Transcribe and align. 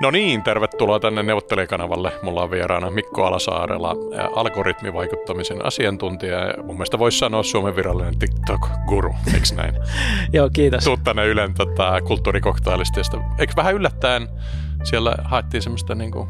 No 0.00 0.10
niin, 0.10 0.42
tervetuloa 0.42 1.00
tänne 1.00 1.22
neuvottelijakanavalle. 1.22 2.12
Mulla 2.22 2.42
on 2.42 2.50
vieraana 2.50 2.90
Mikko 2.90 3.24
Alasaarela, 3.24 3.94
algoritmivaikuttamisen 4.36 5.64
asiantuntija 5.64 6.38
ja 6.38 6.62
mun 6.62 6.76
mielestä 6.76 6.98
voisi 6.98 7.18
sanoa 7.18 7.42
Suomen 7.42 7.76
virallinen 7.76 8.18
TikTok-guru, 8.18 9.14
eikö 9.34 9.46
näin? 9.56 9.74
Joo, 10.32 10.50
kiitos. 10.52 10.84
Tuut 10.84 11.04
tänne 11.04 11.26
Ylen 11.26 11.54
tota, 11.54 12.00
kulttuurikoktailista. 12.00 13.00
Eikö 13.38 13.52
vähän 13.56 13.74
yllättäen 13.74 14.28
siellä 14.84 15.14
haettiin 15.24 15.62
semmoista 15.62 15.94
niinku 15.94 16.28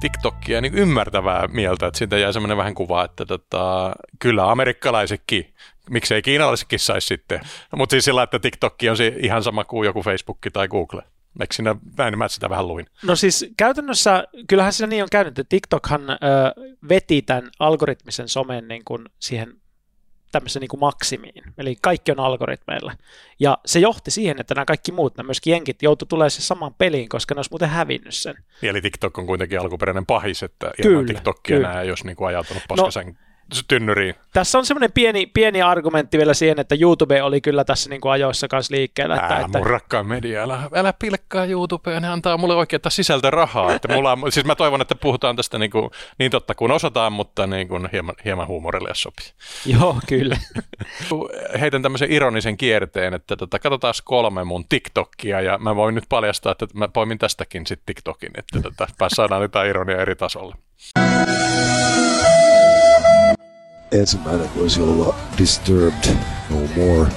TikTokia 0.00 0.60
niin 0.60 0.74
ymmärtävää 0.74 1.48
mieltä, 1.52 1.86
että 1.86 1.98
siitä 1.98 2.18
jäi 2.18 2.32
semmoinen 2.32 2.56
vähän 2.56 2.74
kuva, 2.74 3.04
että 3.04 3.26
tota, 3.26 3.92
kyllä 4.18 4.50
amerikkalaisetkin, 4.50 5.54
miksei 5.90 6.22
kiinalaisetkin 6.22 6.78
saisi 6.78 7.06
sitten. 7.06 7.40
Mutta 7.76 7.92
siis 7.92 8.04
sillä, 8.04 8.22
että 8.22 8.38
TikTok 8.38 8.74
on 8.90 8.96
ihan 9.22 9.42
sama 9.42 9.64
kuin 9.64 9.86
joku 9.86 10.02
Facebook 10.02 10.38
tai 10.52 10.68
Google. 10.68 11.02
Eikö 11.40 11.54
siinä, 11.54 11.76
näin 11.98 12.18
mä 12.18 12.28
sitä 12.28 12.50
vähän 12.50 12.68
luin? 12.68 12.86
No 13.02 13.16
siis 13.16 13.50
käytännössä, 13.56 14.24
kyllähän 14.48 14.72
siinä 14.72 14.86
niin 14.86 15.02
on 15.02 15.08
käynyt, 15.12 15.38
että 15.38 15.48
TikTokhan 15.48 16.10
ö, 16.10 16.16
veti 16.88 17.22
tämän 17.22 17.50
algoritmisen 17.58 18.28
somen 18.28 18.68
niin 18.68 18.82
kuin 18.84 19.04
siihen 19.18 19.52
tämmöisen 20.32 20.60
niin 20.60 20.68
kuin 20.68 20.80
maksimiin. 20.80 21.44
Eli 21.58 21.76
kaikki 21.82 22.12
on 22.12 22.20
algoritmeilla. 22.20 22.92
Ja 23.40 23.58
se 23.66 23.78
johti 23.78 24.10
siihen, 24.10 24.40
että 24.40 24.54
nämä 24.54 24.64
kaikki 24.64 24.92
muut, 24.92 25.16
nämä 25.16 25.26
myöskin 25.26 25.50
jenkit, 25.50 25.82
joutu 25.82 26.06
tulemaan 26.06 26.30
se 26.30 26.42
samaan 26.42 26.74
peliin, 26.74 27.08
koska 27.08 27.34
ne 27.34 27.38
olisi 27.38 27.50
muuten 27.50 27.68
hävinnyt 27.68 28.14
sen. 28.14 28.34
Eli 28.62 28.80
TikTok 28.80 29.18
on 29.18 29.26
kuitenkin 29.26 29.60
alkuperäinen 29.60 30.06
pahis, 30.06 30.42
että 30.42 30.70
kyllä, 30.82 30.90
ilman 30.90 31.06
TikTokia 31.06 31.56
kyllä. 31.56 31.68
nämä 31.68 31.82
ei 31.82 31.90
olisi 31.90 32.06
niin 32.06 32.16
kuin 32.16 32.28
ajautunut 32.28 32.62
paskasen 32.68 33.06
no, 33.06 33.12
tynnyriin. 33.68 34.14
Tässä 34.32 34.58
on 34.58 34.66
semmoinen 34.66 34.92
pieni, 34.92 35.26
pieni 35.26 35.62
argumentti 35.62 36.18
vielä 36.18 36.34
siihen, 36.34 36.60
että 36.60 36.74
YouTube 36.80 37.22
oli 37.22 37.40
kyllä 37.40 37.64
tässä 37.64 37.90
niin 37.90 38.00
kuin 38.00 38.12
ajoissa 38.12 38.48
kanssa 38.48 38.74
liikkeellä. 38.74 39.14
Että, 39.14 39.34
Ää, 39.34 39.40
että... 39.40 39.58
mun 39.58 39.66
rakkaan 39.66 40.06
media, 40.06 40.42
älä, 40.42 40.62
älä 40.74 40.92
pilkkaa 40.92 41.44
YouTubea, 41.44 42.00
ne 42.00 42.08
antaa 42.08 42.36
mulle 42.36 42.54
oikeaa 42.54 42.80
sisältörahaa. 42.88 43.72
että 43.72 43.94
mulla 43.94 44.12
on, 44.12 44.32
siis 44.32 44.46
mä 44.46 44.54
toivon, 44.54 44.80
että 44.80 44.94
puhutaan 44.94 45.36
tästä 45.36 45.58
niin, 45.58 45.70
kuin, 45.70 45.90
niin 46.18 46.30
totta 46.30 46.54
kuin 46.54 46.72
osataan, 46.72 47.12
mutta 47.12 47.46
niin 47.46 47.68
kuin 47.68 47.88
hieman, 47.92 48.14
hieman 48.24 48.46
huumorille 48.46 48.90
sopii. 48.94 49.26
Joo, 49.66 49.96
kyllä. 50.06 50.36
Heitän 51.60 51.82
tämmöisen 51.82 52.12
ironisen 52.12 52.56
kierteen, 52.56 53.14
että 53.14 53.36
tota, 53.36 53.58
katsotaan 53.58 53.94
kolme 54.04 54.44
mun 54.44 54.64
TikTokia 54.68 55.40
ja 55.40 55.58
mä 55.58 55.76
voin 55.76 55.94
nyt 55.94 56.04
paljastaa, 56.08 56.52
että 56.52 56.66
mä 56.74 56.88
poimin 56.88 57.18
tästäkin 57.18 57.66
sitten 57.66 57.86
TikTokin, 57.86 58.30
että 58.34 58.60
tota, 58.62 58.86
saadaan 59.08 59.42
jotain 59.42 59.70
ironia 59.70 59.96
eri 59.96 60.16
tasolle 60.16 60.54
ensimmäinen 63.92 64.50
voisi 64.56 64.82
olla 64.82 65.14
Disturbed 65.38 66.16
No 66.50 66.56
More 66.76 67.10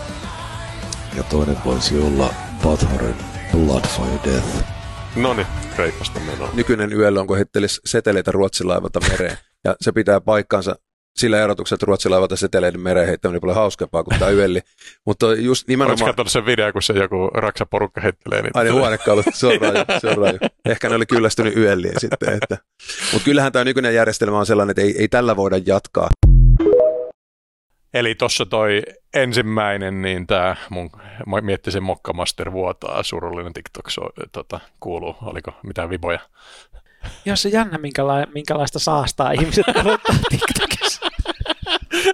ja 1.17 1.23
toinen 1.23 1.58
voisi 1.66 2.00
olla 2.00 2.33
Buttharen 2.63 3.16
Bloodfire 3.52 4.19
Death. 4.25 4.63
No 5.16 5.33
niin, 5.33 5.47
reipasta 5.78 6.19
menoa. 6.19 6.50
Nykyinen 6.53 6.94
yöllä 6.94 7.19
on, 7.22 7.28
kun 7.28 7.38
heittelisi 7.38 7.81
seteleitä 7.86 8.31
ruotsilaivalta 8.31 9.00
mereen. 9.09 9.38
Ja 9.63 9.75
se 9.81 9.91
pitää 9.91 10.22
paikkansa 10.22 10.75
sillä 11.16 11.44
erotuksella, 11.44 11.75
että 11.75 11.86
ruotsilaivalta 11.86 12.36
seteleiden 12.36 12.81
mereen 12.81 13.08
heittäminen 13.08 13.38
on 13.38 13.41
paljon 13.41 13.56
hauskempaa 13.56 14.03
kuin 14.03 14.19
tämä 14.19 14.31
yölli. 14.31 14.61
Mutta 15.06 15.33
just 15.33 15.67
nimenomaan... 15.67 15.91
Oletko 15.91 16.06
katsonut 16.06 16.31
sen 16.31 16.45
video, 16.45 16.73
kun 16.73 16.83
se 16.83 16.94
joku 16.94 17.28
raksaporukka 17.33 18.02
heittelee? 18.02 18.41
Niin... 18.41 18.52
Ai 18.53 18.63
niin 18.63 18.73
huonekaulut, 18.73 19.25
se 19.33 19.47
on 19.47 19.61
raju, 19.61 19.85
se 20.02 20.08
on 20.08 20.17
raju. 20.17 20.38
Ehkä 20.66 20.89
ne 20.89 20.95
oli 20.95 21.06
kyllästynyt 21.06 21.58
yölliin 21.58 22.00
sitten. 22.00 22.33
Että... 22.33 22.58
Mutta 23.13 23.25
kyllähän 23.25 23.52
tämä 23.52 23.66
nykyinen 23.66 23.95
järjestelmä 23.95 24.39
on 24.39 24.45
sellainen, 24.45 24.72
että 24.72 24.81
ei, 24.81 24.95
ei 24.97 25.08
tällä 25.08 25.35
voida 25.35 25.58
jatkaa. 25.66 26.09
Eli 27.94 28.16
tuossa 28.16 28.45
toi 28.45 28.81
ensimmäinen, 29.14 30.02
niin 30.02 30.28
tämä 30.28 30.56
mun 30.70 30.89
miettisen 31.42 31.84
Mokkamaster 31.84 32.52
vuotaa, 32.52 33.03
surullinen 33.03 33.53
TikTok 33.53 33.89
so, 33.89 34.02
tota, 34.31 34.59
kuuluu. 34.80 35.16
Oliko 35.22 35.52
mitään 35.64 35.89
viboja? 35.89 36.19
Joo, 37.25 37.36
se 37.36 37.50
jännä, 37.50 37.78
minkäla- 37.78 38.28
minkälaista 38.34 38.80
saastaa 38.80 39.31
ihmiset 39.31 39.66
kadottaa 39.73 40.16
TikTokissa. 40.30 41.08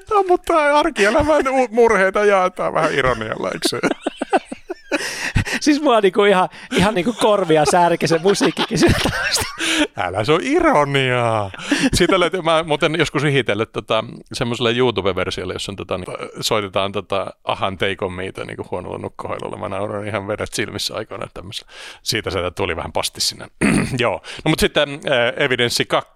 no, 0.10 0.24
mutta 0.28 0.80
arkielämän 0.80 1.44
murheita 1.70 2.26
jaetaan 2.26 2.74
vähän 2.74 2.94
ironialla, 2.94 3.52
eikö 3.52 3.68
se? 3.68 3.80
siis 5.62 5.82
mua 5.82 6.02
niinku 6.02 6.24
ihan, 6.24 6.50
ihan 6.72 6.94
niinku 6.96 7.14
korvia 7.14 7.64
särki 7.72 8.08
se 8.08 8.20
musiikkikin 8.20 8.78
sieltä. 8.78 9.10
Älä 9.98 10.24
se 10.24 10.32
on 10.32 10.40
ironiaa. 10.44 11.52
Siitä 11.94 12.20
löytyy, 12.20 12.42
mä 12.42 12.64
muuten 12.64 12.96
joskus 13.00 13.24
ihitellyt 13.24 13.72
tota, 13.72 14.04
semmoiselle 14.34 14.72
YouTube-versiolle, 14.72 15.54
jossa 15.54 15.72
on, 15.72 15.76
tota, 15.76 15.98
niin, 15.98 16.08
soitetaan 16.42 16.92
tota, 16.92 17.34
Ahan 17.44 17.78
Take 17.78 17.98
On 18.02 18.14
Meitä 18.14 18.46
niin 18.46 18.58
huonolla 18.72 18.98
nukkohoilulla. 18.98 19.58
Mä 19.58 19.70
nauran 19.70 20.08
ihan 20.08 20.28
vedet 20.28 20.54
silmissä 20.54 20.96
aikoina 20.96 21.28
tämmöisellä. 21.34 21.72
Siitä 22.04 22.30
se 22.30 22.40
tuli 22.56 22.76
vähän 22.76 22.92
pasti 22.92 23.22
sinne. 23.22 23.48
Joo. 24.00 24.22
No 24.46 24.50
mutta 24.50 24.62
sitten 24.62 24.90
äh, 24.90 25.44
Evidenssi 25.46 25.86
2, 25.86 26.12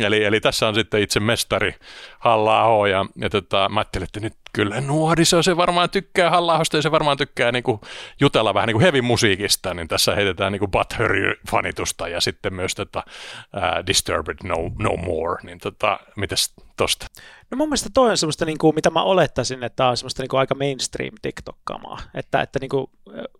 eli, 0.00 0.24
eli 0.24 0.40
tässä 0.40 0.68
on 0.68 0.74
sitten 0.74 1.02
itse 1.02 1.20
mestari 1.20 1.74
halla 2.18 2.88
ja, 2.88 3.06
ja 3.16 3.30
tota, 3.30 3.68
mä 3.68 3.80
ajattelin, 3.80 4.04
että 4.04 4.20
nyt 4.20 4.34
kyllä 4.52 4.80
nuoriso 4.80 5.42
se 5.42 5.56
varmaan 5.56 5.90
tykkää 5.90 6.30
halla 6.30 6.60
ja 6.72 6.82
se 6.82 6.90
varmaan 6.90 7.16
tykkää 7.16 7.52
niinku 7.52 7.80
jutella 8.20 8.54
vähän 8.54 8.66
niinku 8.66 8.80
heavy 8.80 9.02
musiikista, 9.02 9.74
niin 9.74 9.88
tässä 9.88 10.14
heitetään 10.14 10.52
niinku 10.52 10.66
Butthurry-fanitusta 10.66 12.08
ja 12.08 12.20
sitten 12.20 12.54
myös 12.54 12.74
tota, 12.74 13.02
uh, 13.06 13.86
Disturbed 13.86 14.36
No, 14.44 14.56
no 14.78 14.96
More, 14.96 15.42
niin 15.42 15.58
tota, 15.58 16.00
mitäs 16.16 16.54
tosta? 16.78 17.06
No 17.50 17.56
mun 17.56 17.68
mielestä 17.68 17.90
toi 17.94 18.10
on 18.10 18.18
semmoista, 18.18 18.44
niin 18.44 18.58
kuin, 18.58 18.74
mitä 18.74 18.90
mä 18.90 19.02
olettaisin, 19.02 19.64
että 19.64 19.88
on 19.88 19.96
semmoista 19.96 20.22
niin 20.22 20.28
kuin 20.28 20.40
aika 20.40 20.54
mainstream 20.54 21.14
TikTok-kamaa. 21.22 21.98
Että, 22.14 22.42
että 22.42 22.58
niin 22.58 22.68
kuin, 22.68 22.86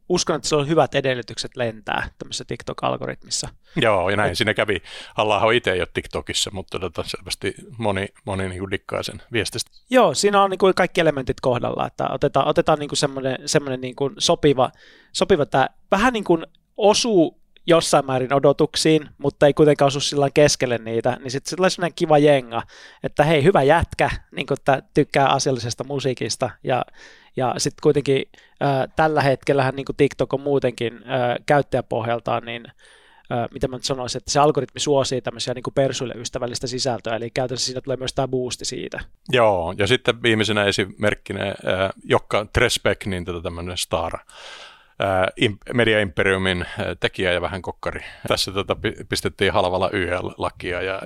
uskon, 0.09 0.37
että 0.37 0.49
se 0.49 0.57
on 0.57 0.69
hyvät 0.69 0.95
edellytykset 0.95 1.57
lentää 1.57 2.09
tämmöisessä 2.19 2.45
TikTok-algoritmissa. 2.45 3.49
Joo, 3.77 4.11
ja 4.11 4.17
näin 4.17 4.31
Et... 4.31 4.39
siinä 4.39 4.55
kävi. 4.55 4.83
halla 5.15 5.51
itse 5.51 5.73
ei 5.73 5.81
ole 5.81 5.89
TikTokissa, 5.95 6.51
mutta 6.51 6.79
tota, 6.79 7.05
selvästi 7.07 7.55
moni, 7.79 8.09
moni 8.25 8.49
niin 8.49 8.59
kuin 8.59 8.71
dikkaa 8.71 9.03
sen 9.03 9.23
viestistä. 9.33 9.71
Joo, 9.91 10.15
siinä 10.15 10.43
on 10.43 10.51
niin 10.51 10.59
kuin 10.59 10.75
kaikki 10.75 11.01
elementit 11.01 11.41
kohdalla, 11.41 11.87
että 11.87 12.09
otetaan, 12.11 12.49
otetaan 12.49 12.79
niin 12.79 12.89
kuin 12.89 12.99
semmoinen, 12.99 13.39
semmoinen 13.47 13.81
niin 13.81 13.97
kuin 13.97 14.15
sopiva, 14.19 14.71
sopiva 15.13 15.47
tämä 15.47 15.69
vähän 15.91 16.13
niin 16.13 16.25
kuin 16.25 16.47
osuu 16.77 17.41
jossain 17.69 18.07
määrin 18.07 18.35
odotuksiin, 18.35 19.09
mutta 19.19 19.47
ei 19.47 19.55
kuitenkaan 19.55 19.87
osu 19.87 20.01
sillä 20.01 20.31
keskelle 20.35 20.79
niitä, 20.79 21.17
niin 21.21 21.31
sitten 21.31 21.57
tulee 21.57 21.71
sellainen 21.71 21.95
kiva 21.95 22.19
jenga, 22.19 22.63
että 23.03 23.25
hei, 23.25 23.45
hyvä 23.45 23.63
jätkä, 23.63 24.11
niin 24.37 24.47
että 24.53 24.83
tykkää 24.95 25.29
asiallisesta 25.29 25.85
musiikista, 25.85 26.51
ja, 26.65 26.85
ja 27.37 27.55
sitten 27.59 27.83
kuitenkin 27.83 28.23
äh, 28.63 28.89
tällä 28.97 29.23
hetkellähän 29.23 29.75
niin 29.75 29.87
TikTok 29.97 30.35
on 30.35 30.41
muutenkin 30.41 30.95
äh, 30.95 31.37
käyttäjäpohjaltaan, 31.47 32.45
niin 32.45 32.67
äh, 33.33 33.49
mitä 33.53 33.69
mä 33.69 33.77
nyt 33.77 33.85
sanoisin, 33.85 34.19
että 34.19 34.31
se 34.31 34.41
algoritmi 34.41 34.81
suosii 34.81 35.21
tämmöisiä 35.21 35.55
niin 35.55 35.65
persuille 35.75 36.15
ystävällistä 36.15 36.67
sisältöä, 36.67 37.17
eli 37.17 37.31
käytännössä 37.31 37.67
siinä 37.67 37.81
tulee 37.81 37.97
myös 37.97 38.15
tämä 38.15 38.29
boosti 38.29 38.65
siitä. 38.65 39.01
Joo, 39.33 39.75
ja 39.79 39.87
sitten 39.87 40.23
viimeisenä 40.23 40.65
esimerkkinä 40.65 41.47
äh, 41.47 41.55
Jokka 42.05 42.47
Tresbeck, 42.53 43.07
niin 43.07 43.25
tätä 43.25 43.41
tämmöinen 43.41 43.79
star 43.79 44.19
Media 45.73 46.01
Imperiumin 46.01 46.65
tekijä 47.01 47.33
ja 47.33 47.41
vähän 47.41 47.63
kokkari. 47.63 48.01
Tässä 48.29 48.53
tota, 48.53 48.77
pistettiin 49.09 49.53
halvalla 49.53 49.91
YL-lakia 49.93 50.83
ja 50.83 51.03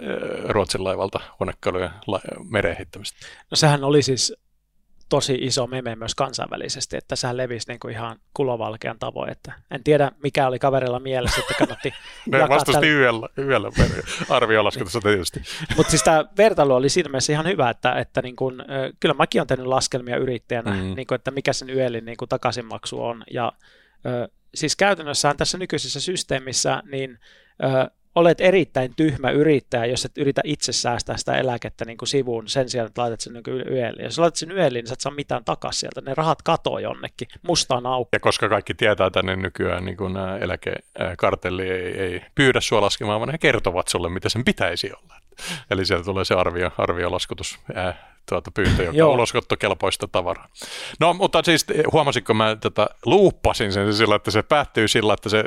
Ruotsin 0.49 0.85
laivalta 0.85 1.21
huonekalujen 1.41 1.91
la- 2.07 2.21
mereen 2.51 2.77
heittämistä. 2.77 3.27
No 3.51 3.57
sehän 3.57 3.85
oli 3.85 4.03
siis 4.03 4.35
tosi 5.13 5.35
iso 5.41 5.67
meme 5.67 5.97
myös 5.97 6.15
kansainvälisesti, 6.15 6.97
että 6.97 7.17
sehän 7.17 7.37
levisi 7.37 7.69
niin 7.69 7.81
kuin 7.81 7.95
ihan 7.95 8.17
kulovalkean 8.35 8.99
tavoin. 8.99 9.31
Että 9.33 9.53
en 9.71 9.85
tiedä, 9.85 10.13
mikä 10.23 10.47
oli 10.47 10.59
kaverilla 10.59 11.01
mielessä, 11.01 11.41
että 11.41 11.55
kannatti 11.59 11.95
Ne 12.27 12.49
vastusti 12.49 12.89
YL, 12.89 13.19
YL 13.37 13.67
arviolaskutusta 14.29 15.01
tietysti. 15.01 15.43
Mutta 15.77 15.91
siis 15.91 16.03
tämä 16.03 16.25
vertailu 16.39 16.75
oli 16.75 16.89
siinä 16.89 17.09
mielessä 17.09 17.33
ihan 17.33 17.47
hyvä, 17.47 17.71
että, 17.71 17.93
että 17.93 18.23
niin 18.23 18.37
kun, 18.37 18.65
kyllä 19.01 19.15
mäkin 19.15 19.41
olen 19.41 19.49
tehnyt 19.49 19.67
laskelmia 19.67 20.17
yrittäjänä, 20.17 20.71
mm. 20.71 20.95
niin 20.97 21.07
kun, 21.07 21.15
että 21.15 21.31
mikä 21.31 21.53
sen 21.53 21.71
YLin 21.71 22.05
niin 22.05 22.17
takaisinmaksu 22.29 23.05
on. 23.05 23.25
Ja 23.31 23.53
siis 24.55 24.77
käytännössähän 24.77 25.37
tässä 25.37 25.59
nykyisessä 25.59 26.01
systeemissä, 26.01 26.83
niin 26.91 27.19
ö, 27.65 27.91
olet 28.15 28.41
erittäin 28.41 28.93
tyhmä 28.97 29.31
yrittäjä, 29.31 29.87
jos 29.87 30.05
et 30.05 30.19
yritä 30.19 30.41
itse 30.45 30.73
säästää 30.73 31.17
sitä 31.17 31.37
eläkettä 31.37 31.85
niin 31.85 31.99
kuin 31.99 32.09
sivuun 32.09 32.49
sen 32.49 32.69
sijaan, 32.69 32.87
että 32.87 33.03
laitat 33.03 33.21
sen 33.21 33.33
niin 33.33 33.73
yölle. 33.73 34.03
Jos 34.03 34.19
laitat 34.19 34.37
sen 34.37 34.51
yölle, 34.51 34.79
niin 34.79 34.87
sä 34.87 34.93
et 34.93 35.01
saa 35.01 35.13
mitään 35.15 35.45
takaisin 35.45 35.81
sieltä. 35.81 36.01
Ne 36.01 36.15
rahat 36.15 36.43
katoo 36.43 36.79
jonnekin 36.79 37.29
mustaan 37.43 37.87
auki. 37.87 38.09
Ja 38.13 38.21
koska 38.21 38.49
kaikki 38.49 38.75
tietää 38.75 39.11
tänne 39.11 39.37
nykyään, 39.37 39.85
niin 39.85 39.97
kuin 39.97 40.15
eläkekartelli 40.41 41.71
ei, 41.71 42.01
ei 42.01 42.23
pyydä 42.35 42.61
sua 42.61 42.81
laskemaan, 42.81 43.21
vaan 43.21 43.31
he 43.31 43.39
kertovat 43.39 43.89
sulle, 43.89 44.09
mitä 44.09 44.29
sen 44.29 44.45
pitäisi 44.45 44.93
olla. 44.93 45.15
Eli 45.71 45.85
sieltä 45.85 46.05
tulee 46.05 46.25
se 46.25 46.35
arvio, 46.35 46.71
arviolaskutus 46.79 47.59
tuota 48.29 48.51
pyyntö, 48.51 48.83
joka 48.83 49.05
on 49.05 49.15
uloskottokelpoista 49.15 50.09
tavaraa. 50.09 50.49
No, 51.01 51.15
mutta 51.15 51.43
siis 51.45 51.67
huomasitko 51.93 52.35
mä 52.35 52.57
tätä 52.61 52.87
luuppasin 53.07 53.73
sen 53.73 53.95
sillä, 53.95 54.15
että 54.15 54.31
se 54.31 54.43
päättyy 54.43 54.89
sillä, 54.89 55.15
että 55.15 55.29
se 55.29 55.45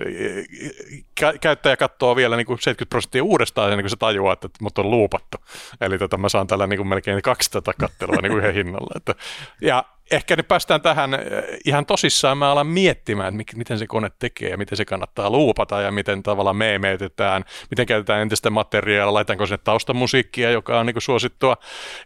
kä- 1.21 1.37
käyttäjä 1.41 1.77
katsoo 1.77 2.15
vielä 2.15 2.35
niin 2.35 2.45
kuin 2.45 2.59
70 2.59 2.89
prosenttia 2.89 3.23
uudestaan 3.23 3.71
ennen 3.71 3.83
kuin 3.83 3.89
se 3.89 3.95
tajuaa, 3.95 4.33
että 4.33 4.49
mut 4.61 4.77
on 4.77 4.91
luupattu. 4.91 5.37
Eli 5.81 5.97
tota, 5.97 6.17
mä 6.17 6.29
saan 6.29 6.47
tällä 6.47 6.67
niin 6.67 6.77
kuin 6.77 6.87
melkein 6.87 7.21
kaksi 7.21 7.51
tätä 7.51 7.73
kattelua 7.79 8.21
niin 8.21 8.31
kuin 8.31 8.43
yhden 8.43 8.53
hinnalla. 8.53 8.91
Että, 8.95 9.15
ja 9.61 9.83
ehkä 10.11 10.35
nyt 10.35 10.47
päästään 10.47 10.81
tähän 10.81 11.13
äh, 11.13 11.19
ihan 11.65 11.85
tosissaan, 11.85 12.37
mä 12.37 12.51
alan 12.51 12.67
miettimään, 12.67 13.41
että 13.41 13.57
miten 13.57 13.79
se 13.79 13.87
kone 13.87 14.11
tekee 14.19 14.49
ja 14.49 14.57
miten 14.57 14.77
se 14.77 14.85
kannattaa 14.85 15.29
luupata 15.29 15.81
ja 15.81 15.91
miten 15.91 16.23
tavallaan 16.23 16.55
meemeytetään, 16.55 17.43
miten 17.69 17.85
käytetään 17.85 18.21
entistä 18.21 18.49
materiaalia, 18.49 19.13
laitanko 19.13 19.45
sinne 19.45 19.57
taustamusiikkia, 19.57 20.51
joka 20.51 20.79
on 20.79 20.85
niin 20.85 20.93
kuin 20.93 21.01
suosittua. 21.01 21.57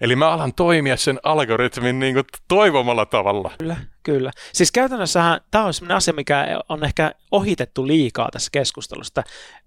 Eli 0.02 0.16
mä 0.16 0.32
alan 0.32 0.54
toimia 0.54 0.98
sen 0.98 1.20
algoritmin 1.24 2.00
niin 2.00 2.14
kuin 2.14 2.26
toivomalla 2.48 3.06
tavalla. 3.06 3.52
Kyllä, 3.60 3.78
kyllä. 4.04 4.32
Siis 4.54 4.72
käytännössähän 4.72 5.42
tämä 5.52 5.66
on 5.66 5.74
sellainen 5.74 5.98
asia, 5.98 6.14
mikä 6.14 6.60
on 6.70 6.84
ehkä 6.84 7.12
ohitettu 7.32 7.88
liikaa 7.88 8.30
tässä 8.32 8.50
keskustelusta. 8.52 9.24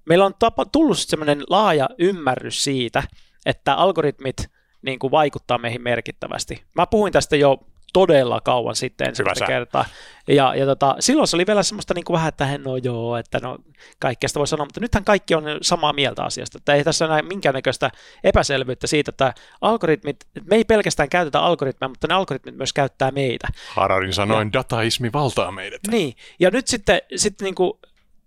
Meillä 0.09 0.25
on 0.25 0.35
tapa, 0.39 0.65
tullut 0.65 0.99
sellainen 0.99 1.43
laaja 1.51 1.89
ymmärrys 1.99 2.65
siitä, 2.65 3.03
että 3.47 3.75
algoritmit 3.75 4.37
niin 4.83 4.99
kuin 4.99 5.11
vaikuttaa 5.11 5.59
meihin 5.59 5.83
merkittävästi. 5.83 6.63
Mä 6.75 6.87
puhuin 6.87 7.13
tästä 7.13 7.37
jo 7.37 7.59
todella 7.93 8.41
kauan 8.41 8.77
sitten 8.77 9.09
ensimmäistä 9.09 9.47
kertaa. 9.47 9.85
Ja, 10.29 10.55
ja 10.55 10.67
tota, 10.67 10.97
silloin 11.01 11.29
se 11.29 11.37
oli 11.37 11.47
vielä 11.47 11.63
semmoista 11.63 11.95
niin 11.95 12.05
kuin 12.05 12.15
vähän, 12.15 12.29
että 12.29 12.59
no 12.59 12.77
joo, 12.77 13.17
että 13.17 13.39
no 13.43 13.59
kaikkea 13.99 14.29
sitä 14.29 14.39
voi 14.39 14.47
sanoa, 14.47 14.67
mutta 14.67 14.81
nythän 14.81 15.05
kaikki 15.05 15.35
on 15.35 15.45
samaa 15.63 15.93
mieltä 15.93 16.23
asiasta. 16.23 16.59
Että 16.59 16.75
ei 16.75 16.85
tässä 16.85 17.05
ole 17.05 17.23
minkäännäköistä 17.23 17.91
epäselvyyttä 18.25 18.87
siitä, 18.87 19.11
että 19.11 19.35
algoritmit, 19.61 20.17
me 20.45 20.57
ei 20.57 20.65
pelkästään 20.65 21.09
käytetä 21.09 21.41
algoritmeja, 21.41 21.89
mutta 21.89 22.09
ne 22.09 22.15
algoritmit 22.15 22.57
myös 22.57 22.73
käyttää 22.73 23.11
meitä. 23.11 23.49
Hararin 23.69 24.13
sanoin, 24.13 24.49
ja, 24.49 24.53
dataismi 24.53 25.11
valtaa 25.13 25.51
meidät. 25.51 25.81
Niin, 25.91 26.15
ja 26.41 26.51
nyt 26.51 26.69
sitten, 26.69 27.01
sitten 27.17 27.45
niin 27.45 27.55
kuin 27.55 27.73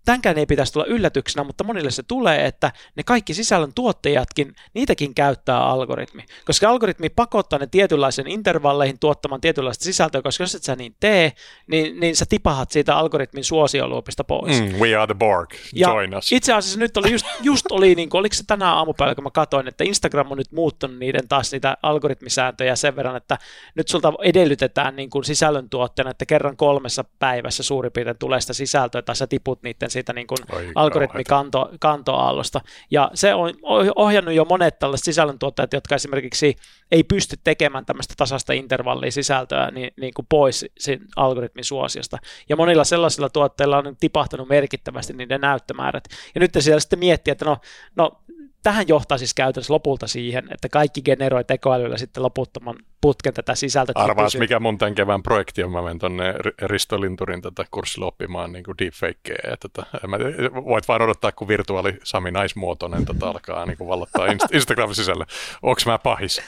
tämänkään 0.06 0.38
ei 0.38 0.46
pitäisi 0.46 0.72
tulla 0.72 0.86
yllätyksenä, 0.86 1.44
mutta 1.44 1.64
monille 1.64 1.90
se 1.90 2.02
tulee, 2.02 2.46
että 2.46 2.72
ne 2.96 3.02
kaikki 3.02 3.34
sisällön 3.34 3.72
tuottajatkin, 3.74 4.54
niitäkin 4.74 5.14
käyttää 5.14 5.64
algoritmi. 5.64 6.24
Koska 6.44 6.70
algoritmi 6.70 7.08
pakottaa 7.08 7.58
ne 7.58 7.66
tietynlaisen 7.66 8.26
intervalleihin 8.26 8.98
tuottamaan 8.98 9.40
tietynlaista 9.40 9.84
sisältöä, 9.84 10.22
koska 10.22 10.44
jos 10.44 10.54
et 10.54 10.62
sä 10.62 10.76
niin 10.76 10.96
tee, 11.00 11.32
niin, 11.66 12.00
niin 12.00 12.16
sä 12.16 12.24
tipahat 12.28 12.70
siitä 12.70 12.96
algoritmin 12.96 13.44
suosioluopista 13.44 14.24
pois. 14.24 14.60
Mm, 14.60 14.78
we 14.80 14.96
are 14.96 15.06
the 15.06 15.14
Borg, 15.14 15.50
join 15.72 16.12
ja 16.12 16.18
us. 16.18 16.32
Itse 16.32 16.52
asiassa 16.52 16.78
nyt 16.78 16.96
oli 16.96 17.12
just, 17.12 17.26
just 17.42 17.66
oli, 17.70 17.94
niin 17.94 18.08
kuin, 18.08 18.18
oliko 18.18 18.34
se 18.34 18.42
tänään 18.46 18.74
aamupäivällä, 18.74 19.14
kun 19.14 19.24
mä 19.24 19.30
katsoin, 19.30 19.68
että 19.68 19.84
Instagram 19.84 20.30
on 20.30 20.38
nyt 20.38 20.52
muuttanut 20.52 20.98
niiden 20.98 21.28
taas 21.28 21.52
niitä 21.52 21.76
algoritmisääntöjä 21.82 22.76
sen 22.76 22.96
verran, 22.96 23.16
että 23.16 23.38
nyt 23.74 23.88
sulta 23.88 24.12
edellytetään 24.22 24.96
niin 24.96 25.10
kuin 25.10 25.24
sisällöntuottajana, 25.24 26.10
että 26.10 26.26
kerran 26.26 26.56
kolmessa 26.56 27.04
päivässä 27.18 27.62
suurin 27.62 27.92
piirtein 27.92 28.18
tulee 28.18 28.40
sitä 28.40 28.52
sisältöä, 28.52 29.02
tai 29.02 29.16
sä 29.16 29.26
tiput 29.26 29.62
niiden 29.62 29.90
siitä 29.96 30.12
niin 30.12 30.26
kuin 30.26 30.38
algoritmikantoaallosta. 30.74 32.60
Ja 32.90 33.10
se 33.14 33.34
on 33.34 33.54
ohjannut 33.96 34.34
jo 34.34 34.44
monet 34.44 34.78
tällaiset 34.78 35.04
sisällöntuottajat, 35.04 35.72
jotka 35.72 35.94
esimerkiksi 35.94 36.56
ei 36.90 37.04
pysty 37.04 37.36
tekemään 37.44 37.86
tämmöistä 37.86 38.14
tasasta 38.16 38.52
intervallia 38.52 39.10
sisältöä 39.10 39.70
niin, 39.70 39.90
niin 40.00 40.14
kuin 40.14 40.26
pois 40.28 40.66
sen 40.78 41.00
algoritmin 41.16 41.64
suosiosta. 41.64 42.18
Ja 42.48 42.56
monilla 42.56 42.84
sellaisilla 42.84 43.28
tuotteilla 43.28 43.78
on 43.78 43.96
tipahtanut 44.00 44.48
merkittävästi 44.48 45.12
niiden 45.12 45.40
näyttömäärät. 45.40 46.04
Ja 46.34 46.40
nyt 46.40 46.50
siellä 46.58 46.80
sitten 46.80 46.98
miettii, 46.98 47.32
että 47.32 47.44
no, 47.44 47.56
no 47.96 48.22
tähän 48.66 48.88
johtaa 48.88 49.18
siis 49.18 49.34
käytännössä 49.34 49.74
lopulta 49.74 50.06
siihen, 50.06 50.44
että 50.50 50.68
kaikki 50.68 51.02
generoi 51.02 51.44
tekoälyllä 51.44 51.98
sitten 51.98 52.22
loputtoman 52.22 52.76
putken 53.00 53.34
tätä 53.34 53.54
sisältöä. 53.54 53.92
Arvaas, 53.94 54.26
pysyy... 54.26 54.40
mikä 54.40 54.60
mun 54.60 54.78
tämän 54.78 54.94
kevään 54.94 55.22
projekti 55.22 55.62
on. 55.62 55.72
Mä 55.72 55.82
menen 55.82 55.98
tuonne 55.98 56.34
Risto 56.62 57.00
Linturin 57.00 57.42
tätä 57.42 57.64
kurssilla 57.70 58.06
oppimaan 58.06 58.52
niin 58.52 58.64
kuin 58.64 58.78
deepfakeja. 58.78 59.50
Ja 59.50 59.56
tätä, 59.56 59.86
mä, 60.06 60.18
voit 60.64 60.88
vain 60.88 61.02
odottaa, 61.02 61.32
kun 61.32 61.48
virtuaali 61.48 61.98
Sami 62.04 62.30
naismuotoinen 62.30 63.06
tätä 63.06 63.26
alkaa 63.26 63.66
niin 63.66 63.78
kuin 63.78 63.88
vallottaa 63.88 64.26
Instagramin 64.52 64.94
sisällä. 65.02 65.26
Onks 65.62 65.86
mä 65.86 65.98
pahis? 65.98 66.42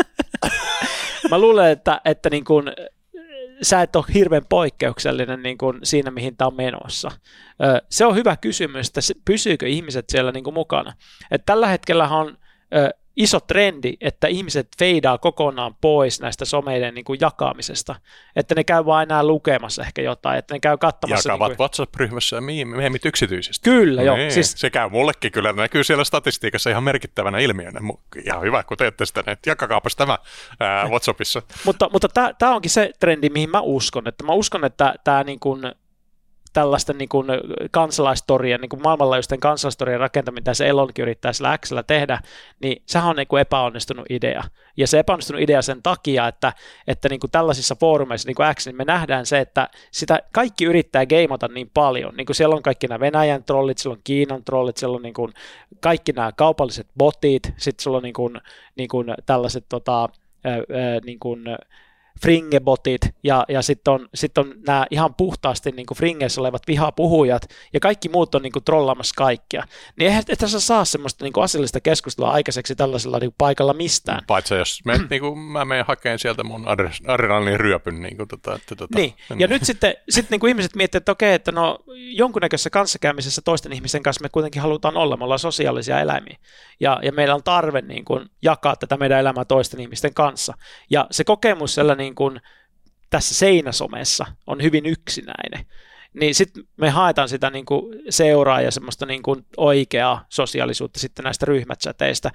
mä 1.30 1.38
luulen, 1.38 1.70
että, 1.70 2.00
että 2.04 2.30
niin 2.30 2.44
kuin, 2.44 2.72
sä 3.62 3.82
et 3.82 3.96
ole 3.96 4.04
hirveän 4.14 4.46
poikkeuksellinen 4.48 5.42
niin 5.42 5.58
kuin 5.58 5.78
siinä, 5.82 6.10
mihin 6.10 6.36
tämä 6.36 6.46
on 6.46 6.56
menossa. 6.56 7.10
Se 7.90 8.06
on 8.06 8.16
hyvä 8.16 8.36
kysymys, 8.36 8.88
että 8.88 9.00
pysyykö 9.24 9.66
ihmiset 9.66 10.04
siellä 10.08 10.32
niin 10.32 10.44
kuin 10.44 10.54
mukana. 10.54 10.92
Et 11.30 11.42
tällä 11.46 11.66
hetkellä 11.66 12.08
on 12.08 12.38
iso 13.16 13.40
trendi, 13.40 13.94
että 14.00 14.26
ihmiset 14.26 14.68
feidaa 14.78 15.18
kokonaan 15.18 15.74
pois 15.80 16.20
näistä 16.20 16.44
someiden 16.44 16.94
niin 16.94 17.04
kuin 17.04 17.18
jakamisesta. 17.20 17.94
Että 18.36 18.54
ne 18.54 18.64
käy 18.64 18.84
vain 18.84 19.10
enää 19.10 19.26
lukemassa 19.26 19.82
ehkä 19.82 20.02
jotain, 20.02 20.38
että 20.38 20.54
ne 20.54 20.60
käy 20.60 20.76
katsomassa. 20.76 21.28
Jakavat 21.28 21.48
niin 21.48 21.56
kuin... 21.56 21.64
WhatsApp-ryhmässä 21.64 22.36
ja 22.36 22.40
meemit 22.66 23.04
yksityisesti. 23.04 23.70
Kyllä, 23.70 24.02
joo. 24.02 24.16
Niin. 24.16 24.32
Siis... 24.32 24.54
Se 24.56 24.70
käy 24.70 24.88
mullekin 24.88 25.32
kyllä, 25.32 25.52
näkyy 25.52 25.84
siellä 25.84 26.04
statistiikassa 26.04 26.70
ihan 26.70 26.84
merkittävänä 26.84 27.38
ilmiönä. 27.38 27.80
Ihan 28.24 28.42
hyvä, 28.42 28.62
kun 28.62 28.76
teette 28.76 29.06
sitä, 29.06 29.24
että 29.26 29.50
jakakaapas 29.50 29.96
tämä 29.96 30.18
ää, 30.60 30.88
WhatsAppissa. 30.88 31.42
mutta 31.64 31.88
mutta 31.92 32.08
tämä 32.38 32.54
onkin 32.54 32.70
se 32.70 32.90
trendi, 33.00 33.28
mihin 33.28 33.50
mä 33.50 33.60
uskon. 33.60 34.08
Että 34.08 34.24
mä 34.24 34.32
uskon, 34.32 34.64
että 34.64 34.94
tämä 35.04 35.24
niin 35.24 35.40
kuin 35.40 35.62
tällaisten 36.54 36.98
niin 36.98 37.08
kuin 37.08 37.26
kansalaistorien, 37.70 38.60
niin 38.60 38.68
kuin 38.68 38.82
maailmanlaajuisten 38.82 39.40
kansalaistorien 39.40 40.00
rakentaminen, 40.00 40.42
mitä 40.42 40.54
se 40.54 40.68
Elonkin 40.68 41.02
yrittää 41.02 41.32
sillä 41.32 41.58
Xllä 41.58 41.82
tehdä, 41.82 42.20
niin 42.60 42.82
sehän 42.86 43.10
on 43.10 43.16
niin 43.16 43.26
kuin 43.26 43.40
epäonnistunut 43.40 44.06
idea. 44.10 44.42
Ja 44.76 44.86
se 44.86 44.98
epäonnistunut 44.98 45.42
idea 45.42 45.62
sen 45.62 45.82
takia, 45.82 46.28
että, 46.28 46.52
että 46.86 47.08
niin 47.08 47.20
kuin 47.20 47.30
tällaisissa 47.30 47.76
foorumeissa, 47.80 48.28
niin 48.28 48.34
kuin 48.34 48.54
X, 48.54 48.66
niin 48.66 48.76
me 48.76 48.84
nähdään 48.84 49.26
se, 49.26 49.40
että 49.40 49.68
sitä 49.90 50.18
kaikki 50.32 50.64
yrittää 50.64 51.06
geimata 51.06 51.48
niin 51.48 51.70
paljon. 51.74 52.14
Niin 52.16 52.26
kuin 52.26 52.36
siellä 52.36 52.56
on 52.56 52.62
kaikki 52.62 52.86
nämä 52.86 53.00
Venäjän 53.00 53.44
trollit, 53.44 53.78
siellä 53.78 53.94
on 53.94 54.02
Kiinan 54.04 54.44
trollit, 54.44 54.76
siellä 54.76 54.96
on 54.96 55.02
niin 55.02 55.14
kuin 55.14 55.32
kaikki 55.80 56.12
nämä 56.12 56.32
kaupalliset 56.32 56.86
botit, 56.98 57.42
sitten 57.56 57.82
siellä 57.82 57.96
on 57.96 58.02
niin 58.02 58.14
kuin, 58.14 58.40
niin 58.76 58.88
kuin 58.88 59.14
tällaiset 59.26 59.64
tota, 59.68 60.08
niin 61.04 61.18
kuin, 61.18 61.44
fringebotit 62.22 63.00
ja, 63.24 63.44
ja 63.48 63.62
sitten 63.62 63.94
on, 63.94 64.08
sit 64.14 64.38
on 64.38 64.54
nämä 64.66 64.86
ihan 64.90 65.14
puhtaasti 65.14 65.70
niin 65.70 65.86
kuin 65.86 65.98
fringeissä 65.98 66.40
olevat 66.40 66.62
vihapuhujat 66.66 67.42
ja 67.72 67.80
kaikki 67.80 68.08
muut 68.08 68.34
on 68.34 68.42
niin 68.42 68.52
kuin 68.52 68.64
trollaamassa 68.64 69.14
kaikkia. 69.16 69.64
Niin 69.96 70.06
eihän 70.06 70.24
et 70.28 70.38
tässä 70.38 70.60
saa 70.60 70.84
semmoista 70.84 71.24
niin 71.24 71.32
kuin 71.32 71.44
asiallista 71.44 71.80
keskustelua 71.80 72.30
aikaiseksi 72.30 72.76
tällaisella 72.76 73.18
niin 73.18 73.30
kuin 73.30 73.36
paikalla 73.38 73.74
mistään. 73.74 74.20
Paitsi 74.26 74.54
jos 74.54 74.80
me, 74.84 75.00
niin 75.10 75.20
kuin, 75.20 75.38
mä 75.38 75.64
menen 75.64 75.84
hakemaan 75.88 76.18
sieltä 76.18 76.44
mun 76.44 76.66
adrenalin 77.06 77.60
ryöpyn. 77.60 78.02
Niin, 78.02 78.16
kuin, 78.16 78.28
tota, 78.28 78.54
että, 78.54 78.76
tota, 78.76 78.98
niin. 78.98 79.14
niin. 79.30 79.40
ja 79.40 79.46
nyt 79.46 79.64
sitten 79.64 79.94
sit, 80.08 80.30
niin 80.30 80.40
kuin 80.40 80.48
ihmiset 80.48 80.74
miettivät, 80.74 81.02
että 81.02 81.12
okei, 81.12 81.34
että 81.34 81.52
no 81.52 81.78
jonkunnäköisessä 81.94 82.70
kanssakäymisessä 82.70 83.42
toisten 83.44 83.72
ihmisen 83.72 84.02
kanssa 84.02 84.22
me 84.22 84.28
kuitenkin 84.28 84.62
halutaan 84.62 84.96
olla, 84.96 85.16
me 85.16 85.24
ollaan 85.24 85.38
sosiaalisia 85.38 86.00
eläimiä 86.00 86.36
ja, 86.80 87.00
ja 87.02 87.12
meillä 87.12 87.34
on 87.34 87.42
tarve 87.42 87.80
niin 87.80 88.04
kuin, 88.04 88.30
jakaa 88.42 88.76
tätä 88.76 88.96
meidän 88.96 89.20
elämää 89.20 89.44
toisten 89.44 89.80
ihmisten 89.80 90.14
kanssa. 90.14 90.54
Ja 90.90 91.06
se 91.10 91.24
kokemus 91.24 91.74
siellä 91.74 91.94
niin 92.04 92.14
kuin, 92.14 92.40
tässä 93.10 93.34
seinäsomessa 93.34 94.26
on 94.46 94.62
hyvin 94.62 94.86
yksinäinen. 94.86 95.66
Niin 96.20 96.34
sitten 96.34 96.64
me 96.76 96.90
haetaan 96.90 97.28
sitä 97.28 97.50
niin 97.50 97.64
kuin 97.64 97.96
seuraa 98.08 98.60
ja 98.60 98.70
semmoista 98.70 99.06
niin 99.06 99.22
kuin 99.22 99.46
oikeaa 99.56 100.26
sosiaalisuutta 100.28 101.00
sitten 101.00 101.22
näistä 101.22 101.46
ryhmätsäteistä 101.46 102.30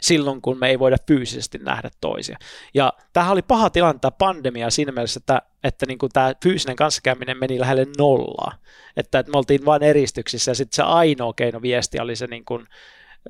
silloin, 0.00 0.42
kun 0.42 0.58
me 0.58 0.68
ei 0.68 0.78
voida 0.78 0.96
fyysisesti 1.08 1.58
nähdä 1.58 1.90
toisia. 2.00 2.38
Ja 2.74 2.92
tämähän 3.12 3.32
oli 3.32 3.42
paha 3.42 3.70
tilanne 3.70 3.98
tämä 3.98 4.10
pandemia 4.10 4.70
siinä 4.70 4.92
mielessä, 4.92 5.20
että, 5.20 5.42
että 5.64 5.86
niin 5.86 5.98
kuin 5.98 6.12
tämä 6.12 6.32
fyysinen 6.42 6.76
kanssakäyminen 6.76 7.38
meni 7.38 7.60
lähelle 7.60 7.86
nollaa. 7.98 8.54
Että, 8.96 9.18
että 9.18 9.32
me 9.32 9.38
oltiin 9.38 9.64
vain 9.64 9.82
eristyksissä 9.82 10.50
ja 10.50 10.54
sitten 10.54 10.76
se 10.76 10.82
ainoa 10.82 11.32
keino 11.32 11.62
viesti 11.62 12.00
oli 12.00 12.16
se 12.16 12.26
niin 12.26 12.44
kuin, 12.44 12.66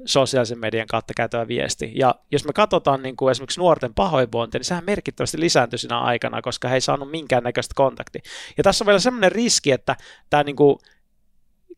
sosiaalisen 0.04 0.59
median 0.59 0.87
kautta 0.87 1.14
käytävä 1.16 1.49
viesti. 1.49 1.92
Ja 1.94 2.14
jos 2.32 2.44
me 2.44 2.52
katsotaan 2.52 3.02
niin 3.02 3.16
kuin 3.16 3.30
esimerkiksi 3.30 3.61
nuorten 3.61 3.94
pahoinvointia, 3.94 4.59
niin 4.59 4.64
sehän 4.64 4.85
merkittävästi 4.85 5.40
lisääntyi 5.40 5.78
siinä 5.78 6.00
aikana, 6.00 6.42
koska 6.42 6.68
he 6.68 6.75
ei 6.75 6.80
saanut 6.80 7.11
minkäännäköistä 7.11 7.73
kontaktia. 7.76 8.23
Ja 8.56 8.62
tässä 8.62 8.85
on 8.85 8.87
vielä 8.87 8.99
sellainen 8.99 9.32
riski, 9.32 9.73
että 9.73 9.97
tämä 10.30 10.42
niin 10.42 10.56
kuin 10.56 10.78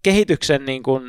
kehityksen 0.02 0.64
niin 0.64 0.82
kuin 0.82 1.02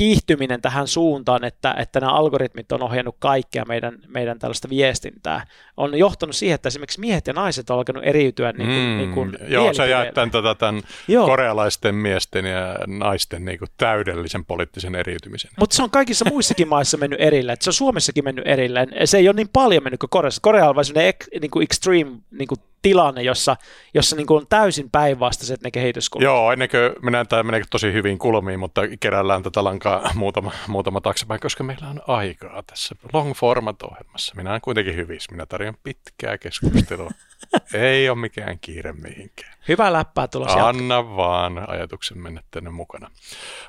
kiihtyminen 0.00 0.62
tähän 0.62 0.88
suuntaan, 0.88 1.44
että, 1.44 1.74
että 1.78 2.00
nämä 2.00 2.12
algoritmit 2.12 2.72
on 2.72 2.82
ohjannut 2.82 3.16
kaikkea 3.18 3.64
meidän, 3.64 3.98
meidän 4.08 4.38
tällaista 4.38 4.68
viestintää, 4.68 5.46
on 5.76 5.98
johtanut 5.98 6.36
siihen, 6.36 6.54
että 6.54 6.66
esimerkiksi 6.66 7.00
miehet 7.00 7.26
ja 7.26 7.32
naiset 7.32 7.70
on 7.70 7.76
alkanut 7.76 8.04
eriytyä 8.06 8.52
niin 8.52 8.68
kuin, 8.68 8.78
mm, 8.78 8.96
niin 8.96 9.12
kuin 9.12 9.38
Joo, 9.48 9.74
sä 9.74 9.86
jäät 9.86 10.14
tämän, 10.14 10.30
tota, 10.30 10.54
tämän 10.54 10.82
joo. 11.08 11.26
korealaisten 11.26 11.94
miesten 11.94 12.44
ja 12.44 12.76
naisten 12.86 13.44
niin 13.44 13.58
kuin 13.58 13.68
täydellisen 13.76 14.44
poliittisen 14.44 14.94
eriytymisen. 14.94 15.50
Mutta 15.58 15.76
se 15.76 15.82
on 15.82 15.90
kaikissa 15.90 16.24
muissakin 16.24 16.68
maissa 16.68 16.96
mennyt 16.96 17.20
erilleen, 17.20 17.56
se 17.60 17.70
on 17.70 17.74
Suomessakin 17.74 18.24
mennyt 18.24 18.46
erilleen. 18.46 18.88
Se 19.04 19.18
ei 19.18 19.28
ole 19.28 19.36
niin 19.36 19.50
paljon 19.52 19.82
mennyt 19.82 20.00
kuin 20.00 20.10
Koreassa. 20.10 20.40
Korea 20.42 20.68
on 20.68 20.74
vain 20.74 20.84
sellainen 20.84 21.14
niin 21.40 21.50
kuin 21.50 21.62
extreme 21.62 22.10
niin 22.30 22.48
kuin 22.48 22.60
tilanne, 22.82 23.22
jossa, 23.22 23.56
jossa 23.94 24.16
niin 24.16 24.26
kuin 24.26 24.40
on 24.40 24.46
täysin 24.48 24.90
päinvastaiset 24.90 25.62
ne 25.62 25.70
kehityskulut. 25.70 26.24
Joo, 26.24 26.52
ennen 26.52 26.68
kuin 26.68 26.92
mennään, 27.02 27.28
tämä 27.28 27.42
menee 27.42 27.62
tosi 27.70 27.92
hyvin 27.92 28.18
kulmiin, 28.18 28.60
mutta 28.60 28.80
kerällään 29.00 29.42
tätä 29.42 29.64
lankaa 29.64 30.10
muutama, 30.14 30.52
muutama 30.68 31.00
taksepäin, 31.00 31.40
koska 31.40 31.64
meillä 31.64 31.88
on 31.88 32.02
aikaa 32.06 32.62
tässä 32.62 32.94
long 33.12 33.34
format 33.34 33.82
ohjelmassa. 33.82 34.34
Minä 34.36 34.50
olen 34.50 34.60
kuitenkin 34.60 34.96
hyvissä, 34.96 35.32
minä 35.32 35.46
tarjoan 35.46 35.76
pitkää 35.82 36.38
keskustelua. 36.38 37.10
Ei 37.74 38.08
ole 38.08 38.18
mikään 38.18 38.58
kiire 38.60 38.92
mihinkään. 38.92 39.54
Hyvä 39.68 39.92
läppää 39.92 40.28
tulossa 40.28 40.68
Anna 40.68 41.16
vaan 41.16 41.70
ajatuksen 41.70 42.18
mennä 42.18 42.42
tänne 42.50 42.70
mukana. 42.70 43.10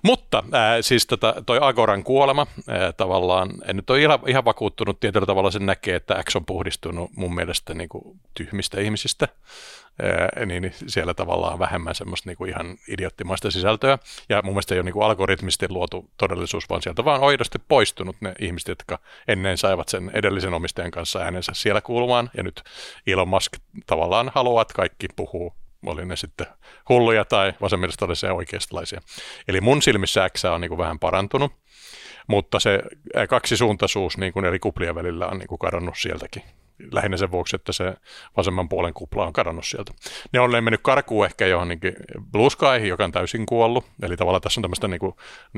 Mutta 0.03 0.43
äh, 0.53 0.77
siis 0.81 1.07
tota, 1.07 1.35
toi 1.45 1.59
Agoran 1.61 2.03
kuolema, 2.03 2.47
äh, 2.69 2.93
tavallaan, 2.97 3.49
en 3.65 3.75
nyt 3.75 3.89
ole 3.89 4.01
ihan, 4.01 4.19
ihan 4.27 4.45
vakuuttunut, 4.45 4.99
tietyllä 4.99 5.25
tavalla 5.25 5.51
sen 5.51 5.65
näkee, 5.65 5.95
että 5.95 6.23
X 6.29 6.35
on 6.35 6.45
puhdistunut 6.45 7.11
mun 7.15 7.35
mielestä 7.35 7.73
niin 7.73 7.89
kuin 7.89 8.19
tyhmistä 8.33 8.81
ihmisistä, 8.81 9.00
äh, 9.23 10.45
niin 10.45 10.73
siellä 10.87 11.13
tavallaan 11.13 11.59
vähemmän 11.59 11.95
semmoista 11.95 12.29
niin 12.29 12.37
kuin 12.37 12.49
ihan 12.49 12.77
idioottimaista 12.87 13.51
sisältöä. 13.51 13.97
Ja 14.29 14.41
mun 14.41 14.53
mielestä 14.53 14.75
ei 14.75 14.79
ole 14.79 14.85
niin 14.85 14.93
kuin 14.93 15.05
algoritmisesti 15.05 15.69
luotu 15.69 16.09
todellisuus, 16.17 16.69
vaan 16.69 16.81
sieltä 16.81 17.05
vaan 17.05 17.21
oidosti 17.21 17.59
poistunut 17.67 18.15
ne 18.19 18.33
ihmiset, 18.39 18.67
jotka 18.67 18.99
ennen 19.27 19.57
saivat 19.57 19.89
sen 19.89 20.11
edellisen 20.13 20.53
omistajan 20.53 20.91
kanssa 20.91 21.19
äänensä 21.19 21.51
siellä 21.55 21.81
kuulumaan, 21.81 22.29
ja 22.37 22.43
nyt 22.43 22.61
Elon 23.07 23.27
Musk 23.27 23.53
tavallaan 23.85 24.31
haluaa, 24.35 24.61
että 24.61 24.73
kaikki 24.73 25.07
puhuu 25.15 25.53
oli 25.85 26.05
ne 26.05 26.15
sitten 26.15 26.47
hulluja 26.89 27.25
tai 27.25 27.53
vasemmistolaisia 27.61 28.33
oikeistolaisia. 28.33 29.01
Eli 29.47 29.61
mun 29.61 29.81
silmissä 29.81 30.29
X 30.29 30.45
on 30.45 30.61
niin 30.61 30.69
kuin 30.69 30.77
vähän 30.77 30.99
parantunut, 30.99 31.51
mutta 32.27 32.59
se 32.59 32.79
kaksisuuntaisuus 33.29 34.17
niin 34.17 34.33
kuin 34.33 34.45
eri 34.45 34.59
kuplien 34.59 34.95
välillä 34.95 35.27
on 35.27 35.37
niin 35.37 35.47
kuin 35.47 35.59
kadonnut 35.59 35.97
sieltäkin 35.97 36.43
lähinnä 36.91 37.17
sen 37.17 37.31
vuoksi, 37.31 37.55
että 37.55 37.71
se 37.71 37.93
vasemman 38.37 38.69
puolen 38.69 38.93
kupla 38.93 39.25
on 39.25 39.33
kadonnut 39.33 39.65
sieltä. 39.65 39.93
Ne 40.33 40.39
on 40.39 40.51
mennyt 40.51 40.81
karkuun 40.83 41.25
ehkä 41.25 41.47
johonkin 41.47 41.93
Blue 42.31 42.49
Skyhin, 42.49 42.87
joka 42.87 43.03
on 43.03 43.11
täysin 43.11 43.45
kuollut. 43.45 43.85
Eli 44.01 44.17
tavallaan 44.17 44.41
tässä 44.41 44.59
on 44.59 44.61
tämmöistä 44.61 44.87
niin 44.87 44.99
kuin 44.99 45.15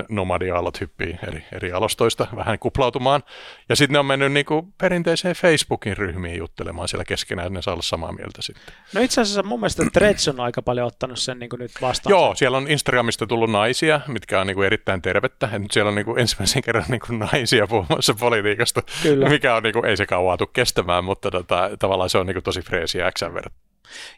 nomadiaallot 0.09 0.81
hyppii 0.81 1.19
eri, 1.27 1.43
eri 1.51 1.71
alostoista 1.71 2.27
vähän 2.35 2.59
kuplautumaan. 2.59 3.23
Ja 3.69 3.75
sitten 3.75 3.93
ne 3.93 3.99
on 3.99 4.05
mennyt 4.05 4.31
niin 4.31 4.45
kuin 4.45 4.73
perinteiseen 4.77 5.35
Facebookin 5.35 5.97
ryhmiin 5.97 6.37
juttelemaan 6.37 6.87
siellä 6.87 7.05
keskenään, 7.05 7.47
että 7.47 7.57
ne 7.57 7.61
saa 7.61 7.73
olla 7.73 7.83
samaa 7.83 8.11
mieltä 8.11 8.41
sitten. 8.41 8.73
No 8.93 9.01
itse 9.01 9.21
asiassa 9.21 9.43
mun 9.43 9.59
mielestä 9.59 9.83
Threads 9.93 10.27
on 10.27 10.39
aika 10.39 10.61
paljon 10.61 10.87
ottanut 10.87 11.19
sen 11.19 11.39
niin 11.39 11.49
kuin 11.49 11.59
nyt 11.59 11.71
vastaan. 11.81 12.11
Joo, 12.11 12.35
siellä 12.35 12.57
on 12.57 12.71
Instagramista 12.71 13.27
tullut 13.27 13.51
naisia, 13.51 14.01
mitkä 14.07 14.41
on 14.41 14.47
niin 14.47 14.55
kuin 14.55 14.65
erittäin 14.65 15.01
tervettä. 15.01 15.49
Et 15.53 15.61
nyt 15.61 15.71
siellä 15.71 15.89
on 15.89 15.95
niin 15.95 16.05
kuin 16.05 16.19
ensimmäisen 16.23 16.61
kerran 16.61 16.85
niin 16.87 17.01
kuin 17.07 17.19
naisia 17.19 17.67
puhumassa 17.67 18.13
politiikasta, 18.13 18.81
Kyllä. 19.03 19.29
mikä 19.29 19.55
on 19.55 19.63
niin 19.63 19.73
kuin, 19.73 19.85
ei 19.85 19.97
se 19.97 20.05
kauan 20.05 20.37
kestämään, 20.53 21.03
mutta 21.13 21.31
tota, 21.31 21.69
tavallaan 21.79 22.09
se 22.09 22.17
on 22.17 22.25
niin 22.25 22.35
kuin 22.35 22.43
tosi 22.43 22.61
freesiä 22.61 23.11
Xn 23.11 23.33
verran. 23.33 23.55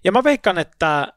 Ja 0.04 0.12
mä 0.12 0.24
veikkaan, 0.24 0.58
että 0.58 1.14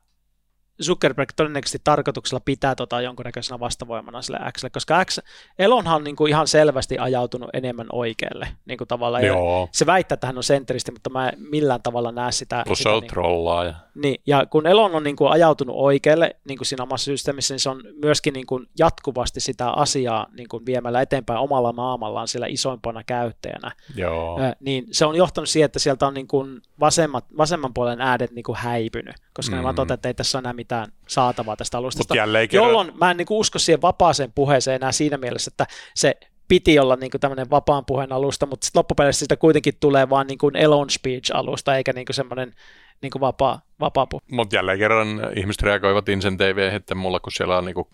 Zuckerberg 0.82 1.28
todennäköisesti 1.36 1.80
tarkoituksella 1.84 2.40
pitää 2.44 2.74
tota 2.74 3.00
jonkunnäköisenä 3.00 3.60
vastavoimana 3.60 4.22
sille 4.22 4.38
X, 4.58 4.64
koska 4.72 5.04
X, 5.04 5.18
Elonhan 5.58 5.96
on 5.96 6.04
niin 6.04 6.16
kuin 6.16 6.30
ihan 6.30 6.48
selvästi 6.48 6.98
ajautunut 6.98 7.50
enemmän 7.52 7.86
oikealle. 7.92 8.48
Niin 8.66 8.78
kuin 8.78 8.88
tavallaan, 8.88 9.26
Joo. 9.26 9.68
Se 9.72 9.86
väittää, 9.86 10.14
että 10.14 10.26
hän 10.26 10.36
on 10.36 10.42
sentristi, 10.42 10.92
mutta 10.92 11.10
mä 11.10 11.28
en 11.28 11.34
millään 11.50 11.82
tavalla 11.82 12.12
näe 12.12 12.32
sitä. 12.32 12.62
Plus 12.66 12.78
sitä, 12.78 12.90
se 12.90 12.94
on 12.94 13.00
niin, 13.00 13.10
trollaaja. 13.10 13.74
Niin, 13.94 14.20
ja 14.26 14.46
kun 14.46 14.66
Elon 14.66 14.94
on 14.94 15.02
niin 15.02 15.16
kuin 15.16 15.30
ajautunut 15.30 15.76
oikealle 15.78 16.36
niin 16.44 16.58
kuin 16.58 16.66
siinä 16.66 16.82
omassa 16.82 17.04
systeemissä, 17.04 17.54
niin 17.54 17.60
se 17.60 17.70
on 17.70 17.82
myöskin 18.02 18.34
niin 18.34 18.46
kuin 18.46 18.66
jatkuvasti 18.78 19.40
sitä 19.40 19.70
asiaa 19.70 20.26
niin 20.36 20.48
kuin 20.48 20.66
viemällä 20.66 21.02
eteenpäin 21.02 21.38
omalla 21.38 21.72
maamallaan 21.72 22.28
sillä 22.28 22.46
isoimpana 22.46 23.04
käyttäjänä. 23.04 23.72
Joo. 23.96 24.38
niin 24.60 24.86
se 24.90 25.06
on 25.06 25.14
johtanut 25.14 25.48
siihen, 25.48 25.66
että 25.66 25.78
sieltä 25.78 26.06
on 26.06 26.14
niin 26.14 26.28
kuin 26.28 26.62
vasemmat, 26.80 27.24
vasemman 27.36 27.74
puolen 27.74 28.00
äänet 28.00 28.30
niin 28.30 28.42
kuin 28.42 28.58
häipynyt, 28.58 29.16
koska 29.32 29.56
mm. 29.56 29.58
ne 29.58 29.62
vaan 29.62 29.92
että 29.92 30.08
ei 30.08 30.14
tässä 30.14 30.38
ole 30.38 30.42
enää 30.42 30.52
mitään 30.52 30.67
saatavaa 31.08 31.56
tästä 31.56 31.78
alustasta. 31.78 32.14
Jolloin 32.52 32.92
mä 33.00 33.10
en 33.10 33.16
niin 33.16 33.26
kuin 33.26 33.38
usko 33.38 33.58
siihen 33.58 33.82
vapaaseen 33.82 34.32
puheeseen 34.34 34.76
enää 34.76 34.92
siinä 34.92 35.16
mielessä, 35.16 35.50
että 35.52 35.66
se 35.94 36.14
piti 36.48 36.78
olla 36.78 36.96
niin 36.96 37.10
kuin 37.10 37.20
tämmöinen 37.20 37.50
vapaan 37.50 37.84
puheen 37.84 38.12
alusta, 38.12 38.46
mutta 38.46 38.64
sitten 38.66 38.80
loppupeleissä 38.80 39.18
siitä 39.18 39.36
kuitenkin 39.36 39.74
tulee 39.80 40.10
vaan 40.10 40.26
niin 40.26 40.38
kuin 40.38 40.56
Elon 40.56 40.90
Speech-alusta, 40.90 41.76
eikä 41.76 41.92
niin 41.92 42.06
kuin 42.06 42.14
semmoinen 42.14 42.54
niin 43.02 43.10
kuin 43.10 43.20
vapaa, 43.20 43.60
vapaa 43.80 44.06
puhe. 44.06 44.22
Mutta 44.30 44.56
jälleen 44.56 44.78
kerran 44.78 45.08
ihmiset 45.36 45.62
reagoivat 45.62 46.08
incentiiveihin, 46.08 46.76
että 46.76 46.94
mulla 46.94 47.20
kun 47.20 47.32
siellä 47.32 47.58
on 47.58 47.64
niin 47.64 47.74
kuin 47.74 47.88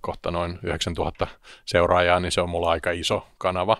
kohta 0.00 0.30
noin 0.30 0.58
9000 0.62 1.26
seuraajaa, 1.64 2.20
niin 2.20 2.32
se 2.32 2.40
on 2.40 2.50
mulla 2.50 2.70
aika 2.70 2.90
iso 2.90 3.26
kanava 3.38 3.76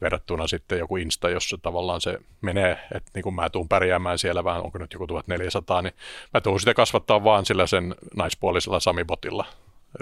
verrattuna 0.00 0.46
sitten 0.46 0.78
joku 0.78 0.96
Insta, 0.96 1.30
jossa 1.30 1.58
tavallaan 1.62 2.00
se 2.00 2.18
menee, 2.40 2.78
että 2.94 3.10
niin 3.14 3.22
kun 3.22 3.34
mä 3.34 3.50
tuun 3.50 3.68
pärjäämään 3.68 4.18
siellä, 4.18 4.44
vaan 4.44 4.62
onko 4.62 4.78
nyt 4.78 4.92
joku 4.92 5.06
1400, 5.06 5.82
niin 5.82 5.94
mä 6.34 6.40
tuun 6.40 6.60
sitä 6.60 6.74
kasvattaa 6.74 7.24
vaan 7.24 7.46
sillä 7.46 7.66
sen 7.66 7.94
naispuolisella 8.16 8.80
Samibotilla. 8.80 9.44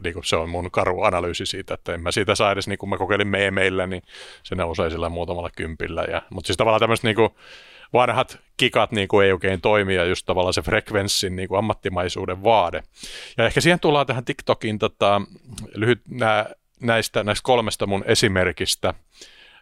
Niin 0.05 0.15
kuin 0.15 0.25
se 0.25 0.37
on 0.37 0.49
mun 0.49 0.71
karu 0.71 1.03
analyysi 1.03 1.47
siitä, 1.47 1.75
että 1.75 1.95
en 1.95 2.01
mä 2.01 2.11
siitä 2.13 2.35
saa 2.35 2.53
edes, 2.53 2.69
niin 2.69 2.79
kuin 2.79 2.91
mä 2.91 2.99
kokeilin 2.99 3.29
meillä, 3.51 3.87
niin 3.87 4.03
se 4.43 4.55
nousee 4.55 4.91
sillä 4.91 5.09
muutamalla 5.09 5.51
kympillä. 5.57 6.03
Ja, 6.03 6.23
mutta 6.31 6.47
siis 6.47 6.57
tavallaan 6.57 6.81
tämmöiset 6.81 7.05
niin 7.05 7.17
kuin 7.17 7.31
vanhat 7.93 8.39
kikat 8.57 8.93
niin 8.93 9.09
kuin 9.09 9.27
ei 9.27 9.33
oikein 9.33 9.61
toimi 9.61 9.95
ja 9.95 10.05
just 10.05 10.27
tavallaan 10.27 10.55
se 10.55 10.63
frekvenssin 10.63 11.37
niin 11.37 11.49
kuin 11.49 11.59
ammattimaisuuden 11.59 12.43
vaade. 12.43 12.83
Ja 13.37 13.47
ehkä 13.47 13.61
siihen 13.61 13.81
tullaan 13.81 14.07
tähän 14.07 14.25
TikTokin 14.25 14.79
tota, 14.79 15.23
lyhyt, 15.75 16.01
nää, 16.09 16.47
näistä, 16.81 17.25
näistä 17.25 17.43
kolmesta 17.45 17.87
mun 17.87 18.05
esimerkistä, 18.07 18.95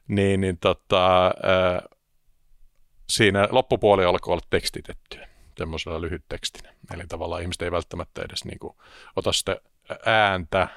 niin, 0.08 0.40
niin 0.40 0.58
tota, 0.58 1.24
ää, 1.24 1.82
siinä 3.08 3.48
loppupuoli 3.50 4.04
alkoi 4.04 4.32
olla 4.32 4.46
tekstitettyä 4.50 5.28
semmoisella 5.58 6.00
lyhyttekstinä. 6.00 6.74
Eli 6.94 7.06
tavallaan 7.08 7.42
ihmiset 7.42 7.62
ei 7.62 7.70
välttämättä 7.70 8.22
edes 8.22 8.44
niin 8.44 8.58
kuin, 8.58 8.76
ota 9.16 9.32
sitä 9.32 9.56
ääntä. 10.06 10.68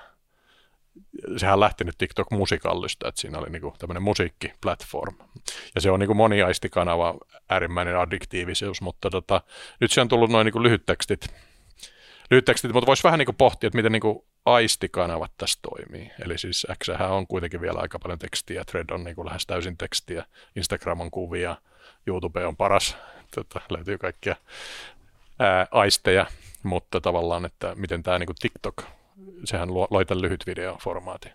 Sehän 1.38 1.60
lähti 1.60 1.84
nyt 1.84 1.98
TikTok-musikallista, 1.98 3.08
että 3.08 3.22
siinä 3.22 3.38
oli 3.38 3.50
niin 3.50 3.62
kuin 3.62 3.74
tämmöinen 3.80 4.04
musiikkiplatform. 4.04 5.16
Ja 5.76 5.82
se 5.82 5.92
on 5.92 6.00
niin 6.00 6.08
kuin 6.08 6.18
moniaistikanava, 6.18 7.16
äärimmäinen 7.50 8.00
addiktiivisuus, 8.00 8.82
mutta 8.82 9.10
tota, 9.10 9.42
nyt 9.80 9.92
se 9.92 10.02
on 10.02 10.08
tullut 10.08 10.30
noin 10.30 10.46
niin 10.46 10.64
lyhyttekstit. 10.64 11.28
Lyhyttekstit, 12.32 12.74
mutta 12.74 12.88
voisi 12.88 13.04
vähän 13.04 13.18
niin 13.18 13.26
kuin 13.26 13.36
pohtia, 13.36 13.68
että 13.68 13.78
miten 13.78 13.92
niin 13.92 14.02
kuin 14.02 14.20
aistikanavat 14.48 15.32
tässä 15.38 15.60
toimii. 15.62 16.12
Eli 16.26 16.38
siis 16.38 16.68
X 16.84 16.90
on 17.10 17.28
kuitenkin 17.28 17.62
vielä 17.62 17.80
aika 17.80 18.00
paljon 18.00 18.20
tekstiä, 18.20 18.64
Thread 18.66 18.90
on 18.90 19.04
niin 19.04 19.16
kuin 19.16 19.26
lähes 19.26 19.46
täysin 19.46 19.78
tekstiä, 19.78 20.26
Instagram 20.56 21.02
on 21.02 21.12
kuvia, 21.12 21.56
YouTube 22.06 22.46
on 22.46 22.58
paras, 22.58 22.98
tota, 23.36 23.62
löytyy 23.70 23.98
kaikkia 23.98 24.36
ää, 25.40 25.68
aisteja, 25.72 26.26
mutta 26.64 27.02
tavallaan, 27.02 27.46
että 27.46 27.76
miten 27.76 28.04
tämä 28.04 28.20
niin 28.20 28.28
kuin 28.28 28.36
TikTok, 28.40 28.84
sehän 29.46 29.74
loi 29.74 30.06
tämän 30.06 30.22
lyhyt 30.22 30.44
videoformaatin. 30.48 31.32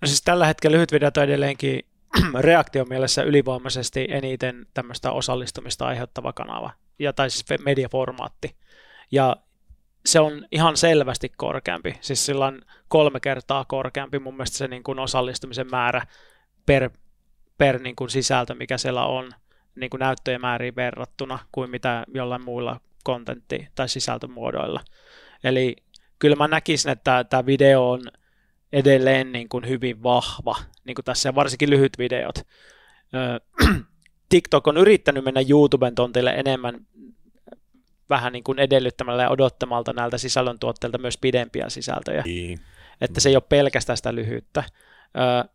No 0.00 0.06
siis 0.08 0.22
tällä 0.22 0.46
hetkellä 0.46 0.74
lyhyt 0.74 0.92
videot 0.92 1.16
on 1.16 1.24
edelleenkin 1.24 1.86
reaktiomielessä 2.40 3.22
ylivoimaisesti 3.22 4.06
eniten 4.10 4.66
tämmöistä 4.74 5.12
osallistumista 5.12 5.86
aiheuttava 5.86 6.32
kanava, 6.32 6.70
ja, 6.98 7.12
tai 7.12 7.30
siis 7.30 7.60
mediaformaatti. 7.64 8.56
Ja 9.10 9.36
se 10.06 10.20
on 10.20 10.46
ihan 10.52 10.76
selvästi 10.76 11.32
korkeampi, 11.36 11.94
siis 12.00 12.26
sillä 12.26 12.46
on 12.46 12.62
kolme 12.88 13.20
kertaa 13.20 13.64
korkeampi 13.64 14.18
mun 14.18 14.34
mielestä 14.34 14.56
se 14.56 14.68
niin 14.68 14.82
kuin 14.82 14.98
osallistumisen 14.98 15.70
määrä 15.70 16.06
per, 16.66 16.90
per 17.58 17.82
niin 17.82 17.96
kuin 17.96 18.10
sisältö, 18.10 18.54
mikä 18.54 18.78
siellä 18.78 19.06
on 19.06 19.30
niin 19.74 19.90
kuin 19.90 19.98
näyttöjen 19.98 20.40
määriin 20.40 20.76
verrattuna 20.76 21.38
kuin 21.52 21.70
mitä 21.70 22.04
jollain 22.14 22.44
muilla 22.44 22.80
kontentti- 23.04 23.68
tai 23.74 23.88
sisältömuodoilla. 23.88 24.80
Eli 25.44 25.76
kyllä 26.18 26.36
mä 26.36 26.48
näkisin, 26.48 26.92
että 26.92 27.24
tämä 27.24 27.46
video 27.46 27.90
on 27.90 28.00
edelleen 28.72 29.32
niin 29.32 29.48
kuin 29.48 29.68
hyvin 29.68 30.02
vahva, 30.02 30.56
niin 30.84 30.94
kuin 30.94 31.04
tässä 31.04 31.34
varsinkin 31.34 31.70
lyhyt 31.70 31.98
videot. 31.98 32.34
TikTok 34.28 34.68
on 34.68 34.76
yrittänyt 34.76 35.24
mennä 35.24 35.40
YouTuben 35.48 35.94
tontille 35.94 36.30
enemmän 36.30 36.86
vähän 38.12 38.32
niin 38.32 38.44
kuin 38.44 38.58
edellyttämällä 38.58 39.22
ja 39.22 39.30
odottamalta 39.30 39.92
näiltä 39.92 40.18
sisällöntuotteilta 40.18 40.98
myös 40.98 41.18
pidempiä 41.18 41.68
sisältöjä. 41.68 42.22
Niin. 42.22 42.58
Että 43.00 43.20
se 43.20 43.28
ei 43.28 43.36
ole 43.36 43.42
pelkästään 43.48 43.96
sitä 43.96 44.14
lyhyttä. 44.14 44.64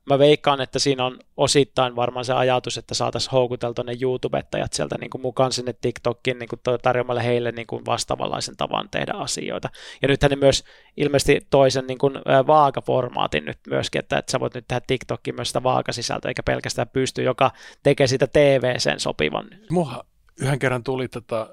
Mä 0.05 0.19
veikkaan, 0.19 0.61
että 0.61 0.79
siinä 0.79 1.05
on 1.05 1.19
osittain 1.37 1.95
varmaan 1.95 2.25
se 2.25 2.33
ajatus, 2.33 2.77
että 2.77 2.93
saataisiin 2.93 3.31
houkuteltua 3.31 3.83
ne 3.83 3.97
YouTubettajat 4.01 4.73
sieltä 4.73 4.95
niin 4.99 5.09
kuin 5.09 5.21
mukaan 5.21 5.51
sinne 5.51 5.73
TikTokin 5.73 6.39
niin 6.39 6.49
kuin 6.49 6.59
tarjoamalla 6.81 7.21
heille 7.21 7.51
niin 7.51 7.67
kuin 7.67 7.85
vastaavanlaisen 7.85 8.57
tavan 8.57 8.89
tehdä 8.91 9.11
asioita. 9.15 9.69
Ja 10.01 10.07
nythän 10.07 10.29
ne 10.29 10.35
myös 10.35 10.63
ilmeisesti 10.97 11.47
toisen 11.49 11.87
niin 11.87 11.97
kuin 11.97 12.13
vaakaformaatin 12.47 13.45
nyt 13.45 13.59
myöskin, 13.67 13.99
että, 13.99 14.17
että 14.17 14.31
sä 14.31 14.39
voit 14.39 14.53
nyt 14.53 14.65
tehdä 14.67 14.81
TikTokin 14.87 15.35
myös 15.35 15.49
sitä 15.49 15.63
vaakasisältöä, 15.63 16.29
eikä 16.29 16.43
pelkästään 16.43 16.89
pysty, 16.93 17.23
joka 17.23 17.51
tekee 17.83 18.07
sitä 18.07 18.27
TV-sen 18.27 18.99
sopivan. 18.99 19.45
Muha 19.69 20.03
yhden 20.41 20.59
kerran 20.59 20.83
tuli 20.83 21.07
tota 21.07 21.49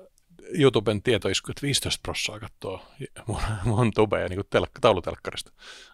YouTuben 0.58 1.02
tietoisku, 1.02 1.50
että 1.50 1.62
15 1.62 2.00
prossaa 2.02 2.40
katsoo 2.40 2.82
mun, 3.28 3.40
mun 3.64 3.90
tubeja 3.94 4.28
niin 4.28 4.40
telk- 4.40 4.80
taulutelkkarista. 4.80 5.52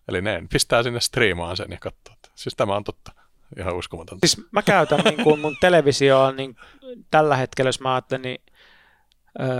Eli 0.08 0.22
ne 0.22 0.42
pistää 0.52 0.82
sinne 0.82 1.00
striimaan 1.00 1.56
sen 1.56 1.70
ja 1.70 1.78
katsoo. 1.80 2.16
Siis 2.34 2.54
tämä 2.56 2.76
on 2.76 2.84
totta. 2.84 3.12
Ihan 3.58 3.76
uskomatonta. 3.76 4.26
Siis 4.26 4.46
mä 4.52 4.62
käytän 4.62 5.00
niin 5.04 5.24
kuin 5.24 5.40
mun 5.40 5.56
televisioa 5.60 6.32
niin 6.32 6.56
tällä 7.10 7.36
hetkellä, 7.36 7.68
jos 7.68 7.80
mä 7.80 7.94
ajattelen, 7.94 8.22
niin 8.22 8.40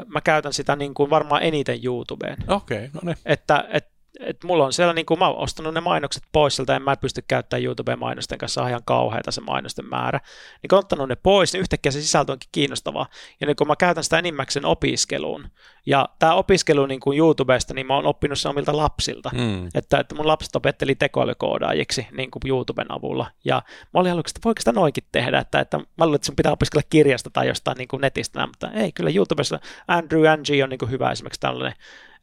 mä 0.07 0.21
käytän 0.21 0.53
sitä 0.53 0.77
niin 0.77 0.95
kuin 0.95 1.11
varmaan 1.11 1.43
eniten 1.43 1.81
YouTubeen. 1.85 2.37
Okei, 2.49 2.77
okay, 2.77 2.89
no 2.93 3.01
niin. 3.03 3.17
Että 3.25 3.65
et, 3.73 3.90
et 4.21 4.45
mulla 4.45 4.64
on 4.64 4.73
siellä, 4.73 4.93
niin 4.93 5.07
kuin 5.07 5.19
mä 5.19 5.29
oon 5.29 5.38
ostanut 5.38 5.75
ne 5.75 5.81
mainokset 5.81 6.23
pois 6.33 6.57
sieltä, 6.57 6.76
en 6.76 6.83
mä 6.83 6.97
pysty 6.97 7.25
käyttämään 7.29 7.64
YouTube-mainosten 7.64 8.38
kanssa, 8.38 8.62
on 8.62 8.69
ihan 8.69 8.83
kauheita 8.85 9.31
se 9.31 9.40
mainosten 9.40 9.88
määrä. 9.88 10.21
Niin 10.62 10.69
kun 10.69 10.76
on 10.76 10.81
ottanut 10.81 11.09
ne 11.09 11.17
pois, 11.17 11.52
niin 11.52 11.61
yhtäkkiä 11.61 11.93
se 11.93 12.02
sisältö 12.02 12.33
onkin 12.33 12.49
kiinnostavaa. 12.52 13.07
Ja 13.40 13.47
niin 13.47 13.57
kun 13.57 13.67
mä 13.67 13.76
käytän 13.76 14.05
sitä 14.05 14.19
enimmäkseen 14.19 14.64
opiskeluun, 14.64 15.49
ja 15.87 16.09
tämä 16.19 16.35
opiskelu 16.35 16.87
niin 16.87 17.00
kuin 17.00 17.19
YouTubesta, 17.19 17.75
niin 17.75 17.87
mä 17.87 17.95
oon 17.95 18.07
oppinut 18.07 18.38
sen 18.38 18.50
omilta 18.50 18.76
lapsilta. 18.76 19.31
Mm. 19.35 19.69
Että, 19.75 20.00
että 20.00 20.14
mun 20.14 20.26
lapset 20.26 20.57
opetteli 20.57 20.95
tekoälykoodaajiksi 20.95 22.07
niin 22.12 22.31
kuin 22.31 22.43
YouTuben 22.47 22.93
avulla. 22.93 23.26
Ja 23.45 23.62
mä 23.95 24.00
olin 24.00 24.12
aluksi, 24.12 24.33
että 24.33 24.40
voiko 24.45 24.61
sitä 24.61 24.73
noinkin 24.73 25.05
tehdä, 25.12 25.38
että, 25.38 25.61
että 25.61 25.79
mä 25.79 26.05
luulen, 26.05 26.14
että 26.14 26.26
sun 26.26 26.37
pitää 26.37 26.52
opiskella 26.52 26.87
kirjasta 26.90 27.31
tai 27.31 27.49
jostain 27.49 27.76
niin 27.76 27.88
kuin 27.88 28.00
netistä, 28.00 28.47
mutta 28.47 28.71
ei, 28.71 28.93
kyllä 28.93 29.11
YouTubessa 29.11 29.61
Andrew 29.88 30.23
Ng 30.23 30.62
on 30.62 30.71
niin 30.71 30.79
kuin 30.79 30.90
hyvä 30.90 31.11
esimerkiksi 31.11 31.40
tällainen 31.40 31.75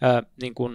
äh, 0.03 0.23
niin 0.41 0.53
kuin, 0.53 0.73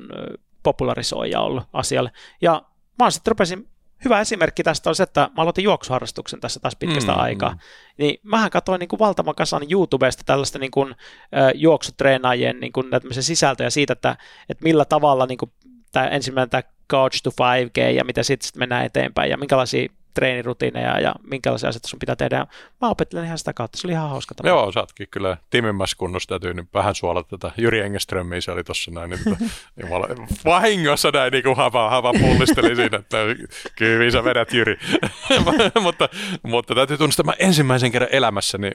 popularisoija 0.63 1.41
ollut 1.41 1.65
asialle. 1.73 2.11
Ja 2.41 2.63
mä 2.99 3.11
sitten 3.11 3.31
rupesin, 3.31 3.69
hyvä 4.05 4.21
esimerkki 4.21 4.63
tästä 4.63 4.91
on 4.91 4.95
se, 4.95 5.03
että 5.03 5.21
mä 5.21 5.43
aloitin 5.43 5.65
juoksuharrastuksen 5.65 6.41
tässä 6.41 6.61
taas 6.61 6.77
pitkästä 6.77 7.13
mm, 7.13 7.21
aikaa. 7.21 7.51
Mm. 7.51 7.59
Niin 7.99 8.21
mähän 8.23 8.51
katsoin 8.51 8.79
niin 8.79 8.89
kuin 8.89 9.01
valtavan 9.01 9.35
kasan 9.35 9.63
YouTubesta 9.71 10.23
tällaista 10.27 10.59
niin 10.59 10.71
kuin, 10.71 10.91
äh, 11.37 11.53
juoksutreenaajien 11.55 12.61
niin 12.61 12.73
kuin, 12.73 12.87
sisältöjä 13.21 13.71
siitä, 13.71 13.93
että, 13.93 14.17
että 14.49 14.65
millä 14.65 14.85
tavalla 14.85 15.27
niin 15.27 15.39
kuin, 15.39 15.53
tämä 15.93 16.09
ensimmäinen 16.09 16.51
tämä 16.51 16.63
Coach 16.91 17.23
to 17.23 17.31
5K 17.31 17.81
ja 17.95 18.05
mitä 18.05 18.23
sitten 18.23 18.47
sit 18.47 18.57
mennään 18.57 18.85
eteenpäin 18.85 19.31
ja 19.31 19.37
minkälaisia 19.37 19.89
treenirutiineja 20.15 21.01
ja 21.01 21.15
minkälaisia 21.23 21.69
asioita 21.69 21.89
sun 21.89 21.99
pitää 21.99 22.17
tehdä. 22.17 22.47
Mä 22.81 22.89
opettelen 22.89 23.25
ihan 23.25 23.39
sitä 23.39 23.53
kautta, 23.53 23.79
se 23.79 23.87
oli 23.87 23.93
ihan 23.93 24.11
hauska 24.11 24.35
tapa. 24.35 24.49
Joo, 24.49 24.73
sä 24.73 24.81
ootkin 24.81 25.09
kyllä 25.11 25.37
timimmässä 25.51 25.97
kunnossa, 25.99 26.29
täytyy 26.29 26.55
nyt 26.55 26.67
vähän 26.75 26.95
suolata 26.95 27.39
tätä 27.39 27.55
Jyri 27.57 27.81
Engeströmiä, 27.81 28.41
se 28.41 28.51
oli 28.51 28.65
tossa 28.65 28.91
näin, 28.91 29.11
niin 29.11 29.21
tota, 29.25 29.37
jumala, 29.83 30.09
vahingossa 30.45 31.11
näin 31.11 31.33
niin 31.33 31.45
kuin 31.45 31.57
hava, 31.57 31.91
hava 31.91 32.13
pullisteli 32.13 32.77
siinä, 32.77 32.99
että 32.99 33.19
kyllä 33.77 34.11
sä 34.11 34.25
vedät 34.25 34.53
Jyri. 34.53 34.79
mutta, 35.83 36.09
mutta 36.43 36.75
täytyy 36.75 36.99
tunnistaa, 36.99 37.23
että 37.23 37.45
mä 37.45 37.49
ensimmäisen 37.49 37.93
kerran 37.93 38.11
elämässäni 38.13 38.71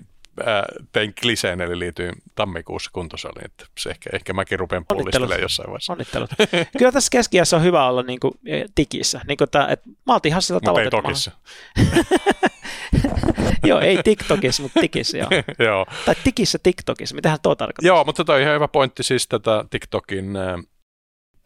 ää, 0.46 0.66
tein 0.92 1.14
kliseen, 1.22 1.62
eli 1.62 1.80
liityin 1.80 2.14
tammikuussa 2.36 2.90
kuntosaliin, 2.94 3.46
että 3.46 3.66
se 3.78 3.90
ehkä, 3.90 4.10
ehkä 4.14 4.34
mäkin 4.34 4.60
rupean 4.60 4.86
pullistelemaan 4.88 5.42
jossain 5.42 5.68
vaiheessa. 5.68 5.94
Onnittelut. 5.94 6.30
Kyllä 6.78 6.92
tässä 6.92 7.10
keskiässä 7.12 7.58
on 7.58 7.64
hyvä 7.64 7.88
olla 7.88 8.04
niin 8.04 8.20
kuin, 8.20 8.34
tikissä. 8.76 9.22
Niin 9.28 9.38
kuin, 9.38 9.46
että, 9.46 9.68
että 9.68 9.90
mä 10.06 10.16
otin 10.16 10.30
ihan 10.30 10.42
sitä 10.42 10.60
tavoitetta. 10.60 11.02
Mutta 11.02 11.32
joo, 13.68 13.80
ei 13.80 14.04
TikTokissa, 14.04 14.64
mutta 14.64 14.80
tikissä, 14.80 15.18
joo. 15.18 15.30
joo. 15.70 15.86
Tai 16.06 16.16
tikissä 16.24 16.60
TikTokissa, 16.64 17.16
mitähän 17.16 17.40
tuo 17.42 17.56
tarkoittaa? 17.56 17.88
Joo, 17.88 18.04
mutta 18.04 18.26
toi 18.26 18.36
on 18.36 18.42
ihan 18.42 18.56
hyvä 18.56 18.68
pointti 18.68 19.04
siis 19.04 19.28
tätä 19.28 19.66
TikTokin 19.70 20.34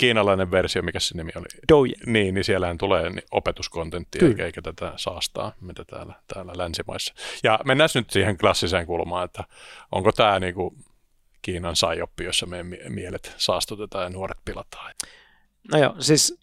kiinalainen 0.02 0.52
versio, 0.52 0.82
mikä 0.82 1.00
se 1.00 1.18
nimi 1.18 1.32
oli? 1.36 1.46
Douyin. 1.70 1.96
Niin, 2.06 2.36
niin 2.36 2.44
siellähän 2.44 2.78
tulee 2.78 3.10
niin 3.10 3.24
opetuskontenttia, 3.32 4.28
eikä, 4.28 4.46
eikä 4.46 4.62
tätä 4.62 4.94
saastaa, 4.96 5.54
mitä 5.62 5.86
täällä, 5.86 6.14
täällä 6.34 6.54
länsimaissa. 6.56 7.14
Ja 7.44 7.60
mennään 7.66 7.90
nyt 7.96 8.10
siihen 8.10 8.38
klassiseen 8.38 8.86
kulmaan, 8.86 9.26
että 9.26 9.44
onko 9.92 10.12
tämä 10.12 10.40
niin 10.40 10.54
kuin 10.54 10.76
Kiinan 11.42 11.76
sajoppi, 11.76 12.24
jossa 12.24 12.46
meidän 12.46 12.78
mielet 12.90 13.36
saastutetaan 13.38 14.04
ja 14.04 14.10
nuoret 14.10 14.38
pilataan? 14.46 14.94
No 15.72 15.80
joo, 15.80 15.96
siis 16.00 16.40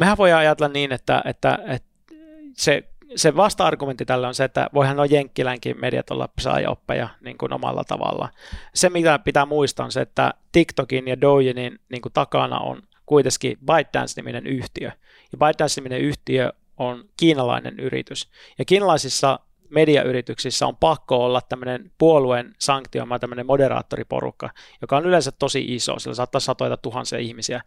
mehän 0.00 0.16
voidaan 0.16 0.40
ajatella 0.40 0.72
niin, 0.72 0.92
että, 0.92 1.22
että, 1.24 1.58
että 1.66 2.14
se 2.56 2.91
se 3.16 3.36
vasta-argumentti 3.36 4.04
tällä 4.04 4.28
on 4.28 4.34
se, 4.34 4.44
että 4.44 4.70
voihan 4.74 4.96
nuo 4.96 5.04
Jenkkilänkin 5.04 5.80
mediat 5.80 6.10
olla 6.10 6.28
oppeja 6.68 7.08
niin 7.20 7.38
kuin 7.38 7.52
omalla 7.52 7.84
tavalla. 7.84 8.28
Se, 8.74 8.90
mitä 8.90 9.18
pitää 9.18 9.46
muistaa, 9.46 9.86
on 9.86 9.92
se, 9.92 10.00
että 10.00 10.34
TikTokin 10.52 11.08
ja 11.08 11.20
Doujinin 11.20 11.78
niin 11.88 12.02
kuin 12.02 12.12
takana 12.12 12.58
on 12.58 12.82
kuitenkin 13.06 13.58
ByteDance-niminen 13.58 14.46
yhtiö. 14.46 14.90
Ja 15.32 15.38
ByteDance-niminen 15.38 16.00
yhtiö 16.00 16.52
on 16.76 17.04
kiinalainen 17.16 17.80
yritys. 17.80 18.28
Ja 18.58 18.64
kiinalaisissa 18.64 19.38
mediayrityksissä 19.72 20.66
on 20.66 20.76
pakko 20.76 21.24
olla 21.24 21.40
tämmöinen 21.40 21.90
puolueen 21.98 22.54
sanktioima 22.58 23.18
tämmöinen 23.18 23.46
moderaattoriporukka, 23.46 24.50
joka 24.80 24.96
on 24.96 25.06
yleensä 25.06 25.32
tosi 25.38 25.74
iso, 25.74 25.98
sillä 25.98 26.14
saattaa 26.14 26.40
satoita 26.40 26.76
tuhansia 26.76 27.18
ihmisiä, 27.18 27.60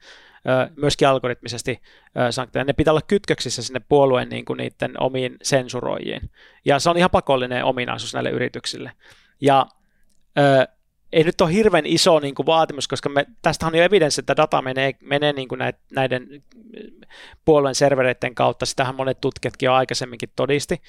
myöskin 0.75 1.07
algoritmisesti 1.07 1.81
sanktioja. 2.31 2.65
Ne 2.65 2.74
pitää 2.74 2.91
olla 2.91 3.01
kytköksissä 3.07 3.63
sinne 3.63 3.81
puolueen 3.89 4.29
niin 4.29 4.45
kuin 4.45 4.57
niiden 4.57 5.01
omiin 5.01 5.38
sensuroijiin. 5.43 6.31
Ja 6.65 6.79
se 6.79 6.89
on 6.89 6.97
ihan 6.97 7.12
pakollinen 7.12 7.65
ominaisuus 7.65 8.13
näille 8.13 8.29
yrityksille. 8.29 8.91
Ja 9.41 9.65
ei 11.15 11.24
nyt 11.24 11.41
ole 11.41 11.53
hirveän 11.53 11.86
iso 11.86 12.19
niin 12.19 12.36
kuin 12.36 12.45
vaatimus, 12.45 12.88
koska 12.88 13.10
me, 13.10 13.25
tästä 13.41 13.67
on 13.67 13.75
jo 13.75 13.84
evidenssi, 13.84 14.22
että 14.22 14.36
data 14.38 14.62
menee, 14.62 14.91
menee 15.01 15.34
niin 15.34 15.48
kuin 15.48 15.60
näiden 15.91 16.43
puolueen 17.45 17.75
servereiden 17.75 18.36
kautta. 18.36 18.65
Sitähän 18.65 18.95
monet 18.95 19.22
tutkijatkin 19.22 19.67
jo 19.67 19.74
aikaisemminkin 19.74 20.29
todisti. 20.35 20.81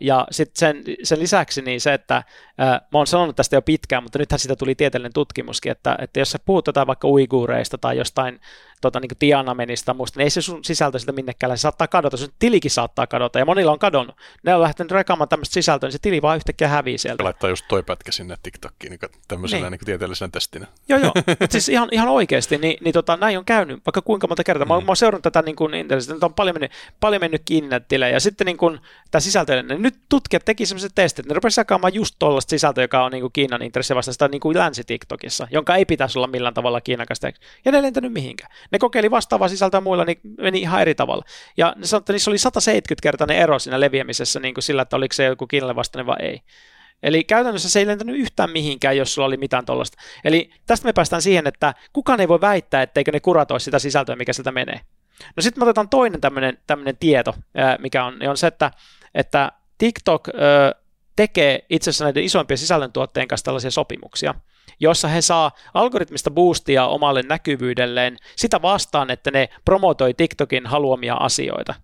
Ja 0.00 0.26
sitten 0.30 0.58
sen, 0.58 0.82
sen 1.02 1.18
lisäksi 1.18 1.62
niin 1.62 1.80
se, 1.80 1.94
että 1.94 2.22
mä 2.58 2.78
oon 2.92 3.06
sanonut 3.06 3.36
tästä 3.36 3.56
jo 3.56 3.62
pitkään, 3.62 4.02
mutta 4.02 4.18
nythän 4.18 4.38
siitä 4.38 4.56
tuli 4.56 4.74
tieteellinen 4.74 5.12
tutkimuskin, 5.12 5.72
että, 5.72 5.96
että 6.00 6.20
jos 6.20 6.30
sä 6.30 6.38
puhut 6.44 6.66
jotain 6.66 6.86
vaikka 6.86 7.08
uiguureista 7.08 7.78
tai 7.78 7.96
jostain 7.96 8.40
tota, 8.80 9.00
niin 9.00 9.10
Tiananmenista 9.18 9.94
muista, 9.94 10.18
niin 10.18 10.24
ei 10.24 10.30
se 10.30 10.42
sun 10.42 10.64
sisältö 10.64 10.98
sitä 10.98 11.12
minnekään, 11.12 11.58
se 11.58 11.60
saattaa 11.60 11.88
kadota, 11.88 12.16
sun 12.16 12.28
tilikin 12.38 12.70
saattaa 12.70 13.06
kadota, 13.06 13.38
ja 13.38 13.44
monilla 13.44 13.72
on 13.72 13.78
kadonnut. 13.78 14.16
Ne 14.42 14.54
on 14.54 14.62
lähtenyt 14.62 14.90
rekaamaan 14.90 15.28
tämmöistä 15.28 15.54
sisältöä, 15.54 15.86
niin 15.86 15.92
se 15.92 15.98
tili 15.98 16.22
vaan 16.22 16.36
yhtäkkiä 16.36 16.68
hävii 16.68 16.98
sieltä. 16.98 17.24
Laittaa 17.24 17.50
just 17.50 17.64
toi 17.68 17.82
pätkä 17.82 18.12
sinne 18.12 18.36
TikTokkiin 18.42 18.90
niin 18.90 19.00
tämmöisenä 19.28 19.62
niin. 19.62 19.70
Niin 19.70 19.86
tieteellisenä 19.86 20.30
testinä. 20.32 20.66
Joo, 20.88 20.98
joo. 20.98 21.12
siis 21.50 21.68
ihan, 21.68 21.88
ihan 21.92 22.08
oikeasti, 22.08 22.58
niin, 22.58 22.76
niin 22.80 22.92
tota, 22.92 23.16
näin 23.16 23.38
on 23.38 23.44
käynyt 23.44 23.80
vaikka 23.86 24.02
kuinka 24.02 24.26
monta 24.26 24.44
kertaa. 24.44 24.66
Mä, 24.66 24.80
mm. 24.80 24.84
mä 24.84 24.90
oon 24.90 24.96
seurannut 24.96 25.22
tätä 25.22 25.42
niin 25.42 25.56
kuin 25.56 25.70
nyt 25.70 26.22
on 26.22 26.34
paljon 26.34 26.54
mennyt, 26.54 26.72
paljon 27.00 27.22
mennyt 27.22 27.42
kiinni 27.44 27.68
tilejä, 27.88 28.12
ja 28.12 28.20
sitten 28.20 28.44
niin 28.44 28.56
kuin, 28.56 28.80
tämä 29.10 29.20
sisältö, 29.20 29.62
niin 29.62 29.82
nyt 29.82 29.94
tutkijat 30.08 30.44
teki 30.44 30.66
sellaiset 30.66 30.92
testit, 30.94 31.26
ne 31.26 31.34
rupesivat 31.34 31.60
jakaamaan 31.60 31.94
just 31.94 32.14
tuollaista 32.18 32.50
sisältöä, 32.50 32.84
joka 32.84 33.04
on 33.04 33.12
niin 33.12 33.20
kuin 33.20 33.32
Kiinan 33.32 33.62
intressi 33.62 33.94
vasta 33.94 34.28
niin 34.28 34.40
kuin 34.40 34.58
länsi-TikTokissa, 34.58 35.48
jonka 35.50 35.76
ei 35.76 35.84
pitäisi 35.84 36.18
olla 36.18 36.26
millään 36.26 36.54
tavalla 36.54 36.80
kiinakasta, 36.80 37.26
ja 37.64 37.72
ne 37.72 37.78
ei 37.78 37.82
lentänyt 37.82 38.12
mihinkään. 38.12 38.50
Ne 38.70 38.78
kokeili 38.78 39.10
vastaavaa 39.10 39.48
sisältöä 39.48 39.80
muilla, 39.80 40.04
niin 40.04 40.20
meni 40.38 40.60
ihan 40.60 40.82
eri 40.82 40.94
tavalla. 40.94 41.24
Ja 41.56 41.74
ne 41.76 41.86
sanoivat, 41.86 42.02
että 42.02 42.12
niissä 42.12 42.30
oli 42.30 42.36
170-kertainen 42.36 43.36
ero 43.36 43.58
siinä 43.58 43.80
leviämisessä 43.80 44.40
niin 44.40 44.54
kuin 44.54 44.62
sillä, 44.62 44.82
että 44.82 44.96
oliko 44.96 45.12
se 45.12 45.24
joku 45.24 45.46
Kiinalle 45.46 45.76
vastainen 45.76 46.06
vai 46.06 46.16
ei. 46.20 46.40
Eli 47.02 47.24
käytännössä 47.24 47.70
se 47.70 47.78
ei 47.78 47.86
lentänyt 47.86 48.16
yhtään 48.16 48.50
mihinkään, 48.50 48.96
jos 48.96 49.14
sulla 49.14 49.26
oli 49.26 49.36
mitään 49.36 49.66
tuollaista. 49.66 49.98
Eli 50.24 50.50
tästä 50.66 50.86
me 50.86 50.92
päästään 50.92 51.22
siihen, 51.22 51.46
että 51.46 51.74
kukaan 51.92 52.20
ei 52.20 52.28
voi 52.28 52.40
väittää, 52.40 52.82
etteikö 52.82 53.12
ne 53.12 53.20
kuratoi 53.20 53.60
sitä 53.60 53.78
sisältöä, 53.78 54.16
mikä 54.16 54.32
sieltä 54.32 54.52
menee. 54.52 54.80
No 55.36 55.42
sitten 55.42 55.60
me 55.60 55.64
otetaan 55.64 55.88
toinen 55.88 56.20
tämmöinen 56.20 56.96
tieto, 57.00 57.34
mikä 57.78 58.04
on, 58.04 58.18
niin 58.18 58.30
on 58.30 58.36
se, 58.36 58.46
että, 58.46 58.70
että 59.14 59.52
TikTok 59.78 60.28
tekee 61.16 61.66
itse 61.70 61.90
asiassa 61.90 62.04
näiden 62.04 62.24
isoimpien 62.24 62.58
sisällöntuotteen 62.58 63.28
kanssa 63.28 63.44
tällaisia 63.44 63.70
sopimuksia, 63.70 64.34
jossa 64.80 65.08
he 65.08 65.20
saa 65.20 65.52
algoritmista 65.74 66.30
boostia 66.30 66.86
omalle 66.86 67.22
näkyvyydelleen 67.22 68.16
sitä 68.36 68.62
vastaan, 68.62 69.10
että 69.10 69.30
ne 69.30 69.48
promotoi 69.64 70.14
TikTokin 70.14 70.66
haluamia 70.66 71.14
asioita. 71.14 71.74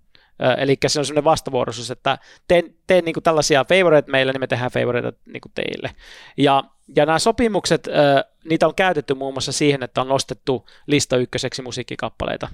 Eli 0.58 0.76
se 0.86 0.98
on 0.98 1.04
sellainen 1.04 1.24
vastavuoroisuus, 1.24 1.90
että 1.90 2.18
teen, 2.48 2.74
teen 2.86 3.04
niin 3.04 3.22
tällaisia 3.22 3.64
favorite 3.64 4.10
meille, 4.10 4.32
niin 4.32 4.40
me 4.40 4.46
tehdään 4.46 4.70
favorite 4.70 5.12
niin 5.26 5.42
teille. 5.54 5.90
Ja, 6.36 6.64
ja 6.96 7.06
nämä 7.06 7.18
sopimukset, 7.18 7.88
niitä 8.44 8.66
on 8.66 8.74
käytetty 8.74 9.14
muun 9.14 9.34
muassa 9.34 9.52
siihen, 9.52 9.82
että 9.82 10.00
on 10.00 10.08
nostettu 10.08 10.66
lista 10.86 11.16
ykköseksi 11.16 11.62
musiikkikappaleita 11.62 12.48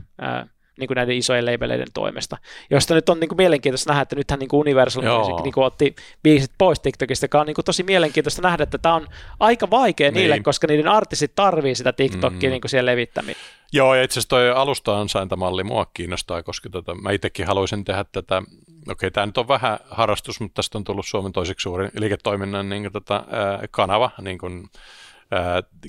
niin 0.81 0.88
kuin 0.88 0.97
näiden 0.97 1.16
isojen 1.16 1.47
labeleiden 1.47 1.87
toimesta, 1.95 2.37
josta 2.71 2.95
nyt 2.95 3.09
on 3.09 3.21
niin 3.21 3.29
kuin 3.29 3.37
mielenkiintoista 3.37 3.90
nähdä, 3.90 4.03
että 4.03 4.16
nythän 4.16 4.40
niin 4.40 4.49
kuin 4.49 4.61
Universal 4.61 5.03
Joo. 5.03 5.19
Music 5.19 5.45
niin 5.45 5.53
kuin 5.53 5.64
otti 5.64 5.95
biisit 6.23 6.51
pois 6.59 6.81
TikTokista, 6.81 7.25
joka 7.25 7.40
on 7.40 7.47
niin 7.47 7.55
kuin 7.55 7.64
tosi 7.64 7.83
mielenkiintoista 7.83 8.43
nähdä, 8.43 8.62
että 8.62 8.79
tämä 8.79 8.95
on 8.95 9.07
aika 9.40 9.71
vaikea 9.71 10.11
niin. 10.11 10.14
niille, 10.14 10.40
koska 10.40 10.66
niiden 10.66 10.88
artistit 10.88 11.35
tarvii 11.35 11.75
sitä 11.75 11.93
TikTokia 11.93 12.49
mm. 12.49 12.53
niin 12.53 12.61
kuin 12.61 12.71
siellä 12.71 12.90
levittämään. 12.90 13.37
Joo, 13.73 13.95
ja 13.95 14.03
itse 14.03 14.12
asiassa 14.12 14.29
toi 14.29 14.51
alusta 14.51 15.01
ansaintamalli 15.01 15.64
mua 15.64 15.87
kiinnostaa, 15.95 16.43
koska 16.43 16.71
tota, 16.71 16.95
mä 16.95 17.11
itsekin 17.11 17.47
haluaisin 17.47 17.85
tehdä 17.85 18.05
tätä, 18.12 18.43
okei 18.88 19.11
tämä 19.11 19.27
nyt 19.27 19.38
on 19.38 19.49
vähän 19.49 19.79
harrastus, 19.90 20.40
mutta 20.40 20.55
tästä 20.55 20.79
on 20.79 20.85
tullut 20.85 21.07
Suomen 21.07 21.33
toiseksi 21.33 21.62
suurin 21.62 21.90
liiketoiminnan 21.97 22.69
niin 22.69 22.83
kuin, 22.83 22.93
tota, 22.93 23.25
kanava 23.71 24.11
niin 24.21 24.38
kuin, 24.38 24.69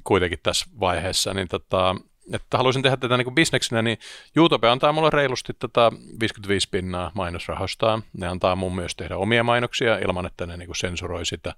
kuitenkin 0.04 0.40
tässä 0.44 0.66
vaiheessa, 0.80 1.34
niin 1.34 1.48
tota, 1.48 1.96
että 2.34 2.58
haluaisin 2.58 2.82
tehdä 2.82 2.98
tätä 2.98 3.18
niin 3.18 3.36
bisneksenä, 3.36 3.82
niin 3.82 3.98
YouTube 4.36 4.70
antaa 4.70 4.92
mulle 4.92 5.10
reilusti 5.10 5.54
tätä 5.60 5.92
55 6.20 6.70
pinnaa 6.70 7.12
mainosrahastaan. 7.14 8.04
Ne 8.14 8.28
antaa 8.28 8.56
mun 8.56 8.76
myös 8.76 8.96
tehdä 8.96 9.18
omia 9.18 9.44
mainoksia 9.44 9.98
ilman, 9.98 10.26
että 10.26 10.46
ne 10.46 10.58
niin 10.58 10.76
sensuroi 10.76 11.26
sitä. 11.26 11.54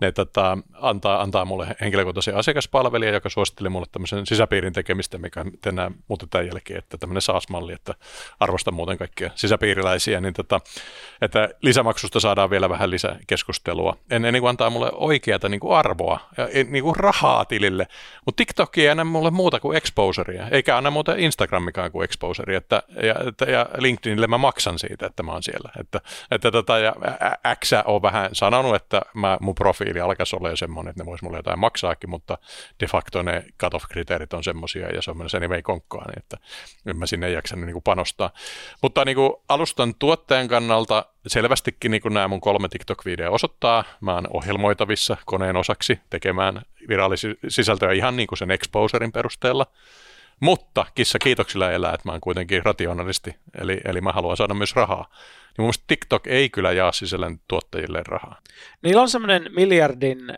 Ne 0.00 0.12
tätä, 0.12 0.56
antaa, 0.74 1.22
antaa 1.22 1.44
mulle 1.44 1.76
henkilökohtaisen 1.80 2.36
asiakaspalvelija, 2.36 3.12
joka 3.12 3.28
suositteli 3.28 3.68
mulle 3.68 3.86
tämmöisen 3.92 4.26
sisäpiirin 4.26 4.72
tekemistä, 4.72 5.18
mikä 5.18 5.44
tänään 5.60 5.94
muuten 6.08 6.28
tämän 6.28 6.46
jälkeen, 6.46 6.78
että 6.78 6.98
tämmöinen 6.98 7.22
SaaS-malli, 7.22 7.72
että 7.72 7.94
arvostan 8.40 8.74
muuten 8.74 8.98
kaikkia 8.98 9.30
sisäpiiriläisiä, 9.34 10.20
niin 10.20 10.34
tätä, 10.34 10.60
että 11.20 11.48
lisämaksusta 11.62 12.20
saadaan 12.20 12.50
vielä 12.50 12.68
vähän 12.68 12.90
lisäkeskustelua. 12.90 13.96
En, 14.10 14.24
en 14.24 14.32
niin 14.32 14.40
kuin 14.40 14.50
antaa 14.50 14.70
mulle 14.70 14.90
oikeata 14.92 15.48
niin 15.48 15.60
kuin 15.60 15.76
arvoa 15.76 16.20
ja 16.38 16.48
niin 16.68 16.84
kuin 16.84 16.96
rahaa 16.96 17.44
tilille, 17.44 17.86
mutta 18.26 18.36
TikTok 18.36 18.78
ei 18.78 18.88
anna 18.88 19.04
mulle 19.04 19.30
muuta 19.30 19.60
kuin 19.60 19.76
exposurea, 20.20 20.48
eikä 20.50 20.76
anna 20.76 20.90
muuta 20.90 21.14
Instagramikaan 21.16 21.92
kuin 21.92 22.04
exposurea, 22.04 22.58
että, 22.58 22.82
ja, 23.02 23.14
että, 23.28 23.44
ja 23.44 23.66
LinkedInille 23.78 24.26
mä 24.26 24.38
maksan 24.38 24.78
siitä, 24.78 25.06
että 25.06 25.22
mä 25.22 25.32
oon 25.32 25.42
siellä. 25.42 25.72
Että, 25.80 26.00
että 26.30 26.50
tota, 26.50 26.78
ja 26.78 26.94
X 27.64 27.72
on 27.84 28.02
vähän 28.02 28.30
sanonut, 28.32 28.74
että 28.74 29.02
mä, 29.14 29.38
mun 29.40 29.54
profiili 29.54 30.00
alkaisi 30.00 30.36
olla 30.36 30.50
jo 30.50 30.56
semmoinen, 30.56 30.90
että 30.90 31.02
ne 31.02 31.06
vois 31.06 31.22
mulle 31.22 31.36
jotain 31.36 31.58
maksaakin, 31.58 32.10
mutta 32.10 32.38
de 32.80 32.86
facto 32.86 33.22
ne 33.22 33.44
cut-off-kriteerit 33.60 34.32
on 34.32 34.44
semmoisia 34.44 34.88
ja 34.88 35.02
se 35.02 35.10
on 35.10 35.30
se 35.30 35.40
ei 35.54 35.62
konkkaan, 35.62 36.06
niin 36.06 36.18
että 36.18 36.36
en 36.86 36.96
mä 36.96 37.06
sinne 37.06 37.30
jaksanut 37.30 37.66
niin 37.66 37.72
kuin 37.74 37.82
panostaa. 37.82 38.30
Mutta 38.82 39.04
niin 39.04 39.16
kuin 39.16 39.32
alustan 39.48 39.94
tuottajan 39.94 40.48
kannalta 40.48 41.04
selvästikin 41.26 41.90
niin 41.90 42.02
kuin 42.02 42.14
nämä 42.14 42.28
mun 42.28 42.40
kolme 42.40 42.68
TikTok-videoa 42.68 43.30
osoittaa, 43.30 43.84
mä 44.00 44.14
oon 44.14 44.26
ohjelmoitavissa 44.32 45.16
koneen 45.24 45.56
osaksi 45.56 46.00
tekemään 46.10 46.62
virallisia 46.88 47.34
sisältöä 47.48 47.92
ihan 47.92 48.16
niin 48.16 48.26
kuin 48.26 48.38
sen 48.38 48.50
exposerin 48.50 49.12
perusteella. 49.12 49.66
Mutta 50.40 50.86
kissa 50.94 51.18
kiitoksilla 51.18 51.70
elää, 51.70 51.94
että 51.94 52.08
mä 52.08 52.12
oon 52.12 52.20
kuitenkin 52.20 52.64
rationalisti, 52.64 53.36
eli, 53.60 53.80
eli 53.84 54.00
mä 54.00 54.12
haluan 54.12 54.36
saada 54.36 54.54
myös 54.54 54.76
rahaa. 54.76 55.08
Niin 55.58 55.64
mun 55.64 55.72
TikTok 55.86 56.26
ei 56.26 56.50
kyllä 56.50 56.72
jaa 56.72 56.92
sisällön 56.92 57.40
tuottajille 57.48 58.02
rahaa. 58.06 58.40
Niillä 58.82 59.02
on 59.02 59.08
semmoinen 59.08 59.50
miljardin 59.56 60.30
äh, 60.30 60.36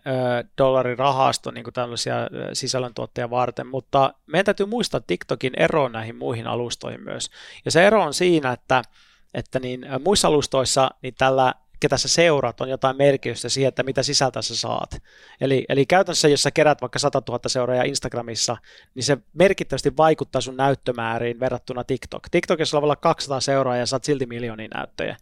dollarin 0.58 0.98
rahasto 0.98 1.50
niin 1.50 1.64
tällaisia 1.72 2.16
sisällöntuottajia 2.52 3.30
varten, 3.30 3.66
mutta 3.66 4.14
meidän 4.26 4.44
täytyy 4.44 4.66
muistaa 4.66 5.00
TikTokin 5.00 5.52
ero 5.56 5.88
näihin 5.88 6.16
muihin 6.16 6.46
alustoihin 6.46 7.04
myös. 7.04 7.30
Ja 7.64 7.70
se 7.70 7.86
ero 7.86 8.02
on 8.02 8.14
siinä, 8.14 8.52
että 8.52 8.82
että 9.34 9.60
niin 9.60 9.86
muissa 10.04 10.28
alustoissa 10.28 10.90
niin 11.02 11.14
tällä 11.18 11.54
ketä 11.80 11.96
sä 11.96 12.08
seuraat, 12.08 12.60
on 12.60 12.68
jotain 12.68 12.96
merkitystä 12.96 13.48
siihen, 13.48 13.68
että 13.68 13.82
mitä 13.82 14.02
sisältöä 14.02 14.42
sä 14.42 14.56
saat. 14.56 15.02
Eli, 15.40 15.64
eli 15.68 15.86
käytännössä, 15.86 16.28
jos 16.28 16.42
sä 16.42 16.50
kerät 16.50 16.80
vaikka 16.80 16.98
100 16.98 17.22
000 17.28 17.40
seuraajaa 17.46 17.84
Instagramissa, 17.84 18.56
niin 18.94 19.04
se 19.04 19.18
merkittävästi 19.34 19.96
vaikuttaa 19.96 20.40
sun 20.40 20.56
näyttömääriin 20.56 21.40
verrattuna 21.40 21.84
TikTok. 21.84 22.22
TikTokissa 22.30 22.70
sulla 22.70 22.82
voi 22.82 22.86
olla 22.86 22.96
200 22.96 23.40
seuraajaa 23.40 23.82
ja 23.82 23.86
saat 23.86 24.04
silti 24.04 24.26
miljoonia 24.26 24.68
näyttöjä. 24.74 25.16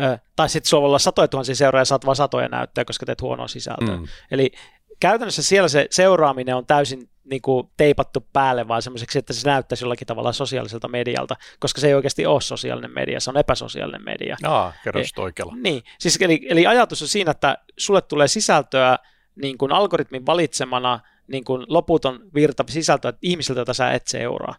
Ö, 0.00 0.18
tai 0.36 0.48
sitten 0.48 0.68
sulla 0.68 0.80
voi 0.80 0.88
olla 0.88 0.98
satoja 0.98 1.28
tuhansia 1.28 1.54
seuraajia 1.54 1.80
ja 1.80 1.84
saat 1.84 2.06
vain 2.06 2.16
satoja 2.16 2.48
näyttöjä, 2.48 2.84
koska 2.84 3.06
teet 3.06 3.22
huonoa 3.22 3.48
sisältöä. 3.48 3.96
Mm. 3.96 4.06
Eli 4.30 4.52
käytännössä 5.00 5.42
siellä 5.42 5.68
se 5.68 5.86
seuraaminen 5.90 6.56
on 6.56 6.66
täysin 6.66 7.08
niin 7.30 7.42
kuin 7.42 7.70
teipattu 7.76 8.26
päälle 8.32 8.68
vaan 8.68 8.82
semmoiseksi, 8.82 9.18
että 9.18 9.32
se 9.32 9.48
näyttäisi 9.48 9.84
jollakin 9.84 10.06
tavalla 10.06 10.32
sosiaaliselta 10.32 10.88
medialta, 10.88 11.36
koska 11.60 11.80
se 11.80 11.86
ei 11.86 11.94
oikeasti 11.94 12.26
ole 12.26 12.40
sosiaalinen 12.40 12.90
media, 12.94 13.20
se 13.20 13.30
on 13.30 13.36
epäsosiaalinen 13.36 14.04
media. 14.04 14.36
Aa, 14.44 14.72
kerro 14.84 15.00
e, 15.00 15.04
oikealla. 15.16 15.54
Niin, 15.56 15.82
siis 15.98 16.18
eli, 16.20 16.46
eli 16.48 16.66
ajatus 16.66 17.02
on 17.02 17.08
siinä, 17.08 17.30
että 17.30 17.58
sulle 17.76 18.02
tulee 18.02 18.28
sisältöä 18.28 18.98
niin 19.42 19.58
kuin 19.58 19.72
algoritmin 19.72 20.26
valitsemana 20.26 21.00
niin 21.26 21.44
kuin 21.44 21.64
loputon 21.68 22.20
virta 22.34 22.64
sisältöä 22.68 23.12
ihmisiltä, 23.22 23.60
jota 23.60 23.74
sä 23.74 23.92
et 23.92 24.06
seuraa. 24.06 24.54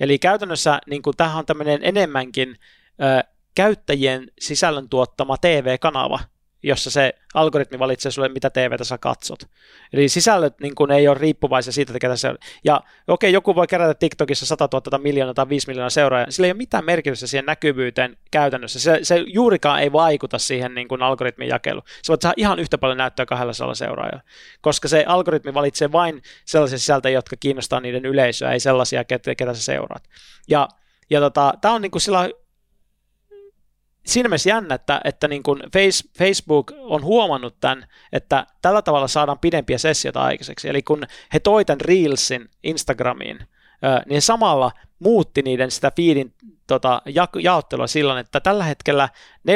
Eli 0.00 0.18
käytännössä 0.18 0.78
niin 0.86 1.02
kuin, 1.02 1.16
tämähän 1.16 1.38
on 1.38 1.46
tämmöinen 1.46 1.80
enemmänkin 1.82 2.56
ö, 3.02 3.28
käyttäjien 3.54 4.30
sisällön 4.40 4.88
tuottama 4.88 5.36
TV-kanava, 5.36 6.20
jossa 6.64 6.90
se 6.90 7.14
algoritmi 7.34 7.78
valitsee 7.78 8.12
sulle, 8.12 8.28
mitä 8.28 8.50
TVtä 8.50 8.84
sä 8.84 8.98
katsot. 8.98 9.38
Eli 9.92 10.08
sisällöt 10.08 10.60
niin 10.60 10.74
kun 10.74 10.92
ei 10.92 11.08
ole 11.08 11.18
riippuvaisia 11.18 11.72
siitä, 11.72 11.90
että 11.90 11.98
ketä 11.98 12.16
se 12.16 12.34
Ja 12.64 12.80
okei, 13.08 13.32
joku 13.32 13.54
voi 13.54 13.66
kerätä 13.66 13.94
TikTokissa 13.94 14.46
100 14.46 14.68
000 14.72 14.80
tai 14.80 15.00
miljoonaa 15.00 15.34
tai 15.34 15.48
5 15.48 15.66
miljoonaa 15.66 15.90
seuraajaa. 15.90 16.30
Sillä 16.30 16.46
ei 16.46 16.52
ole 16.52 16.56
mitään 16.56 16.84
merkitystä 16.84 17.26
siihen 17.26 17.46
näkyvyyteen 17.46 18.16
käytännössä. 18.30 18.80
Se, 18.80 18.98
se 19.02 19.24
juurikaan 19.26 19.82
ei 19.82 19.92
vaikuta 19.92 20.38
siihen 20.38 20.74
niin 20.74 20.88
kuin 20.88 21.02
algoritmin 21.02 21.48
jakeluun. 21.48 21.84
Se 22.02 22.12
voit 22.12 22.22
saada 22.22 22.34
ihan 22.36 22.58
yhtä 22.58 22.78
paljon 22.78 22.98
näyttöä 22.98 23.26
kahdella 23.26 23.74
seuraajalla, 23.74 24.22
koska 24.60 24.88
se 24.88 25.04
algoritmi 25.08 25.54
valitsee 25.54 25.92
vain 25.92 26.22
sellaisia 26.44 26.78
sisältöjä, 26.78 27.18
jotka 27.18 27.36
kiinnostaa 27.40 27.80
niiden 27.80 28.04
yleisöä, 28.04 28.52
ei 28.52 28.60
sellaisia, 28.60 29.04
ketä, 29.04 29.34
ketä 29.34 29.54
sä 29.54 29.62
seuraat. 29.62 30.04
Ja, 30.48 30.68
ja 31.10 31.20
tota, 31.20 31.54
tämä 31.60 31.74
on 31.74 31.82
niin 31.82 31.90
kuin 31.90 32.02
sillä 32.02 32.28
siinä 34.06 34.28
mielessä 34.28 34.50
jännä, 34.50 34.74
että, 34.74 35.00
että 35.04 35.28
niin 35.28 35.42
kuin 35.42 35.58
face, 35.72 36.08
Facebook 36.18 36.72
on 36.76 37.04
huomannut 37.04 37.56
tämän, 37.60 37.86
että 38.12 38.46
tällä 38.62 38.82
tavalla 38.82 39.08
saadaan 39.08 39.38
pidempiä 39.38 39.78
sessioita 39.78 40.22
aikaiseksi. 40.22 40.68
Eli 40.68 40.82
kun 40.82 41.06
he 41.34 41.40
toi 41.40 41.64
tämän 41.64 41.80
Reelsin 41.80 42.48
Instagramiin, 42.62 43.38
niin 44.06 44.22
samalla 44.22 44.72
muutti 44.98 45.42
niiden 45.42 45.70
sitä 45.70 45.92
feedin 45.96 46.34
tota, 46.66 47.02
ja, 47.06 47.28
jaottelua 47.38 47.86
sillä 47.86 48.20
että 48.20 48.40
tällä 48.40 48.64
hetkellä 48.64 49.08
40-50 49.50 49.52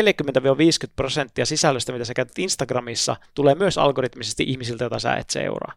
prosenttia 0.97 1.47
sisällöstä, 1.47 1.93
mitä 1.93 2.05
sä 2.05 2.15
käytät 2.15 2.39
Instagramissa, 2.39 3.17
tulee 3.35 3.55
myös 3.55 3.79
algoritmisesti 3.79 4.45
ihmisiltä, 4.47 4.85
joita 4.85 4.99
sä 4.99 5.15
et 5.15 5.31
seuraa 5.31 5.73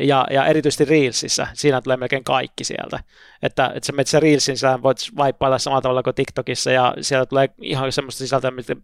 ja, 0.00 0.26
ja 0.30 0.46
erityisesti 0.46 0.84
Reelsissä, 0.84 1.46
siinä 1.52 1.80
tulee 1.80 1.96
melkein 1.96 2.24
kaikki 2.24 2.64
sieltä. 2.64 3.00
Että, 3.42 3.72
että 3.74 3.86
sä 3.86 3.92
menet 3.92 4.06
se 4.06 4.20
Reelsin, 4.20 4.58
sä 4.58 4.82
voit 4.82 4.98
vaippailla 5.16 5.58
samalla 5.58 5.82
tavalla 5.82 6.02
kuin 6.02 6.14
TikTokissa, 6.14 6.70
ja 6.70 6.94
siellä 7.00 7.26
tulee 7.26 7.50
ihan 7.62 7.92
semmoista 7.92 8.18
sisältöä, 8.18 8.50
mitä 8.50 8.76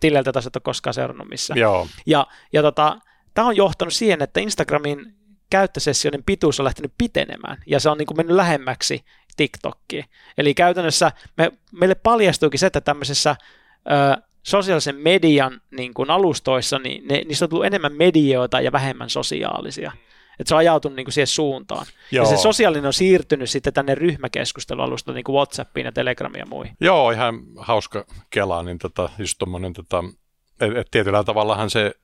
tililtä 0.00 0.32
taas 0.32 0.46
et 0.46 0.56
ole 0.56 0.62
koskaan 0.64 0.94
seurannut 0.94 1.28
missään. 1.28 1.60
Joo. 1.60 1.86
Ja, 2.06 2.26
ja 2.52 2.62
tota, 2.62 2.96
tämä 3.34 3.48
on 3.48 3.56
johtanut 3.56 3.94
siihen, 3.94 4.22
että 4.22 4.40
Instagramin 4.40 5.14
käyttösessioiden 5.50 6.22
pituus 6.24 6.60
on 6.60 6.64
lähtenyt 6.64 6.92
pitenemään, 6.98 7.56
ja 7.66 7.80
se 7.80 7.90
on 7.90 7.98
niin 7.98 8.06
kuin 8.06 8.16
mennyt 8.16 8.36
lähemmäksi 8.36 9.04
TikTokkiin. 9.36 10.04
Eli 10.38 10.54
käytännössä 10.54 11.12
me, 11.36 11.52
meille 11.72 11.94
paljastuikin 11.94 12.60
se, 12.60 12.66
että 12.66 12.80
tämmöisessä 12.80 13.36
ö, 13.90 14.22
sosiaalisen 14.42 14.96
median 14.96 15.60
niin 15.70 15.94
kuin 15.94 16.10
alustoissa, 16.10 16.78
niin 16.78 17.08
ne, 17.08 17.22
niistä 17.28 17.44
on 17.44 17.48
tullut 17.48 17.66
enemmän 17.66 17.92
medioita 17.92 18.60
ja 18.60 18.72
vähemmän 18.72 19.10
sosiaalisia. 19.10 19.92
Että 20.40 20.48
se 20.48 20.54
on 20.54 20.58
ajautunut 20.58 20.96
niin 20.96 21.04
kuin 21.04 21.12
siihen 21.12 21.26
suuntaan. 21.26 21.86
Joo. 22.10 22.24
Ja 22.24 22.30
se 22.30 22.36
sosiaalinen 22.36 22.86
on 22.86 22.92
siirtynyt 22.92 23.50
sitten 23.50 23.72
tänne 23.72 23.94
ryhmäkeskustelualusta, 23.94 25.12
niin 25.12 25.24
kuin 25.24 25.34
WhatsAppiin 25.34 25.84
ja 25.84 25.92
Telegramiin 25.92 26.40
ja 26.40 26.46
muihin. 26.46 26.76
Joo, 26.80 27.10
ihan 27.10 27.40
hauska 27.56 28.04
kela, 28.30 28.62
niin 28.62 28.78
tota, 28.78 29.08
just 29.18 29.38
tommonen, 29.38 29.72
tota, 29.72 30.04
et, 30.60 30.76
et 30.76 30.86
tietyllä 30.90 31.24
tavallahan 31.24 31.70
se 31.70 31.94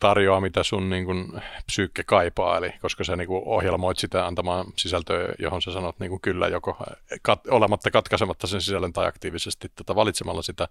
tarjoaa, 0.00 0.40
mitä 0.40 0.62
sun 0.62 0.90
niin 0.90 1.04
kuin, 1.04 1.32
psyykke 1.66 2.04
kaipaa, 2.04 2.58
eli 2.58 2.72
koska 2.80 3.04
sä 3.04 3.16
niin 3.16 3.28
kuin, 3.28 3.42
ohjelmoit 3.46 3.98
sitä 3.98 4.26
antamaan 4.26 4.66
sisältöä, 4.76 5.34
johon 5.38 5.62
sä 5.62 5.72
sanot 5.72 6.00
niin 6.00 6.10
kuin, 6.10 6.20
kyllä 6.20 6.48
joko 6.48 6.76
kat, 7.22 7.46
olematta 7.46 7.90
katkaisematta 7.90 8.46
sen 8.46 8.60
sisällön 8.60 8.92
tai 8.92 9.06
aktiivisesti 9.06 9.70
tätä 9.76 9.94
valitsemalla 9.94 10.42
sitä, 10.42 10.68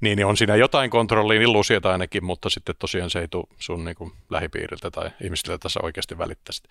niin, 0.00 0.16
niin 0.16 0.26
on 0.26 0.36
siinä 0.36 0.56
jotain 0.56 0.90
kontrolliin 0.90 1.42
illuusiota 1.42 1.92
ainakin, 1.92 2.24
mutta 2.24 2.50
sitten 2.50 2.74
tosiaan 2.78 3.10
se 3.10 3.20
ei 3.20 3.28
tule 3.28 3.46
sun 3.58 3.84
niin 3.84 3.96
kuin, 3.96 4.12
lähipiiriltä 4.30 4.90
tai 4.90 5.10
ihmisiltä 5.24 5.58
tässä 5.58 5.80
oikeasti 5.82 6.18
välittäisi. 6.18 6.62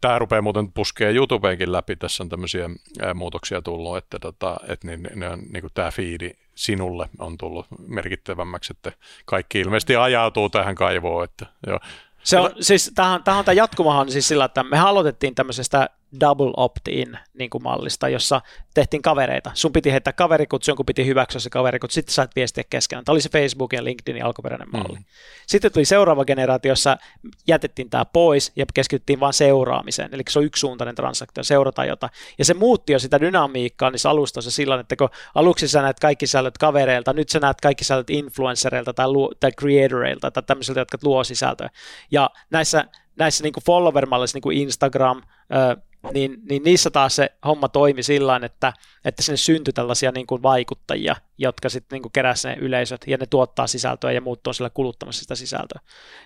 Tämä 0.00 0.18
rupeaa 0.18 0.42
muuten 0.42 0.72
puskee 0.72 1.12
YouTubeenkin 1.12 1.72
läpi, 1.72 1.96
tässä 1.96 2.22
on 2.22 2.28
tämmöisiä 2.28 2.70
ää, 3.00 3.14
muutoksia 3.14 3.62
tullut, 3.62 3.96
että, 3.96 4.18
tota, 4.18 4.56
että 4.68 4.86
niin, 4.86 5.08
ne 5.14 5.28
on, 5.28 5.42
niin 5.52 5.60
kuin 5.60 5.72
tämä 5.74 5.90
fiidi 5.90 6.30
sinulle 6.54 7.08
on 7.18 7.38
tullut 7.38 7.66
merkittävämmäksi, 7.86 8.72
että 8.76 8.92
kaikki 9.24 9.60
ilmeisesti 9.60 9.96
ajautuu 9.96 10.48
tähän 10.48 10.74
kaivoon. 10.74 11.24
Että, 11.24 11.46
joo. 11.66 11.80
Se 12.22 12.38
on, 12.38 12.50
siis, 12.60 12.92
tähän, 12.94 13.24
tähän 13.24 13.38
on 13.38 13.44
tämä 13.44 13.54
jatkumahan 13.54 14.10
siis 14.10 14.28
sillä, 14.28 14.44
että 14.44 14.62
me 14.62 14.78
aloitettiin 14.78 15.34
tämmöisestä 15.34 15.88
double 16.20 16.52
opt-in 16.56 17.18
niin 17.34 17.50
kuin 17.50 17.62
mallista, 17.62 18.08
jossa 18.08 18.40
tehtiin 18.74 19.02
kavereita. 19.02 19.50
Sun 19.54 19.72
piti 19.72 19.92
heittää 19.92 20.12
kaverikutsu, 20.12 20.70
jonkun 20.70 20.86
piti 20.86 21.06
hyväksyä 21.06 21.40
se 21.40 21.50
kaverikutsu, 21.50 21.94
sitten 21.94 22.14
sait 22.14 22.30
viestiä 22.36 22.64
keskenään. 22.70 23.04
Tämä 23.04 23.12
oli 23.12 23.20
se 23.20 23.28
Facebook 23.28 23.72
ja 23.72 23.84
LinkedInin 23.84 24.24
alkuperäinen 24.24 24.68
malli. 24.72 24.98
Mm. 24.98 25.04
Sitten 25.46 25.72
tuli 25.72 25.84
seuraava 25.84 26.24
generaatio, 26.24 26.72
jossa 26.72 26.96
jätettiin 27.48 27.90
tämä 27.90 28.04
pois 28.04 28.52
ja 28.56 28.66
keskityttiin 28.74 29.20
vain 29.20 29.32
seuraamiseen. 29.32 30.08
Eli 30.12 30.22
se 30.28 30.38
on 30.38 30.44
yksisuuntainen 30.44 30.94
transaktio, 30.94 31.44
seurata 31.44 31.84
jotain. 31.84 32.12
Ja 32.38 32.44
se 32.44 32.54
muutti 32.54 32.92
jo 32.92 32.98
sitä 32.98 33.20
dynamiikkaa 33.20 33.90
niissä 33.90 34.10
alustoissa 34.10 34.50
sillä 34.50 34.80
että 34.80 34.96
kun 34.96 35.08
aluksi 35.34 35.68
sä 35.68 35.82
näet 35.82 36.00
kaikki 36.00 36.26
sisällöt 36.26 36.58
kavereilta, 36.58 37.12
nyt 37.12 37.28
sä 37.28 37.40
näet 37.40 37.60
kaikki 37.60 37.84
sisällöt 37.84 38.10
influencereilta 38.10 38.94
tai, 38.94 39.08
luo, 39.08 39.32
tai 39.40 39.52
creatoreilta 39.52 40.30
tai 40.30 40.42
tämmöisiltä, 40.42 40.80
jotka 40.80 40.98
luo 41.02 41.24
sisältöä. 41.24 41.70
Ja 42.10 42.30
näissä 42.50 42.84
näissä 43.16 43.44
niin 43.44 43.52
follower-malleissa, 43.66 44.36
niin 44.36 44.42
kuin 44.42 44.58
Instagram, 44.58 45.22
niin, 46.12 46.36
niin 46.48 46.62
niissä 46.62 46.90
taas 46.90 47.16
se 47.16 47.32
homma 47.46 47.68
toimi 47.68 48.02
sillä 48.02 48.40
että, 48.42 48.72
että 49.04 49.22
sinne 49.22 49.36
syntyi 49.36 49.72
tällaisia 49.72 50.12
niin 50.12 50.26
kuin 50.26 50.42
vaikuttajia, 50.42 51.16
jotka 51.42 51.68
sitten 51.68 51.96
niinku 51.96 52.10
keräsivät 52.12 52.56
ne 52.56 52.64
yleisöt 52.64 53.04
ja 53.06 53.16
ne 53.16 53.26
tuottaa 53.26 53.66
sisältöä 53.66 54.12
ja 54.12 54.20
muut 54.20 54.46
on 54.46 54.54
siellä 54.54 54.70
kuluttamassa 54.70 55.20
sitä 55.20 55.34
sisältöä. 55.34 55.80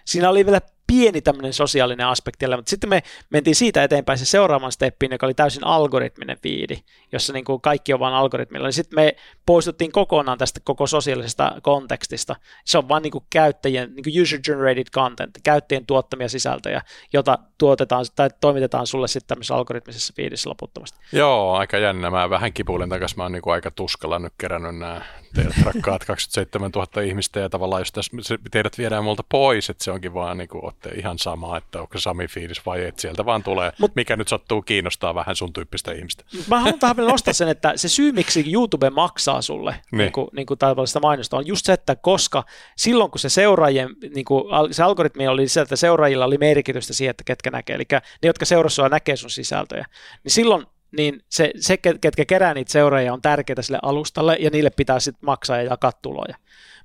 Siinä 0.05 0.31
oli 0.31 0.47
vielä 0.47 0.61
pieni 0.87 1.23
tämmöinen 1.23 1.53
sosiaalinen 1.53 2.07
aspekti, 2.07 2.47
mutta 2.47 2.71
sitten 2.71 2.91
me 2.91 3.03
mentiin 3.31 3.55
siitä 3.55 3.85
eteenpäin 3.85 4.19
se 4.19 4.25
seuraavan 4.25 4.73
steppiin, 4.73 5.13
joka 5.13 5.27
oli 5.27 5.35
täysin 5.35 5.67
algoritminen 5.67 6.39
fiidi, 6.43 6.79
jossa 7.13 7.33
niin 7.33 7.45
kuin 7.45 7.61
kaikki 7.61 7.93
on 7.93 8.01
vain 8.01 8.15
algoritmilla. 8.15 8.67
Niin 8.67 8.73
sitten 8.73 8.99
me 8.99 9.17
poistuttiin 9.47 9.93
kokonaan 9.93 10.39
tästä 10.39 10.61
koko 10.65 10.87
sosiaalisesta 10.87 11.53
kontekstista. 11.63 12.37
Se 12.65 12.79
on 12.79 12.89
vain 12.89 13.03
niin 13.03 13.11
kuin 13.11 13.25
käyttäjien, 13.31 13.95
niin 13.95 14.05
kuin 14.05 14.23
user-generated 14.23 14.91
content, 14.95 15.39
käyttäjien 15.43 15.87
tuottamia 15.87 16.29
sisältöjä, 16.29 16.83
jota 17.13 17.39
tuotetaan 17.59 18.07
tai 18.17 18.31
toimitetaan 18.41 18.87
sulle 18.87 19.09
sitten 19.09 19.29
tämmöisessä 19.29 19.55
algoritmisessa 19.55 20.13
fiidissä 20.17 20.51
loputtomasti. 20.51 20.99
Joo, 21.13 21.53
aika 21.55 21.79
jännä. 21.79 22.11
Mä 22.11 22.31
vähän 22.31 22.53
kipuilen 22.53 22.89
takaisin. 22.89 23.19
Mä 23.19 23.23
oon 23.23 23.33
niin 23.33 23.43
kuin 23.43 23.55
aika 23.55 23.71
tuskalla 23.71 24.19
nyt 24.19 24.33
kerännyt 24.39 24.79
nämä 24.79 25.03
teidät 25.35 25.57
rakkaat 25.65 26.05
27 26.05 26.71
000 26.71 27.03
ihmistä 27.03 27.41
ja 27.41 27.49
tavallaan 27.49 27.81
jos 27.81 27.93
tässä, 27.93 28.11
teidät 28.51 28.79
viedään 28.79 29.05
multa 29.05 29.25
pois, 29.29 29.71
että 29.71 29.85
se 29.85 29.91
onkin 29.91 30.15
vaan 30.15 30.39
niin 30.39 30.49
kuin, 30.49 30.65
ootte 30.65 30.89
ihan 30.89 31.19
sama, 31.19 31.57
että 31.57 31.81
onko 31.81 31.99
Sami 31.99 32.27
fiilis 32.29 32.67
vai 32.67 32.85
et 32.85 32.99
sieltä 32.99 33.25
vaan 33.25 33.43
tulee, 33.43 33.73
Mut, 33.79 33.95
mikä 33.95 34.17
nyt 34.17 34.29
sattuu 34.29 34.63
kiinnostaa 34.63 35.15
vähän 35.15 35.37
sun 35.37 35.53
tyyppistä 35.53 35.93
ihmistä. 35.93 36.25
Mä 36.49 36.61
haluan 36.61 36.79
tähän 36.79 36.97
vielä 36.97 37.11
nostaa 37.11 37.35
sen, 37.35 37.49
että 37.49 37.73
se 37.77 37.89
syy, 37.89 38.13
miksi 38.13 38.53
YouTube 38.53 38.91
maksaa 38.91 39.43
sulle 39.43 39.71
niin. 39.71 39.99
Niin 39.99 40.13
kuin, 40.13 40.29
niin 40.33 40.47
kuin 40.47 40.59
mainosta, 41.03 41.37
on 41.37 41.47
just 41.47 41.67
se, 41.67 41.73
että 41.73 41.97
koska 41.97 42.45
silloin, 42.77 43.11
kun 43.11 43.19
se 43.19 43.29
seuraajien, 43.29 43.89
niin 44.15 44.25
kuin, 44.25 44.45
se 44.71 44.83
algoritmi 44.83 45.29
oli 45.29 45.49
se, 45.49 45.61
että 45.61 45.77
seuraajilla 45.77 46.25
oli 46.25 46.39
merkitystä 46.39 46.93
siihen, 46.93 47.11
että 47.11 47.25
ketkä 47.25 47.51
näkee, 47.51 47.77
eli 47.77 47.85
ne, 47.93 48.01
jotka 48.23 48.45
seurassa 48.45 48.89
näkee 48.89 49.17
sun 49.17 49.31
sisältöjä, 49.31 49.87
niin 50.25 50.33
silloin 50.33 50.67
niin 50.97 51.21
se, 51.31 51.51
se, 51.61 51.77
ketkä 51.77 52.25
kerää 52.25 52.55
niitä 52.55 52.73
seuraajia, 52.73 53.13
on 53.13 53.23
tärkeää 53.23 53.63
sille 53.63 53.79
alustalle, 53.83 54.37
ja 54.41 54.51
niille 54.51 54.71
pitää 54.71 55.01
sitten 55.01 55.27
maksaa 55.27 55.57
ja 55.57 55.63
jakaa 55.63 55.93
tuloja. 56.03 56.37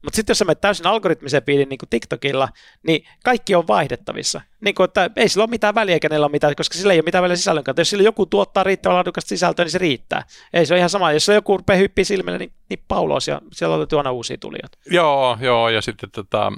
Mutta 0.03 0.15
sitten 0.15 0.31
jos 0.31 0.37
sä 0.39 0.45
menet 0.45 0.61
täysin 0.61 0.87
algoritmisen 0.87 1.43
piilin 1.43 1.69
niin 1.69 1.77
kuin 1.77 1.89
TikTokilla, 1.89 2.49
niin 2.87 3.03
kaikki 3.23 3.55
on 3.55 3.67
vaihdettavissa. 3.67 4.41
Niin 4.61 4.75
kuin, 4.75 4.85
että 4.85 5.09
ei 5.15 5.29
sillä 5.29 5.43
ole 5.43 5.49
mitään 5.49 5.75
väliä, 5.75 5.99
kenellä 5.99 6.25
on 6.25 6.31
mitään, 6.31 6.55
koska 6.55 6.77
sillä 6.77 6.93
ei 6.93 6.99
ole 6.99 7.05
mitään 7.05 7.21
väliä 7.21 7.35
sisällön 7.35 7.63
kanssa. 7.63 7.81
Jos 7.81 7.89
sillä 7.89 8.03
joku 8.03 8.25
tuottaa 8.25 8.63
riittävän 8.63 8.95
laadukasta 8.95 9.29
sisältöä, 9.29 9.65
niin 9.65 9.71
se 9.71 9.77
riittää. 9.77 10.23
Ei 10.53 10.65
se 10.65 10.73
ole 10.73 10.79
ihan 10.79 10.89
sama. 10.89 11.11
Jos 11.11 11.25
se 11.25 11.33
joku 11.33 11.57
rupeaa 11.57 11.79
hyppiä 11.79 12.05
silmille, 12.05 12.37
niin, 12.37 12.53
niin 12.69 12.83
paulos 12.87 13.27
ja 13.27 13.41
siellä 13.53 13.75
on 13.75 13.87
aina 13.97 14.11
uusia 14.11 14.37
tulijoita. 14.37 14.77
Joo, 14.85 15.37
joo, 15.41 15.69
ja 15.69 15.81
sitten 15.81 16.11
tota, 16.11 16.51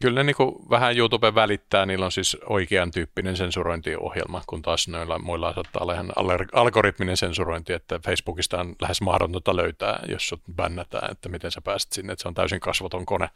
kyllä 0.00 0.20
ne 0.20 0.24
niin 0.24 0.36
kuin 0.36 0.54
vähän 0.70 0.98
YouTube 0.98 1.34
välittää, 1.34 1.86
niillä 1.86 2.04
on 2.04 2.12
siis 2.12 2.36
oikean 2.46 2.90
tyyppinen 2.90 3.36
sensurointiohjelma, 3.36 4.42
kun 4.46 4.62
taas 4.62 4.88
noilla 4.88 5.18
muilla 5.18 5.54
saattaa 5.54 5.82
olla 5.82 5.92
ihan 5.92 6.12
algoritminen 6.52 7.16
sensurointi, 7.16 7.72
että 7.72 7.98
Facebookista 7.98 8.60
on 8.60 8.76
lähes 8.80 9.00
mahdotonta 9.00 9.56
löytää, 9.56 10.00
jos 10.08 10.28
sut 10.28 10.42
bännätään, 10.56 11.12
että 11.12 11.28
miten 11.28 11.50
sä 11.50 11.60
pääset 11.60 11.92
sinne, 11.92 12.12
että 12.12 12.22
se 12.22 12.28
on 12.28 12.34
täysin 12.34 12.60
kasvoton 12.60 13.06
kone. 13.06 13.30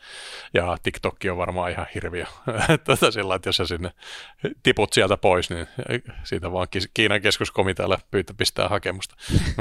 Ja 0.54 0.76
TikTok 0.82 1.16
on 1.30 1.36
varmaan 1.36 1.70
ihan 1.70 1.86
hirviö 1.94 2.26
tätä 2.84 3.10
sillä, 3.10 3.34
että 3.34 3.48
jos 3.48 3.56
sä 3.56 3.66
sinne 3.66 3.90
tiput 4.62 4.92
sieltä 4.92 5.16
pois, 5.16 5.50
niin 5.50 5.66
siitä 6.24 6.52
vaan 6.52 6.68
Kiinan 6.94 7.20
keskuskomitealle 7.20 7.98
pyytä 8.10 8.34
pistää 8.34 8.68
hakemusta. 8.68 9.16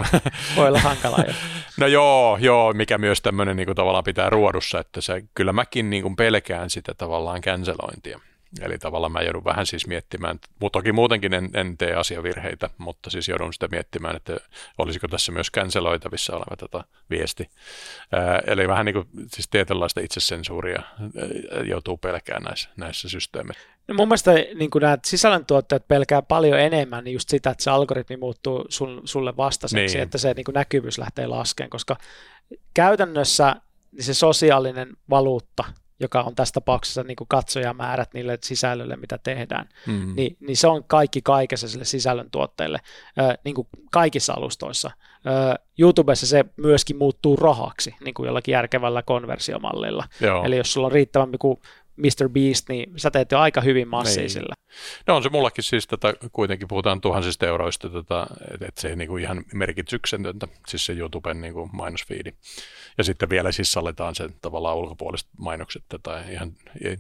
Voi 0.56 0.68
olla 0.68 0.80
hankalaa 0.80 1.24
jo. 1.28 1.34
No 1.80 1.88
joo, 1.88 2.38
joo, 2.42 2.74
mikä 2.74 2.98
myös 2.98 3.22
tämmöinen 3.22 3.56
niin 3.56 3.66
kuin 3.66 3.76
tavallaan 3.76 4.04
pitää 4.04 4.30
ruodussa, 4.30 4.80
että 4.80 5.02
se, 5.02 5.24
kyllä 5.36 5.54
mäkin 5.54 5.90
niin 5.90 6.04
kuin 6.04 6.16
pelkään 6.16 6.70
sitä, 6.70 6.90
sitä 6.91 7.06
tavallaan 7.06 7.41
cancelointia. 7.41 8.19
Eli 8.62 8.77
tavallaan 8.77 9.12
mä 9.12 9.21
joudun 9.21 9.43
vähän 9.43 9.65
siis 9.65 9.88
miettimään, 9.88 10.39
mutta 10.60 10.80
toki 10.80 10.91
muutenkin 10.91 11.34
en, 11.34 11.49
en 11.54 11.77
tee 11.77 11.95
asiavirheitä, 11.95 12.69
mutta 12.77 13.10
siis 13.10 13.27
joudun 13.27 13.54
sitä 13.54 13.67
miettimään, 13.67 14.15
että 14.15 14.38
olisiko 14.77 15.08
tässä 15.08 15.32
myös 15.32 15.51
canceloitavissa 15.51 16.36
oleva 16.36 16.56
tota 16.58 16.84
viesti. 17.10 17.49
Ää, 18.12 18.41
eli 18.47 18.67
vähän 18.67 18.86
niin 18.86 18.93
kuin 18.93 19.08
siis 19.27 19.47
tietynlaista 19.49 20.01
itsesensuuria 20.01 20.84
joutuu 21.69 21.97
pelkään 21.97 22.43
näissä, 22.43 22.69
näissä 22.77 23.10
systeemeissä. 23.10 23.67
No 23.88 23.95
mun 23.95 24.08
mielestä 24.08 24.32
niin 24.32 24.69
nämä 24.82 24.97
sisällöntuottajat 25.06 25.88
pelkää 25.88 26.21
paljon 26.21 26.60
enemmän 26.60 27.08
just 27.08 27.30
sitä, 27.30 27.49
että 27.49 27.63
se 27.63 27.69
algoritmi 27.71 28.17
muuttuu 28.17 28.65
sun, 28.69 29.01
sulle 29.06 29.38
vastaiseksi, 29.38 29.95
niin. 29.95 30.04
että 30.04 30.17
se 30.17 30.34
niin 30.34 30.45
näkyvyys 30.54 30.97
lähtee 30.97 31.27
laskeen, 31.27 31.69
koska 31.69 31.97
käytännössä 32.73 33.56
niin 33.91 34.04
se 34.04 34.13
sosiaalinen 34.13 34.89
valuutta– 35.10 35.63
joka 36.02 36.22
on 36.22 36.36
tässä 36.36 36.54
tapauksessa 36.54 37.04
niin 37.04 37.16
kuin 37.16 37.28
katsojamäärät 37.28 38.14
niille 38.14 38.38
sisällölle, 38.42 38.96
mitä 38.96 39.18
tehdään, 39.18 39.70
mm. 39.88 40.14
niin, 40.16 40.38
niin 40.40 40.58
se 40.58 40.68
on 40.68 40.84
kaikki 40.84 41.22
kaikessa 41.22 41.68
sille 41.68 41.86
sisällöntuotteille, 41.86 42.80
äh, 43.20 43.38
niin 43.44 43.56
kuin 43.56 43.68
kaikissa 43.92 44.34
alustoissa. 44.34 44.92
Äh, 45.28 45.68
YouTubessa 45.80 46.28
se 46.28 46.46
myöskin 46.58 46.98
muuttuu 46.98 47.36
rahaksi, 47.36 47.96
niin 48.06 48.14
kuin 48.14 48.28
jollakin 48.28 48.54
järkevällä 48.54 49.04
konversiomallilla. 49.04 50.04
Joo. 50.22 50.44
Eli 50.44 50.58
jos 50.58 50.74
sulla 50.74 50.88
on 50.88 50.92
riittävämpi 50.92 51.38
kuin 51.38 51.60
Mr. 52.02 52.30
Beast, 52.30 52.70
niin 52.70 52.94
sä 52.96 53.12
teet 53.12 53.32
jo 53.32 53.40
aika 53.40 53.62
hyvin 53.62 53.88
massiisilla. 53.88 54.54
Niin. 54.58 55.06
No 55.08 55.16
on 55.16 55.24
se 55.24 55.30
mullakin 55.30 55.64
siis, 55.64 55.88
tätä, 55.88 56.14
kuitenkin 56.32 56.68
puhutaan 56.68 57.02
tuhansista 57.02 57.48
euroista, 57.48 57.90
tätä, 57.90 58.28
että 58.54 58.66
et 58.68 58.78
se 58.78 58.88
ei 58.88 58.96
niinku 58.96 59.18
ihan 59.18 59.44
merkityksetöntä, 59.54 60.48
siis 60.68 60.86
se 60.86 60.94
YouTuben 60.94 61.42
niinku 61.42 61.70
mainosfiidi. 61.74 62.34
Ja 62.98 63.04
sitten 63.04 63.30
vielä 63.30 63.52
siis 63.52 63.72
sallitaan 63.72 64.16
sen 64.16 64.34
tavallaan 64.42 64.78
ulkopuoliset 64.78 65.30
mainokset 65.38 65.84
tai 66.04 66.34
ihan 66.34 66.52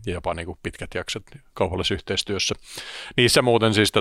jopa 0.05 0.33
niinku 0.33 0.59
pitkät 0.63 0.89
jaksot 0.95 1.23
kaupallisessa 1.53 1.93
yhteistyössä. 1.93 2.55
Niissä 3.17 3.41
muuten 3.41 3.73
siis 3.73 3.91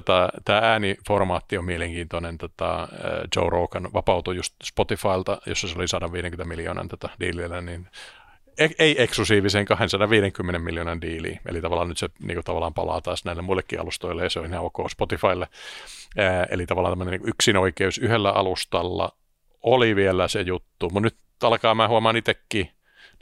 tämä 0.45 0.61
ääniformaatti 0.63 1.59
on 1.59 1.65
mielenkiintoinen. 1.65 2.39
Tätä, 2.39 2.89
Joe 3.37 3.51
Rogan 3.51 3.93
vapautui 3.93 4.37
just 4.37 4.55
Spotifylta, 4.65 5.39
jossa 5.47 5.69
se 5.69 5.75
oli 5.77 5.89
150 5.89 6.49
miljoonan 6.49 6.89
tätä 6.89 7.09
diilillä, 7.21 7.61
niin 7.61 7.89
ei 8.79 9.03
eksklusiiviseen 9.03 9.65
250 9.65 10.59
miljoonan 10.59 11.01
diiliin. 11.01 11.41
Eli 11.49 11.61
tavallaan 11.61 11.89
nyt 11.89 11.99
se 11.99 12.09
niin 12.23 12.35
kuin, 12.35 12.45
tavallaan 12.45 12.75
palaa 12.75 13.01
taas 13.01 13.25
näille 13.25 13.43
muillekin 13.43 13.81
alustoille 13.81 14.23
ja 14.23 14.31
se 14.31 14.41
on 14.41 14.47
ihan 14.47 14.65
ok 14.65 14.91
Spotifylle. 14.91 15.49
Ää, 16.19 16.47
eli 16.51 16.67
tavallaan 16.67 16.99
tämmöinen 16.99 17.21
niin 17.21 17.29
yksinoikeus 17.29 17.99
yhdellä 17.99 18.31
alustalla 18.31 19.13
oli 19.63 19.97
vielä 19.97 20.29
se 20.29 20.41
juttu, 20.41 20.91
mutta 20.91 21.01
nyt 21.01 21.17
alkaa 21.43 21.75
mä 21.75 21.89
huomaan 21.89 22.17
itsekin, 22.17 22.71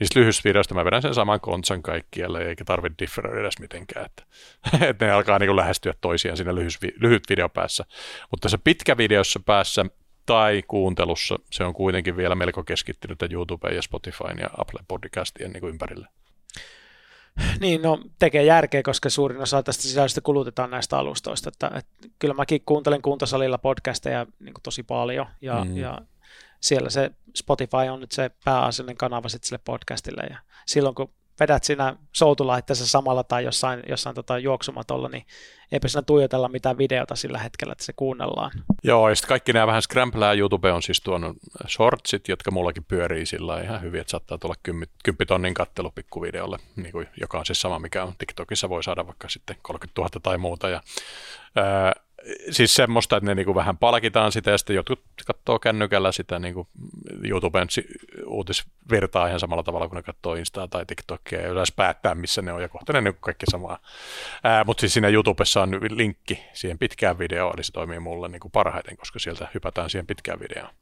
niistä 0.01 0.21
lyhyistä 0.21 0.75
mä 0.75 0.85
vedän 0.85 1.03
sen 1.03 1.15
saman 1.15 1.41
kontsan 1.41 1.83
kaikkialle, 1.83 2.43
eikä 2.43 2.65
tarvitse 2.65 3.05
differoida 3.05 3.41
edes 3.41 3.59
mitenkään. 3.61 4.07
Että, 4.07 4.23
että 4.89 5.07
ne 5.07 5.13
alkaa 5.13 5.39
niin 5.39 5.49
kuin 5.49 5.57
lähestyä 5.57 5.95
toisiaan 6.01 6.37
siinä 6.37 6.55
lyhyt, 6.55 6.79
lyhyt 7.01 7.23
videopäässä. 7.29 7.85
Mutta 8.31 8.43
tässä 8.43 8.59
pitkä 8.65 8.97
videossa 8.97 9.41
päässä 9.47 9.87
tai 10.29 10.63
kuuntelussa 10.69 11.39
se 11.51 11.65
on 11.65 11.75
kuitenkin 11.75 12.17
vielä 12.17 12.35
melko 12.35 12.65
keskittynyt 12.65 13.19
YouTubeen 13.31 13.77
ja 13.77 13.83
Spotifyn 13.83 14.39
ja 14.39 14.49
Apple 14.59 14.81
Podcastien 14.89 15.53
niin 15.53 15.65
ympärille. 15.65 16.09
Niin, 17.61 17.83
no 17.83 17.99
tekee 18.19 18.43
järkeä, 18.43 18.83
koska 18.83 19.11
suurin 19.11 19.41
osa 19.41 19.63
tästä 19.63 19.83
sisällöstä 19.83 20.21
kulutetaan 20.21 20.71
näistä 20.71 20.99
alustoista. 20.99 21.49
Että, 21.49 21.71
että 21.75 22.09
kyllä 22.19 22.35
mäkin 22.35 22.63
kuuntelen 22.67 23.03
kuntosalilla 23.03 23.59
podcasteja 23.59 24.27
niin 24.41 24.55
kuin 24.55 24.63
tosi 24.63 24.83
paljon 24.83 25.27
ja, 25.41 25.65
mm. 25.65 25.77
ja 25.77 25.99
siellä 26.61 26.91
se 26.91 27.11
Spotify 27.37 27.89
on 27.93 28.01
nyt 28.01 28.13
se 28.13 28.31
pääasiallinen 28.45 28.97
kanava 28.97 29.29
sitten 29.29 29.49
sille 29.49 29.61
podcastille 29.65 30.23
ja 30.31 30.39
silloin 30.67 30.95
kun 30.95 31.11
vedät 31.41 31.65
siinä 31.65 31.97
soutulaitteessa 32.13 32.87
samalla 32.87 33.25
tai 33.25 33.45
jossain, 33.45 33.83
jossain 33.89 34.15
tota 34.15 34.39
juoksumatolla, 34.39 35.09
niin 35.09 35.27
eipä 35.73 35.89
siinä 35.89 36.03
tuijotella 36.03 36.49
mitään 36.49 36.79
videota 36.79 37.17
sillä 37.17 37.39
hetkellä, 37.39 37.73
että 37.73 37.85
se 37.85 37.93
kuunnellaan. 37.93 38.51
Joo, 38.85 39.09
ja 39.09 39.15
sitten 39.15 39.29
kaikki 39.29 39.53
nämä 39.53 39.67
vähän 39.67 39.83
scramblää. 39.83 40.33
YouTube 40.33 40.73
on 40.73 40.83
siis 40.83 41.01
tuonut 41.01 41.37
shortsit, 41.69 42.29
jotka 42.29 42.51
mullakin 42.51 42.85
pyörii 42.85 43.27
sillä 43.27 43.61
ihan 43.61 43.83
hyvin, 43.83 44.01
että 44.01 44.11
saattaa 44.11 44.39
tulla 44.39 44.55
10 44.63 44.89
tonnin 45.27 45.55
kattelu 45.55 45.91
pikkuvideolle, 45.91 46.59
niin 46.77 46.93
kuin, 46.93 47.09
joka 47.21 47.39
on 47.39 47.47
siis 47.47 47.61
sama, 47.61 47.79
mikä 47.79 48.05
on 48.05 48.15
TikTokissa, 48.19 48.69
voi 48.69 48.83
saada 48.83 49.07
vaikka 49.07 49.29
sitten 49.29 49.57
30 49.63 50.01
000 50.01 50.11
tai 50.23 50.39
muuta. 50.39 50.69
Ja, 50.69 50.81
ää, 51.57 51.93
siis 52.51 52.75
semmoista, 52.75 53.17
että 53.17 53.31
ne 53.31 53.35
niinku 53.35 53.55
vähän 53.55 53.79
palkitaan 53.79 54.33
sitä 54.33 54.51
ja 54.51 54.59
sitten 54.59 54.77
jotkut 54.77 55.03
katsoo 55.27 55.59
kännykällä 55.59 56.13
sitä 56.13 56.39
niinku 56.39 56.69
YouTuben 57.25 57.69
uutisvirtaa 58.27 59.27
ihan 59.27 59.41
samalla 59.41 59.63
tavalla 59.63 59.89
kuin 59.89 59.97
ne 59.97 60.03
katsoo 60.03 60.35
Instaa 60.35 60.69
tai 60.69 60.87
TikTokia 60.87 61.41
ja 61.41 61.49
yleensä 61.49 61.73
päättää, 61.77 62.15
missä 62.15 62.43
ne 62.43 62.53
on 62.53 62.63
ja 62.63 62.69
kohta 62.69 62.93
ne 62.93 63.01
niinku 63.01 63.21
kaikki 63.21 63.47
samaa. 63.51 63.79
Mutta 64.65 64.81
siis 64.81 64.95
siinä 64.95 65.09
YouTubessa 65.09 65.63
on 65.63 65.71
linkki 65.91 66.45
siihen 66.53 66.79
pitkään 66.79 67.19
videoon, 67.19 67.55
eli 67.55 67.65
se 67.65 67.73
toimii 67.73 68.01
mulle 68.01 68.29
niinku 68.29 68.49
parhaiten, 68.49 68.97
koska 68.97 69.19
sieltä 69.19 69.49
hypätään 69.55 69.91
siihen 69.91 70.07
pitkään 70.07 70.41
videoon. 70.41 70.75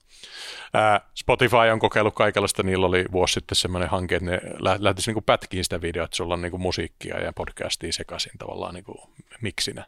Ää, 0.75 1.01
Spotify 1.15 1.57
on 1.57 1.79
kokeillut 1.79 2.15
kaikenlaista, 2.15 2.63
niillä 2.63 2.87
oli 2.87 3.05
vuosi 3.13 3.35
sitten 3.35 3.57
semmoinen 3.57 3.89
hanke, 3.89 4.17
että 4.17 4.31
ne 4.31 4.41
lähtisi 4.79 5.11
niinku 5.11 5.21
pätkiin 5.21 5.65
sitä 5.65 5.81
videoa, 5.81 6.05
että 6.05 6.17
sulla 6.17 6.35
on 6.35 6.43
niinku 6.43 6.59
musiikkia 6.59 7.21
ja 7.21 7.33
podcastia 7.33 7.93
sekaisin 7.93 8.33
tavallaan 8.39 8.75
niinku 8.75 9.11
miksinä 9.41 9.85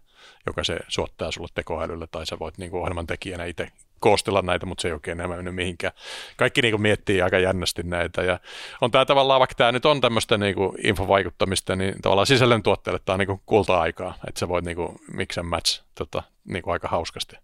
joka 0.46 0.64
se 0.64 0.78
suottaa 0.88 1.30
sulle 1.30 1.48
tekoälylle, 1.54 2.06
tai 2.06 2.26
sä 2.26 2.38
voit 2.38 2.58
niin 2.58 2.70
kuin 2.70 2.80
ohjelman 2.80 3.06
tekijänä 3.06 3.44
itse 3.44 3.68
koostella 4.00 4.42
näitä, 4.42 4.66
mutta 4.66 4.82
se 4.82 4.88
ei 4.88 4.92
oikein 4.92 5.20
enää 5.20 5.36
mennyt 5.36 5.54
mihinkään. 5.54 5.92
Kaikki 6.36 6.62
niin 6.62 6.72
kuin 6.72 6.82
miettii 6.82 7.22
aika 7.22 7.38
jännästi 7.38 7.82
näitä, 7.82 8.22
ja 8.22 8.40
on 8.80 8.90
tämä 8.90 9.04
tavallaan, 9.04 9.40
vaikka 9.40 9.54
tämä 9.54 9.72
nyt 9.72 9.86
on 9.86 10.00
tämmöistä 10.00 10.38
niin 10.38 10.54
kuin 10.54 10.86
infovaikuttamista, 10.86 11.76
niin 11.76 12.02
tavallaan 12.02 12.26
sisällöntuotteelle 12.26 13.00
tämä 13.04 13.14
on 13.14 13.18
niin 13.18 13.26
kuin 13.26 13.40
kulta-aikaa, 13.46 14.14
että 14.28 14.40
sä 14.40 14.48
voit 14.48 14.64
niin 14.64 14.76
mix 15.12 15.38
and 15.38 15.48
match 15.48 15.82
tota, 15.94 16.22
niin 16.44 16.62
kuin 16.62 16.72
aika 16.72 16.88
hauskasti. 16.88 17.36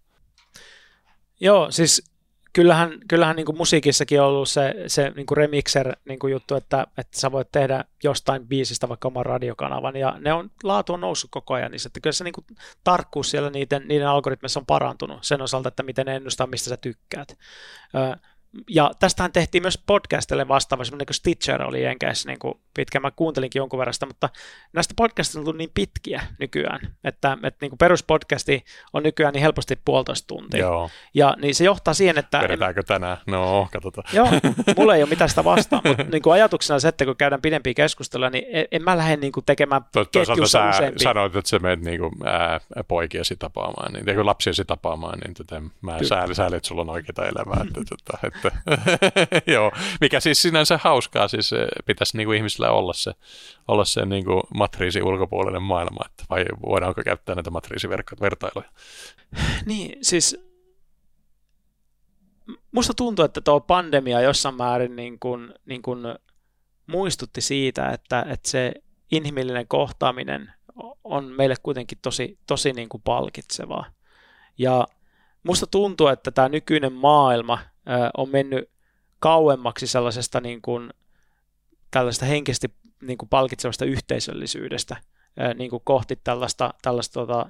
Joo, 1.39 1.71
siis 1.71 2.14
kyllähän, 2.55 2.99
kyllähän 3.07 3.35
niin 3.35 3.45
kuin 3.45 3.57
musiikissakin 3.57 4.21
on 4.21 4.27
ollut 4.27 4.49
se, 4.49 4.75
se 4.87 5.11
niin 5.15 5.25
kuin 5.25 5.37
remixer 5.37 5.95
niin 6.05 6.19
kuin 6.19 6.31
juttu, 6.31 6.55
että, 6.55 6.87
että 6.97 7.19
sä 7.19 7.31
voit 7.31 7.51
tehdä 7.51 7.85
jostain 8.03 8.47
biisistä 8.47 8.89
vaikka 8.89 9.07
oman 9.07 9.25
radiokanavan, 9.25 9.95
ja 9.95 10.15
ne 10.19 10.33
on, 10.33 10.51
laatu 10.63 10.93
on 10.93 11.01
noussut 11.01 11.31
koko 11.31 11.53
ajan, 11.53 11.71
niin 11.71 11.81
että 11.85 11.99
kyllä 11.99 12.13
se 12.13 12.23
niin 12.23 12.33
kuin, 12.33 12.45
tarkkuus 12.83 13.31
siellä 13.31 13.49
niiden, 13.49 13.87
niiden 13.87 14.07
algoritmeissa 14.07 14.59
on 14.59 14.65
parantunut 14.65 15.19
sen 15.21 15.41
osalta, 15.41 15.67
että 15.67 15.83
miten 15.83 16.05
ne 16.05 16.15
ennustaa, 16.15 16.47
mistä 16.47 16.69
sä 16.69 16.77
tykkäät. 16.77 17.37
Ö, 17.95 18.17
ja 18.69 18.91
tästähän 18.99 19.31
tehtiin 19.31 19.61
myös 19.61 19.83
podcastille 19.87 20.47
vastaava, 20.47 20.83
semmoinen 20.83 21.05
kuin 21.05 21.15
Stitcher 21.15 21.63
oli 21.63 21.83
Jenkeissä 21.83 22.29
niin 22.29 22.39
kuin 22.39 22.53
pitkä, 22.73 22.99
mä 22.99 23.11
kuuntelinkin 23.11 23.59
jonkun 23.59 23.79
verran 23.79 23.93
sitä, 23.93 24.05
mutta 24.05 24.29
näistä 24.73 24.93
podcastista 24.97 25.39
on 25.39 25.45
tullut 25.45 25.57
niin 25.57 25.71
pitkiä 25.73 26.21
nykyään, 26.39 26.79
että, 27.03 27.37
että 27.43 27.57
niin 27.61 27.71
kuin 27.71 27.77
peruspodcasti 27.77 28.65
on 28.93 29.03
nykyään 29.03 29.33
niin 29.33 29.41
helposti 29.41 29.79
puolitoista 29.85 30.27
tuntia. 30.27 30.59
Joo. 30.59 30.89
Ja 31.13 31.35
niin 31.41 31.55
se 31.55 31.63
johtaa 31.63 31.93
siihen, 31.93 32.17
että... 32.17 32.39
Vedetäänkö 32.39 32.83
tänään? 32.83 33.17
No, 33.27 33.67
katsotaan. 33.71 34.07
Joo, 34.13 34.27
mulla 34.77 34.95
ei 34.95 35.03
ole 35.03 35.09
mitään 35.09 35.29
sitä 35.29 35.43
vastaan, 35.43 35.81
mutta 35.87 36.03
niin 36.03 36.21
kuin 36.21 36.33
ajatuksena 36.33 36.79
se, 36.79 36.87
että 36.87 37.05
kun 37.05 37.15
käydään 37.15 37.41
pidempiä 37.41 37.73
keskusteluja, 37.73 38.29
niin 38.29 38.45
en, 38.49 38.65
en 38.71 38.83
mä 38.83 38.97
lähde 38.97 39.17
niin 39.17 39.31
kuin 39.31 39.45
tekemään 39.45 39.81
ketjussa 40.11 40.47
sä 40.47 40.69
useampi. 40.69 40.99
sanoit, 41.03 41.35
että 41.35 41.49
sä 41.49 41.59
menet 41.59 41.81
niin 41.81 41.99
kuin, 41.99 42.11
ää, 42.25 42.59
poikiasi 42.87 43.35
tapaamaan, 43.35 43.93
niin, 43.93 44.07
ja 44.07 44.25
lapsiasi 44.25 44.65
tapaamaan, 44.65 45.19
niin 45.19 45.33
tota, 45.33 45.61
mä 45.81 46.03
sääli, 46.03 46.35
sääli, 46.35 46.55
että 46.55 46.67
sulla 46.67 46.81
on 46.81 46.89
oikeita 46.89 47.25
elämää. 47.25 47.65
Että, 47.67 47.81
tota, 47.89 48.17
että, 48.23 48.44
joo, 49.53 49.71
mikä 50.01 50.19
siis 50.19 50.41
sinänsä 50.41 50.79
hauskaa, 50.83 51.27
siis 51.27 51.53
eh, 51.53 51.67
pitäisi 51.85 52.17
niin 52.17 52.27
kuin 52.27 52.37
ihmisillä 52.37 52.71
olla 52.71 52.93
se, 52.93 53.11
olla 53.67 53.85
se 53.85 54.05
niin 54.05 54.25
kuin 54.25 54.41
matriisi 54.55 55.01
ulkopuolinen 55.01 55.61
maailma, 55.61 56.05
että 56.05 56.23
vai 56.29 56.45
voidaanko 56.65 57.01
käyttää 57.03 57.35
näitä 57.35 57.49
matriisivertailuja. 57.49 58.69
Niin, 59.65 59.97
siis 60.01 60.45
musta 62.71 62.93
tuntuu, 62.93 63.25
että 63.25 63.41
tuo 63.41 63.59
pandemia 63.59 64.21
jossain 64.21 64.55
määrin 64.55 64.95
niin 64.95 65.19
kuin, 65.19 65.53
niin 65.65 65.81
kuin 65.81 65.99
muistutti 66.87 67.41
siitä, 67.41 67.89
että, 67.89 68.25
että 68.29 68.49
se 68.49 68.73
inhimillinen 69.11 69.67
kohtaaminen 69.67 70.53
on 71.03 71.25
meille 71.25 71.55
kuitenkin 71.63 71.97
tosi, 72.01 72.39
tosi 72.47 72.73
niin 72.73 72.89
kuin 72.89 73.03
palkitsevaa. 73.03 73.85
Ja 74.57 74.87
musta 75.43 75.67
tuntuu, 75.67 76.07
että 76.07 76.31
tämä 76.31 76.49
nykyinen 76.49 76.93
maailma 76.93 77.59
on 78.17 78.29
mennyt 78.29 78.69
kauemmaksi 79.19 79.87
sellaisesta 79.87 80.41
niin 80.41 80.61
kuin, 80.61 80.89
tällaista 81.91 82.25
henkisesti 82.25 82.67
niin 83.01 83.17
kuin 83.17 83.29
palkitsevasta 83.29 83.85
yhteisöllisyydestä 83.85 84.95
niin 85.55 85.69
kuin 85.69 85.81
kohti 85.85 86.19
tällaista, 86.23 86.73
tällaista 86.81 87.13
tota, 87.13 87.49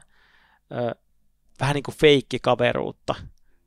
vähän 1.60 1.74
niin 1.74 1.84
kuin 1.84 1.96
feikkikaveruutta, 1.96 3.16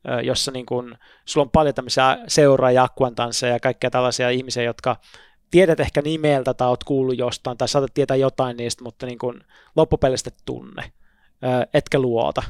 ö, 0.09 0.22
jossa 0.22 0.50
niin 0.50 0.66
kuin, 0.66 0.98
sulla 1.24 1.44
on 1.44 1.50
paljon 1.50 1.74
tämmöisiä 1.74 2.18
seuraajia, 2.28 2.83
akkuantansseja 2.83 3.52
ja 3.52 3.61
kaikkia 3.61 3.90
tällaisia 3.90 4.31
ihmisiä, 4.31 4.62
jotka 4.62 4.96
tiedät 5.50 5.81
ehkä 5.81 6.02
nimeltä 6.02 6.54
tai 6.54 6.68
oot 6.68 6.85
kuullut 6.85 7.18
jostain 7.18 7.59
tai 7.59 7.68
saatat 7.68 7.94
tietää 7.94 8.16
jotain 8.16 8.57
niistä, 8.57 8.85
mutta 8.85 9.07
niin 9.07 9.18
kuin 9.18 9.40
loppupelistä 9.76 10.31
tunne, 10.44 10.92
etkä 11.74 11.98
luota. 11.98 12.42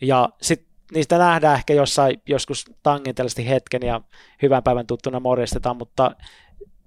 Ja 0.00 0.28
sitten 0.42 0.71
niistä 0.94 1.18
nähdään 1.18 1.56
ehkä 1.56 1.74
jossain 1.74 2.22
joskus 2.26 2.64
tangentellisesti 2.82 3.48
hetken 3.48 3.82
ja 3.82 4.00
hyvän 4.42 4.62
päivän 4.62 4.86
tuttuna 4.86 5.20
morjestetaan, 5.20 5.76
mutta 5.76 6.16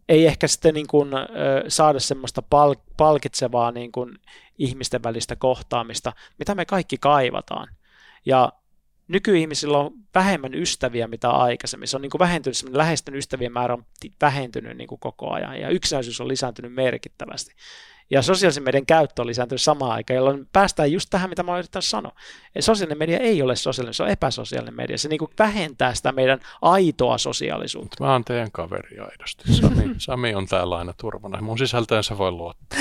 ei 0.10 0.26
ehkä 0.26 0.48
sitten 0.48 0.74
niin 0.74 0.88
kuin, 0.88 1.10
saada 1.68 2.00
semmoista 2.00 2.42
pal- 2.42 2.76
palkitsevaa 2.98 3.72
niin 3.72 3.92
kuin 3.92 4.18
ihmisten 4.58 5.04
välistä 5.04 5.36
kohtaamista, 5.36 6.14
mitä 6.40 6.56
me 6.56 6.66
kaikki 6.66 6.98
kaivataan. 6.98 7.68
Ja 8.26 8.52
nykyihmisillä 9.08 9.78
on 9.78 9.92
vähemmän 10.16 10.54
ystäviä 10.54 11.08
mitä 11.08 11.30
aikaisemmin. 11.30 11.88
Se 11.88 11.98
on 11.98 12.02
niin 12.02 12.10
kuin 12.10 12.20
vähentynyt, 12.20 12.58
semmoinen 12.58 12.78
läheisten 12.78 13.16
ystävien 13.16 13.54
määrä 13.54 13.74
on 13.74 13.86
vähentynyt 14.22 14.78
niin 14.78 14.88
kuin 14.88 15.00
koko 15.00 15.32
ajan 15.32 15.60
ja 15.60 15.70
yksinäisyys 15.70 16.22
on 16.22 16.28
lisääntynyt 16.28 16.74
merkittävästi. 16.74 17.54
Ja 18.10 18.22
sosiaalisen 18.22 18.64
median 18.64 18.86
käyttö 18.86 19.22
on 19.22 19.28
lisääntynyt 19.28 19.62
samaan 19.62 19.92
aikaan, 19.92 20.16
jolloin 20.16 20.48
päästään 20.54 20.92
just 20.92 21.10
tähän, 21.10 21.30
mitä 21.30 21.44
mä 21.44 21.52
oon 21.52 21.60
yrittänyt 21.60 21.86
sanoa. 21.86 22.12
Sosiaalinen 22.60 22.98
media 22.98 23.18
ei 23.18 23.42
ole 23.42 23.56
sosiaalinen, 23.56 23.94
se 23.94 24.04
on 24.04 24.10
epäsosiaalinen 24.10 24.76
media. 24.76 24.98
Se 24.98 25.10
niin 25.10 25.20
kuin 25.20 25.32
vähentää 25.40 25.94
sitä 25.94 26.12
meidän 26.12 26.40
aitoa 26.62 27.18
sosiaalisuutta. 27.18 28.04
Mä 28.04 28.12
oon 28.12 28.26
teidän 28.26 28.52
kaveri 28.52 29.00
aidosti. 29.00 29.54
Sami, 29.54 29.96
Sami 29.98 30.36
on 30.36 30.46
täällä 30.46 30.78
aina 30.78 30.94
turvana. 30.94 31.42
Mun 31.42 31.58
sisältöön 31.58 32.04
se 32.04 32.18
voi 32.18 32.32
luottaa. 32.32 32.80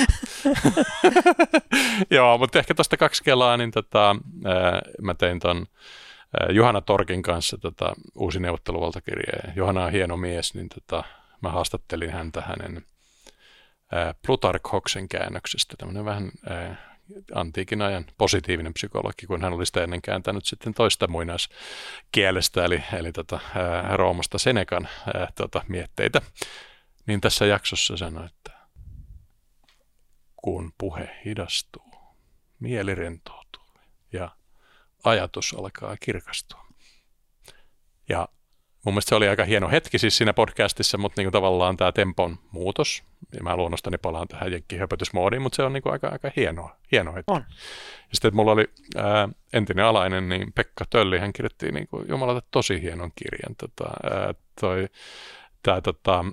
Joo, 2.11 2.37
mutta 2.37 2.59
ehkä 2.59 2.73
tuosta 2.73 2.97
kaksi 2.97 3.23
kelaa, 3.23 3.57
niin 3.57 3.71
tota, 3.71 4.15
ää, 4.45 4.81
mä 5.01 5.13
tein 5.13 5.39
ton 5.39 5.65
Johanna 6.49 6.81
Torkin 6.81 7.21
kanssa 7.21 7.57
tota, 7.57 7.93
uusi 8.15 8.39
neuvotteluvaltakirja. 8.39 9.53
Johanna 9.55 9.85
on 9.85 9.91
hieno 9.91 10.17
mies, 10.17 10.53
niin 10.53 10.69
tota, 10.69 11.03
mä 11.41 11.49
haastattelin 11.49 12.11
häntä 12.11 12.41
hänen 12.41 12.83
Plutarkhoksen 14.25 15.09
käännöksestä, 15.09 15.75
tämmöinen 15.77 16.05
vähän 16.05 16.31
antiikin 17.33 17.81
ajan 17.81 18.05
positiivinen 18.17 18.73
psykologi, 18.73 19.25
kun 19.27 19.41
hän 19.41 19.53
oli 19.53 19.65
sitä 19.65 19.83
ennen 19.83 20.01
kääntänyt 20.01 20.45
sitten 20.45 20.73
toista 20.73 21.07
muinaiskielestä, 21.07 22.65
eli, 22.65 22.83
eli 22.93 23.11
tota, 23.11 23.39
ää, 23.55 23.97
Roomasta 23.97 24.37
Senekan 24.37 24.87
ää, 25.13 25.27
tota, 25.35 25.63
mietteitä. 25.67 26.21
Niin 27.07 27.21
tässä 27.21 27.45
jaksossa 27.45 27.97
sanoi, 27.97 28.25
että 28.25 28.51
kun 30.35 30.73
puhe 30.77 31.21
hidastuu, 31.25 31.95
mieli 32.59 32.95
rentoutuu 32.95 33.67
ja 34.13 34.29
ajatus 35.03 35.55
alkaa 35.57 35.97
kirkastua. 35.99 36.65
Ja 38.09 38.27
mun 38.85 38.93
mielestä 38.93 39.09
se 39.09 39.15
oli 39.15 39.27
aika 39.27 39.45
hieno 39.45 39.69
hetki 39.69 39.99
siis 39.99 40.17
siinä 40.17 40.33
podcastissa, 40.33 40.97
mutta 40.97 41.21
niin 41.21 41.25
kuin 41.25 41.31
tavallaan 41.31 41.77
tämä 41.77 41.91
tempon 41.91 42.37
muutos, 42.51 43.03
ja 43.37 43.43
mä 43.43 43.55
luonnostani 43.55 43.97
palaan 43.97 44.27
tähän 44.27 44.51
jenkkihöpötysmoodiin, 44.51 45.41
mutta 45.41 45.55
se 45.55 45.63
on 45.63 45.73
niin 45.73 45.83
kuin 45.83 45.93
aika, 45.93 46.07
aika 46.07 46.31
hieno, 46.35 46.71
hieno 46.91 47.13
hetki. 47.13 47.31
On. 47.31 47.45
Ja 47.47 48.09
sitten 48.13 48.29
että 48.29 48.35
mulla 48.35 48.51
oli 48.51 48.65
ää, 48.95 49.29
entinen 49.53 49.85
alainen, 49.85 50.29
niin 50.29 50.53
Pekka 50.53 50.85
Tölli, 50.89 51.19
hän 51.19 51.33
kirjoitti 51.33 51.71
niin 51.71 51.87
kuin, 51.87 52.05
jumalata 52.09 52.47
tosi 52.51 52.81
hienon 52.81 53.11
kirjan. 53.15 53.55
Tota, 53.55 53.89
ää, 54.11 54.33
toi, 54.61 54.87
tää, 55.63 55.81
tota, 55.81 56.25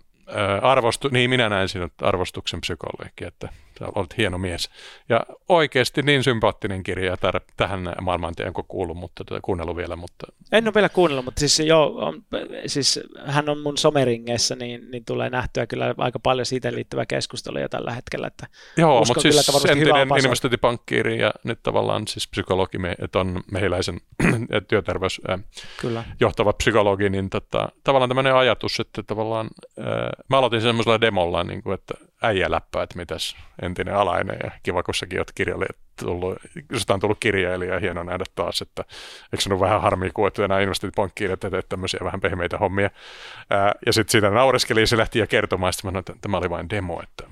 arvostu, 0.63 1.09
niin 1.09 1.31
minä 1.31 1.49
näin 1.49 1.69
sinut 1.69 1.93
arvostuksen 2.03 2.61
psykologi, 2.61 3.25
että 3.25 3.49
sä 3.79 3.87
olet 3.95 4.19
hieno 4.19 4.39
mies. 4.39 4.71
Ja 5.09 5.21
oikeasti 5.49 6.03
niin 6.03 6.25
sympaattinen 6.25 6.83
kirja 6.83 7.17
tär, 7.17 7.41
tähän 7.57 7.93
maailmaan 8.01 8.35
en 8.47 8.53
kuullut, 8.69 8.97
mutta 8.97 9.25
tuota, 9.25 9.43
kuunnellut 9.43 9.77
vielä. 9.77 9.97
Mutta... 9.97 10.27
En 10.53 10.65
ole 10.65 10.75
vielä 10.75 10.89
kuunnellut, 10.89 11.25
mutta 11.25 11.41
siis, 11.41 11.61
joo, 11.61 11.95
on, 11.97 12.25
siis 12.67 13.01
hän 13.27 13.49
on 13.49 13.61
mun 13.61 13.79
someringeissä, 13.79 14.57
niin, 14.57 14.91
niin 14.91 15.05
tulee 15.05 15.31
nähtyä 15.31 15.67
kyllä 15.67 15.95
aika 15.99 16.19
paljon 16.19 16.47
siitä 16.47 16.73
liittyvää 16.73 17.07
keskustelua 17.07 17.69
tällä 17.69 17.93
hetkellä. 17.93 18.27
Että 18.27 18.47
joo, 18.77 19.05
mutta 19.07 19.21
siis 19.21 19.47
kyllä, 19.47 19.73
entinen 19.73 20.09
investointipankkiiri 20.19 21.19
ja 21.19 21.33
nyt 21.45 21.63
tavallaan 21.63 22.09
siis 22.09 22.29
psykologi, 22.29 22.79
että 22.99 23.19
on 23.19 23.41
mehiläisen 23.51 24.01
työterveys 24.69 25.21
kyllä. 25.81 26.05
johtava 26.21 26.53
psykologi, 26.53 27.11
niin 27.11 27.31
tota, 27.31 27.69
tavallaan 27.85 28.09
tämmöinen 28.09 28.35
ajatus, 28.35 28.81
että 28.81 29.03
tavallaan 29.03 29.51
äh, 29.79 29.87
mä 30.29 30.39
aloitin 30.39 30.61
semmoisella 30.61 31.01
demolla, 31.01 31.45
niin 31.45 31.63
kuin, 31.63 31.75
että 31.75 31.95
äijä 32.23 32.51
läppää, 32.51 32.83
että 32.83 32.97
mitäs 32.97 33.37
entinen 33.63 33.95
alainen 33.95 34.39
ja 34.45 34.51
kiva, 34.63 34.83
kun 34.83 34.95
säkin 34.95 35.19
oot 35.19 35.33
kirjailija 35.35 35.69
tullut, 36.01 36.39
on 36.91 37.01
tullut 37.01 37.19
kirjailija 37.21 37.75
ja 37.75 37.81
hieno 37.81 38.03
nähdä 38.03 38.25
taas, 38.35 38.63
että 38.63 38.85
eikö 39.33 39.41
se 39.43 39.53
ole 39.53 39.61
vähän 39.61 39.83
harmi, 39.83 40.11
kun 40.11 40.29
et 40.29 40.39
enää 40.39 40.61
investointipankkiin, 40.61 41.31
että 41.31 41.51
teet 41.51 41.69
tämmöisiä 41.69 42.01
vähän 42.05 42.21
pehmeitä 42.21 42.59
hommia. 42.59 42.91
Ää, 43.51 43.75
ja 43.87 43.93
sitten 43.93 44.13
siitä 44.13 44.31
naureskeli 44.31 44.81
ja 44.81 44.87
se 44.87 44.97
lähti 44.97 45.19
ja 45.19 45.27
kertomaan, 45.27 45.73
että, 45.79 45.99
että 45.99 46.15
tämä 46.21 46.37
oli 46.37 46.51
vain 46.51 46.71
demo, 46.71 47.03
että 47.03 47.25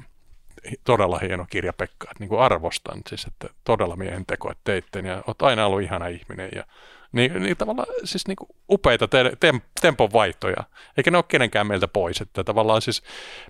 todella 0.84 1.18
hieno 1.18 1.46
kirja 1.50 1.72
Pekka, 1.72 2.08
että 2.10 2.20
niin 2.20 2.28
kuin 2.28 2.40
arvostan 2.40 3.00
siis, 3.08 3.24
että 3.24 3.48
todella 3.64 3.96
miehen 3.96 4.26
teko, 4.26 4.50
että 4.50 4.62
teitte 4.64 4.98
ja 4.98 5.22
oot 5.26 5.42
aina 5.42 5.66
ollut 5.66 5.82
ihana 5.82 6.06
ihminen 6.06 6.48
ja 6.54 6.64
niin, 7.12 7.42
niin 7.42 7.56
tavallaan 7.56 7.88
siis 8.04 8.26
niin 8.26 8.36
kuin 8.36 8.48
upeita 8.70 9.08
te- 9.08 9.32
tem- 9.46 9.60
tempon 9.80 10.12
vaihtoja, 10.12 10.64
eikä 10.96 11.10
ne 11.10 11.18
ole 11.18 11.24
kenenkään 11.28 11.66
meiltä 11.66 11.88
pois, 11.88 12.20
että 12.20 12.44
tavallaan 12.44 12.82
siis 12.82 13.02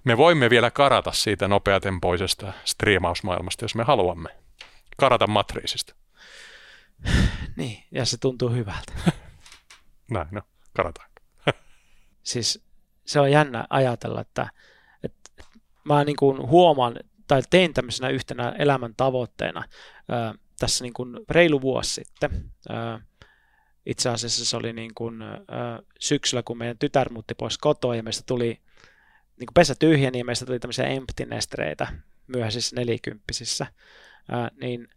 me 0.04 0.16
voimme 0.16 0.50
vielä 0.50 0.70
karata 0.70 1.12
siitä 1.12 1.48
nopeatempoisesta 1.48 2.52
striimausmaailmasta, 2.64 3.64
jos 3.64 3.74
me 3.74 3.84
haluamme 3.84 4.28
karata 4.96 5.26
matriisista. 5.26 5.94
Niin, 7.56 7.84
ja 7.90 8.04
se 8.04 8.16
tuntuu 8.16 8.50
hyvältä. 8.50 8.92
Näin, 10.10 10.28
no, 10.30 10.42
karataan. 10.76 11.10
siis 12.22 12.64
se 13.06 13.20
on 13.20 13.30
jännä 13.30 13.66
ajatella, 13.70 14.20
että, 14.20 14.50
että 15.02 15.30
mä 15.84 16.04
niin 16.04 16.16
kuin 16.16 16.48
huomaan, 16.48 16.94
tai 17.26 17.42
tein 17.50 17.74
tämmöisenä 17.74 18.08
yhtenä 18.08 18.54
elämän 18.58 18.94
tavoitteena 18.96 19.64
tässä 20.58 20.84
niin 20.84 20.92
kuin 20.92 21.16
reilu 21.30 21.60
vuosi 21.60 21.94
sitten. 21.94 22.50
Ää, 22.68 23.00
itse 23.86 24.08
asiassa 24.08 24.44
se 24.44 24.56
oli 24.56 24.72
niin 24.72 24.94
kuin, 24.94 25.22
ää, 25.22 25.38
syksyllä, 26.00 26.42
kun 26.42 26.58
meidän 26.58 26.78
tytär 26.78 27.12
muutti 27.12 27.34
pois 27.34 27.58
kotoa 27.58 27.96
ja 27.96 28.02
meistä 28.02 28.24
tuli 28.26 28.60
niin 29.36 29.46
kuin 29.46 29.54
pesä 29.54 29.74
tyhjeni 29.74 30.18
ja 30.18 30.24
meistä 30.24 30.46
tuli 30.46 30.58
tämmöisiä 30.58 30.86
empty 30.86 31.26
nestreitä 31.26 31.92
myöhäisissä 32.26 32.76
nelikymppisissä, 32.76 33.66
ää, 34.28 34.50
niin 34.60 34.88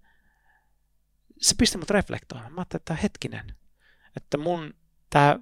se 1.42 1.56
pisti 1.58 1.78
mut 1.78 1.90
reflektoimaan. 1.90 2.54
Mä 2.54 2.62
ajattelin, 2.62 2.82
että 2.82 2.96
hetkinen, 2.96 3.56
että 4.18 4.38
mun 4.38 4.74
tämä 5.10 5.40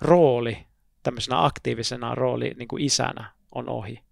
rooli, 0.00 0.66
tämmöisenä 1.02 1.44
aktiivisena 1.44 2.14
rooli 2.14 2.54
niin 2.56 2.68
kuin 2.68 2.82
isänä 2.82 3.32
on 3.54 3.68
ohi. 3.68 4.04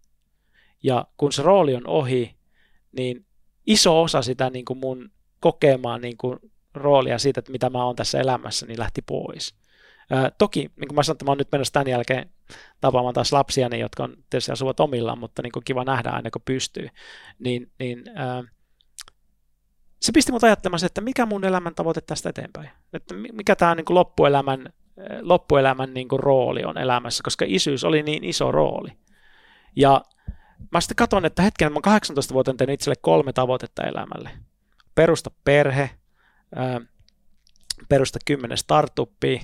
Ja 0.83 1.07
kun 1.16 1.33
se 1.33 1.42
rooli 1.42 1.74
on 1.74 1.87
ohi, 1.87 2.37
niin 2.92 3.26
iso 3.66 4.02
osa 4.02 4.22
sitä 4.22 4.50
niin 4.50 4.64
kuin 4.64 4.78
mun 4.78 5.11
kokemaa 5.40 5.98
niin 5.98 6.16
kuin 6.16 6.38
roolia 6.81 7.19
siitä, 7.19 7.38
että 7.38 7.53
mitä 7.53 7.71
mä 7.71 7.85
oon 7.85 7.97
tässä 7.97 8.21
elämässä, 8.21 8.67
niin 8.67 8.79
lähti 8.79 9.03
pois. 9.03 9.55
Ää, 10.11 10.31
toki, 10.38 10.61
niin 10.61 10.88
kuin 10.88 10.95
mä 10.95 11.03
sanoin, 11.03 11.14
että 11.14 11.25
mä 11.25 11.31
oon 11.31 11.38
nyt 11.38 11.53
menossa 11.53 11.73
tämän 11.73 11.88
jälkeen 11.88 12.31
tapaamaan 12.81 13.14
taas 13.14 13.33
lapsia, 13.33 13.69
niin, 13.69 13.81
jotka 13.81 14.05
on 14.05 14.17
tietysti 14.31 14.53
asuvat 14.53 14.81
omillaan, 14.81 15.19
mutta 15.19 15.43
niin 15.43 15.53
kuin 15.53 15.64
kiva 15.64 15.85
nähdä 15.85 16.11
aina 16.11 16.31
kun 16.31 16.43
pystyy, 16.45 16.88
niin, 17.38 17.71
niin 17.79 18.05
ää, 18.14 18.45
se 20.01 20.12
pisti 20.12 20.33
mut 20.33 20.45
ajattelemaan 20.45 20.79
se, 20.79 20.87
että 20.87 21.01
mikä 21.01 21.27
mun 21.27 21.44
elämän 21.44 21.75
tavoite 21.75 22.00
tästä 22.00 22.29
eteenpäin. 22.29 22.71
Että 22.92 23.15
mikä 23.15 23.57
tämä 23.57 23.75
niin 23.75 23.85
loppuelämän, 23.88 24.73
loppuelämän 25.21 25.94
niin 25.94 26.09
kuin 26.09 26.21
rooli 26.21 26.65
on 26.65 26.79
elämässä, 26.79 27.23
koska 27.25 27.44
isyys 27.48 27.85
oli 27.85 28.02
niin 28.02 28.25
iso 28.25 28.52
rooli. 28.52 28.88
Ja 29.77 30.05
mä 30.73 30.81
sitten 30.81 30.96
katson, 30.96 31.25
että 31.25 31.42
hetken, 31.42 31.73
mä 31.73 31.81
18 31.81 32.35
vuotta 32.35 32.55
tehnyt 32.55 32.75
itselle 32.75 32.96
kolme 33.00 33.33
tavoitetta 33.33 33.83
elämälle. 33.83 34.31
Perusta 34.94 35.31
perhe, 35.44 35.90
perusta 37.88 38.19
kymmenen 38.25 38.59
startuppia 38.59 39.40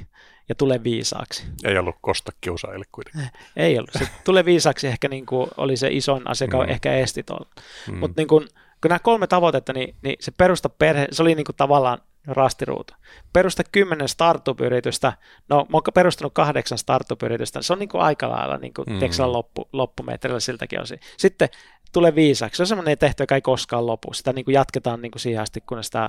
ja 0.48 0.54
tule 0.54 0.84
viisaaksi. 0.84 1.46
Ei 1.64 1.78
ollut 1.78 1.96
kosta 2.00 2.32
kiusaajille 2.40 2.84
kuitenkaan. 2.92 3.30
Ei 3.56 3.78
ollut. 3.78 3.90
Se 3.98 4.08
tule 4.24 4.44
viisaaksi 4.44 4.86
ehkä 4.86 5.08
niin 5.08 5.26
kuin 5.26 5.50
oli 5.56 5.76
se 5.76 5.88
isoin 5.90 6.30
asia, 6.30 6.44
joka 6.44 6.64
mm. 6.64 6.70
ehkä 6.70 6.94
esti 6.94 7.22
tuolla. 7.22 7.50
Mm. 7.90 7.98
Mutta 7.98 8.20
niin 8.20 8.28
kun, 8.28 8.48
kun 8.80 8.88
nämä 8.88 8.98
kolme 8.98 9.26
tavoitetta, 9.26 9.72
niin, 9.72 9.96
niin 10.02 10.16
se 10.20 10.30
perusta 10.30 10.68
perhe, 10.68 11.08
se 11.10 11.22
oli 11.22 11.34
niin 11.34 11.44
kuin 11.44 11.56
tavallaan 11.56 11.98
rastiruutu. 12.26 12.94
Perusta 13.32 13.62
kymmenen 13.72 14.08
startup-yritystä, 14.08 15.12
no 15.48 15.56
mä 15.56 15.76
oon 15.76 15.82
perustanut 15.94 16.34
kahdeksan 16.34 16.78
startup-yritystä, 16.78 17.62
se 17.62 17.72
on 17.72 17.78
niin 17.78 17.88
kuin 17.88 18.02
aika 18.02 18.30
lailla 18.30 18.56
niin 18.56 18.74
kuin, 18.74 18.88
mm. 18.88 18.98
loppu, 19.26 19.68
loppumetrillä 19.72 20.40
siltäkin 20.40 20.80
osin. 20.80 21.00
Sitten 21.16 21.48
tulee 21.92 22.14
viisaksi, 22.14 22.56
se 22.56 22.62
on 22.62 22.66
semmoinen 22.66 22.98
tehtävä, 22.98 23.22
joka 23.22 23.34
ei 23.34 23.40
koskaan 23.40 23.86
lopu, 23.86 24.12
sitä 24.12 24.32
niin 24.32 24.44
kuin 24.44 24.54
jatketaan 24.54 25.02
niin 25.02 25.12
kuin 25.12 25.20
siihen 25.20 25.42
asti, 25.42 25.60
kunnes 25.60 25.90
tämä 25.90 26.08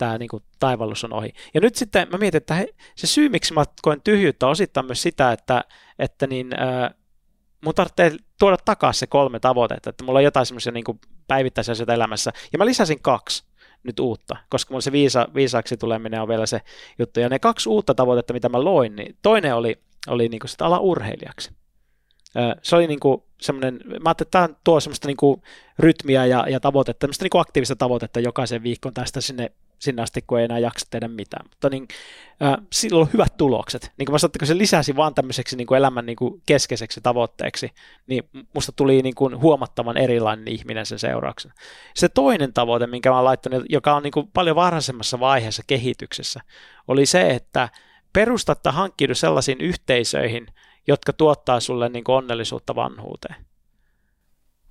tämä 0.00 0.18
niin 0.18 0.28
kuin, 0.28 0.42
taivallus 0.58 1.04
on 1.04 1.12
ohi. 1.12 1.32
Ja 1.54 1.60
nyt 1.60 1.74
sitten 1.74 2.08
mä 2.12 2.18
mietin, 2.18 2.38
että 2.38 2.54
he, 2.54 2.68
se 2.96 3.06
syy, 3.06 3.28
miksi 3.28 3.54
mä 3.54 3.64
koen 3.82 4.00
tyhjyyttä, 4.00 4.46
osittain 4.46 4.86
myös 4.86 5.02
sitä, 5.02 5.32
että, 5.32 5.64
että 5.98 6.26
niin, 6.26 6.60
äh, 6.60 6.90
mun 7.64 7.74
tarvitsee 7.74 8.16
tuoda 8.38 8.56
takaisin 8.64 9.00
se 9.00 9.06
kolme 9.06 9.40
tavoitetta, 9.40 9.90
että 9.90 10.04
mulla 10.04 10.18
on 10.18 10.24
jotain 10.24 10.46
semmoisia 10.46 10.72
niin 10.72 11.00
päivittäisiä 11.28 11.72
asioita 11.72 11.94
elämässä. 11.94 12.32
Ja 12.52 12.58
mä 12.58 12.66
lisäsin 12.66 13.02
kaksi 13.02 13.44
nyt 13.82 14.00
uutta, 14.00 14.36
koska 14.48 14.72
mulla 14.72 14.80
se 14.80 14.92
viisa, 14.92 15.28
viisaaksi 15.34 15.76
tuleminen 15.76 16.22
on 16.22 16.28
vielä 16.28 16.46
se 16.46 16.60
juttu. 16.98 17.20
Ja 17.20 17.28
ne 17.28 17.38
kaksi 17.38 17.68
uutta 17.68 17.94
tavoitetta, 17.94 18.32
mitä 18.32 18.48
mä 18.48 18.64
loin, 18.64 18.96
niin 18.96 19.16
toinen 19.22 19.54
oli, 19.54 19.82
oli 20.08 20.28
niin 20.28 20.40
kuin 20.40 20.48
sitä 20.48 20.66
ala 20.66 20.78
urheilijaksi. 20.78 21.50
Se 22.62 22.76
oli 22.76 22.86
niin 22.86 23.00
kuin 23.00 23.22
semmoinen, 23.40 23.74
mä 23.74 23.90
ajattelin, 24.04 24.26
että 24.26 24.38
tämä 24.38 24.48
tuo 24.64 24.80
semmoista 24.80 25.06
niin 25.06 25.16
kuin 25.16 25.42
rytmiä 25.78 26.26
ja, 26.26 26.46
ja 26.48 26.60
tavoitetta, 26.60 27.04
semmoista 27.04 27.24
niin 27.24 27.30
kuin 27.30 27.40
aktiivista 27.40 27.76
tavoitetta 27.76 28.20
jokaisen 28.20 28.62
viikon 28.62 28.94
tästä 28.94 29.20
sinne 29.20 29.52
sinne 29.80 30.02
asti, 30.02 30.22
kun 30.22 30.38
ei 30.38 30.44
enää 30.44 30.58
jaksa 30.58 30.86
tehdä 30.90 31.08
mitään. 31.08 31.46
Mutta 31.48 31.70
niin, 31.70 31.88
äh, 32.42 32.56
silloin 32.72 33.06
on 33.06 33.12
hyvät 33.12 33.36
tulokset. 33.36 33.92
Niin 33.98 34.06
kuin 34.06 34.14
mä 34.14 34.18
sanoin, 34.18 34.32
kun 34.38 34.46
se 34.46 34.58
lisäsi 34.58 34.96
vaan 34.96 35.14
tämmöiseksi 35.14 35.56
niin 35.56 35.66
kuin 35.66 35.78
elämän 35.78 36.06
niin 36.06 36.16
kuin 36.16 36.42
keskeiseksi 36.46 37.00
tavoitteeksi, 37.00 37.70
niin 38.06 38.24
musta 38.54 38.72
tuli 38.72 39.02
niin 39.02 39.14
kuin 39.14 39.40
huomattavan 39.40 39.96
erilainen 39.96 40.48
ihminen 40.48 40.86
sen 40.86 40.98
seurauksena. 40.98 41.54
Se 41.94 42.08
toinen 42.08 42.52
tavoite, 42.52 42.86
minkä 42.86 43.10
mä 43.10 43.16
oon 43.16 43.24
laittanut, 43.24 43.64
joka 43.68 43.94
on 43.94 44.02
niin 44.02 44.12
kuin 44.12 44.30
paljon 44.34 44.56
varhaisemmassa 44.56 45.20
vaiheessa 45.20 45.62
kehityksessä, 45.66 46.40
oli 46.88 47.06
se, 47.06 47.30
että 47.30 47.68
perustatta 48.12 48.72
hankkiudu 48.72 49.14
sellaisiin 49.14 49.60
yhteisöihin, 49.60 50.46
jotka 50.86 51.12
tuottaa 51.12 51.60
sulle 51.60 51.88
niin 51.88 52.04
kuin 52.04 52.16
onnellisuutta 52.16 52.74
vanhuuteen. 52.74 53.36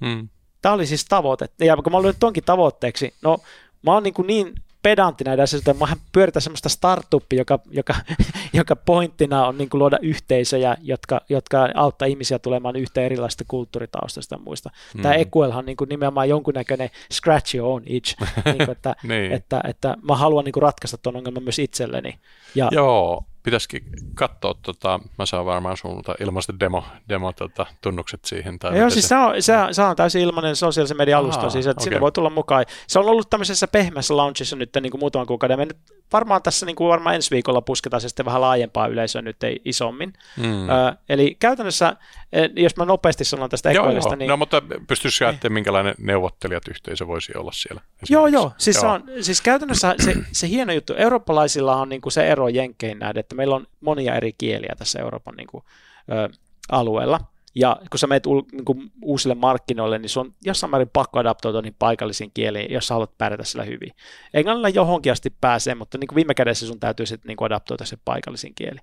Hmm. 0.06 0.30
Tämä 0.62 0.76
oli 0.76 0.86
siis 0.86 1.06
tavoite. 1.06 1.50
Ja 1.60 1.76
kun 1.76 1.92
mä 1.92 1.98
olin 1.98 2.14
tonkin 2.20 2.44
tavoitteeksi, 2.44 3.14
no 3.22 3.38
mä 3.82 3.94
oon 3.94 4.04
niin, 4.04 4.14
kuin 4.14 4.28
niin 4.28 4.54
pedanttina 4.84 5.34
edes, 5.34 5.54
että 5.54 5.74
mä 5.74 5.88
pyöritän 6.12 6.42
semmoista 6.42 6.70
startuppia, 6.70 7.40
joka, 7.40 7.60
joka, 7.72 7.96
joka 8.54 8.76
pointtina 8.76 9.48
on 9.48 9.58
niin 9.58 9.70
kuin 9.70 9.80
luoda 9.80 9.98
yhteisöjä, 10.02 10.78
jotka, 10.82 11.22
jotka 11.30 11.70
auttaa 11.76 12.06
ihmisiä 12.06 12.40
tulemaan 12.40 12.76
yhteen 12.76 13.06
erilaisista 13.06 13.44
kulttuuritaustasta 13.48 14.36
ja 14.36 14.40
muista. 14.40 14.70
Mm. 14.94 15.02
Tämä 15.02 15.16
Equelhan 15.16 15.60
on 15.60 15.66
niin 15.66 15.78
kuin 15.78 15.90
nimenomaan 15.90 16.30
jonkunnäköinen 16.30 16.90
scratch 17.14 17.56
your 17.56 17.70
own 17.72 17.84
itch, 17.86 18.16
niin 18.46 18.58
kuin, 18.58 18.72
että, 18.72 18.96
niin. 19.04 19.32
että, 19.32 19.62
että, 19.68 19.98
mä 20.02 20.16
haluan 20.16 20.46
niin 20.46 20.54
kuin 20.54 20.64
ratkaista 20.64 20.98
tuon 20.98 21.16
ongelman 21.16 21.44
myös 21.44 21.60
itselleni. 21.60 22.20
Ja, 22.56 22.70
Joo, 22.72 23.24
pitäisikin 23.44 23.84
katsoa, 24.14 24.54
tota, 24.62 25.00
mä 25.18 25.26
saan 25.26 25.46
varmaan 25.46 25.78
sulta 25.78 26.16
ilmaista 26.20 26.54
demo, 26.60 26.84
demo 27.10 27.34
tota, 27.34 27.66
tunnukset 27.82 28.26
siihen. 28.26 28.60
Tai 28.60 28.78
Joo, 28.78 28.90
siis 28.90 29.08
se, 29.08 29.16
on, 29.16 29.42
se, 29.42 29.54
se 29.72 29.82
on 29.82 29.96
täysin 29.96 30.22
ilmainen 30.22 30.56
sosiaalisen 30.56 30.98
median 30.98 31.20
alusta, 31.20 31.50
siis 31.50 31.68
että 31.68 31.82
okay. 31.82 31.84
sinne 31.84 32.00
voi 32.00 32.12
tulla 32.12 32.30
mukaan. 32.30 32.66
Se 32.88 33.00
on 33.00 33.06
ollut 33.06 33.30
tämmöisessä 33.30 33.68
pehmeässä 33.68 34.18
launchissa 34.18 34.56
nyt 34.56 34.70
niin 34.82 34.92
kuin 34.92 35.00
muutaman 35.00 35.28
kuukauden. 35.28 35.60
Me 35.60 35.66
nyt 35.66 35.78
varmaan 36.14 36.44
tässä 36.44 36.66
niin 36.66 36.76
kuin 36.76 36.90
varmaan 36.90 37.16
ensi 37.16 37.32
viikolla 37.32 37.62
pusketaan 37.62 38.02
se 38.02 38.10
sitten 38.10 38.26
vähän 38.26 38.42
laajempaa 38.42 38.88
yleisöä 38.88 39.22
nyt 39.22 39.44
ei 39.44 39.62
isommin. 39.66 40.14
Mm. 40.38 40.70
Ö, 40.70 40.96
eli 41.10 41.36
käytännössä, 41.40 41.96
e, 42.32 42.48
jos 42.56 42.76
mä 42.78 42.86
nopeasti 42.86 43.24
sanon 43.24 43.50
tästä 43.50 43.70
Equalista, 43.70 44.16
niin... 44.16 44.30
No, 44.30 44.38
mutta 44.38 44.62
pystyisikö 44.88 45.28
ajatteleen, 45.28 45.54
minkälainen 45.54 45.96
neuvottelijat 45.98 46.68
yhteisö 46.68 47.08
voisi 47.08 47.32
olla 47.38 47.52
siellä? 47.52 47.82
Joo, 48.10 48.28
joo. 48.28 48.52
Siis, 48.58 48.84
joo. 48.84 48.92
On, 48.92 49.04
siis 49.22 49.42
käytännössä 49.42 49.96
se, 50.00 50.14
se 50.32 50.50
hieno 50.50 50.74
juttu, 50.74 50.94
eurooppalaisilla 50.94 51.76
on 51.76 51.90
niin 51.90 52.02
kuin 52.02 52.14
se 52.14 52.28
ero 52.28 52.48
Jenkkeihin 52.48 53.00
nähden, 53.00 53.20
että 53.30 53.36
meillä 53.36 53.56
on 53.56 53.68
monia 53.80 54.16
eri 54.16 54.34
kieliä 54.34 54.76
tässä 54.78 55.00
Euroopan 55.00 55.36
niin 55.36 55.48
kuin, 55.48 55.64
ö, 56.12 56.30
alueella. 56.72 57.20
Ja 57.56 57.78
kun 57.90 58.00
sä 58.00 58.08
menet 58.08 58.26
u, 58.26 58.48
niin 58.52 58.66
kuin 58.66 58.92
uusille 59.02 59.36
markkinoille, 59.36 60.00
niin 60.00 60.10
sun 60.10 60.26
on 60.26 60.34
jossain 60.46 60.72
määrin 60.72 60.90
pakko 60.94 61.20
adaptoitua 61.20 61.62
niin 61.62 61.76
paikallisiin 61.80 62.32
kieliin, 62.34 62.74
jos 62.74 62.88
sä 62.88 62.94
haluat 62.94 63.18
pärjätä 63.18 63.44
sillä 63.44 63.64
hyvin. 63.64 63.92
Englannilla 64.34 64.70
johonkin 64.70 65.12
asti 65.12 65.30
pääsee, 65.42 65.76
mutta 65.76 65.98
niin 65.98 66.08
kuin 66.08 66.16
viime 66.16 66.34
kädessä 66.34 66.68
sun 66.68 66.80
täytyy 66.80 67.06
sitten 67.06 67.28
niin 67.28 67.46
adaptoida 67.46 67.86
se 67.86 67.98
paikallisiin 68.06 68.56
kieliin. 68.56 68.82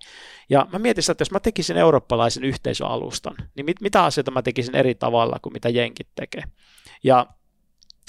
Ja 0.50 0.66
mä 0.72 0.78
mietin 0.78 1.10
että 1.10 1.22
jos 1.22 1.30
mä 1.30 1.40
tekisin 1.40 1.76
eurooppalaisen 1.76 2.44
yhteisöalustan, 2.44 3.34
niin 3.54 3.64
mit, 3.64 3.80
mitä 3.80 4.04
asioita 4.04 4.30
mä 4.30 4.42
tekisin 4.42 4.76
eri 4.76 4.94
tavalla 4.94 5.38
kuin 5.42 5.52
mitä 5.52 5.68
jenkit 5.68 6.08
tekee. 6.14 6.42
Ja 7.04 7.26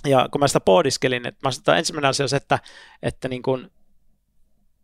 ja 0.08 0.30
kun 0.32 0.42
mä 0.42 0.48
sitä 0.48 0.60
pohdiskelin, 0.60 1.28
että 1.28 1.48
mä 1.48 1.50
että 1.58 1.76
ensimmäinen 1.76 2.10
asia 2.10 2.24
on 2.24 2.30
se, 2.30 2.36
että, 2.36 2.60
että 3.04 3.28
niin 3.28 3.42
kuin 3.42 3.72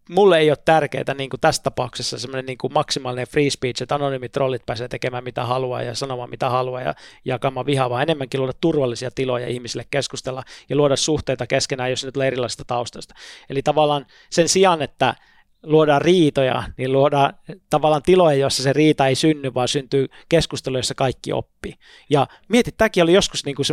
mulle 0.09 0.37
ei 0.37 0.51
ole 0.51 0.57
tärkeää 0.65 1.13
niin 1.17 1.29
kuin 1.29 1.39
tässä 1.39 1.63
tapauksessa 1.63 2.17
semmoinen 2.17 2.45
niin 2.45 2.73
maksimaalinen 2.73 3.27
free 3.27 3.49
speech, 3.49 3.81
että 3.81 3.95
anonyymit 3.95 4.31
trollit 4.31 4.65
pääsee 4.65 4.87
tekemään 4.87 5.23
mitä 5.23 5.45
haluaa 5.45 5.81
ja 5.81 5.95
sanomaan 5.95 6.29
mitä 6.29 6.49
haluaa 6.49 6.81
ja 6.81 6.93
jakamaan 7.25 7.65
vihaa, 7.65 7.89
vaan 7.89 8.01
enemmänkin 8.03 8.39
luoda 8.39 8.53
turvallisia 8.61 9.11
tiloja 9.11 9.47
ihmisille 9.47 9.85
keskustella 9.91 10.43
ja 10.69 10.75
luoda 10.75 10.95
suhteita 10.95 11.47
keskenään, 11.47 11.89
jos 11.89 12.05
ne 12.05 12.11
tulee 12.11 12.27
erilaisista 12.27 12.63
taustasta. 12.67 13.15
Eli 13.49 13.61
tavallaan 13.61 14.05
sen 14.29 14.49
sijaan, 14.49 14.81
että 14.81 15.15
luodaan 15.63 16.01
riitoja, 16.01 16.63
niin 16.77 16.91
luodaan 16.91 17.33
tavallaan 17.69 18.01
tiloja, 18.01 18.37
joissa 18.37 18.63
se 18.63 18.73
riita 18.73 19.07
ei 19.07 19.15
synny, 19.15 19.53
vaan 19.53 19.67
syntyy 19.67 20.07
keskustelu, 20.29 20.77
jossa 20.77 20.95
kaikki 20.95 21.33
oppii. 21.33 21.73
Ja 22.09 22.27
mietit, 22.47 22.77
tämäkin 22.77 23.03
oli 23.03 23.13
joskus 23.13 23.45
niin 23.45 23.55
kuin 23.55 23.65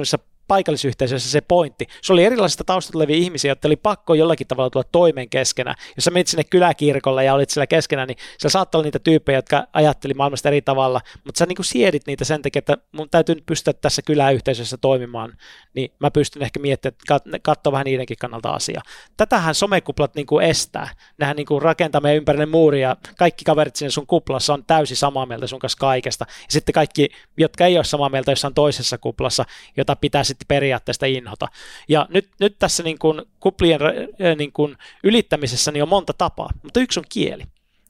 paikallisyhteisössä 0.51 1.31
se 1.31 1.41
pointti. 1.41 1.87
Se 2.03 2.13
oli 2.13 2.25
erilaisista 2.25 2.65
taustat 2.65 2.95
olevia 2.95 3.17
ihmisiä, 3.17 3.51
jotka 3.51 3.69
oli 3.69 3.77
pakko 3.77 4.15
jollakin 4.15 4.47
tavalla 4.47 4.71
tulla 4.71 4.85
toimeen 4.93 5.31
keskenään. 5.31 5.77
Jos 5.97 6.05
sä 6.05 6.11
menit 6.11 6.27
sinne 6.27 6.45
kyläkirkolle 6.45 7.25
ja 7.25 7.35
olit 7.35 7.51
siellä 7.51 7.67
keskenään, 7.67 8.09
niin 8.09 8.19
sä 8.43 8.49
saattoi 8.49 8.79
olla 8.79 8.87
niitä 8.87 8.99
tyyppejä, 8.99 9.39
jotka 9.39 9.67
ajatteli 9.73 10.15
maailmasta 10.15 10.49
eri 10.49 10.63
tavalla, 10.63 11.01
mutta 11.25 11.39
sä 11.39 11.47
niin 11.47 11.57
kuin 11.57 11.67
siedit 11.67 12.07
niitä 12.07 12.25
sen 12.25 12.43
takia, 12.43 12.59
että 12.59 12.77
mun 12.93 13.11
täytyy 13.11 13.35
nyt 13.35 13.47
pystyä 13.47 13.73
tässä 13.73 14.03
kyläyhteisössä 14.03 14.77
toimimaan, 14.77 15.37
niin 15.75 15.93
mä 15.99 16.11
pystyn 16.11 16.43
ehkä 16.43 16.61
miettimään, 16.61 17.21
katsoa 17.43 17.73
vähän 17.73 17.85
niidenkin 17.85 18.17
kannalta 18.21 18.51
asiaa. 18.51 18.83
Tätähän 19.17 19.55
somekuplat 19.55 20.15
niin 20.15 20.27
kuin 20.27 20.47
estää. 20.47 20.89
Nehän 21.19 21.37
niin 21.37 21.47
kuin 21.47 21.63
rakentaa 21.63 22.01
meidän 22.01 22.17
ympärille 22.17 22.47
muuria, 22.47 22.97
kaikki 23.19 23.45
kaverit 23.45 23.77
sinne 23.77 23.91
sun 23.91 24.07
kuplassa 24.07 24.55
on 24.55 24.65
täysin 24.65 24.97
samaa 24.97 25.27
mieltä 25.27 25.47
sun 25.47 25.59
kanssa 25.59 25.79
kaikesta. 25.79 26.27
Ja 26.29 26.53
sitten 26.53 26.73
kaikki, 26.73 27.09
jotka 27.37 27.67
ei 27.67 27.77
ole 27.77 27.85
samaa 27.85 28.09
mieltä 28.09 28.33
jossain 28.33 28.55
toisessa 28.55 28.99
kuplassa, 28.99 29.45
jota 29.77 29.97
pitää 29.97 30.25
sitten 30.25 30.40
periaatteesta 30.49 31.07
inhota. 31.07 31.49
Ja 31.89 32.07
nyt, 32.11 32.29
nyt 32.41 32.57
tässä 32.59 32.83
niin 32.83 32.99
kuin 32.99 33.23
kuplien 33.41 33.81
äh, 33.83 34.37
niin 34.37 34.53
kuin 34.53 34.77
ylittämisessä 35.05 35.73
niin 35.73 35.83
on 35.83 35.89
monta 35.89 36.13
tapaa, 36.13 36.51
mutta 36.63 36.81
yksi 36.81 37.01
on 37.01 37.05
kieli. 37.09 37.43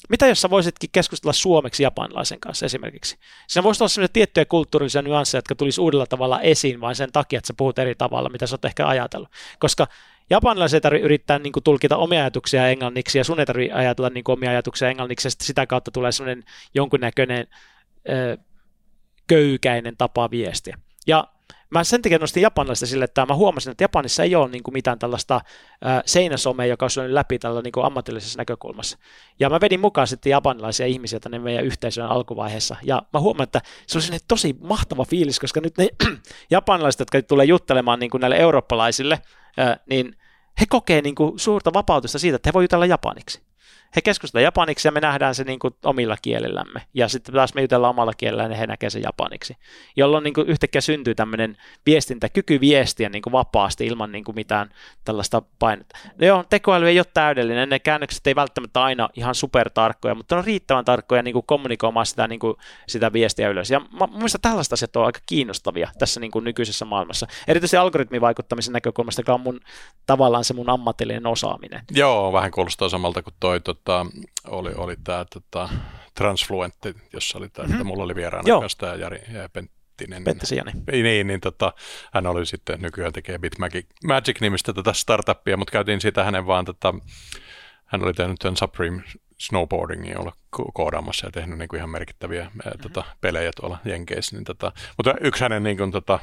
Mitä 0.08 0.26
jos 0.26 0.40
sä 0.40 0.50
voisitkin 0.50 0.90
keskustella 0.92 1.32
suomeksi 1.32 1.82
japanilaisen 1.82 2.40
kanssa 2.40 2.66
esimerkiksi? 2.66 3.18
Siinä 3.46 3.62
voisi 3.62 3.82
olla 3.82 3.88
sellaisia 3.88 4.12
tiettyjä 4.12 4.44
kulttuurisia 4.44 5.02
nyansseja, 5.02 5.38
jotka 5.38 5.54
tulisi 5.54 5.80
uudella 5.80 6.06
tavalla 6.06 6.40
esiin 6.40 6.80
vain 6.80 6.94
sen 6.96 7.12
takia, 7.12 7.38
että 7.38 7.46
sä 7.46 7.54
puhut 7.56 7.78
eri 7.78 7.94
tavalla, 7.94 8.28
mitä 8.28 8.46
sä 8.46 8.54
oot 8.54 8.64
ehkä 8.64 8.86
ajatellut. 8.86 9.28
Koska 9.58 9.86
japanilaiset 10.30 10.74
ei 10.74 10.80
tarvitse 10.80 11.04
yrittää 11.04 11.38
niin 11.38 11.52
kuin, 11.52 11.62
tulkita 11.62 11.96
omia 11.96 12.20
ajatuksia 12.20 12.68
englanniksi, 12.68 13.18
ja 13.18 13.24
sun 13.24 13.40
ei 13.40 13.46
tarvitse 13.46 13.74
ajatella 13.74 14.10
niin 14.10 14.24
kuin, 14.24 14.38
omia 14.38 14.50
ajatuksia 14.50 14.88
englanniksi, 14.88 15.28
ja 15.28 15.30
sitä 15.40 15.66
kautta 15.66 15.90
tulee 15.90 16.12
sellainen 16.12 16.44
jonkunnäköinen 16.74 17.46
ö, 18.08 18.38
köykäinen 19.26 19.96
tapa 19.96 20.30
viestiä. 20.30 20.78
Ja 21.06 21.28
mä 21.70 21.84
sen 21.84 22.02
takia 22.02 22.18
nostin 22.18 22.42
japanilaista 22.42 22.86
sille, 22.86 23.04
että 23.04 23.26
mä 23.26 23.34
huomasin, 23.34 23.70
että 23.70 23.84
Japanissa 23.84 24.22
ei 24.22 24.34
ole 24.34 24.48
niin 24.48 24.62
kuin 24.62 24.72
mitään 24.72 24.98
tällaista 24.98 25.34
äh, 25.34 26.02
seinäsomea, 26.06 26.66
joka 26.66 26.86
on 27.02 27.14
läpi 27.14 27.38
tällä 27.38 27.62
niin 27.62 27.72
kuin 27.72 27.86
ammatillisessa 27.86 28.38
näkökulmassa. 28.38 28.98
Ja 29.40 29.50
mä 29.50 29.60
vedin 29.60 29.80
mukaan 29.80 30.06
sitten 30.06 30.30
japanilaisia 30.30 30.86
ihmisiä 30.86 31.20
tänne 31.20 31.38
meidän 31.38 31.64
yhteisön 31.64 32.06
alkuvaiheessa. 32.06 32.76
Ja 32.82 33.02
mä 33.12 33.20
huomaan, 33.20 33.44
että 33.44 33.60
se 33.86 33.98
on 33.98 34.18
tosi 34.28 34.56
mahtava 34.60 35.04
fiilis, 35.04 35.40
koska 35.40 35.60
nyt 35.60 35.78
ne 35.78 35.88
japanilaiset, 36.50 37.00
jotka 37.00 37.22
tulee 37.22 37.46
juttelemaan 37.46 37.98
niin 37.98 38.10
kuin 38.10 38.20
näille 38.20 38.36
eurooppalaisille, 38.36 39.18
niin 39.86 40.16
he 40.60 40.66
kokee 40.68 41.02
niin 41.02 41.14
kuin 41.14 41.38
suurta 41.38 41.72
vapautusta 41.72 42.18
siitä, 42.18 42.36
että 42.36 42.48
he 42.48 42.52
voi 42.52 42.64
jutella 42.64 42.86
japaniksi 42.86 43.49
he 43.96 44.00
keskustelevat 44.00 44.44
japaniksi 44.44 44.88
ja 44.88 44.92
me 44.92 45.00
nähdään 45.00 45.34
se 45.34 45.44
niin 45.44 45.58
kuin 45.58 45.74
omilla 45.84 46.16
kielillämme. 46.22 46.82
Ja 46.94 47.08
sitten 47.08 47.34
taas 47.34 47.54
me 47.54 47.60
jutellaan 47.60 47.90
omalla 47.90 48.12
kielellä 48.16 48.42
ja 48.42 48.56
he 48.56 48.66
näkevät 48.66 48.92
sen 48.92 49.02
japaniksi. 49.02 49.56
Jolloin 49.96 50.24
niin 50.24 50.34
kuin 50.34 50.48
yhtäkkiä 50.48 50.80
syntyy 50.80 51.14
tämmöinen 51.14 51.56
viestintä, 51.86 52.28
kyky 52.28 52.60
viestiä 52.60 53.08
niin 53.08 53.22
kuin 53.22 53.32
vapaasti 53.32 53.86
ilman 53.86 54.12
niin 54.12 54.24
kuin 54.24 54.34
mitään 54.34 54.70
tällaista 55.04 55.42
painetta. 55.58 55.98
No 56.20 56.26
joo, 56.26 56.44
tekoäly 56.50 56.88
ei 56.88 56.98
ole 56.98 57.06
täydellinen, 57.14 57.68
ne 57.68 57.78
käännökset 57.78 58.26
ei 58.26 58.34
välttämättä 58.34 58.82
aina 58.82 59.08
ihan 59.14 59.34
supertarkkoja, 59.34 60.14
mutta 60.14 60.34
ne 60.34 60.38
on 60.38 60.44
riittävän 60.44 60.84
tarkkoja 60.84 61.22
niin 61.22 61.32
kuin 61.32 61.46
kommunikoimaan 61.46 62.06
sitä, 62.06 62.28
niin 62.28 62.40
kuin, 62.40 62.56
sitä 62.88 63.12
viestiä 63.12 63.48
ylös. 63.48 63.70
Ja 63.70 63.80
mielestä 64.12 64.38
tällaista 64.42 64.74
asiat 64.74 64.96
on 64.96 65.06
aika 65.06 65.20
kiinnostavia 65.26 65.90
tässä 65.98 66.20
niin 66.20 66.30
kuin 66.30 66.44
nykyisessä 66.44 66.84
maailmassa. 66.84 67.26
Erityisesti 67.48 67.76
algoritmivaikuttamisen 67.76 68.72
näkökulmasta, 68.72 69.20
joka 69.20 69.34
on 69.34 69.40
mun, 69.40 69.60
tavallaan 70.06 70.44
se 70.44 70.54
mun 70.54 70.70
ammatillinen 70.70 71.26
osaaminen. 71.26 71.82
Joo, 71.90 72.32
vähän 72.32 72.50
kuulostaa 72.50 72.88
samalta 72.88 73.22
kuin 73.22 73.34
toi 73.40 73.60
tota, 73.84 74.06
oli, 74.48 74.72
oli 74.74 74.96
tämä 75.04 75.24
tota, 75.32 75.68
Transfluentti, 76.14 76.94
jossa 77.12 77.38
oli 77.38 77.48
tämä, 77.48 77.66
mm-hmm. 77.66 77.76
että 77.76 77.84
mulla 77.84 78.04
oli 78.04 78.14
vieraana 78.14 78.48
Joo. 78.48 78.60
myös 78.60 78.76
tämä 78.76 78.94
Jari 78.94 79.20
Penttinen. 79.52 80.24
Penttisen 80.24 80.58
Jani. 80.58 80.72
Niin, 81.02 81.26
niin 81.26 81.40
tota, 81.40 81.72
hän 82.12 82.26
oli 82.26 82.46
sitten 82.46 82.80
nykyään 82.80 83.12
tekee 83.12 83.38
Bitmagic 83.38 83.86
Magic-nimistä 84.04 84.72
tätä 84.72 84.92
startuppia, 84.92 85.56
mutta 85.56 85.72
käytiin 85.72 86.00
siitä 86.00 86.24
hänen 86.24 86.46
vaan, 86.46 86.64
tota, 86.64 86.94
hän 87.86 88.04
oli 88.04 88.12
tehnyt 88.12 88.38
tämän 88.38 88.56
Supreme 88.56 89.02
snowboardingin 89.38 90.20
olla 90.20 90.32
koodaamassa 90.74 91.26
ja 91.26 91.30
tehnyt 91.32 91.58
niin 91.58 91.68
kuin 91.68 91.78
ihan 91.78 91.90
merkittäviä 91.90 92.50
mm-hmm. 92.54 92.80
tota, 92.82 93.04
pelejä 93.20 93.50
tuolla 93.60 93.78
Jenkeissä. 93.84 94.36
Niin, 94.36 94.44
tota, 94.44 94.72
mutta 94.96 95.14
yksi 95.20 95.44
hänen 95.44 95.62
niin 95.62 95.76
kuin, 95.76 95.90
tota, 95.90 96.18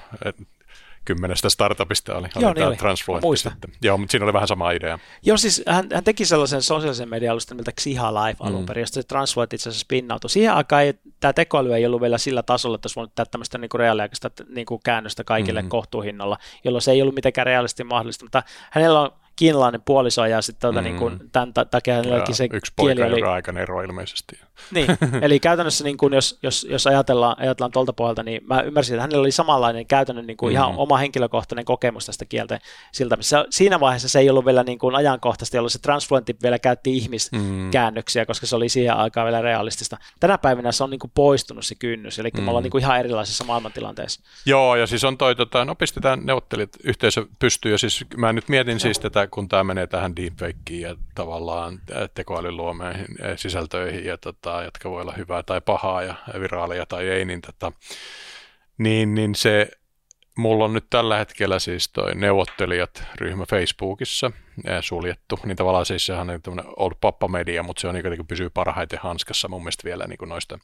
kymmenestä 1.07 1.49
startupista 1.49 2.15
oli, 2.15 2.27
Joo, 2.35 2.49
oli 2.49 2.53
niin 2.55 2.67
oli. 2.67 2.75
Transfluent 2.75 3.25
sitten. 3.35 3.71
Joo, 3.81 3.97
mutta 3.97 4.11
siinä 4.11 4.25
oli 4.25 4.33
vähän 4.33 4.47
sama 4.47 4.71
idea. 4.71 4.99
Joo, 5.25 5.37
siis 5.37 5.63
hän, 5.67 5.87
hän 5.93 6.03
teki 6.03 6.25
sellaisen 6.25 6.61
sosiaalisen 6.61 7.09
median 7.09 7.31
alustan 7.31 7.57
nimeltä 7.57 7.71
Xiha 7.71 8.13
Life 8.13 8.43
alun 8.43 8.59
mm. 8.59 8.65
perin, 8.65 8.81
josta 8.81 9.01
se 9.01 9.07
Transfluent 9.07 9.53
itse 9.53 9.69
asiassa 9.69 9.83
spinnautui. 9.83 10.29
Siihen 10.29 10.53
aikaan 10.53 10.83
ei, 10.83 10.93
tämä 11.19 11.33
tekoäly 11.33 11.73
ei 11.73 11.85
ollut 11.85 12.01
vielä 12.01 12.17
sillä 12.17 12.43
tasolla, 12.43 12.75
että 12.75 12.87
olisi 12.87 12.95
voinut 12.95 13.15
tehdä 13.15 13.29
tämmöistä 13.31 13.57
niin 13.57 13.69
reaaliaikaista 13.75 14.29
niin 14.49 14.65
kuin 14.65 14.81
käännöstä 14.83 15.23
kaikille 15.23 15.61
mm. 15.61 15.69
kohtuuhinnalla, 15.69 16.37
jolloin 16.63 16.81
se 16.81 16.91
ei 16.91 17.01
ollut 17.01 17.15
mitenkään 17.15 17.45
realistisesti 17.45 17.83
mahdollista, 17.83 18.25
mutta 18.25 18.43
hänellä 18.71 19.01
on 19.01 19.11
kiinalainen 19.35 19.81
puoliso 19.85 20.25
ja 20.25 20.41
sitten 20.41 20.61
tuota, 20.61 20.81
mm. 20.81 20.83
niin 20.83 20.97
kuin, 20.97 21.19
tämän 21.31 21.53
takia 21.71 21.93
hänelläkin 21.93 22.35
se 22.35 22.47
yksi 22.53 22.73
poika, 22.75 22.95
kieli 22.95 23.13
oli... 23.13 23.21
aikana 23.21 23.59
ero 23.59 23.81
ilmeisesti. 23.81 24.39
Niin, 24.71 24.87
eli 25.25 25.39
käytännössä 25.39 25.83
niin 25.83 25.97
kuin, 25.97 26.13
jos, 26.13 26.39
jos, 26.43 26.67
jos 26.69 26.87
ajatellaan, 26.87 27.35
ajatellaan 27.39 27.71
tuolta 27.71 27.93
pohjalta, 27.93 28.23
niin 28.23 28.41
mä 28.45 28.61
ymmärsin, 28.61 28.93
että 28.93 29.01
hänellä 29.01 29.21
oli 29.21 29.31
samanlainen 29.31 29.85
käytännön 29.85 30.27
niin 30.27 30.37
kuin 30.37 30.53
mm. 30.53 30.55
ihan 30.55 30.73
oma 30.77 30.97
henkilökohtainen 30.97 31.65
kokemus 31.65 32.05
tästä 32.05 32.25
kieltä 32.25 32.59
siltä. 32.91 33.17
Siinä 33.49 33.79
vaiheessa 33.79 34.09
se 34.09 34.19
ei 34.19 34.29
ollut 34.29 34.45
vielä 34.45 34.63
niin 34.63 34.79
kuin 34.79 34.95
ajankohtaisesti, 34.95 35.57
jolloin 35.57 35.71
se 35.71 35.79
Transfluentti 35.79 36.35
vielä 36.43 36.59
käytti 36.59 36.97
ihmiskäännöksiä, 36.97 38.23
mm. 38.23 38.27
koska 38.27 38.45
se 38.45 38.55
oli 38.55 38.69
siihen 38.69 38.95
aikaan 38.95 39.25
vielä 39.25 39.41
realistista. 39.41 39.97
Tänä 40.19 40.37
päivänä 40.37 40.71
se 40.71 40.83
on 40.83 40.89
niin 40.89 40.99
kuin 40.99 41.11
poistunut 41.15 41.65
se 41.65 41.75
kynnys, 41.75 42.19
eli 42.19 42.29
mm. 42.37 42.43
me 42.43 42.49
ollaan 42.49 42.63
niin 42.63 42.71
kuin 42.71 42.81
ihan 42.81 42.99
erilaisessa 42.99 43.43
maailmantilanteessa. 43.43 44.21
Joo, 44.45 44.75
ja 44.75 44.87
siis 44.87 45.03
on 45.03 45.17
toi, 45.17 45.35
tota, 45.35 45.65
no 45.65 45.75
pistetään 45.75 46.25
neuvottelijat 46.25 46.69
yhteisö 46.83 47.25
pystyy, 47.39 47.71
ja 47.71 47.77
siis 47.77 48.05
mä 48.17 48.33
nyt 48.33 48.49
mietin 48.49 48.79
siis 48.79 48.99
tätä 48.99 49.27
kun 49.27 49.47
tämä 49.47 49.63
menee 49.63 49.87
tähän 49.87 50.15
deepfakeen 50.15 50.81
ja 50.81 50.95
tavallaan 51.15 51.79
tekoälyn 52.13 52.57
luomeihin 52.57 53.07
sisältöihin, 53.35 54.05
ja 54.05 54.17
tota, 54.17 54.46
jotka 54.63 54.89
voi 54.89 55.01
olla 55.01 55.13
hyvää 55.17 55.43
tai 55.43 55.61
pahaa 55.61 56.03
ja 56.03 56.15
viraalia 56.39 56.85
tai 56.85 57.09
ei, 57.09 57.25
niin, 57.25 57.41
tota, 57.41 57.71
niin, 58.77 59.15
niin 59.15 59.35
se 59.35 59.71
Mulla 60.37 60.65
on 60.65 60.73
nyt 60.73 60.85
tällä 60.89 61.17
hetkellä 61.17 61.59
siis 61.59 61.89
toi 61.89 62.15
neuvottelijat 62.15 63.03
ryhmä 63.15 63.45
Facebookissa 63.49 64.31
suljettu, 64.81 65.39
niin 65.45 65.57
tavallaan 65.57 65.85
siis 65.85 66.05
sehän 66.05 66.29
on 66.29 66.41
tämmöinen 66.41 66.73
old 66.77 66.91
pappa 67.01 67.27
media, 67.27 67.63
mutta 67.63 67.81
se 67.81 67.87
on 67.87 67.95
niin 67.95 68.03
kuin 68.03 68.27
pysyy 68.27 68.49
parhaiten 68.49 68.99
hanskassa 68.99 69.47
mun 69.47 69.61
mielestä 69.61 69.83
vielä 69.83 70.07
niin 70.07 70.17
kuin 70.17 70.29
noista 70.29 70.59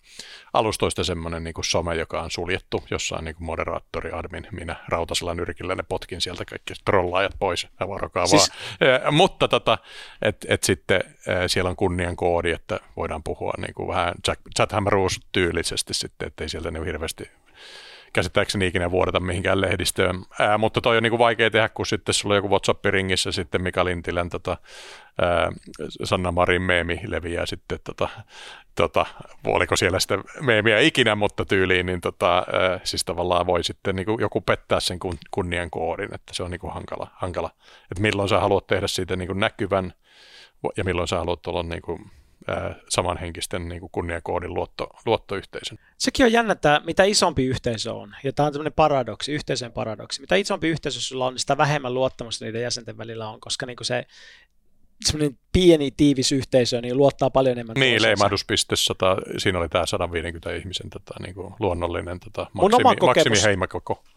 alustoista 0.53 1.03
semmoinen 1.03 1.43
niin 1.43 1.53
kuin 1.53 1.65
some, 1.65 1.95
joka 1.95 2.21
on 2.21 2.31
suljettu, 2.31 2.83
jossa 2.91 3.17
on 3.17 3.25
niin 3.25 3.35
kuin 3.35 3.45
moderaattori, 3.45 4.11
admin, 4.11 4.47
minä 4.51 4.75
rautasella 4.87 5.33
nyrkillä 5.33 5.75
ne 5.75 5.83
potkin 5.89 6.21
sieltä 6.21 6.45
kaikki 6.45 6.73
trollaajat 6.85 7.35
pois, 7.39 7.67
ja 7.79 7.87
varokaa 7.87 8.27
siis... 8.27 8.51
vaan. 8.81 9.13
mutta 9.13 9.47
tota, 9.47 9.77
et, 10.21 10.45
et 10.49 10.63
sitten 10.63 11.03
siellä 11.47 11.69
on 11.69 11.75
kunnian 11.75 12.15
koodi, 12.15 12.51
että 12.51 12.79
voidaan 12.95 13.23
puhua 13.23 13.53
niin 13.57 13.73
kuin 13.73 13.87
vähän 13.87 14.13
chat 14.55 14.69
tyylisesti 15.31 15.93
sitten, 15.93 16.27
ettei 16.27 16.49
sieltä 16.49 16.71
niin 16.71 16.85
hirveästi 16.85 17.31
käsittääkseni 18.13 18.67
ikinä 18.67 18.91
vuodeta 18.91 19.19
mihinkään 19.19 19.61
lehdistöön. 19.61 20.25
Ää, 20.39 20.57
mutta 20.57 20.81
toi 20.81 20.97
on 20.97 21.03
niinku 21.03 21.19
vaikea 21.19 21.51
tehdä, 21.51 21.69
kun 21.69 21.85
sitten 21.85 22.13
sulla 22.13 22.33
on 22.33 22.37
joku 22.37 22.49
WhatsApp-ringissä 22.49 23.31
sitten 23.31 23.61
Mika 23.61 23.85
Lintilän 23.85 24.29
tota, 24.29 24.57
ää, 25.21 25.51
Sanna 26.03 26.31
Marin 26.31 26.61
meemi 26.61 26.99
leviää 27.07 27.45
sitten 27.45 27.79
tota, 27.83 28.09
tota, 28.75 29.05
oliko 29.45 29.75
siellä 29.75 29.99
sitten 29.99 30.23
meemiä 30.41 30.79
ikinä, 30.79 31.15
mutta 31.15 31.45
tyyliin, 31.45 31.85
niin 31.85 32.01
tota, 32.01 32.35
ää, 32.35 32.79
siis 32.83 33.05
tavallaan 33.05 33.45
voi 33.45 33.63
sitten 33.63 33.95
niinku 33.95 34.17
joku 34.19 34.41
pettää 34.41 34.79
sen 34.79 34.99
kun, 34.99 35.17
kunnian 35.31 35.69
koodin, 35.69 36.13
että 36.15 36.33
se 36.33 36.43
on 36.43 36.51
niinku 36.51 36.67
hankala, 36.67 37.07
hankala. 37.13 37.49
Että 37.91 38.01
milloin 38.01 38.29
sä 38.29 38.39
haluat 38.39 38.67
tehdä 38.67 38.87
siitä 38.87 39.15
niinku 39.15 39.33
näkyvän 39.33 39.93
ja 40.77 40.83
milloin 40.83 41.07
sä 41.07 41.17
haluat 41.17 41.47
olla 41.47 41.63
samanhenkisten 42.89 43.69
niin 43.69 43.81
kunniakoodin 43.91 44.53
luotto, 44.53 44.89
luottoyhteisön. 45.05 45.79
Sekin 45.97 46.25
on 46.25 46.31
jännä, 46.31 46.51
että 46.51 46.81
mitä 46.85 47.03
isompi 47.03 47.45
yhteisö 47.45 47.93
on, 47.93 48.15
ja 48.23 48.33
tämä 48.33 48.47
on 48.47 48.53
tämmöinen 48.53 48.73
paradoksi, 48.73 49.31
yhteisön 49.31 49.71
paradoksi, 49.71 50.21
mitä 50.21 50.35
isompi 50.35 50.67
yhteisö 50.67 50.99
sulla 50.99 51.25
on, 51.25 51.33
niin 51.33 51.39
sitä 51.39 51.57
vähemmän 51.57 51.93
luottamusta 51.93 52.45
niiden 52.45 52.61
jäsenten 52.61 52.97
välillä 52.97 53.29
on, 53.29 53.39
koska 53.39 53.65
niin 53.65 53.77
kuin 53.77 53.85
se 53.85 54.05
semmoinen 55.05 55.37
pieni 55.53 55.91
tiivis 55.91 56.31
yhteisö, 56.31 56.81
niin 56.81 56.97
luottaa 56.97 57.29
paljon 57.29 57.51
enemmän 57.51 57.73
Niin, 57.79 58.01
leimahduspiste, 58.01 58.75
sata, 58.75 59.17
siinä 59.37 59.59
oli 59.59 59.69
tämä 59.69 59.85
150 59.85 60.55
ihmisen 60.55 60.89
tota, 60.89 61.13
niin 61.19 61.35
kuin 61.35 61.53
luonnollinen 61.59 62.19
tota, 62.19 62.47
maksimi, 62.53 62.81
oma 62.83 62.95
kokemus, 62.95 63.27
maksimi 63.27 63.37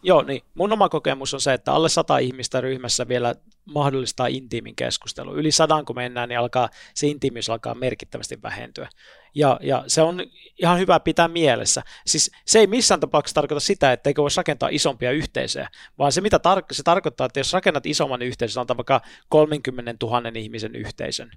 Joo, 0.03 0.21
niin. 0.21 0.41
Mun 0.55 0.73
oma 0.73 0.89
kokemus 0.89 1.33
on 1.33 1.41
se, 1.41 1.53
että 1.53 1.73
alle 1.73 1.89
100 1.89 2.17
ihmistä 2.17 2.61
ryhmässä 2.61 3.07
vielä 3.07 3.35
mahdollistaa 3.65 4.27
intiimin 4.27 4.75
keskustelu. 4.75 5.35
Yli 5.35 5.51
sadan 5.51 5.85
kun 5.85 5.95
mennään, 5.95 6.29
niin 6.29 6.39
alkaa, 6.39 6.69
se 6.93 7.07
intiimiys 7.07 7.49
alkaa 7.49 7.75
merkittävästi 7.75 8.41
vähentyä. 8.43 8.89
Ja, 9.37 9.59
ja 9.61 9.83
se 9.87 10.01
on 10.01 10.21
ihan 10.57 10.79
hyvä 10.79 10.99
pitää 10.99 11.27
mielessä. 11.27 11.83
Siis 12.05 12.31
se 12.45 12.59
ei 12.59 12.67
missään 12.67 12.99
tapauksessa 12.99 13.35
tarkoita 13.35 13.59
sitä, 13.59 13.91
että 13.91 14.09
eikö 14.09 14.21
voisi 14.21 14.37
rakentaa 14.37 14.69
isompia 14.71 15.11
yhteisöjä, 15.11 15.69
vaan 15.97 16.11
se 16.11 16.21
mitä 16.21 16.37
tar- 16.37 16.65
se 16.71 16.83
tarkoittaa, 16.83 17.25
että 17.25 17.39
jos 17.39 17.53
rakennat 17.53 17.85
isomman 17.85 18.21
yhteisön, 18.21 18.53
sanotaan 18.53 18.77
vaikka 18.77 19.01
30 19.29 20.05
000 20.05 20.21
ihmisen 20.35 20.75
yhteisön, 20.75 21.31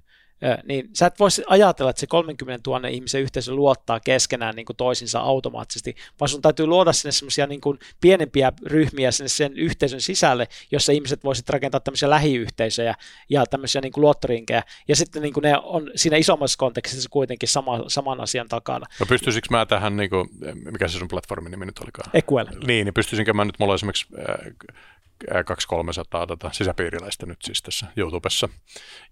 niin 0.65 0.91
sä 0.93 1.07
et 1.07 1.19
voisi 1.19 1.43
ajatella, 1.47 1.91
että 1.91 2.01
se 2.01 2.07
30 2.07 2.71
000 2.71 2.89
ihmisen 2.89 3.23
yhteisö 3.23 3.53
luottaa 3.53 4.01
keskenään 4.01 4.57
niin 4.57 4.67
kuin 4.67 4.77
toisinsa 4.77 5.21
automaattisesti, 5.21 5.95
vaan 6.21 6.29
sun 6.29 6.43
täytyy 6.43 6.67
luoda 6.67 6.93
sinne 6.93 7.13
semmoisia 7.13 7.47
niin 7.47 7.61
kuin 7.61 7.79
pienempiä 8.01 8.53
ryhmiä 8.67 9.11
sinne 9.11 9.29
sen 9.29 9.57
yhteisön 9.57 10.01
sisälle, 10.01 10.49
jossa 10.71 10.93
ihmiset 10.93 11.25
voisivat 11.25 11.49
rakentaa 11.49 11.81
tämmöisiä 11.81 12.11
lähiyhteisöjä 12.11 12.95
ja 13.29 13.47
tämmöisiä 13.47 13.81
niin 13.81 13.93
kuin 13.93 14.03
luottorinkejä, 14.03 14.63
ja 14.89 14.97
sitten 14.97 15.23
niin 15.23 15.35
kuin 15.35 15.43
ne 15.43 15.59
on 15.63 15.91
siinä 15.95 16.17
isommassa 16.17 16.59
kontekstissa 16.59 17.09
kuitenkin 17.11 17.49
sama, 17.49 17.85
saman 17.89 18.21
asian 18.21 18.49
takana. 18.49 18.87
No 19.01 19.07
pystyisikö 19.07 19.47
mä 19.51 19.67
tähän, 19.67 19.97
niin 19.97 20.11
kuin, 20.11 20.29
mikä 20.65 20.89
se 20.89 20.99
sun 20.99 21.09
platformin 21.09 21.51
nimi 21.51 21.67
nyt 21.67 21.79
olikaan? 21.79 22.11
Equal. 22.15 22.47
Niin, 22.67 22.85
niin 22.85 22.95
pystyisinkö 22.95 23.33
mä 23.33 23.45
nyt, 23.45 23.59
mulla 23.59 23.75
esimerkiksi 23.75 24.07
200-300 25.25 26.27
tätä 26.27 26.51
sisäpiiriläistä 26.53 27.27
nyt 27.27 27.43
siis 27.43 27.63
tässä 27.63 27.87
YouTubessa. 27.97 28.49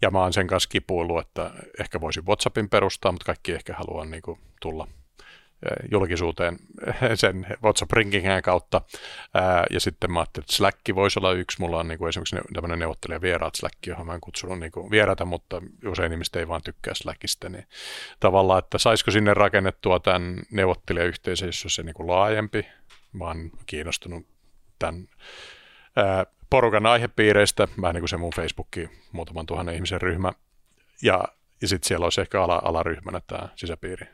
Ja 0.02 0.10
mä 0.10 0.20
oon 0.20 0.32
sen 0.32 0.46
kanssa 0.46 0.68
kipuillut, 0.68 1.26
että 1.26 1.50
ehkä 1.80 2.00
voisin 2.00 2.26
WhatsAppin 2.26 2.68
perustaa, 2.68 3.12
mutta 3.12 3.26
kaikki 3.26 3.52
ehkä 3.52 3.74
haluaa 3.74 4.04
niin 4.04 4.22
kuin 4.22 4.40
tulla 4.60 4.88
julkisuuteen 5.90 6.58
sen 7.14 7.46
WhatsApp-rinkingän 7.62 8.42
kautta. 8.42 8.80
Ja 9.70 9.80
sitten 9.80 10.12
mä 10.12 10.20
ajattelin, 10.20 10.44
että 10.44 10.56
Slack 10.56 10.78
voisi 10.94 11.18
olla 11.18 11.32
yksi. 11.32 11.60
Mulla 11.60 11.78
on 11.78 11.88
niin 11.88 11.98
kuin 11.98 12.08
esimerkiksi 12.08 12.36
tämmöinen 12.54 12.78
neuvottelija 12.78 13.20
vieraat 13.20 13.54
Slack, 13.54 13.86
johon 13.86 14.06
mä 14.06 14.14
en 14.14 14.20
kutsunut 14.20 14.58
niin 14.58 14.72
kuin 14.72 14.90
vieraita, 14.90 15.24
mutta 15.24 15.62
usein 15.86 16.12
ihmiset 16.12 16.36
ei 16.36 16.48
vaan 16.48 16.62
tykkää 16.62 16.94
Slackista. 16.94 17.48
Niin 17.48 17.66
tavallaan, 18.20 18.58
että 18.58 18.78
saisiko 18.78 19.10
sinne 19.10 19.34
rakennettua 19.34 20.00
tämän 20.00 20.42
neuvottelijayhteisön, 20.50 21.48
jos 21.48 21.64
se 21.68 21.82
niin 21.82 21.94
kuin 21.94 22.06
laajempi. 22.06 22.66
Mä 23.12 23.24
oon 23.24 23.50
kiinnostunut 23.66 24.26
tämän 24.78 25.08
porukan 26.50 26.86
aihepiireistä, 26.86 27.68
vähän 27.80 27.94
niin 27.94 28.02
kuin 28.02 28.08
se 28.08 28.16
mun 28.16 28.32
Facebookki, 28.36 28.90
muutaman 29.12 29.46
tuhannen 29.46 29.74
ihmisen 29.74 30.00
ryhmä, 30.00 30.32
ja, 31.02 31.24
ja 31.62 31.68
sitten 31.68 31.88
siellä 31.88 32.04
olisi 32.04 32.20
ehkä 32.20 32.42
ala, 32.42 32.62
alaryhmänä 32.64 33.20
tämä 33.26 33.48
sisäpiiri. 33.56 34.06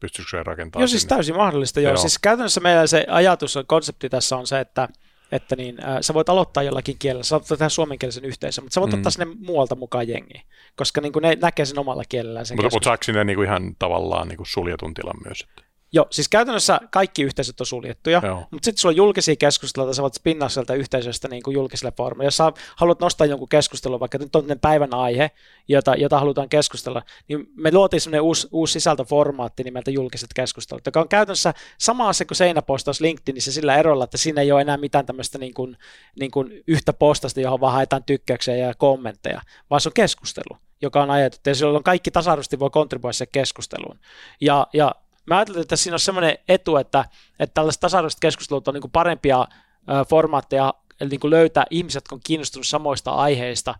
Pystyisikö 0.00 0.38
se 0.38 0.42
rakentamaan? 0.42 0.82
Joo, 0.82 0.88
siis 0.88 1.06
täysin 1.06 1.36
mahdollista. 1.36 1.80
Joo. 1.80 1.92
joo. 1.92 1.96
Siis 1.96 2.18
käytännössä 2.18 2.60
meillä 2.60 2.86
se 2.86 3.06
ajatus, 3.08 3.58
konsepti 3.66 4.08
tässä 4.08 4.36
on 4.36 4.46
se, 4.46 4.60
että 4.60 4.88
että 5.32 5.56
niin, 5.56 5.84
äh, 5.84 5.98
sä 6.00 6.14
voit 6.14 6.28
aloittaa 6.28 6.62
jollakin 6.62 6.98
kielellä, 6.98 7.22
sä 7.22 7.36
voit 7.36 7.48
tehdä 7.48 7.68
suomenkielisen 7.68 8.24
yhteisön, 8.24 8.64
mutta 8.64 8.74
sä 8.74 8.80
voit 8.80 8.92
mm. 8.92 8.98
ottaa 8.98 9.10
sinne 9.10 9.36
muualta 9.40 9.74
mukaan 9.74 10.08
jengiä, 10.08 10.42
koska 10.76 11.00
niin 11.00 11.12
kuin 11.12 11.22
ne 11.22 11.36
näkee 11.40 11.64
sen 11.64 11.78
omalla 11.78 12.02
kielellään. 12.08 12.46
Mutta, 12.50 12.70
mutta 12.72 12.84
saako 12.84 13.02
sinne 13.02 13.24
niin 13.24 13.36
kuin 13.36 13.46
ihan 13.46 13.76
tavallaan 13.78 14.28
niin 14.28 14.36
kuin 14.36 14.46
suljetun 14.46 14.94
tilan 14.94 15.16
myös? 15.24 15.40
Että? 15.40 15.65
Joo, 15.96 16.06
siis 16.10 16.28
käytännössä 16.28 16.80
kaikki 16.90 17.22
yhteisöt 17.22 17.60
on 17.60 17.66
suljettuja, 17.66 18.22
Joo. 18.24 18.36
mutta 18.50 18.64
sitten 18.64 18.80
sulla 18.80 18.92
on 18.92 18.96
julkisia 18.96 19.36
keskusteluita, 19.36 19.94
sä 19.94 20.02
voit 20.02 20.14
spinnaa 20.14 20.48
sieltä 20.48 20.74
yhteisöstä 20.74 21.28
niin 21.28 21.42
kuin 21.42 21.54
julkiselle 21.54 21.92
foorumille. 21.96 22.26
Jos 22.26 22.36
sä 22.36 22.52
haluat 22.76 23.00
nostaa 23.00 23.26
jonkun 23.26 23.48
keskustelun, 23.48 24.00
vaikka 24.00 24.18
nyt 24.18 24.36
on 24.36 24.44
päivän 24.60 24.94
aihe, 24.94 25.30
jota, 25.68 25.94
jota 25.94 26.18
halutaan 26.18 26.48
keskustella, 26.48 27.02
niin 27.28 27.48
me 27.54 27.72
luotiin 27.72 28.00
sellainen 28.00 28.22
uusi, 28.22 28.48
uusi 28.52 28.72
sisältöformaatti 28.72 29.62
nimeltä 29.62 29.90
julkiset 29.90 30.30
keskustelut, 30.34 30.86
joka 30.86 31.00
on 31.00 31.08
käytännössä 31.08 31.54
sama 31.78 32.08
asia 32.08 32.26
kuin 32.26 32.36
seinäpostaus 32.36 33.00
LinkedInissä 33.00 33.52
sillä 33.52 33.76
erolla, 33.76 34.04
että 34.04 34.18
siinä 34.18 34.40
ei 34.40 34.52
ole 34.52 34.60
enää 34.60 34.76
mitään 34.76 35.06
tämmöistä 35.06 35.38
niin 35.38 35.54
kuin, 35.54 35.76
niin 36.20 36.30
kuin 36.30 36.62
yhtä 36.66 36.92
postasta, 36.92 37.40
johon 37.40 37.60
vaan 37.60 37.72
haetaan 37.72 38.04
tykkäyksiä 38.04 38.56
ja 38.56 38.74
kommentteja, 38.74 39.40
vaan 39.70 39.80
se 39.80 39.88
on 39.88 39.92
keskustelu 39.92 40.58
joka 40.82 41.02
on 41.02 41.10
ajatettu, 41.10 41.50
ja 41.50 41.54
silloin 41.54 41.84
kaikki 41.84 42.10
tasa 42.10 42.36
voi 42.58 42.70
kontribuoida 42.70 43.26
keskusteluun. 43.32 43.98
Ja, 44.40 44.66
ja 44.72 44.94
mä 45.26 45.36
ajattelin, 45.36 45.60
että 45.60 45.76
siinä 45.76 45.94
on 45.94 46.00
semmoinen 46.00 46.38
etu, 46.48 46.76
että, 46.76 47.04
että 47.38 47.54
tällaiset 47.54 47.80
tasa-arvoiset 47.80 48.20
keskustelut 48.20 48.68
on 48.68 48.74
niin 48.74 48.90
parempia 48.92 49.40
ö, 49.40 50.04
formaatteja 50.10 50.74
niin 51.10 51.20
kuin 51.20 51.30
löytää 51.30 51.64
ihmiset, 51.70 51.96
jotka 51.96 52.14
on 52.14 52.20
kiinnostunut 52.24 52.66
samoista 52.66 53.10
aiheista 53.10 53.74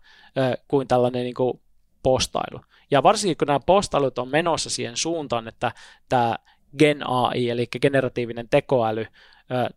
kuin 0.69 0.89
tällainen 0.89 1.23
niin 1.23 1.35
kuin 1.35 1.61
postailu. 2.03 2.61
Ja 2.91 3.03
varsinkin 3.03 3.37
kun 3.37 3.47
nämä 3.47 3.61
postailut 3.61 4.19
on 4.19 4.29
menossa 4.29 4.71
siihen 4.71 4.97
suuntaan, 4.97 5.49
että 5.49 5.73
tämä 6.09 6.37
Gen 6.79 7.11
AI, 7.11 7.51
eli 7.51 7.67
generatiivinen 7.81 8.49
tekoäly, 8.49 9.07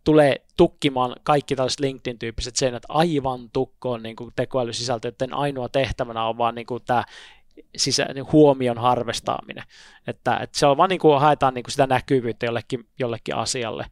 tulee 0.04 0.44
tukkimaan 0.56 1.16
kaikki 1.22 1.56
tällaiset 1.56 1.80
LinkedIn-tyyppiset 1.80 2.56
seinät 2.56 2.82
aivan 2.88 3.50
tukkoon 3.52 4.02
niin 4.02 4.16
kuin 4.16 4.32
tekoälysisältö, 4.36 5.08
että 5.08 5.26
ainoa 5.32 5.68
tehtävänä 5.68 6.24
on 6.24 6.38
vaan 6.38 6.54
niin 6.54 6.66
kuin 6.66 6.82
tämä 6.86 7.04
sisä, 7.76 8.04
niin 8.14 8.32
huomion 8.32 8.78
harvestaaminen. 8.78 9.64
Että, 10.06 10.36
että 10.36 10.58
se 10.58 10.66
on 10.66 10.76
vaan 10.76 10.90
niin 10.90 11.00
kuin 11.00 11.20
haetaan 11.20 11.54
niin 11.54 11.62
kuin 11.62 11.72
sitä 11.72 11.86
näkyvyyttä 11.86 12.46
jollekin, 12.46 12.86
jollekin 12.98 13.34
asialle. 13.34 13.86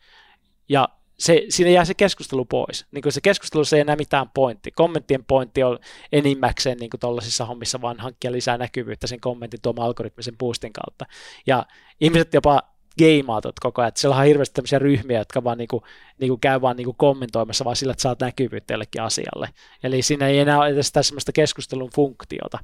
Ja 0.69 0.89
se, 1.19 1.43
siinä 1.49 1.71
jää 1.71 1.85
se 1.85 1.95
keskustelu 1.95 2.45
pois. 2.45 2.87
Niin 2.91 3.03
kuin 3.03 3.13
se 3.13 3.21
keskustelu 3.21 3.65
se 3.65 3.77
ei 3.77 3.81
enää 3.81 3.97
mitään 3.97 4.31
pointti. 4.35 4.71
Kommenttien 4.71 5.25
pointti 5.25 5.63
on 5.63 5.79
enimmäkseen 6.13 6.79
niin 6.79 6.91
tuollaisissa 7.01 7.45
hommissa 7.45 7.81
vaan 7.81 8.01
hankkia 8.01 8.33
lisää 8.33 8.59
näkyvyyttä 8.59 9.07
sen 9.07 9.21
kommentin 9.21 9.61
tuomaan 9.63 9.87
algoritmisen 9.87 10.39
boostin 10.39 10.73
kautta. 10.73 11.07
Ja 11.47 11.67
ihmiset 12.01 12.35
jopa 12.35 12.63
geimaatot 12.99 13.61
koko 13.61 13.83
ajan. 13.83 13.93
Siellä 13.95 14.17
on 14.17 14.25
hirveästi 14.25 14.55
tämmöisiä 14.55 14.79
ryhmiä, 14.79 15.19
jotka 15.19 15.45
vaan 15.45 15.59
niinku, 15.59 15.83
niinku 16.21 16.37
käy 16.37 16.61
vaan 16.61 16.77
niinku 16.77 16.93
kommentoimassa 16.93 17.65
vaan 17.65 17.77
sillä, 17.77 17.91
että 17.91 18.03
saat 18.03 18.21
näkyvyyttä 18.21 18.75
jollekin 18.75 19.03
asialle. 19.03 19.49
Eli 19.83 20.03
siinä 20.03 20.27
ei 20.27 20.39
enää 20.39 20.59
ole 20.59 20.69
edes 20.69 20.93
semmoista 21.01 21.33
keskustelun 21.33 21.91
funktiota 21.95 22.59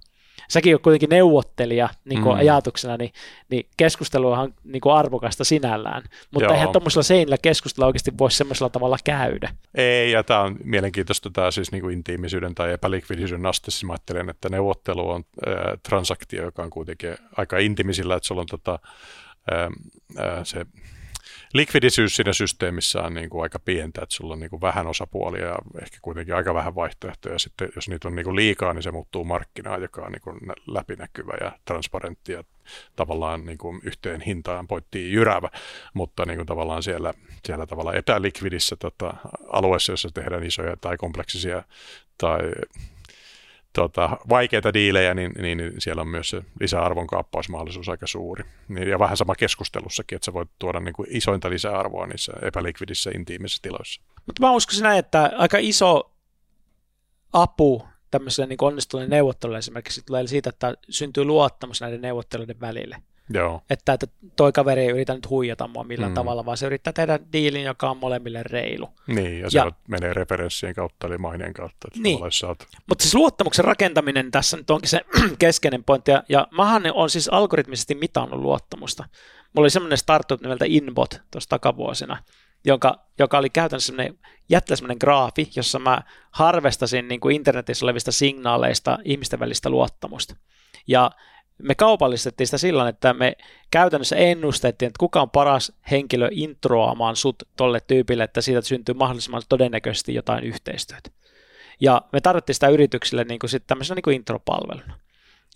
säkin 0.49 0.75
on 0.75 0.81
kuitenkin 0.81 1.09
neuvottelija 1.09 1.89
niin 2.05 2.23
kuin 2.23 2.35
mm. 2.35 2.39
ajatuksena, 2.39 2.97
niin, 2.97 3.13
niin 3.51 3.67
keskustelu 3.77 4.31
on 4.31 4.55
niin 4.65 4.81
kuin 4.81 4.95
arvokasta 4.95 5.45
sinällään, 5.45 6.03
mutta 6.31 6.45
Joo. 6.45 6.55
eihän 6.55 6.73
tuommoisella 6.73 7.03
seinillä 7.03 7.37
keskustella 7.43 7.87
oikeasti 7.87 8.13
voi 8.19 8.31
semmoisella 8.31 8.71
tavalla 8.71 8.97
käydä. 9.05 9.51
Ei, 9.75 10.13
ja 10.13 10.23
tämä 10.23 10.41
on 10.41 10.57
mielenkiintoista 10.65 11.31
tämä 11.31 11.51
siis 11.51 11.73
niin 11.73 11.83
kuin 11.83 11.93
intiimisyyden 11.93 12.55
tai 12.55 12.73
epälikvidisyyden 12.73 13.47
aste, 13.47 13.71
siis 13.71 13.85
mä 13.85 13.93
ajattelen, 13.93 14.31
että 14.31 14.49
neuvottelu 14.49 15.11
on 15.11 15.25
äh, 15.49 15.55
transaktio, 15.89 16.45
joka 16.45 16.63
on 16.63 16.71
kuitenkin 16.71 17.17
aika 17.37 17.59
intimisillä, 17.59 18.17
että 18.17 18.27
sulla 18.27 18.41
on 18.41 18.47
tota, 18.47 18.79
äh, 19.53 19.65
äh, 20.27 20.41
se 20.43 20.67
likvidisyys 21.55 22.17
siinä 22.17 22.33
systeemissä 22.33 23.03
on 23.03 23.15
niin 23.15 23.31
kuin 23.31 23.43
aika 23.43 23.59
pientä, 23.59 24.03
että 24.03 24.15
sulla 24.15 24.33
on 24.33 24.41
niin 24.41 24.51
kuin 24.51 24.61
vähän 24.61 24.87
osapuolia 24.87 25.47
ja 25.47 25.59
ehkä 25.83 25.99
kuitenkin 26.03 26.35
aika 26.35 26.55
vähän 26.55 26.75
vaihtoehtoja. 26.75 27.39
Sitten 27.39 27.69
jos 27.77 27.89
niitä 27.89 28.09
on 28.09 28.15
niin 28.15 28.25
kuin 28.25 28.37
liikaa, 28.37 28.73
niin 28.75 28.83
se 28.83 28.91
muuttuu 28.91 29.25
markkinaan, 29.25 29.83
joka 29.83 30.03
on 30.03 30.13
niin 30.13 30.23
kuin 30.23 30.39
läpinäkyvä 30.67 31.33
ja 31.41 31.53
transparentti 31.65 32.33
ja 32.33 32.45
tavallaan 32.97 33.45
niin 33.45 33.59
kuin 33.59 33.81
yhteen 33.85 34.21
hintaan 34.21 34.67
poittiin 34.67 35.13
jyrävä, 35.13 35.49
mutta 35.95 36.27
niin 36.27 36.37
kuin 36.37 36.47
tavallaan 36.47 36.83
siellä, 36.83 37.15
siellä 37.47 37.67
tavallaan 37.67 37.97
epälikvidissä 37.97 38.77
tota, 38.77 39.15
alueessa, 39.49 39.93
jossa 39.93 40.09
tehdään 40.15 40.45
isoja 40.45 40.77
tai 40.77 40.97
kompleksisia 40.97 41.63
tai 42.19 42.41
tota, 43.75 44.17
vaikeita 44.29 44.75
diilejä, 44.75 45.15
niin, 45.15 45.33
niin, 45.39 45.73
siellä 45.79 46.03
on 46.03 46.09
myös 46.09 46.31
se 46.31 46.43
lisäarvon 46.61 47.07
kaappausmahdollisuus 47.07 47.89
aika 47.89 48.07
suuri. 48.07 48.45
Niin, 48.69 48.89
ja 48.89 48.99
vähän 48.99 49.17
sama 49.17 49.35
keskustelussakin, 49.35 50.17
että 50.17 50.25
sä 50.25 50.33
voit 50.33 50.51
tuoda 50.59 50.81
niin 50.81 50.95
kuin 50.95 51.09
isointa 51.11 51.51
lisäarvoa 51.51 52.07
niissä 52.07 52.33
epälikvidissä 52.43 53.11
intiimisissä 53.15 53.63
tiloissa. 53.63 54.01
Mutta 54.27 54.43
mä 54.43 54.53
uskoisin 54.53 54.83
näin, 54.83 54.99
että 54.99 55.33
aika 55.37 55.59
iso 55.61 56.13
apu 57.33 57.89
tämmöiselle 58.11 58.49
niin 58.49 58.59
onnistuneen 58.63 59.11
neuvottelulle 59.11 59.59
esimerkiksi 59.59 60.03
tulee 60.07 60.27
siitä, 60.27 60.51
että 60.51 60.75
syntyy 60.91 61.25
luottamus 61.25 61.81
näiden 61.81 62.01
neuvotteluiden 62.01 62.61
välille. 62.61 62.97
Joo. 63.31 63.63
Että, 63.71 63.93
että 63.93 64.07
toi 64.37 64.53
kaveri 64.53 64.81
ei 64.81 64.91
yritä 64.91 65.15
nyt 65.15 65.31
huijata 65.31 65.69
mua 65.69 65.85
millään 65.85 66.13
mm. 66.13 66.15
tavalla, 66.15 66.45
vaan 66.45 66.57
se 66.57 66.67
yrittää 66.67 66.93
tehdä 66.93 67.19
diilin, 67.33 67.65
joka 67.65 67.91
on 67.91 67.97
molemmille 67.97 68.43
reilu. 68.43 68.89
Niin, 69.07 69.41
ja 69.41 69.51
se 69.51 69.59
ja, 69.59 69.73
menee 69.89 70.15
referenssien 70.15 70.75
kautta, 70.75 71.07
eli 71.07 71.19
maineen 71.19 71.55
kautta. 71.55 71.89
Että 71.89 72.01
niin. 72.03 72.19
saat... 72.31 72.67
Mutta 72.89 73.03
siis 73.03 73.15
luottamuksen 73.15 73.65
rakentaminen 73.65 74.31
tässä 74.31 74.57
nyt 74.57 74.71
onkin 74.71 74.89
se 74.89 75.01
keskeinen 75.39 75.85
pointti, 75.85 76.11
ja, 76.11 76.23
ja 76.29 76.49
mähän 76.51 76.83
on 76.95 77.11
siis 77.11 77.29
algoritmisesti 77.29 77.95
mitannut 77.95 78.41
luottamusta. 78.41 79.05
Mulla 79.55 79.65
oli 79.65 79.71
semmoinen 79.71 79.99
startup 79.99 80.41
nimeltä 80.41 80.65
Inbot 80.69 81.21
tuossa 81.31 81.51
takavuosina, 81.51 82.23
joka, 82.65 83.07
joka 83.19 83.39
oli 83.39 83.51
käytännössä 83.51 83.87
semmoinen, 83.87 84.19
jättä 84.49 84.77
semmoinen 84.77 84.97
graafi, 85.01 85.51
jossa 85.57 85.79
mä 85.79 86.03
harvestasin 86.31 87.09
niin 87.09 87.21
kuin 87.21 87.37
internetissä 87.37 87.87
olevista 87.87 88.13
signaaleista 88.13 88.99
ihmisten 89.05 89.41
välistä 89.41 89.71
luottamusta. 89.71 90.37
Ja 90.87 91.11
me 91.59 91.75
kaupallistettiin 91.75 92.47
sitä 92.47 92.59
sillä 92.59 92.89
että 92.89 93.15
me 93.15 93.37
käytännössä 93.71 94.17
ennustettiin, 94.17 94.87
että 94.87 94.99
kuka 94.99 95.23
on 95.23 95.31
paras 95.31 95.73
henkilö 95.91 96.29
introamaan 96.33 97.17
sut 97.17 97.43
tolle 97.57 97.81
tyypille, 97.81 98.25
että 98.25 98.41
siitä 98.41 98.61
syntyy 98.61 98.95
mahdollisimman 98.95 99.43
todennäköisesti 99.49 100.15
jotain 100.15 100.45
yhteistyötä. 100.45 101.11
Ja 101.81 102.03
me 102.13 102.21
tarvittiin 102.21 102.55
sitä 102.55 102.69
yrityksille 102.69 103.25
niin 103.25 103.39
kuin 103.39 103.51
sit 103.51 103.67
tämmöisenä 103.67 103.95
niin 103.95 104.03
kuin 104.03 104.17
intropalveluna. 104.17 104.99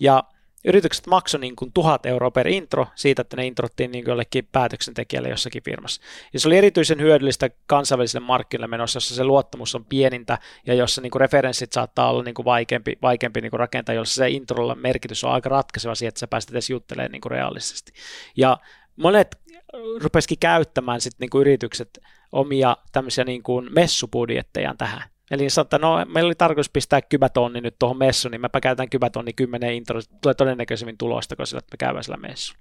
Ja 0.01 0.25
yritykset 0.69 1.07
maksoi 1.07 1.41
niin 1.41 1.57
kuin 1.57 1.73
tuhat 1.73 2.07
euroa 2.07 2.31
per 2.31 2.49
intro 2.49 2.87
siitä, 2.95 3.23
että 3.23 3.37
ne 3.37 3.47
introttiin 3.47 3.91
niin 3.91 4.05
jollekin 4.07 4.49
päätöksentekijälle 4.53 5.29
jossakin 5.29 5.63
firmassa. 5.63 6.03
Ja 6.33 6.41
se 6.41 6.49
oli 6.49 6.57
erityisen 6.57 7.01
hyödyllistä 7.01 7.51
kansainvälisille 7.67 8.27
markkinoille 8.27 8.67
menossa, 8.67 8.97
jossa 8.97 9.15
se 9.15 9.25
luottamus 9.25 9.75
on 9.75 9.85
pienintä 9.85 10.39
ja 10.67 10.75
jossa 10.75 11.01
niin 11.01 11.11
kuin 11.11 11.21
referenssit 11.21 11.73
saattaa 11.73 12.11
olla 12.11 12.23
niin 12.23 12.35
kuin 12.35 12.45
vaikeampi, 12.45 12.99
vaikeampi 13.03 13.41
niin 13.41 13.51
kuin 13.51 13.61
rakentaa, 13.61 13.95
jossa 13.95 14.15
se 14.15 14.29
introlla 14.29 14.75
merkitys 14.75 15.25
on 15.25 15.33
aika 15.33 15.49
ratkaiseva 15.49 15.95
siihen, 15.95 16.09
että 16.09 16.21
sä 16.21 16.27
pääset 16.27 16.51
edes 16.51 16.71
juttelemaan 16.71 17.13
niin 17.13 17.21
kuin 17.21 17.31
reaalisesti. 17.31 17.93
Ja 18.37 18.59
monet 18.97 19.39
rupesikin 20.01 20.39
käyttämään 20.39 21.01
sit 21.01 21.13
niin 21.19 21.31
kuin 21.31 21.41
yritykset 21.41 21.99
omia 22.33 22.77
tämmöisiä 22.93 23.25
niin 23.25 23.43
kuin 23.43 23.69
messubudjettejaan 23.75 24.77
tähän. 24.77 25.03
Eli 25.31 25.51
sanoin, 25.51 25.67
että 25.67 25.79
no, 25.79 26.05
meillä 26.05 26.29
oli 26.29 26.35
tarkoitus 26.35 26.71
pistää 26.71 27.03
kybätonni 27.03 27.61
nyt 27.61 27.79
tuohon 27.79 27.99
messuun, 27.99 28.31
niin 28.31 28.41
mäpä 28.41 28.61
käytän 28.61 28.91
kybätonni 28.91 29.33
10 29.33 29.75
intro, 29.75 30.01
tulee 30.23 30.35
todennäköisemmin 30.35 30.99
tulosta, 30.99 31.37
kun 31.37 31.47
sillä, 31.47 31.59
että 31.59 31.75
me 31.75 31.77
käydään 31.77 32.05
sillä 32.05 32.17
messuun. 32.17 32.61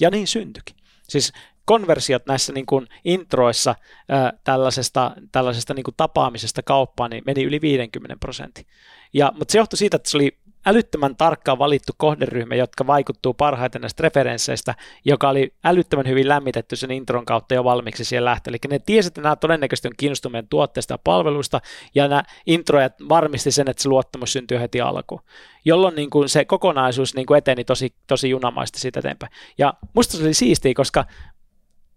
Ja 0.00 0.10
niin 0.10 0.26
syntyikin. 0.26 0.76
Siis 1.08 1.32
konversiot 1.64 2.26
näissä 2.26 2.52
niin 2.52 2.66
kuin 2.66 2.86
introissa 3.04 3.74
ää, 4.08 4.32
tällaisesta, 4.44 5.12
tällaisesta 5.32 5.74
niin 5.74 5.84
kuin 5.84 5.94
tapaamisesta 5.96 6.62
kauppaan 6.62 7.10
niin 7.10 7.22
meni 7.26 7.44
yli 7.44 7.60
50 7.60 8.16
prosentin. 8.20 8.66
Ja, 9.12 9.32
mutta 9.38 9.52
se 9.52 9.58
johtui 9.58 9.76
siitä, 9.76 9.96
että 9.96 10.10
se 10.10 10.16
oli 10.16 10.38
älyttömän 10.68 11.16
tarkkaan 11.16 11.58
valittu 11.58 11.92
kohderyhmä, 11.96 12.54
jotka 12.54 12.86
vaikuttuu 12.86 13.34
parhaiten 13.34 13.80
näistä 13.80 14.02
referensseistä, 14.02 14.74
joka 15.04 15.28
oli 15.28 15.54
älyttömän 15.64 16.06
hyvin 16.06 16.28
lämmitetty 16.28 16.76
sen 16.76 16.90
intron 16.90 17.24
kautta 17.24 17.54
jo 17.54 17.64
valmiiksi 17.64 18.04
siellä 18.04 18.30
lähtee. 18.30 18.50
Eli 18.50 18.58
ne 18.68 18.78
tiesi, 18.78 19.06
että 19.06 19.20
nämä 19.20 19.36
todennäköisesti 19.36 19.88
on 19.88 19.94
kiinnostuneet 19.96 20.46
tuotteista 20.50 20.94
ja 20.94 20.98
palveluista, 20.98 21.60
ja 21.94 22.08
nämä 22.08 22.22
introjat 22.46 22.92
varmisti 23.08 23.50
sen, 23.50 23.70
että 23.70 23.82
se 23.82 23.88
luottamus 23.88 24.32
syntyy 24.32 24.60
heti 24.60 24.80
alkuun, 24.80 25.22
jolloin 25.64 25.94
niin 25.94 26.10
kuin 26.10 26.28
se 26.28 26.44
kokonaisuus 26.44 27.14
niin 27.14 27.26
kuin 27.26 27.38
eteni 27.38 27.64
tosi, 27.64 27.94
tosi 28.06 28.30
junamaisesti 28.30 28.80
siitä 28.80 29.00
eteenpäin. 29.00 29.32
Ja 29.58 29.74
musta 29.94 30.16
se 30.16 30.24
oli 30.24 30.34
siistiä, 30.34 30.74
koska 30.74 31.04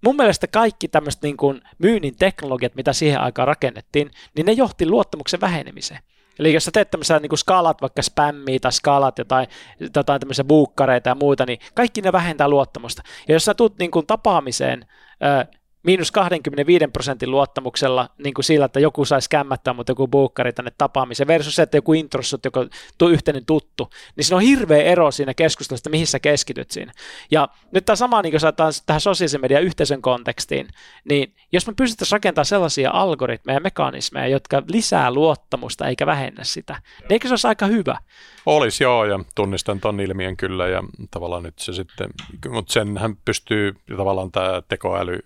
mun 0.06 0.16
mielestä 0.16 0.48
kaikki 0.48 0.88
tämmöiset 0.88 1.22
niin 1.22 1.38
myynnin 1.78 2.16
teknologiat, 2.16 2.76
mitä 2.76 2.94
siihen 2.94 3.22
aikaan 3.22 3.48
rakennettiin, 3.48 4.12
niin 4.36 4.46
ne 4.46 4.52
johti 4.52 4.86
luottamuksen 4.86 5.42
vähenemiseen. 5.42 6.00
Eli 6.40 6.54
jos 6.54 6.66
sä 6.66 6.72
teet 6.72 6.92
tämmöisiä 6.92 7.20
niin 7.20 7.38
skaalat, 7.38 7.82
vaikka 7.82 8.02
spämmiä 8.02 8.60
tai 8.60 8.72
skaalat 8.72 9.18
jotain, 9.18 9.48
jotain 9.96 10.20
tämmöisiä 10.20 10.46
buukkareita 10.46 11.10
ja 11.10 11.16
muuta, 11.16 11.46
niin 11.46 11.60
kaikki 11.74 12.02
ne 12.02 12.12
vähentää 12.12 12.50
luottamusta. 12.50 13.02
Ja 13.28 13.34
jos 13.34 13.46
sä 13.46 13.54
tulet 13.54 13.78
niin 13.80 13.92
kuin 13.92 14.08
tapaamiseen, 14.08 14.86
miinus 15.84 16.12
25 16.12 16.88
prosentin 16.88 17.32
luottamuksella 17.32 18.10
niin 18.24 18.34
kuin 18.34 18.46
sillä, 18.46 18.66
että 18.66 18.80
joku 18.80 19.06
saisi 19.06 19.30
kämmättää, 19.30 19.74
mutta 19.74 19.92
joku 19.92 20.08
buukkari 20.08 20.54
tänne 20.54 20.72
tapaamiseen, 20.78 21.28
versus 21.28 21.56
se, 21.56 21.62
että 21.62 21.78
joku 21.78 21.94
introssut, 21.94 22.46
joku 22.46 22.60
tu, 22.98 23.08
yhteinen 23.08 23.46
tuttu, 23.46 23.90
niin 24.16 24.26
siinä 24.26 24.36
on 24.36 24.42
hirveä 24.42 24.84
ero 24.84 25.12
siinä 25.12 25.34
keskustelussa, 25.34 25.90
mihin 25.90 26.08
sä 26.08 26.20
keskityt 26.20 26.72
siinä. 26.72 26.92
Ja 27.32 27.48
nyt 27.72 27.86
tämä 27.86 27.96
sama, 27.96 28.22
niin 28.22 28.32
kuin 28.32 28.40
saadaan 28.42 28.74
tähän 28.86 29.02
sosiaalisen 29.02 29.42
median 29.42 29.64
yhteisön 29.64 30.02
kontekstiin, 30.02 30.68
niin 31.10 31.36
jos 31.52 31.68
me 31.68 31.74
pystyttäisiin 31.74 32.16
rakentamaan 32.16 32.46
sellaisia 32.46 32.92
algoritmeja 32.94 33.56
ja 33.56 33.62
mekanismeja, 33.62 34.28
jotka 34.28 34.64
lisää 34.68 35.14
luottamusta 35.14 35.88
eikä 35.88 36.06
vähennä 36.06 36.44
sitä, 36.44 36.82
niin 37.00 37.12
eikö 37.12 37.28
se 37.28 37.32
olisi 37.32 37.48
aika 37.48 37.66
hyvä? 37.66 37.98
Olisi 38.46 38.84
joo, 38.84 39.06
ja 39.06 39.20
tunnistan 39.36 39.80
ton 39.80 40.00
ilmiön 40.00 40.38
kyllä, 40.38 40.68
ja 40.68 40.84
tavallaan 41.12 41.44
nyt 41.44 41.60
se 41.60 41.74
sitten, 41.74 42.10
mutta 42.50 42.74
senhän 42.74 43.16
pystyy 43.26 43.76
tavallaan 43.98 44.32
tämä 44.32 44.62
tekoäly 44.70 45.20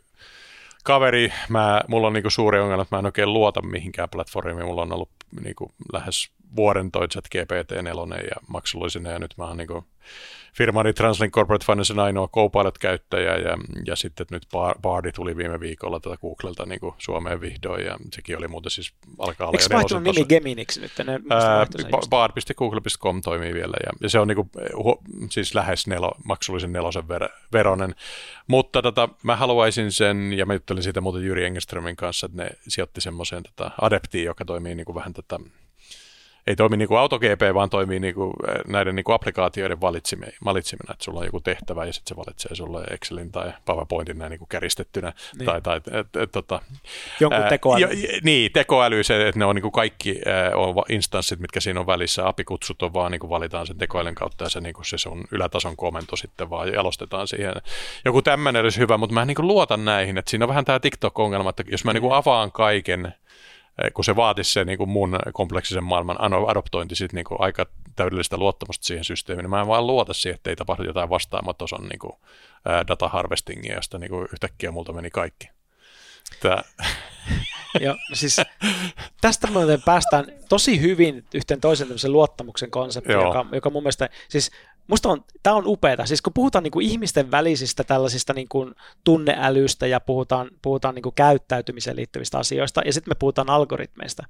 kaveri, 0.85 1.33
mä, 1.49 1.81
mulla 1.87 2.07
on 2.07 2.13
niinku 2.13 2.29
suuri 2.29 2.59
ongelma, 2.59 2.81
että 2.81 2.95
mä 2.95 2.99
en 2.99 3.05
oikein 3.05 3.33
luota 3.33 3.61
mihinkään 3.61 4.09
platformiin. 4.09 4.65
Mulla 4.65 4.81
on 4.81 4.93
ollut 4.93 5.09
niinku 5.43 5.71
lähes 5.93 6.29
vuoden 6.55 6.91
toi 6.91 7.07
GPT-4 7.35 8.23
ja 8.23 8.35
maksullisena 8.47 9.09
ja 9.09 9.19
nyt 9.19 9.33
mä 9.37 9.45
oon 9.45 9.57
niinku 9.57 9.85
firmani 10.57 10.93
Translink 10.93 11.33
Corporate 11.33 11.65
Finance 11.65 12.01
ainoa 12.01 12.27
Copilot-käyttäjä 12.27 13.37
ja, 13.37 13.57
ja 13.85 13.95
sitten 13.95 14.27
nyt 14.31 14.47
Bardi 14.81 15.11
tuli 15.11 15.37
viime 15.37 15.59
viikolla 15.59 15.99
tätä 15.99 16.17
Googlelta 16.17 16.65
niin 16.65 16.79
kuin 16.79 16.93
Suomeen 16.97 17.41
vihdoin 17.41 17.85
ja 17.85 17.97
sekin 18.13 18.37
oli 18.37 18.47
muuten 18.47 18.71
siis 18.71 18.93
alkaa 19.19 19.47
olla 19.47 19.59
Eikö 19.61 19.75
vaihtunut 19.75 20.03
nimi 20.03 20.25
Geminiksi 20.25 20.81
nyt? 20.81 20.91
Ne, 21.05 21.19
Bard.com 22.09 23.21
toimii 23.21 23.53
vielä 23.53 23.75
ja, 23.85 23.91
ja 24.01 24.09
se 24.09 24.19
on 24.19 24.27
niin 24.27 24.35
kuin, 24.35 24.49
hu, 24.83 25.01
siis 25.29 25.55
lähes 25.55 25.87
nelo, 25.87 26.11
maksullisen 26.23 26.73
nelosen 26.73 27.07
ver, 27.07 27.29
veronen, 27.53 27.95
mutta 28.47 28.81
tota, 28.81 29.09
mä 29.23 29.35
haluaisin 29.35 29.91
sen 29.91 30.33
ja 30.33 30.45
mä 30.45 30.53
juttelin 30.53 30.83
siitä 30.83 31.01
muuten 31.01 31.23
Jyri 31.23 31.45
Engeströmin 31.45 31.95
kanssa, 31.95 32.25
että 32.25 32.43
ne 32.43 32.49
sijoitti 32.67 33.01
semmoiseen 33.01 33.43
tota, 33.43 33.71
adeptiin, 33.81 34.25
joka 34.25 34.45
toimii 34.45 34.75
niin 34.75 34.85
kuin 34.85 34.95
vähän 34.95 35.13
tätä 35.13 35.39
ei 36.47 36.55
toimi 36.55 36.77
niin 36.77 36.87
kuin 36.87 36.97
AutoGP, 36.99 37.41
vaan 37.53 37.69
toimii 37.69 37.99
niin 37.99 38.15
kuin 38.15 38.33
eh, 38.47 38.55
näiden 38.67 38.95
niin 38.95 39.03
kuin 39.03 39.15
applikaatioiden 39.15 39.81
valitsimena, 39.81 40.93
että 40.93 41.03
sulla 41.03 41.19
on 41.19 41.25
joku 41.25 41.39
tehtävä 41.39 41.85
ja 41.85 41.93
sitten 41.93 42.15
se 42.15 42.25
valitsee 42.25 42.55
sulle 42.55 42.83
Excelin 42.83 43.31
tai 43.31 43.53
PowerPointin 43.65 44.17
näin 44.17 44.29
niin 44.29 44.39
kuin 44.39 44.49
käristettynä. 44.49 45.13
Niin. 45.37 45.45
Tai, 45.45 45.61
tai, 45.61 45.77
et, 45.91 46.15
et, 46.15 46.31
tota, 46.31 46.61
Jonkun 47.19 47.43
tekoäly. 47.49 47.81
Jo, 47.81 47.87
niin, 48.23 48.51
tekoäly, 48.51 49.03
se, 49.03 49.27
että 49.27 49.39
ne 49.39 49.45
on 49.45 49.55
niin 49.55 49.61
kuin 49.61 49.71
kaikki 49.71 50.21
ää, 50.25 50.55
on 50.55 50.75
instanssit, 50.89 51.39
mitkä 51.39 51.59
siinä 51.59 51.79
on 51.79 51.87
välissä. 51.87 52.27
API-kutsut 52.27 52.81
on 52.81 52.93
vaan, 52.93 53.11
niin 53.11 53.19
kuin 53.19 53.29
valitaan 53.29 53.67
sen 53.67 53.77
tekoälyn 53.77 54.15
kautta 54.15 54.43
ja 54.43 54.49
se, 54.49 54.61
niin 54.61 54.73
kuin 54.73 54.85
se 54.85 54.97
sun 54.97 55.23
ylätason 55.31 55.77
komento 55.77 56.15
sitten 56.15 56.49
vaan 56.49 56.73
jalostetaan 56.73 57.27
siihen. 57.27 57.53
Joku 58.05 58.21
tämmöinen 58.21 58.63
olisi 58.63 58.79
hyvä, 58.79 58.97
mutta 58.97 59.13
mä 59.13 59.25
niin 59.25 59.35
kuin 59.35 59.47
luotan 59.47 59.85
näihin, 59.85 60.17
että 60.17 60.31
siinä 60.31 60.45
on 60.45 60.49
vähän 60.49 60.65
tämä 60.65 60.79
TikTok-ongelma, 60.79 61.49
että 61.49 61.63
jos 61.67 61.85
mä 61.85 61.93
niin 61.93 62.01
kuin 62.01 62.13
avaan 62.13 62.51
kaiken, 62.51 63.13
kun 63.93 64.05
se 64.05 64.15
vaatisi 64.15 64.53
se 64.53 64.65
niin 64.65 64.77
kuin 64.77 64.89
mun 64.89 65.19
kompleksisen 65.33 65.83
maailman 65.83 66.17
adoptointi 66.47 66.95
sit, 66.95 67.13
niin 67.13 67.25
kuin 67.25 67.41
aika 67.41 67.65
täydellistä 67.95 68.37
luottamusta 68.37 68.85
siihen 68.85 69.03
systeemiin, 69.03 69.43
niin 69.43 69.49
mä 69.49 69.61
en 69.61 69.67
vaan 69.67 69.87
luota 69.87 70.13
siihen, 70.13 70.35
että 70.35 70.49
ei 70.49 70.55
tapahdu 70.55 70.83
jotain 70.83 71.09
vastaamatoson 71.09 71.83
niin 71.83 71.99
kuin, 71.99 72.13
data 72.87 73.07
harvestingia, 73.07 73.75
josta 73.75 73.97
niin 73.97 74.09
kuin 74.09 74.27
yhtäkkiä 74.33 74.71
multa 74.71 74.93
meni 74.93 75.09
kaikki. 75.09 75.49
Tää. 76.41 76.63
Joo, 77.79 77.95
siis 78.13 78.41
tästä 79.21 79.47
muuten 79.47 79.81
päästään 79.81 80.25
tosi 80.49 80.81
hyvin 80.81 81.25
yhteen 81.33 81.61
toisen 81.61 82.11
luottamuksen 82.11 82.71
konseptiin, 82.71 83.19
joka, 83.19 83.45
joka 83.51 83.69
mun 83.69 83.83
mielestä, 83.83 84.09
siis 84.29 84.51
Musta 84.87 85.09
on, 85.09 85.23
tämä 85.43 85.55
on 85.55 85.63
upeata. 85.65 86.05
Siis 86.05 86.21
kun 86.21 86.33
puhutaan 86.33 86.63
niin 86.63 86.71
kuin 86.71 86.85
ihmisten 86.85 87.31
välisistä 87.31 87.83
tällaisista 87.83 88.33
niin 88.33 88.47
kuin 88.49 88.75
tunneälystä 89.03 89.87
ja 89.87 89.99
puhutaan, 89.99 90.49
puhutaan 90.61 90.95
niin 90.95 91.03
kuin 91.03 91.15
käyttäytymiseen 91.15 91.95
liittyvistä 91.95 92.37
asioista 92.37 92.81
ja 92.85 92.93
sitten 92.93 93.11
me 93.11 93.15
puhutaan 93.19 93.49
algoritmeista, 93.49 94.23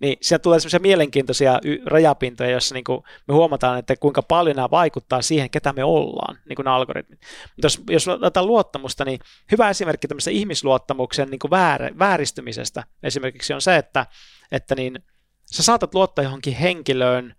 niin 0.00 0.16
sieltä 0.20 0.42
tulee 0.42 0.60
sellaisia 0.60 0.80
mielenkiintoisia 0.80 1.58
y- 1.64 1.82
rajapintoja, 1.86 2.50
joissa 2.50 2.74
niin 2.74 2.84
kuin 2.84 3.02
me 3.28 3.34
huomataan, 3.34 3.78
että 3.78 3.96
kuinka 3.96 4.22
paljon 4.22 4.56
nämä 4.56 4.70
vaikuttaa 4.70 5.22
siihen, 5.22 5.50
ketä 5.50 5.72
me 5.72 5.84
ollaan, 5.84 6.38
niin 6.48 6.56
kuin 6.56 6.64
nämä 6.64 6.76
algoritmit. 6.76 7.20
Mutta 7.56 7.66
jos, 7.66 7.82
jos 7.90 8.08
otetaan 8.08 8.46
luottamusta, 8.46 9.04
niin 9.04 9.20
hyvä 9.52 9.70
esimerkki 9.70 10.08
tämmöisen 10.08 10.34
ihmisluottamuksen 10.34 11.28
niin 11.28 11.38
kuin 11.38 11.50
väär, 11.50 11.98
vääristymisestä 11.98 12.84
esimerkiksi 13.02 13.52
on 13.52 13.60
se, 13.60 13.76
että, 13.76 14.06
että 14.52 14.74
niin, 14.74 14.98
sä 15.46 15.62
saatat 15.62 15.94
luottaa 15.94 16.24
johonkin 16.24 16.54
henkilöön, 16.54 17.34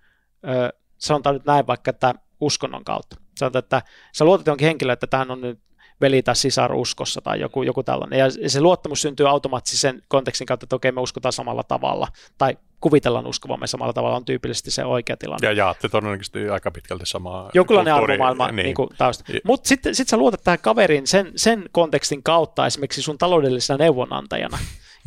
ö, 0.48 0.74
sanotaan 0.98 1.36
nyt 1.36 1.46
näin 1.46 1.68
vaikka, 1.68 1.90
että 1.90 2.14
uskonnon 2.42 2.84
kautta. 2.84 3.16
Sanotaan, 3.38 3.64
että 3.64 3.82
sä 4.14 4.26
luotat 4.26 4.48
jonkin 4.48 4.66
henkilöön, 4.66 4.94
että 4.94 5.08
tämä 5.08 5.26
on 5.30 5.42
nyt 5.42 5.60
veli 6.02 6.22
tai 6.22 6.36
sisar 6.36 6.74
uskossa 6.74 7.22
tai 7.22 7.40
joku, 7.40 7.64
joku 7.64 7.84
tällainen. 7.84 8.20
Ja 8.20 8.50
se 8.50 8.62
luottamus 8.62 9.02
syntyy 9.02 9.30
automaattisen 9.30 10.02
kontekstin 10.08 10.48
kautta, 10.48 10.66
että 10.66 10.76
okei, 10.76 10.92
me 10.92 11.02
uskotaan 11.02 11.34
samalla 11.34 11.64
tavalla. 11.64 12.08
Tai 12.38 12.58
kuvitellaan 12.82 13.28
uskovamme 13.28 13.68
samalla 13.68 13.94
tavalla, 13.94 14.16
on 14.16 14.26
tyypillisesti 14.26 14.72
se 14.72 14.86
oikea 14.86 15.18
tilanne. 15.18 15.48
Ja 15.48 15.54
jaatte 15.54 15.90
todennäköisesti 15.90 16.50
aika 16.50 16.72
pitkälti 16.72 17.06
samaa 17.06 17.50
Jonkinlainen 17.54 17.94
arvomaailma 17.94 18.52
niin. 18.52 18.64
Niin 18.64 18.98
tausta. 18.98 19.24
Mutta 19.44 19.68
sitten 19.68 19.96
sit 19.96 20.08
sä 20.08 20.18
luotat 20.18 20.44
tähän 20.44 20.60
kaverin 20.60 21.08
sen, 21.08 21.32
sen 21.36 21.66
kontekstin 21.72 22.24
kautta 22.24 22.66
esimerkiksi 22.66 23.02
sun 23.02 23.18
taloudellisena 23.18 23.78
neuvonantajana 23.78 24.58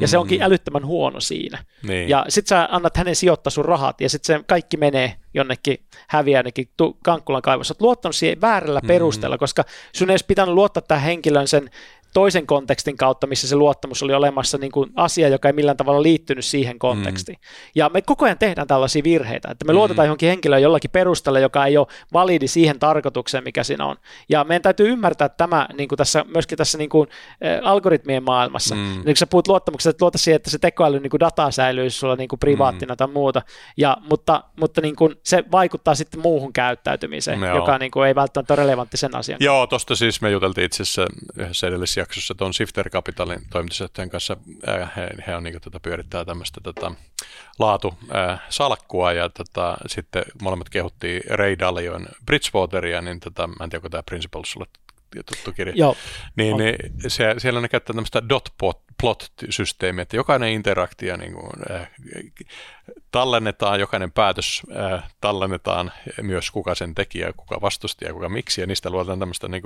ja 0.00 0.08
se 0.08 0.18
onkin 0.18 0.40
mm. 0.40 0.44
älyttömän 0.44 0.86
huono 0.86 1.20
siinä. 1.20 1.64
Niin. 1.82 2.08
Ja 2.08 2.24
sitten 2.28 2.48
sä 2.48 2.68
annat 2.70 2.96
hänen 2.96 3.16
sijoittaa 3.16 3.50
sun 3.50 3.64
rahat, 3.64 4.00
ja 4.00 4.08
sitten 4.08 4.36
se 4.38 4.44
kaikki 4.46 4.76
menee 4.76 5.14
jonnekin, 5.34 5.78
häviää 6.08 6.38
jonnekin 6.38 6.68
Kankkulan 7.04 7.42
kaivossa. 7.42 7.74
Olet 7.74 7.80
luottanut 7.80 8.16
siihen 8.16 8.40
väärällä 8.40 8.80
mm. 8.80 8.86
perusteella, 8.86 9.38
koska 9.38 9.64
sun 9.92 10.10
ei 10.10 10.12
olisi 10.12 10.24
pitänyt 10.28 10.54
luottaa 10.54 10.82
tähän 10.82 11.04
henkilön 11.04 11.48
sen 11.48 11.70
toisen 12.14 12.46
kontekstin 12.46 12.96
kautta, 12.96 13.26
missä 13.26 13.48
se 13.48 13.56
luottamus 13.56 14.02
oli 14.02 14.14
olemassa 14.14 14.58
niin 14.58 14.72
kuin 14.72 14.90
asia, 14.96 15.28
joka 15.28 15.48
ei 15.48 15.52
millään 15.52 15.76
tavalla 15.76 16.02
liittynyt 16.02 16.44
siihen 16.44 16.78
kontekstiin. 16.78 17.38
Mm. 17.40 17.70
Ja 17.74 17.88
me 17.88 18.02
koko 18.02 18.24
ajan 18.24 18.38
tehdään 18.38 18.66
tällaisia 18.66 19.04
virheitä, 19.04 19.48
että 19.50 19.64
me 19.64 19.72
mm. 19.72 19.76
luotetaan 19.76 20.06
johonkin 20.06 20.28
henkilöön 20.28 20.62
jollakin 20.62 20.90
perusteella, 20.90 21.38
joka 21.38 21.66
ei 21.66 21.76
ole 21.76 21.86
validi 22.12 22.48
siihen 22.48 22.78
tarkoitukseen, 22.78 23.44
mikä 23.44 23.64
siinä 23.64 23.86
on. 23.86 23.96
Ja 24.28 24.44
meidän 24.44 24.62
täytyy 24.62 24.88
ymmärtää 24.88 25.28
tämä 25.28 25.68
niin 25.78 25.88
kuin 25.88 25.96
tässä, 25.96 26.24
myöskin 26.34 26.58
tässä 26.58 26.78
niin 26.78 26.90
kuin, 26.90 27.08
ä, 27.44 27.60
algoritmien 27.62 28.24
maailmassa. 28.24 28.74
Mm. 28.74 28.80
Niin 28.80 29.04
kun 29.04 29.16
sä 29.16 29.26
puhut 29.26 29.48
luottamuksesta, 29.48 29.90
että 29.90 30.04
luota 30.04 30.18
siihen, 30.18 30.36
että 30.36 30.50
se 30.50 30.58
tekoäly 30.58 31.00
niin 31.00 31.10
kuin 31.10 31.20
data 31.20 31.50
säilyy 31.50 31.90
sulla 31.90 32.16
niin 32.16 32.28
kuin 32.28 32.40
privaattina 32.40 32.94
mm. 32.94 32.96
tai 32.96 33.08
muuta, 33.08 33.42
ja, 33.76 33.96
mutta, 34.10 34.44
mutta 34.60 34.80
niin 34.80 34.96
kuin 34.96 35.14
se 35.22 35.44
vaikuttaa 35.52 35.94
sitten 35.94 36.20
muuhun 36.20 36.52
käyttäytymiseen, 36.52 37.40
Joo. 37.40 37.56
joka 37.56 37.78
niin 37.78 37.90
kuin 37.90 38.08
ei 38.08 38.14
välttämättä 38.14 38.54
ole 38.54 38.62
relevantti 38.62 38.96
sen 38.96 39.16
asian. 39.16 39.38
Joo, 39.40 39.66
tuosta 39.66 39.96
siis 39.96 40.20
me 40.20 40.30
juteltiin 40.30 40.64
itse 40.64 40.82
asiassa 40.82 41.06
yhdessä 41.38 41.66
edellisessä 41.66 42.03
jaksossa 42.04 42.34
tuon 42.34 42.54
Shifter 42.54 42.90
Capitalin 42.90 43.40
toimitusjohtajan 43.50 44.10
kanssa, 44.10 44.36
he, 44.96 45.08
he 45.26 45.36
on 45.36 45.42
niin 45.42 45.60
tätä, 45.60 45.80
pyörittää 45.80 46.24
tämmöistä 46.24 46.60
tätä 46.60 46.90
laatu 47.58 47.94
äh, 48.14 48.42
salkkua 48.48 49.12
ja 49.12 49.28
tätä, 49.28 49.76
sitten 49.86 50.24
molemmat 50.42 50.68
kehuttiin 50.68 51.22
Ray 51.30 51.58
Dalion 51.58 52.08
Bridgewateria, 52.26 53.02
niin 53.02 53.20
tätä, 53.20 53.46
mä 53.46 53.64
en 53.64 53.70
tiedä, 53.70 53.78
onko 53.80 53.88
tämä 53.88 54.02
Principles 54.02 54.50
sulle 54.52 54.66
tuttu 55.22 55.52
kirja, 55.52 55.74
Joo, 55.76 55.96
niin, 56.36 56.56
niin 56.56 56.76
se, 57.08 57.34
siellä 57.38 57.60
ne 57.60 57.68
käyttää 57.68 57.94
tämmöistä 57.94 58.28
dot 58.28 58.48
plot-systeemiä, 59.02 60.02
että 60.02 60.16
jokainen 60.16 60.52
interaktio 60.52 61.16
niin 61.16 61.32
kuin, 61.32 61.50
äh, 61.70 61.90
tallennetaan, 63.10 63.80
jokainen 63.80 64.12
päätös 64.12 64.62
äh, 64.76 65.04
tallennetaan 65.20 65.92
myös 66.22 66.50
kuka 66.50 66.74
sen 66.74 66.94
tekijä, 66.94 67.32
kuka 67.36 67.60
vastusti 67.60 68.04
ja 68.04 68.12
kuka 68.12 68.28
miksi, 68.28 68.60
ja 68.60 68.66
niistä 68.66 68.90
luotetaan 68.90 69.18
tämmöistä 69.18 69.48
niin 69.48 69.62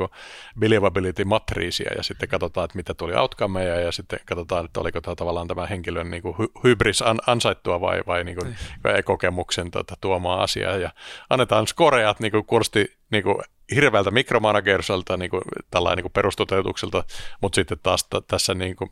believability-matriisia, 0.59 1.91
ja 1.97 2.03
sitten 2.03 2.29
katsotaan, 2.29 2.65
että 2.65 2.77
mitä 2.77 2.95
tuli 2.95 3.15
outcomeja, 3.15 3.81
ja 3.81 3.93
sitten 3.93 4.21
katsotaan, 4.27 4.65
että 4.65 4.81
oliko 4.81 5.01
tämä 5.01 5.15
tavallaan 5.15 5.49
tämä 5.49 5.67
henkilön 5.67 6.11
niin 6.11 6.23
kuin 6.23 6.35
hybris 6.65 7.03
an, 7.03 7.19
ansaittua 7.27 7.81
vai, 7.81 8.03
vai 8.07 8.25
niin 8.25 8.37
kuin, 8.37 8.49
mm. 8.49 9.05
kokemuksen 9.05 9.71
tuota, 9.71 9.95
tuomaa 10.01 10.43
asiaa, 10.43 10.77
ja 10.77 10.91
annetaan 11.31 11.67
skoreat, 11.67 12.21
niin 12.21 12.33
kuin 12.33 12.45
kuulosti 12.45 12.98
niin 13.11 13.23
kuin 13.23 13.37
hirveältä 13.75 14.11
mikromanagersalta 14.11 15.17
niin 15.17 15.31
kuin, 15.31 15.43
tällainen 15.71 15.97
niin 15.97 16.05
kuin 16.05 16.13
perustoteutukselta, 16.13 17.05
mutta 17.41 17.57
sitten 17.57 17.79
taas 17.83 18.05
t- 18.05 18.27
tässä 18.29 18.55
niin 18.55 18.77
kuin 18.77 18.91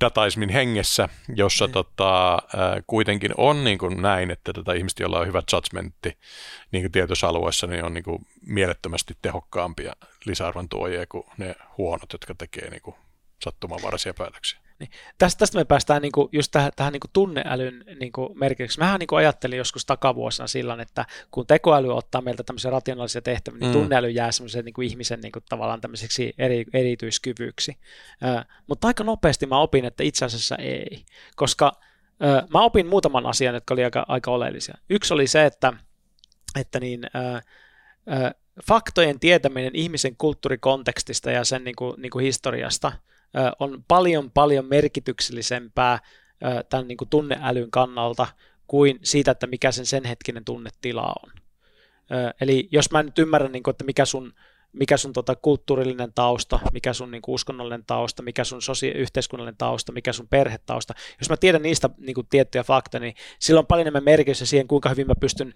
dataismin 0.00 0.48
hengessä, 0.48 1.08
jossa 1.34 1.66
mm. 1.66 1.72
tota, 1.72 2.30
ää, 2.32 2.82
kuitenkin 2.86 3.30
on 3.36 3.64
niin 3.64 3.78
kuin 3.78 4.02
näin, 4.02 4.30
että 4.30 4.52
tätä 4.52 4.72
ihmiset, 4.72 4.98
joilla 4.98 5.18
on 5.18 5.26
hyvä 5.26 5.42
judgmentti 5.52 6.18
niin 6.72 6.82
kuin 6.82 6.92
tietyissä 6.92 7.28
alueissa, 7.28 7.66
niin 7.66 7.84
on 7.84 7.94
niin 7.94 8.04
kuin 8.04 8.26
mielettömästi 8.46 9.14
tehokkaampia 9.22 9.92
lisäarvon 10.24 10.68
tuojia 10.68 11.06
kuin 11.06 11.24
ne 11.36 11.54
huonot, 11.78 12.12
jotka 12.12 12.34
tekee 12.34 12.70
niin 12.70 12.82
kuin 12.82 12.96
sattumanvaraisia 13.44 14.14
päätöksiä. 14.14 14.61
Niin. 14.82 14.90
Tästä, 15.18 15.38
tästä 15.38 15.58
me 15.58 15.64
päästään 15.64 16.02
niin 16.02 16.12
kuin 16.12 16.28
just 16.32 16.50
tähän, 16.52 16.72
tähän 16.76 16.92
niin 16.92 17.00
kuin 17.00 17.10
tunneälyn 17.12 17.84
niin 18.00 18.12
kuin 18.12 18.38
merkitykseen. 18.38 18.86
Mähän 18.86 18.98
niin 18.98 19.06
kuin 19.06 19.18
ajattelin 19.18 19.58
joskus 19.58 19.86
takavuosina 19.86 20.46
silloin, 20.46 20.80
että 20.80 21.04
kun 21.30 21.46
tekoäly 21.46 21.96
ottaa 21.96 22.20
meiltä 22.20 22.42
tämmöisiä 22.42 22.70
rationaalisia 22.70 23.22
tehtäviä, 23.22 23.58
niin 23.60 23.70
mm. 23.70 23.72
tunneäly 23.72 24.10
jää 24.10 24.32
semmoisen 24.32 24.64
niin 24.64 24.72
kuin 24.72 24.88
ihmisen 24.88 25.20
niin 25.20 25.32
kuin 25.32 25.44
tavallaan 25.48 25.80
tämmöiseksi 25.80 26.34
eri, 26.38 26.64
erityiskyvyksi. 26.72 27.76
Äh, 28.24 28.46
mutta 28.66 28.86
aika 28.86 29.04
nopeasti 29.04 29.46
mä 29.46 29.60
opin, 29.60 29.84
että 29.84 30.02
itse 30.02 30.24
asiassa 30.24 30.56
ei, 30.56 31.04
koska 31.36 31.72
äh, 32.24 32.48
mä 32.52 32.60
opin 32.60 32.86
muutaman 32.86 33.26
asian, 33.26 33.54
jotka 33.54 33.74
oli 33.74 33.84
aika, 33.84 34.04
aika 34.08 34.30
oleellisia. 34.30 34.74
Yksi 34.90 35.14
oli 35.14 35.26
se, 35.26 35.44
että, 35.44 35.72
että 36.60 36.80
niin, 36.80 37.00
äh, 37.16 37.34
äh, 37.34 38.34
faktojen 38.66 39.20
tietäminen 39.20 39.76
ihmisen 39.76 40.16
kulttuurikontekstista 40.16 41.30
ja 41.30 41.44
sen 41.44 41.64
niin 41.64 41.76
kuin, 41.76 41.94
niin 42.02 42.10
kuin 42.10 42.24
historiasta– 42.24 42.92
on 43.58 43.84
paljon 43.88 44.30
paljon 44.30 44.64
merkityksellisempää 44.66 45.98
tämän 46.68 46.88
niin 46.88 46.98
kuin 46.98 47.08
tunneälyn 47.08 47.70
kannalta 47.70 48.26
kuin 48.66 48.98
siitä, 49.02 49.30
että 49.30 49.46
mikä 49.46 49.72
sen 49.72 49.86
sen 49.86 50.04
hetkinen 50.04 50.44
tunnetila 50.44 51.14
on. 51.22 51.32
Eli 52.40 52.68
jos 52.72 52.90
mä 52.90 53.02
nyt 53.02 53.18
ymmärrän, 53.18 53.52
niin 53.52 53.62
kuin, 53.62 53.72
että 53.72 53.84
mikä 53.84 54.04
sun 54.04 54.34
mikä 54.72 54.96
sun 54.96 55.12
tota, 55.12 55.36
kulttuurillinen 55.36 56.12
tausta, 56.14 56.58
mikä 56.72 56.92
sun 56.92 57.10
niin 57.10 57.22
kuin, 57.22 57.34
uskonnollinen 57.34 57.84
tausta, 57.86 58.22
mikä 58.22 58.44
sun 58.44 58.62
sosia- 58.62 58.98
yhteiskunnallinen 58.98 59.58
tausta, 59.58 59.92
mikä 59.92 60.12
sun 60.12 60.28
perhetausta. 60.28 60.94
Jos 61.20 61.30
mä 61.30 61.36
tiedän 61.36 61.62
niistä 61.62 61.90
niin 61.98 62.14
kuin, 62.14 62.26
tiettyjä 62.30 62.64
faktoja, 62.64 63.00
niin 63.00 63.14
sillä 63.38 63.58
on 63.58 63.66
paljon 63.66 63.82
enemmän 63.82 64.04
merkitystä 64.04 64.46
siihen, 64.46 64.68
kuinka 64.68 64.88
hyvin 64.88 65.06
mä 65.06 65.14
pystyn 65.20 65.54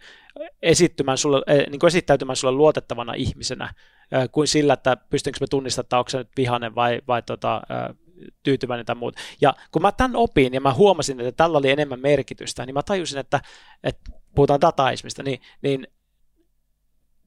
esittymään 0.62 1.18
sulle, 1.18 1.42
eh, 1.46 1.66
niin 1.70 1.78
kuin 1.80 1.88
esittäytymään 1.88 2.36
sulle 2.36 2.54
luotettavana 2.54 3.14
ihmisenä, 3.14 3.74
eh, 4.12 4.28
kuin 4.32 4.48
sillä, 4.48 4.72
että 4.72 4.96
pystynkö 4.96 5.38
mä 5.40 5.46
tunnistamaan, 5.50 5.84
että 5.84 5.98
onko 5.98 6.08
se 6.08 6.18
nyt 6.18 6.30
vihainen 6.36 6.74
vai, 6.74 7.00
vai 7.08 7.22
tota, 7.22 7.62
eh, 7.70 7.96
tyytyväinen 8.42 8.86
tai 8.86 8.96
muuta. 8.96 9.20
Ja 9.40 9.54
kun 9.72 9.82
mä 9.82 9.92
tämän 9.92 10.16
opin 10.16 10.54
ja 10.54 10.60
mä 10.60 10.74
huomasin, 10.74 11.20
että 11.20 11.32
tällä 11.32 11.58
oli 11.58 11.70
enemmän 11.70 12.00
merkitystä, 12.00 12.66
niin 12.66 12.74
mä 12.74 12.82
tajusin, 12.82 13.18
että, 13.18 13.40
että 13.84 14.10
puhutaan 14.34 14.60
dataismista, 14.60 15.22
niin, 15.22 15.40
niin 15.62 15.86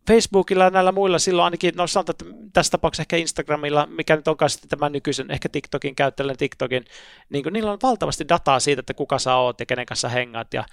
Facebookilla 0.10 0.64
ja 0.64 0.70
näillä 0.70 0.91
muilla 0.91 1.20
silloin 1.20 1.43
ainakin, 1.43 1.74
no 1.76 1.88
sanotaan, 1.88 2.14
että 2.14 2.49
tässä 2.53 2.72
tapauksessa 2.72 3.01
ehkä 3.01 3.18
Instagramilla, 3.18 3.86
mikä 3.86 4.16
nyt 4.16 4.28
onkaan 4.28 4.49
sitten 4.49 4.70
tämän 4.70 4.91
nykyisen, 4.91 5.32
ehkä 5.32 5.49
TikTokin 5.49 5.95
käyttäjän 5.95 6.38
TikTokin, 6.38 6.86
niin 7.30 7.43
kuin 7.43 7.53
niillä 7.53 7.72
on 7.72 7.78
valtavasti 7.84 8.30
dataa 8.30 8.60
siitä, 8.60 8.80
että 8.80 8.93
kuka 8.93 9.20
sä 9.20 9.36
oot 9.36 9.60
ja 9.60 9.66
kenen 9.66 9.86
kanssa 9.86 10.10
hengaat 10.10 10.53
ja, 10.53 10.64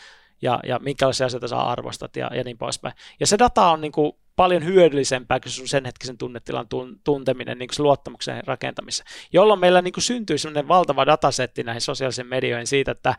ja, 0.43 0.61
ja 0.65 0.79
minkälaisia 0.79 1.27
asioita 1.27 1.49
sä 1.49 1.59
arvostat 1.59 2.17
ja, 2.17 2.31
ja 2.35 2.45
niin 2.45 2.59
poispäin. 2.59 2.95
Ja 3.21 3.27
se 3.27 3.39
data 3.39 3.71
on 3.71 3.81
niin 3.81 3.93
kuin 3.93 4.13
paljon 4.37 4.65
hyödyllisempää 4.65 5.41
kuin 5.41 5.53
sun 5.53 5.69
sen 5.69 5.85
hetkisen 5.85 6.19
tunnetilan 6.19 6.67
tunteminen 7.05 7.59
niin 7.59 7.69
kuin 7.77 7.85
luottamuksen 7.85 8.47
rakentamisessa, 8.47 9.05
jolloin 9.33 9.61
meillä 9.61 9.83
niin 9.83 9.93
kuin 9.93 10.05
syntyy 10.05 10.39
sellainen 10.39 10.69
valtava 10.69 11.07
datasetti 11.07 11.63
näihin 11.63 11.81
sosiaalisiin 11.81 12.27
medioihin 12.27 12.67
siitä, 12.67 12.91
että, 12.93 13.15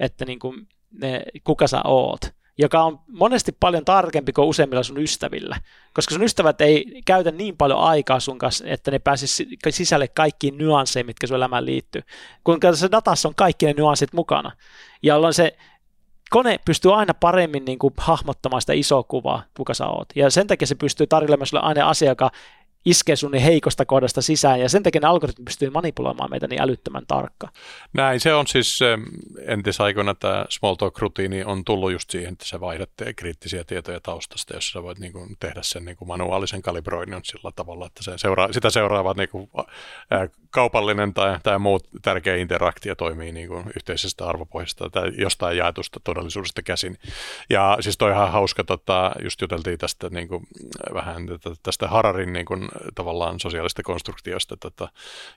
että 0.00 0.24
niin 0.24 0.38
kuin 0.38 0.68
ne, 0.90 1.22
kuka 1.44 1.66
sä 1.66 1.80
oot 1.84 2.41
joka 2.58 2.82
on 2.82 3.00
monesti 3.08 3.52
paljon 3.60 3.84
tarkempi 3.84 4.32
kuin 4.32 4.48
useimmilla 4.48 4.82
sun 4.82 4.98
ystävillä, 5.02 5.56
koska 5.94 6.14
sun 6.14 6.24
ystävät 6.24 6.60
ei 6.60 7.02
käytä 7.04 7.30
niin 7.30 7.56
paljon 7.56 7.80
aikaa 7.80 8.20
sun 8.20 8.38
kanssa, 8.38 8.64
että 8.66 8.90
ne 8.90 8.98
pääsisi 8.98 9.48
sisälle 9.70 10.08
kaikkiin 10.08 10.58
nyansseihin, 10.58 11.06
mitkä 11.06 11.26
sun 11.26 11.36
elämään 11.36 11.66
liittyy. 11.66 12.02
Kun 12.44 12.58
se 12.74 12.88
datassa 12.90 13.28
on 13.28 13.34
kaikki 13.34 13.66
ne 13.66 13.72
nyanssit 13.72 14.12
mukana, 14.12 14.52
jolloin 15.02 15.34
se 15.34 15.56
kone 16.30 16.60
pystyy 16.64 16.94
aina 16.94 17.14
paremmin 17.14 17.64
niin 17.64 17.78
kuin, 17.78 17.94
hahmottamaan 17.96 18.60
sitä 18.60 18.72
isoa 18.72 19.02
kuvaa, 19.02 19.42
kuka 19.56 19.74
sä 19.74 19.86
oot. 19.86 20.08
Ja 20.14 20.30
sen 20.30 20.46
takia 20.46 20.66
se 20.66 20.74
pystyy 20.74 21.06
tarjoamaan 21.06 21.46
sulle 21.46 21.62
aina 21.62 21.88
asia, 21.88 22.08
joka 22.08 22.30
iskee 22.84 23.16
sun 23.16 23.30
niin 23.30 23.42
heikosta 23.42 23.84
kohdasta 23.84 24.22
sisään, 24.22 24.60
ja 24.60 24.68
sen 24.68 24.82
takia 24.82 25.00
ne 25.00 25.06
algoritmit 25.08 25.44
pystyy 25.44 25.70
manipuloimaan 25.70 26.30
meitä 26.30 26.46
niin 26.46 26.62
älyttömän 26.62 27.06
tarkka. 27.08 27.48
Näin, 27.92 28.20
se 28.20 28.34
on 28.34 28.46
siis 28.46 28.80
entisaikoina 29.46 30.14
tämä 30.14 30.44
small 30.48 30.74
talk-rutiini 30.74 31.44
on 31.44 31.64
tullut 31.64 31.92
just 31.92 32.10
siihen, 32.10 32.32
että 32.32 32.44
sä 32.44 32.60
vaihdat 32.60 32.90
kriittisiä 33.16 33.64
tietoja 33.64 34.00
taustasta, 34.00 34.54
jos 34.54 34.70
sä 34.70 34.82
voit 34.82 34.98
niin 34.98 35.12
kuin, 35.12 35.36
tehdä 35.40 35.60
sen 35.62 35.84
niin 35.84 35.96
kuin 35.96 36.08
manuaalisen 36.08 36.62
kalibroinnin 36.62 37.20
sillä 37.24 37.52
tavalla, 37.56 37.86
että 37.86 38.02
se 38.02 38.18
seuraa, 38.18 38.52
sitä 38.52 38.70
seuraavat 38.70 39.16
niin 39.16 39.28
kuin, 39.28 39.50
ää, 40.10 40.28
kaupallinen 40.52 41.14
tai, 41.14 41.38
tai 41.42 41.58
muu 41.58 41.80
tärkeä 42.02 42.36
interaktio 42.36 42.94
toimii 42.94 43.32
niin 43.32 43.48
kuin 43.48 43.64
yhteisestä 43.76 44.26
arvopohjasta 44.26 44.90
tai 44.90 45.12
jostain 45.18 45.56
jaetusta 45.56 46.00
todellisuudesta 46.04 46.62
käsin. 46.62 46.98
Ja 47.50 47.76
siis 47.80 47.98
toi 47.98 48.10
ihan 48.10 48.32
hauska, 48.32 48.64
tota, 48.64 49.12
just 49.22 49.40
juteltiin 49.40 49.78
tästä 49.78 50.08
niin 50.08 50.28
kuin, 50.28 50.46
vähän 50.94 51.26
tästä 51.62 51.88
Hararin 51.88 52.32
niin 52.32 52.46
kuin, 52.46 52.68
tavallaan 52.94 53.40
sosiaalista 53.40 53.82
konstruktiosta, 53.82 54.56
tota, 54.56 54.88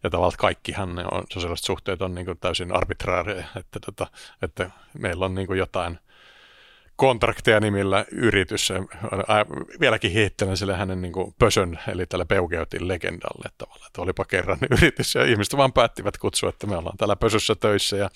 ja 0.03 0.09
tavallaan 0.09 0.37
kaikkihan 0.37 0.95
ne 0.95 1.05
on, 1.11 1.23
sosiaaliset 1.33 1.65
suhteet 1.65 2.01
on 2.01 2.15
niin 2.15 2.25
kuin 2.25 2.37
täysin 2.37 2.75
arbitraaria, 2.75 3.45
että, 3.55 3.79
tota, 3.85 4.07
että 4.41 4.69
meillä 4.93 5.25
on 5.25 5.35
niin 5.35 5.47
kuin 5.47 5.59
jotain 5.59 5.99
kontrakteja 6.95 7.59
nimillä 7.59 8.05
yritys. 8.11 8.73
Vieläkin 9.79 10.11
hiittelen 10.11 10.57
sille 10.57 10.75
hänen 10.75 11.01
niin 11.01 11.13
kuin 11.13 11.35
pösön, 11.39 11.79
eli 11.87 12.05
tälle 12.05 12.25
Peukeutin 12.25 12.87
legendalle 12.87 13.49
tavalla, 13.57 13.85
että 13.87 14.01
olipa 14.01 14.25
kerran 14.25 14.57
yritys 14.77 15.15
ja 15.15 15.25
ihmiset 15.25 15.57
vaan 15.57 15.73
päättivät 15.73 16.17
kutsua, 16.17 16.49
että 16.49 16.67
me 16.67 16.77
ollaan 16.77 16.97
täällä 16.97 17.15
pösössä 17.15 17.55
töissä 17.55 17.97
ja 17.97 18.09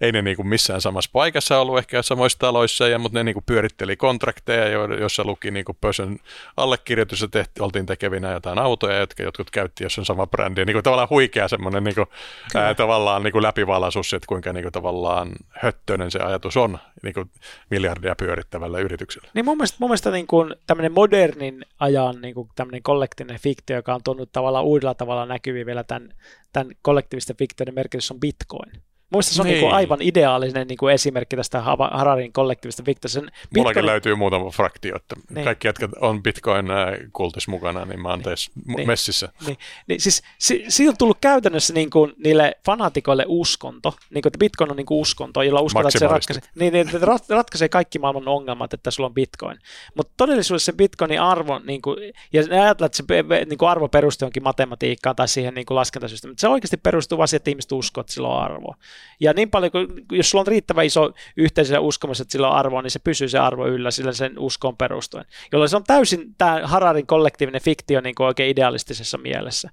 ei 0.00 0.12
ne 0.12 0.22
niin 0.22 0.36
kuin 0.36 0.48
missään 0.48 0.80
samassa 0.80 1.10
paikassa 1.12 1.60
ollut 1.60 1.78
ehkä 1.78 2.02
samoissa 2.02 2.38
taloissa, 2.38 2.88
ja, 2.88 2.98
mutta 2.98 3.18
ne 3.18 3.24
niin 3.24 3.34
kuin 3.34 3.44
pyöritteli 3.44 3.96
kontrakteja, 3.96 4.68
joissa 5.00 5.24
luki 5.24 5.50
niin 5.50 5.64
kuin 5.64 5.78
pösön 5.80 6.18
allekirjoitus 6.56 7.20
ja 7.20 7.28
tehti, 7.28 7.60
oltiin 7.60 7.86
tekevinä 7.86 8.32
jotain 8.32 8.58
autoja, 8.58 8.98
jotka 8.98 9.22
jotkut 9.22 9.50
käytti 9.50 9.84
jos 9.84 9.98
on 9.98 10.04
sama 10.04 10.26
brändi. 10.26 10.64
Niin 10.64 10.74
kuin 10.74 10.84
tavallaan 10.84 11.10
huikea 11.10 11.48
semmoinen 11.48 11.84
niin 11.84 11.94
kuin, 11.94 12.06
ää, 12.54 12.74
tavallaan 12.74 13.22
niin 13.22 13.32
kuin 13.32 13.42
läpivalaisuus, 13.42 14.12
että 14.12 14.26
kuinka 14.26 14.52
niin 14.52 14.64
kuin, 14.64 14.72
tavallaan 14.72 15.32
höttöinen 15.50 16.10
se 16.10 16.18
ajatus 16.18 16.56
on 16.56 16.78
niin 17.02 17.14
kuin 17.14 17.30
miljardia 17.70 18.15
pyörittävällä 18.18 18.78
yrityksellä. 18.78 19.28
Niin 19.34 19.44
mun 19.44 19.56
mielestä, 19.56 19.76
mun 19.80 19.90
mielestä 19.90 20.10
niin 20.10 20.26
kuin 20.26 20.54
tämmöinen 20.66 20.92
modernin 20.92 21.66
ajan 21.80 22.20
niin 22.22 22.34
kuin 22.34 22.48
tämmöinen 22.54 22.82
kollektiivinen 22.82 23.40
fiktio, 23.40 23.76
joka 23.76 23.94
on 23.94 24.00
tuonut 24.04 24.32
tavallaan 24.32 24.64
uudella 24.64 24.94
tavalla 24.94 25.26
näkyviin 25.26 25.66
vielä 25.66 25.84
tämän, 25.84 26.08
tämän 26.52 26.74
kollektiivisten 26.82 27.36
fiktioiden 27.36 27.74
merkitys 27.74 28.10
on 28.10 28.20
Bitcoin. 28.20 28.72
Muista 29.10 29.34
se 29.34 29.42
on 29.42 29.46
niin. 29.46 29.60
Niin 29.60 29.72
aivan 29.72 30.02
ideaalinen 30.02 30.66
niin 30.66 30.78
kuin 30.78 30.94
esimerkki 30.94 31.36
tästä 31.36 31.60
Hararin 31.90 32.32
kollektiivista 32.32 32.84
Victorsen. 32.86 33.22
Bitcoin... 33.22 33.42
Mullakin 33.56 33.86
löytyy 33.86 34.14
muutama 34.14 34.50
fraktio, 34.50 34.96
että 34.96 35.16
niin. 35.30 35.44
kaikki, 35.44 35.68
jotka 35.68 35.88
on 36.00 36.22
Bitcoin-kultis 36.22 37.48
mukana, 37.48 37.84
niin 37.84 38.00
mä 38.00 38.08
oon 38.08 38.18
niin. 38.18 38.76
niin. 38.76 38.86
messissä. 38.86 39.28
Niin. 39.46 39.58
Niin, 39.86 40.00
siis 40.00 40.22
si- 40.38 40.64
siitä 40.68 40.90
on 40.90 40.96
tullut 40.96 41.18
käytännössä 41.20 41.74
niin 41.74 41.90
kuin, 41.90 42.12
niille 42.24 42.56
fanatikoille 42.66 43.24
uskonto, 43.28 43.94
niin 44.10 44.22
kuin, 44.22 44.28
että 44.28 44.38
Bitcoin 44.38 44.70
on 44.70 44.76
niin 44.76 44.86
kuin 44.86 45.00
uskonto, 45.00 45.42
jolla 45.42 45.60
uskotaan, 45.60 45.88
että 45.88 45.98
se 45.98 46.06
ratkaisee, 46.06 46.42
niin, 46.54 46.72
niin, 46.72 46.88
että 46.88 47.34
ratkaisee 47.34 47.68
kaikki 47.68 47.98
maailman 47.98 48.28
ongelmat, 48.28 48.74
että 48.74 48.90
sulla 48.90 49.06
on 49.06 49.14
Bitcoin. 49.14 49.58
Mutta 49.94 50.12
todellisuudessa 50.16 50.72
se 50.72 50.76
Bitcoinin 50.76 51.20
arvo, 51.20 51.58
niin 51.58 51.82
kuin, 51.82 51.98
ja 52.32 52.42
ajatellaan, 52.42 52.86
että 52.86 52.96
se 52.96 53.04
niin 53.46 53.58
kuin 53.58 53.68
arvo 53.68 53.88
perustuu 53.88 54.26
jonkin 54.26 54.42
matematiikkaan 54.42 55.16
tai 55.16 55.28
siihen 55.28 55.54
niin 55.54 55.66
kuin 55.66 55.76
laskentasysteemiin, 55.76 56.32
mutta 56.32 56.40
se 56.40 56.48
oikeasti 56.48 56.76
perustuu 56.76 57.18
vaan 57.18 57.28
siihen, 57.28 57.40
että 57.40 57.50
ihmiset 57.50 57.72
uskoo, 57.72 58.00
että 58.00 58.12
sillä 58.12 58.28
on 58.28 58.42
arvoa. 58.42 58.76
Ja 59.20 59.32
niin 59.32 59.50
paljon, 59.50 59.72
kun, 59.72 59.88
jos 60.12 60.30
sulla 60.30 60.42
on 60.42 60.46
riittävän 60.46 60.84
iso 60.84 61.12
yhteisö 61.36 61.80
uskomus, 61.80 62.20
että 62.20 62.32
sillä 62.32 62.48
on 62.48 62.56
arvoa, 62.56 62.82
niin 62.82 62.90
se 62.90 62.98
pysyy 62.98 63.28
se 63.28 63.38
arvo 63.38 63.66
yllä 63.66 63.90
sillä 63.90 64.12
sen 64.12 64.38
uskoon 64.38 64.76
perustuen. 64.76 65.24
Jolloin 65.52 65.68
se 65.68 65.76
on 65.76 65.84
täysin 65.84 66.34
tämä 66.38 66.60
Hararin 66.64 67.06
kollektiivinen 67.06 67.62
fiktio 67.62 68.00
niin 68.00 68.14
kuin 68.14 68.26
oikein 68.26 68.50
idealistisessa 68.50 69.18
mielessä. 69.18 69.70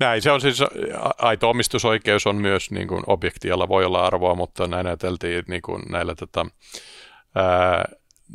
Näin, 0.00 0.22
se 0.22 0.30
on 0.30 0.40
siis, 0.40 0.58
aito 1.18 1.50
omistusoikeus 1.50 2.26
on 2.26 2.36
myös 2.36 2.70
niin 2.70 2.88
kuin 2.88 3.02
objekti, 3.06 3.48
jolla 3.48 3.68
voi 3.68 3.84
olla 3.84 4.06
arvoa, 4.06 4.34
mutta 4.34 4.66
näin 4.66 4.86
ajateltiin 4.86 5.44
niin 5.48 5.62
kuin 5.62 5.82
näillä 5.90 6.14
tota, 6.14 6.46
ää, 7.34 7.84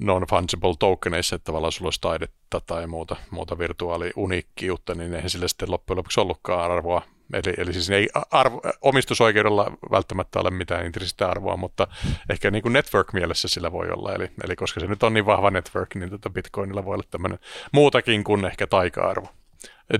non-fungible 0.02 0.74
tokeneissa, 0.80 1.36
että 1.36 1.46
tavallaan 1.46 1.72
sulla 1.72 1.88
olisi 1.88 2.02
taidetta 2.02 2.62
tai 2.62 2.88
muuta, 2.88 3.16
muuta 3.32 3.58
virtuaaliuniikkiutta, 3.58 4.96
niin 4.96 5.14
eihän 5.14 5.30
sille 5.30 5.48
sitten 5.48 5.72
loppujen 5.72 5.98
lopuksi 5.98 6.20
ollutkaan 6.20 6.72
arvoa. 6.72 7.02
Eli, 7.34 7.54
eli 7.58 7.74
siis 7.74 7.90
ei 7.90 8.10
arvo, 8.32 8.62
omistusoikeudella 8.82 9.72
välttämättä 9.92 10.40
ole 10.40 10.52
mitään 10.52 10.86
intressistä 10.86 11.30
arvoa, 11.30 11.58
mutta 11.58 11.88
ehkä 12.30 12.52
niin 12.52 12.62
kuin 12.62 12.74
network-mielessä 12.74 13.48
sillä 13.48 13.72
voi 13.72 13.90
olla. 13.90 14.14
Eli, 14.14 14.32
eli 14.44 14.56
koska 14.56 14.80
se 14.80 14.88
nyt 14.88 15.04
on 15.04 15.14
niin 15.14 15.26
vahva 15.26 15.52
network, 15.52 15.96
niin 15.96 16.10
tota 16.10 16.30
Bitcoinilla 16.30 16.86
voi 16.86 16.94
olla 16.94 17.04
tämmöinen 17.12 17.40
muutakin 17.72 18.24
kuin 18.24 18.46
ehkä 18.46 18.68
taika-arvo. 18.68 19.28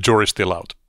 Jury 0.08 0.26
still 0.26 0.52
out. 0.52 0.83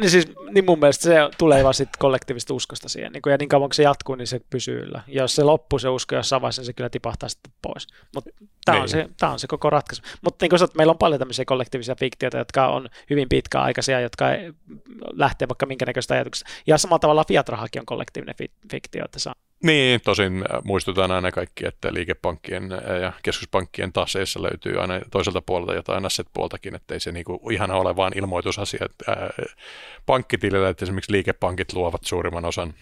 Niin, 0.00 0.10
siis, 0.10 0.28
niin 0.50 0.64
mun 0.64 0.78
mielestä 0.78 1.02
se 1.02 1.16
tulee 1.38 1.64
vaan 1.64 1.74
sitten 1.74 1.98
kollektiivista 1.98 2.54
uskosta 2.54 2.88
siihen. 2.88 3.12
Niin 3.12 3.22
kun, 3.22 3.32
ja 3.32 3.38
niin 3.38 3.48
kauan 3.48 3.68
kun 3.68 3.74
se 3.74 3.82
jatkuu, 3.82 4.14
niin 4.14 4.26
se 4.26 4.40
pysyy 4.50 4.82
yllä. 4.82 5.02
Ja 5.06 5.22
jos 5.22 5.34
se 5.34 5.42
loppuu 5.42 5.78
se 5.78 5.88
usko 5.88 6.14
jossain 6.14 6.42
vaiheessa, 6.42 6.62
niin 6.62 6.66
se 6.66 6.72
kyllä 6.72 6.90
tipahtaa 6.90 7.28
sitten 7.28 7.52
pois. 7.62 7.86
Mutta 8.14 8.30
tämä 8.64 8.78
on, 8.78 8.88
niin. 8.92 9.08
se, 9.20 9.26
on 9.26 9.38
se 9.38 9.46
koko 9.46 9.70
ratkaisu. 9.70 10.02
Mutta 10.22 10.44
niin 10.44 10.50
kuin 10.50 10.58
sanot, 10.58 10.74
meillä 10.74 10.90
on 10.90 10.98
paljon 10.98 11.18
tämmöisiä 11.18 11.44
kollektiivisia 11.44 11.94
fiktioita, 11.94 12.38
jotka 12.38 12.68
on 12.68 12.88
hyvin 13.10 13.28
pitkäaikaisia, 13.28 14.00
jotka 14.00 14.24
lähtee 15.12 15.48
vaikka 15.48 15.66
minkä 15.66 15.86
näköistä 15.86 16.14
ajatuksesta. 16.14 16.50
Ja 16.66 16.78
samalla 16.78 16.98
tavalla 16.98 17.24
fiat-rahakin 17.28 17.82
on 17.82 17.86
kollektiivinen 17.86 18.34
fiktio, 18.70 19.04
että 19.04 19.18
saa 19.18 19.34
niin, 19.62 20.00
tosin 20.04 20.36
äh, 20.36 20.62
muistutan 20.64 21.10
aina 21.10 21.32
kaikki, 21.32 21.66
että 21.66 21.94
liikepankkien 21.94 22.72
äh, 22.72 23.00
ja 23.00 23.12
keskuspankkien 23.22 23.92
taseissa 23.92 24.42
löytyy 24.42 24.80
aina 24.80 25.00
toiselta 25.10 25.42
puolelta 25.42 25.74
jotain 25.74 26.06
asset-puoltakin, 26.06 26.74
ettei 26.74 27.00
se 27.00 27.12
niinku 27.12 27.50
ihan 27.50 27.70
ole 27.70 27.96
vain 27.96 28.18
ilmoitusasia 28.18 28.86
äh, 29.08 29.16
pankkitilillä, 30.06 30.68
että 30.68 30.84
esimerkiksi 30.84 31.12
liikepankit 31.12 31.72
luovat 31.72 32.04
suurimman 32.04 32.44
osan 32.44 32.74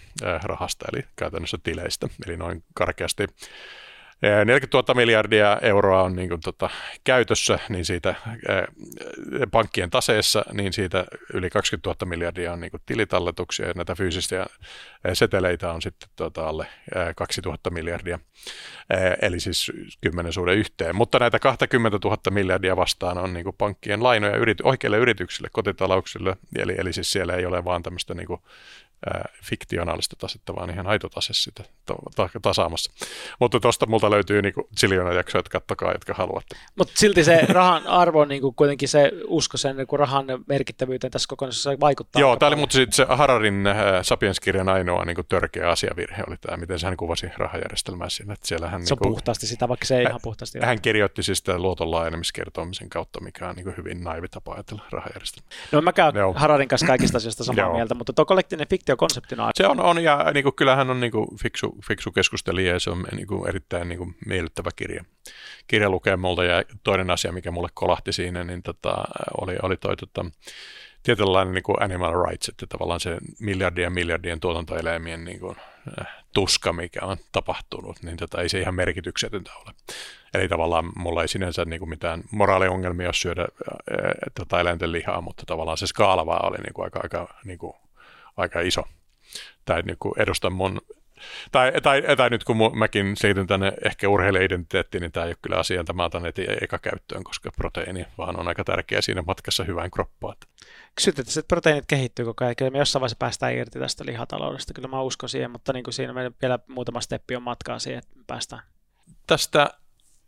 rahasta, 0.42 0.86
eli 0.92 1.04
käytännössä 1.16 1.58
tileistä, 1.62 2.08
eli 2.26 2.36
noin 2.36 2.62
karkeasti. 2.74 3.22
Ää, 3.22 3.28
40 4.22 4.78
000 4.78 4.94
miljardia 4.94 5.58
euroa 5.62 6.02
on 6.02 6.16
niin 6.16 6.28
kuin, 6.28 6.40
tota, 6.40 6.70
käytössä, 7.04 7.58
niin 7.68 7.84
siitä 7.84 8.14
pankkien 9.50 9.90
taseessa, 9.90 10.44
niin 10.52 10.72
siitä 10.72 11.04
yli 11.34 11.50
20 11.50 11.88
000 11.90 12.10
miljardia 12.10 12.52
on 12.52 12.60
niin 12.60 12.70
kuin, 12.70 12.82
tilitalletuksia 12.86 13.66
ja 13.66 13.72
näitä 13.76 13.94
fyysisiä 13.94 14.46
seteleitä 15.12 15.72
on 15.72 15.82
sitten 15.82 16.08
tota, 16.16 16.48
alle 16.48 16.66
ää, 16.94 17.14
2000 17.14 17.70
miljardia, 17.70 18.18
eli 19.22 19.40
siis 19.40 19.72
10 20.00 20.32
suhde 20.32 20.54
yhteen. 20.54 20.96
Mutta 20.96 21.18
näitä 21.18 21.38
20 21.38 21.98
000 22.04 22.18
miljardia 22.30 22.76
vastaan 22.76 23.18
on 23.18 23.32
niin 23.32 23.44
kuin, 23.44 23.56
pankkien 23.58 24.02
lainoja 24.02 24.36
yrity- 24.36 24.62
oikeille 24.64 24.98
yrityksille, 24.98 25.48
kotitalouksille, 25.52 26.36
eli, 26.58 26.74
eli 26.78 26.92
siis 26.92 27.12
siellä 27.12 27.34
ei 27.34 27.46
ole 27.46 27.64
vaan 27.64 27.82
tämmöistä 27.82 28.14
niin 28.14 28.26
kuin, 28.26 28.40
ää, 29.06 29.28
fiktionaalista 29.44 30.16
tasetta, 30.16 30.54
vaan 30.56 30.70
ihan 30.70 30.86
aito 30.86 31.08
tase 31.08 31.32
sitä 31.32 31.64
ta- 31.86 32.28
tasaamassa. 32.42 32.92
Mutta 33.40 33.60
tuosta 33.60 33.86
multa 33.86 34.10
löytyy 34.10 34.42
niinku 34.42 34.68
ziljoona 34.80 35.12
jaksoja, 35.12 35.40
että 35.40 35.50
kattokaa, 35.50 35.92
jotka 35.92 36.14
haluatte. 36.14 36.56
Mutta 36.78 36.92
silti 36.96 37.24
se 37.24 37.40
rahan 37.48 37.86
arvo 37.86 38.24
niinku 38.24 38.52
kuitenkin 38.52 38.88
se 38.88 39.12
usko 39.26 39.56
sen 39.56 39.76
niinku 39.76 39.96
rahan 39.96 40.26
merkittävyyteen 40.46 41.10
tässä 41.10 41.26
kokonaisuudessa 41.28 41.80
vaikuttaa. 41.80 42.20
Joo, 42.20 42.36
tämä 42.36 42.48
oli 42.48 42.56
mutta 42.56 42.72
sit 42.74 42.92
se 42.92 43.06
Hararin 43.08 43.66
äh, 43.66 43.76
Sapiens-kirjan 44.02 44.68
ainoa 44.68 45.04
niinku 45.04 45.22
törkeä 45.22 45.70
asiavirhe 45.70 46.22
oli 46.28 46.36
tämä, 46.40 46.56
miten 46.56 46.78
hän 46.84 46.96
kuvasi 46.96 47.26
rahajärjestelmää 47.36 48.08
siinä. 48.08 48.32
Että 48.32 48.48
siellä 48.48 48.68
hän, 48.68 48.86
Se 48.86 48.94
on 48.94 48.98
niinku, 49.02 49.14
puhtaasti 49.14 49.46
sitä, 49.46 49.68
vaikka 49.68 49.86
se 49.86 49.98
ei 49.98 50.02
ihan 50.08 50.20
puhtaasti 50.22 50.58
ole. 50.58 50.66
hän 50.66 50.80
kirjoitti 50.80 51.22
siis 51.22 51.38
sitä 51.38 51.58
luoton 51.58 51.90
laajenemiskertomisen 51.90 52.88
kautta, 52.88 53.20
mikä 53.20 53.48
on 53.48 53.56
niinku 53.56 53.72
hyvin 53.76 54.04
naivi 54.04 54.28
tapa 54.28 54.52
ajatella 54.54 54.82
rahajärjestelmää. 54.90 55.50
No 55.72 55.80
mä 55.80 55.92
käyn. 55.92 56.14
Hararin 56.34 56.68
kanssa 56.68 56.86
kaikista 56.86 57.16
asioista 57.16 57.44
samaa 57.44 57.64
Joo. 57.64 57.74
mieltä, 57.74 57.94
mutta 57.94 58.12
tuo 58.12 58.24
kollektiivinen 58.26 58.68
fiktio 58.68 58.89
konseptina 58.96 59.44
on 59.44 59.52
Se 59.54 59.66
on, 59.66 59.80
on 59.80 60.02
ja 60.02 60.30
niin 60.34 60.42
kuin, 60.42 60.54
kyllähän 60.54 60.90
on 60.90 61.00
niin 61.00 61.12
kuin, 61.12 61.26
fiksu, 61.42 61.78
fiksu 61.88 62.12
keskustelija 62.12 62.72
ja 62.72 62.80
se 62.80 62.90
on 62.90 63.04
niin 63.12 63.26
kuin, 63.26 63.48
erittäin 63.48 63.88
niin 63.88 63.98
kuin, 63.98 64.16
miellyttävä 64.26 64.70
kirja. 64.76 65.04
Kirja 65.66 65.90
lukee 65.90 66.16
multa 66.16 66.44
ja 66.44 66.64
toinen 66.84 67.10
asia, 67.10 67.32
mikä 67.32 67.50
mulle 67.50 67.68
kolahti 67.74 68.12
siinä, 68.12 68.44
niin 68.44 68.62
tota, 68.62 68.94
oli, 69.40 69.56
oli 69.62 69.76
toi 69.76 69.96
tota, 69.96 70.24
tietynlainen 71.02 71.54
niin 71.54 71.62
kuin 71.62 71.82
animal 71.82 72.24
rights, 72.24 72.48
että 72.48 72.66
tavallaan 72.66 73.00
se 73.00 73.18
miljardien 73.40 73.84
ja 73.84 73.90
miljardien 73.90 74.40
tuotantoeläimien 74.40 75.24
niin 75.24 75.40
kuin, 75.40 75.56
äh, 76.00 76.06
tuska, 76.34 76.72
mikä 76.72 77.00
on 77.02 77.16
tapahtunut, 77.32 78.02
niin 78.02 78.16
tota, 78.16 78.40
ei 78.40 78.48
se 78.48 78.60
ihan 78.60 78.74
merkityksetöntä 78.74 79.50
ole. 79.54 79.74
Eli 80.34 80.48
tavallaan 80.48 80.92
mulla 80.96 81.22
ei 81.22 81.28
sinänsä 81.28 81.64
niin 81.64 81.78
kuin 81.78 81.88
mitään 81.88 82.22
moraaliongelmia, 82.30 83.12
syödä 83.12 83.42
äh, 83.42 84.10
tota 84.34 84.60
eläinten 84.60 84.92
lihaa, 84.92 85.20
mutta 85.20 85.42
tavallaan 85.46 85.78
se 85.78 85.86
skaala 85.86 86.26
vaan 86.26 86.48
oli 86.48 86.58
niin 86.58 86.74
kuin 86.74 86.84
aika, 86.84 87.00
aika, 87.02 87.34
niin 87.44 87.58
kuin, 87.58 87.72
aika 88.36 88.60
iso. 88.60 88.82
Tai 89.64 89.82
niin 89.82 89.96
kuin 90.00 90.14
edustan 90.18 90.52
mun 90.52 90.80
tai, 91.52 91.72
tai, 91.82 92.02
tai 92.16 92.30
nyt 92.30 92.44
kun 92.44 92.78
mäkin 92.78 93.16
siirtyn 93.16 93.46
tänne 93.46 93.72
ehkä 93.84 94.08
urheilijaidentiteettiin, 94.08 95.00
niin 95.00 95.12
tämä 95.12 95.26
ei 95.26 95.30
ole 95.30 95.36
kyllä 95.42 95.56
asia, 95.56 95.76
jota 95.76 95.92
mä 95.92 96.04
otan 96.04 96.22
heti 96.22 96.46
eka 96.60 96.78
käyttöön, 96.78 97.24
koska 97.24 97.50
proteiini 97.56 98.06
vaan 98.18 98.40
on 98.40 98.48
aika 98.48 98.64
tärkeä 98.64 99.00
siinä 99.02 99.22
matkassa 99.22 99.64
hyvään 99.64 99.90
kroppaan. 99.90 100.36
että 101.08 101.42
proteiinit 101.48 101.84
kehittyy 101.86 102.24
koko 102.24 102.44
ajan. 102.44 102.56
Kyllä 102.56 102.70
me 102.70 102.78
jossain 102.78 103.00
vaiheessa 103.00 103.16
päästään 103.18 103.54
irti 103.54 103.78
tästä 103.78 104.04
lihataloudesta. 104.06 104.74
Kyllä 104.74 104.88
mä 104.88 105.02
uskon 105.02 105.28
siihen, 105.28 105.50
mutta 105.50 105.72
niin 105.72 105.84
kuin 105.84 105.94
siinä 105.94 106.12
meillä 106.12 106.32
vielä 106.42 106.58
muutama 106.68 107.00
steppi 107.00 107.36
on 107.36 107.42
matkaa 107.42 107.78
siihen, 107.78 107.98
että 107.98 108.16
me 108.16 108.24
päästään. 108.26 108.62
Tästä, 109.26 109.70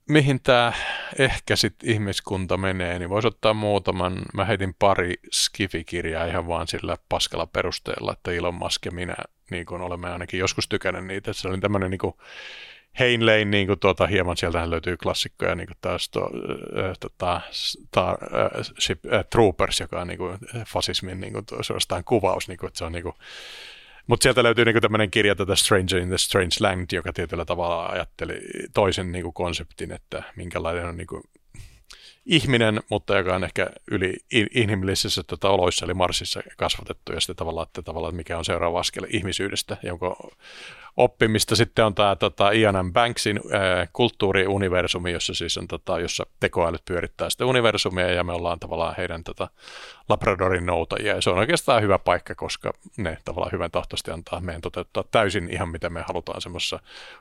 mihin 0.08 0.40
tämä 0.42 0.72
ehkä 1.18 1.56
sitten 1.56 1.90
ihmiskunta 1.90 2.56
menee, 2.56 2.98
niin 2.98 3.10
voisi 3.10 3.28
ottaa 3.28 3.54
muutaman, 3.54 4.22
mä 4.34 4.44
heitin 4.44 4.74
pari 4.78 5.14
skifikirjaa 5.32 6.26
ihan 6.26 6.46
vaan 6.46 6.68
sillä 6.68 6.96
paskalla 7.08 7.46
perusteella, 7.46 8.12
että 8.12 8.32
Elon 8.32 8.54
Musk 8.54 8.84
ja 8.84 8.92
minä 8.92 9.14
niin 9.52 9.66
kun 9.66 9.80
olemme 9.80 10.10
ainakin 10.10 10.40
joskus 10.40 10.68
tykännyt 10.68 11.04
niitä. 11.04 11.32
Se 11.32 11.48
oli 11.48 11.58
tämmöinen 11.58 11.90
niin 11.90 11.98
kuin 11.98 12.14
Heinlein, 12.98 13.50
niin 13.50 13.66
kuin 13.66 13.78
tuota, 13.78 14.06
hieman 14.06 14.36
sieltähän 14.36 14.70
löytyy 14.70 14.96
klassikkoja, 14.96 15.54
niin 15.54 15.66
kuin 15.66 15.76
taas 15.80 16.08
tuo, 16.08 16.30
äh, 16.78 16.98
tota, 17.00 17.40
Star, 17.50 18.18
äh, 18.24 18.64
Ship, 18.80 19.06
äh, 19.12 19.24
Troopers, 19.30 19.80
joka 19.80 20.00
on 20.00 20.08
niin 20.08 20.18
kuin, 20.18 20.38
fasismin 20.66 21.20
niin 21.20 21.32
kuin, 21.32 21.44
suorastaan 21.60 22.04
kuvaus, 22.04 22.48
niin 22.48 22.58
kuin, 22.58 22.68
että 22.68 22.78
se 22.78 22.84
on 22.84 22.92
niin 22.92 23.02
kuin, 23.02 23.14
mutta 24.06 24.22
sieltä 24.22 24.42
löytyy 24.42 24.64
niin 24.64 24.82
tämmöinen 24.82 25.10
kirja 25.10 25.34
tätä 25.34 25.56
Stranger 25.56 25.98
in 25.98 26.08
the 26.08 26.18
Strange 26.18 26.56
Land, 26.60 26.86
joka 26.92 27.12
tietyllä 27.12 27.44
tavalla 27.44 27.86
ajatteli 27.86 28.40
toisen 28.74 29.12
niin 29.12 29.22
kuin, 29.22 29.34
konseptin, 29.34 29.92
että 29.92 30.22
minkälainen 30.36 30.86
on 30.86 30.96
niin 30.96 31.06
kuin, 31.06 31.22
ihminen, 32.26 32.80
mutta 32.90 33.16
joka 33.16 33.34
on 33.34 33.44
ehkä 33.44 33.70
yli 33.90 34.16
in- 34.32 34.50
inhimillisissä 34.54 35.22
tota, 35.22 35.50
oloissa, 35.50 35.84
eli 35.84 35.94
Marsissa 35.94 36.42
kasvatettu, 36.56 37.12
ja 37.12 37.20
sitten 37.20 37.36
tavallaan, 37.36 37.66
että 37.66 37.82
tavallaan, 37.82 38.14
mikä 38.14 38.38
on 38.38 38.44
seuraava 38.44 38.80
askel 38.80 39.06
ihmisyydestä, 39.08 39.76
jonka 39.82 40.16
oppimista 40.96 41.56
sitten 41.56 41.84
on 41.84 41.94
tämä 41.94 42.16
tota, 42.16 42.50
Ian. 42.50 42.92
Banksin 42.92 43.40
ää, 43.52 43.86
kulttuuriuniversumi, 43.92 45.12
jossa 45.12 45.34
siis 45.34 45.58
on, 45.58 45.68
tota, 45.68 46.00
jossa 46.00 46.26
tekoälyt 46.40 46.84
pyörittää 46.84 47.30
sitä 47.30 47.46
universumia, 47.46 48.10
ja 48.10 48.24
me 48.24 48.32
ollaan 48.32 48.58
tavallaan 48.60 48.94
heidän 48.96 49.24
tota, 49.24 49.48
Labradorin 50.08 50.66
noutajia, 50.66 51.14
ja 51.14 51.20
se 51.20 51.30
on 51.30 51.38
oikeastaan 51.38 51.82
hyvä 51.82 51.98
paikka, 51.98 52.34
koska 52.34 52.72
ne 52.96 53.18
tavallaan 53.24 53.52
hyvän 53.52 53.70
tahtoisesti 53.70 54.10
antaa 54.10 54.40
meidän 54.40 54.62
toteuttaa 54.62 55.04
täysin 55.10 55.50
ihan 55.50 55.68
mitä 55.68 55.90
me 55.90 56.04
halutaan 56.08 56.40
semmoisessa 56.40 56.80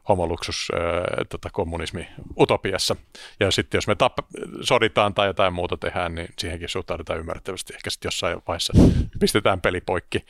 homoluksus 0.09 0.71
ää, 0.73 1.25
tota, 1.29 1.49
kommunismi 1.51 2.07
utopiassa. 2.39 2.95
Ja 3.39 3.51
sitten 3.51 3.77
jos 3.77 3.87
me 3.87 3.93
tap- 3.93 4.61
soditaan 4.61 5.13
tai 5.13 5.27
jotain 5.27 5.53
muuta 5.53 5.77
tehdään, 5.77 6.15
niin 6.15 6.27
siihenkin 6.39 6.69
suhtaudutaan 6.69 7.19
ymmärrettävästi. 7.19 7.73
Ehkä 7.73 7.89
sitten 7.89 8.07
jossain 8.07 8.41
vaiheessa 8.47 8.73
pistetään 9.19 9.61
peli 9.61 9.81
poikki. 9.81 10.25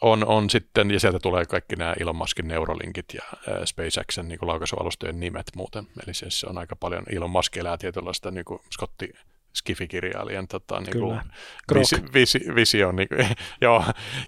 On, 0.00 0.26
on 0.26 0.50
sitten, 0.50 0.90
ja 0.90 1.00
sieltä 1.00 1.18
tulee 1.18 1.44
kaikki 1.44 1.76
nämä 1.76 1.94
Elon 2.00 2.16
Muskin 2.16 2.48
neurolinkit 2.48 3.06
ja 3.14 3.22
äh, 3.32 3.64
SpaceXen 3.64 4.28
niin 4.28 4.38
laukaisualustojen 4.42 5.20
nimet 5.20 5.46
muuten. 5.56 5.86
Eli 6.04 6.14
siis 6.14 6.40
se 6.40 6.46
on 6.46 6.58
aika 6.58 6.76
paljon, 6.76 7.02
Elon 7.10 7.30
Musk 7.30 7.56
elää 7.56 7.78
tietynlaista 7.78 8.30
niin 8.30 8.44
kuin 8.44 8.60
Scotti 8.74 9.12
Skifi-kirjailijan 9.54 10.48
tota, 10.48 10.80
niin 10.80 11.00
kuin, 11.00 11.20
visi, 11.74 11.96
visi, 12.14 12.40
vision 12.54 12.96
niin 12.96 13.08
kuin, 13.08 13.28
joo, 13.60 13.84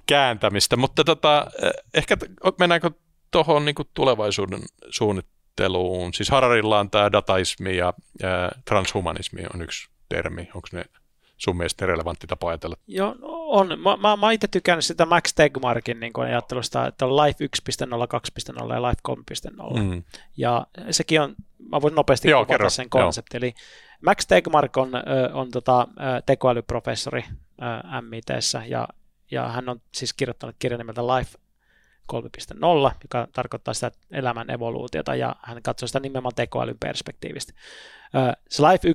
kääntämistä. 0.07 0.77
Mutta 0.77 1.05
tota, 1.05 1.47
ehkä 1.95 2.17
mennäänkö 2.59 2.91
tuohon 3.31 3.65
niin 3.65 3.75
tulevaisuuden 3.95 4.61
suunnitteluun? 4.91 6.15
Siis 6.15 6.31
Hararilla 6.31 6.81
on 6.81 6.91
tämä 6.91 7.13
dataismi 7.13 7.77
ja 7.77 7.95
äh, 8.25 8.63
transhumanismi 8.65 9.43
on 9.55 9.63
yksi 9.63 9.89
termi. 10.09 10.49
Onko 10.55 10.69
ne 10.73 10.85
sun 11.41 11.57
mielestä 11.57 11.87
relevantti 11.87 12.27
tapa 12.27 12.49
ajatella? 12.49 12.77
Joo, 12.87 13.15
no 13.19 13.29
on. 13.31 13.69
Mä, 13.69 13.97
mä, 13.97 14.17
mä 14.17 14.33
itse 14.33 14.49
tykännyt 14.49 14.85
sitä 14.85 15.07
Max 15.07 15.35
Tegmarkin 15.35 16.01
niin 16.01 16.13
ajattelusta, 16.17 16.87
että 16.87 17.07
on 17.07 17.17
Life 17.17 17.45
1.0, 17.45 18.63
2.0 18.63 18.75
ja 18.75 18.83
Life 18.83 19.01
3.0. 19.75 19.81
Mm. 19.81 20.03
Ja 20.37 20.67
sekin 20.91 21.21
on, 21.21 21.35
mä 21.69 21.83
voin 21.83 21.95
nopeasti 21.95 22.31
Joo, 22.31 22.41
kuvata 22.41 22.53
kerro. 22.53 22.71
sen 22.71 22.91
konsepti. 22.91 23.37
Eli 23.37 23.55
Max 24.07 24.27
Tegmark 24.27 24.77
on, 24.77 24.91
on 25.33 25.51
tota, 25.51 25.89
tekoälyprofessori 26.27 27.25
MITssä 28.01 28.63
ja, 28.67 28.89
ja 29.31 29.49
hän 29.49 29.69
on 29.69 29.81
siis 29.95 30.13
kirjoittanut 30.13 30.57
kirjan 30.59 30.79
nimeltä 30.79 31.07
Life 31.07 31.39
3.0, 32.13 32.95
joka 33.03 33.29
tarkoittaa 33.33 33.75
sitä 33.75 33.91
elämän 34.11 34.51
evoluutiota, 34.51 35.15
ja 35.15 35.37
hän 35.43 35.63
katsoo 35.63 35.87
sitä 35.87 36.01
nimenomaan 36.01 36.35
tekoälyn 36.35 36.79
perspektiivistä. 36.81 37.53
Se 38.49 38.63
Life 38.63 38.89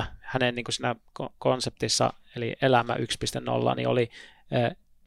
1.0, 0.00 0.04
hänen 0.20 0.54
niin 0.54 0.64
kuin 0.64 0.72
siinä 0.72 0.96
ko- 1.22 1.32
konseptissa, 1.38 2.12
eli 2.36 2.56
elämä 2.62 2.94
1.0, 2.94 3.74
niin 3.76 3.88
oli 3.88 4.10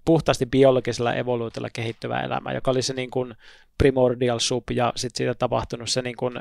puhtaasti 0.05 0.45
biologisella 0.45 1.13
evoluutiolla 1.13 1.69
kehittyvä 1.69 2.21
elämä, 2.21 2.53
joka 2.53 2.71
oli 2.71 2.81
se 2.81 2.93
niin 2.93 3.11
kuin 3.11 3.35
primordial 3.77 4.39
soup, 4.39 4.69
ja 4.71 4.93
sitten 4.95 5.17
siitä 5.17 5.33
tapahtunut 5.33 5.89
se 5.89 6.01
niin 6.01 6.15
kuin 6.15 6.33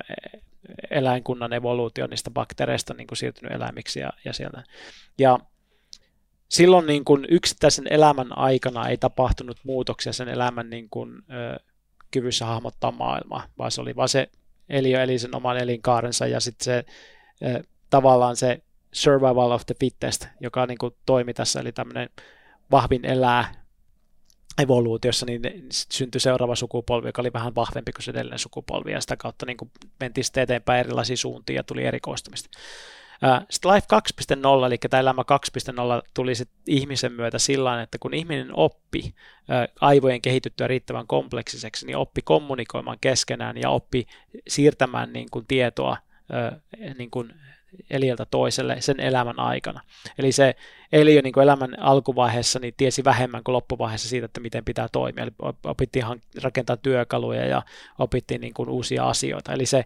eläinkunnan 0.90 1.52
evoluutio 1.52 2.06
niistä 2.06 2.30
bakteereista 2.30 2.94
niin 2.94 3.06
kuin 3.06 3.18
siirtynyt 3.18 3.52
eläimiksi 3.52 4.00
ja, 4.00 4.12
ja 4.24 4.32
sieltä. 4.32 4.62
Ja 5.18 5.38
silloin 6.48 6.86
niin 6.86 7.04
kuin 7.04 7.26
yksittäisen 7.28 7.86
elämän 7.90 8.38
aikana 8.38 8.88
ei 8.88 8.96
tapahtunut 8.96 9.58
muutoksia 9.64 10.12
sen 10.12 10.28
elämän 10.28 10.70
niin 10.70 10.88
kuin, 10.90 11.12
ö, 11.30 11.60
kyvyssä 12.10 12.46
hahmottaa 12.46 12.92
maailmaa, 12.92 13.46
vaan 13.58 13.70
se 13.70 13.80
oli 13.80 13.96
vaan 13.96 14.08
se 14.08 14.30
eliö 14.68 15.02
eli 15.02 15.18
sen 15.18 15.36
oman 15.36 15.58
elinkaarensa 15.58 16.26
ja 16.26 16.40
sitten 16.40 16.64
se 16.64 16.84
ö, 17.46 17.62
tavallaan 17.90 18.36
se 18.36 18.62
survival 18.92 19.50
of 19.50 19.66
the 19.66 19.74
fittest, 19.80 20.26
joka 20.40 20.66
niin 20.66 20.78
kuin 20.78 20.94
toimi 21.06 21.34
tässä, 21.34 21.60
eli 21.60 21.72
tämmöinen 21.72 22.08
vahvin 22.70 23.04
elää 23.04 23.64
evoluutiossa, 24.62 25.26
niin 25.26 25.42
syntyi 25.70 26.20
seuraava 26.20 26.54
sukupolvi, 26.54 27.08
joka 27.08 27.22
oli 27.22 27.32
vähän 27.32 27.54
vahvempi 27.54 27.92
kuin 27.92 28.02
se 28.02 28.10
edellinen 28.10 28.38
sukupolvi, 28.38 28.92
ja 28.92 29.00
sitä 29.00 29.16
kautta 29.16 29.46
niin 29.46 29.56
kuin 29.56 29.70
mentiin 30.00 30.24
sitten 30.24 30.42
eteenpäin 30.42 30.80
erilaisiin 30.80 31.16
suuntiin 31.16 31.54
ja 31.56 31.62
tuli 31.62 31.84
erikoistumista. 31.84 32.48
Sitten 33.50 33.72
Life 33.72 33.86
2.0, 34.62 34.66
eli 34.66 34.78
tämä 34.78 35.00
elämä 35.00 35.22
2.0 35.22 36.08
tuli 36.14 36.34
sitten 36.34 36.58
ihmisen 36.66 37.12
myötä 37.12 37.38
sillä 37.38 37.82
että 37.82 37.98
kun 37.98 38.14
ihminen 38.14 38.50
oppi 38.52 39.14
aivojen 39.80 40.22
kehittyttyä 40.22 40.68
riittävän 40.68 41.06
kompleksiseksi, 41.06 41.86
niin 41.86 41.96
oppi 41.96 42.22
kommunikoimaan 42.24 42.98
keskenään 43.00 43.56
ja 43.56 43.70
oppi 43.70 44.06
siirtämään 44.48 45.12
niin 45.12 45.28
kuin 45.30 45.46
tietoa 45.46 45.96
niin 46.98 47.10
kuin 47.10 47.34
eliöltä 47.90 48.26
toiselle 48.26 48.80
sen 48.80 49.00
elämän 49.00 49.40
aikana. 49.40 49.80
Eli 50.18 50.32
se 50.32 50.54
eliö 50.92 51.22
niin 51.22 51.40
elämän 51.42 51.78
alkuvaiheessa 51.78 52.58
niin 52.58 52.74
tiesi 52.76 53.04
vähemmän 53.04 53.44
kuin 53.44 53.52
loppuvaiheessa 53.52 54.08
siitä, 54.08 54.24
että 54.24 54.40
miten 54.40 54.64
pitää 54.64 54.88
toimia. 54.92 55.22
Eli 55.22 55.30
opittiin 55.64 56.04
rakentaa 56.42 56.76
työkaluja 56.76 57.46
ja 57.46 57.62
opittiin 57.98 58.40
niin 58.40 58.54
kuin 58.54 58.68
uusia 58.68 59.08
asioita. 59.08 59.52
Eli 59.52 59.66
se 59.66 59.84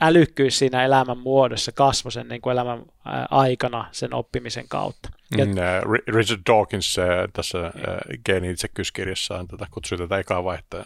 älykkyys 0.00 0.58
siinä 0.58 0.84
elämän 0.84 1.18
muodossa 1.18 1.72
kasvoi 1.72 2.12
sen 2.12 2.28
niin 2.28 2.40
kuin 2.40 2.52
elämän 2.52 2.82
aikana 3.30 3.88
sen 3.92 4.14
oppimisen 4.14 4.68
kautta. 4.68 5.10
Ja, 5.36 5.44
mm, 5.44 5.52
Richard 6.14 6.40
Dawkins 6.50 6.96
tässä 7.32 7.58
geeni 8.24 8.50
itsekyyskirjassaan 8.50 9.48
tätä 9.48 9.66
kutsui 9.70 9.98
tätä 9.98 10.18
ekaa 10.18 10.44
vaihetta 10.44 10.84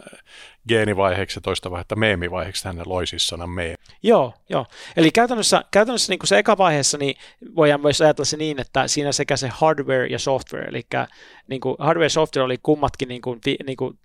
geenivaiheeksi 0.68 1.36
ja 1.36 1.40
toista 1.40 1.70
vaihetta 1.70 1.96
meemivaiheeksi. 1.96 2.64
Hän 2.64 2.82
loi 2.86 3.06
siis 3.06 3.26
sanan 3.26 3.50
meemi. 3.50 3.74
Joo, 4.02 4.34
joo. 4.48 4.66
Eli 4.96 5.10
käytännössä, 5.10 5.64
käytännössä 5.70 6.12
niin 6.12 6.18
kuin 6.18 6.28
se 6.28 6.38
eka 6.38 6.58
vaiheessa 6.58 6.98
niin 6.98 7.16
voidaan 7.56 7.80
myös 7.80 8.00
ajatella 8.00 8.24
se 8.24 8.36
niin, 8.36 8.60
että 8.60 8.88
siinä 8.88 9.12
sekä 9.12 9.36
se 9.36 9.48
hardware 9.48 10.06
ja 10.06 10.18
software, 10.18 10.68
eli 10.68 10.82
niin 11.48 11.60
kuin 11.60 11.76
hardware 11.78 12.06
ja 12.06 12.10
software 12.10 12.44
oli 12.44 12.58
kummatkin 12.62 13.08
niin 13.08 13.22
kuin, 13.22 13.40
niin 13.66 13.76
kuin 13.76 13.98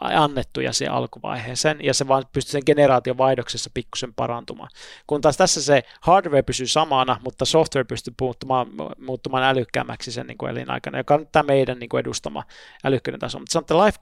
annettuja 0.00 0.72
siihen 0.72 0.94
alkuvaiheeseen, 0.94 1.78
ja 1.82 1.94
se 1.94 2.08
vaan 2.08 2.24
pystyi 2.32 2.52
sen 2.52 2.62
generaation 2.66 3.18
vaihdoksessa 3.18 3.70
pikkusen 3.74 4.14
parantumaan. 4.14 4.70
Kun 5.06 5.20
taas 5.20 5.36
tässä 5.36 5.62
se 5.62 5.82
hardware 6.00 6.42
pysyy 6.42 6.66
samana, 6.66 7.20
mutta 7.24 7.44
software 7.44 7.84
pystyy 7.84 8.14
muuttumaan, 8.20 8.66
muuttumaan 8.98 9.42
älykkäämmäksi 9.70 10.12
sen 10.12 10.26
niin 10.26 10.38
kuin 10.38 10.50
elinaikana, 10.50 10.98
joka 10.98 11.14
on 11.14 11.26
tämä 11.32 11.42
meidän 11.42 11.78
niin 11.78 11.88
kuin 11.88 12.00
edustama 12.00 12.44
älykkyyden 12.84 13.20
taso. 13.20 13.38
Mutta 13.38 13.52
sanotaan, 13.52 13.86
Life 13.86 13.98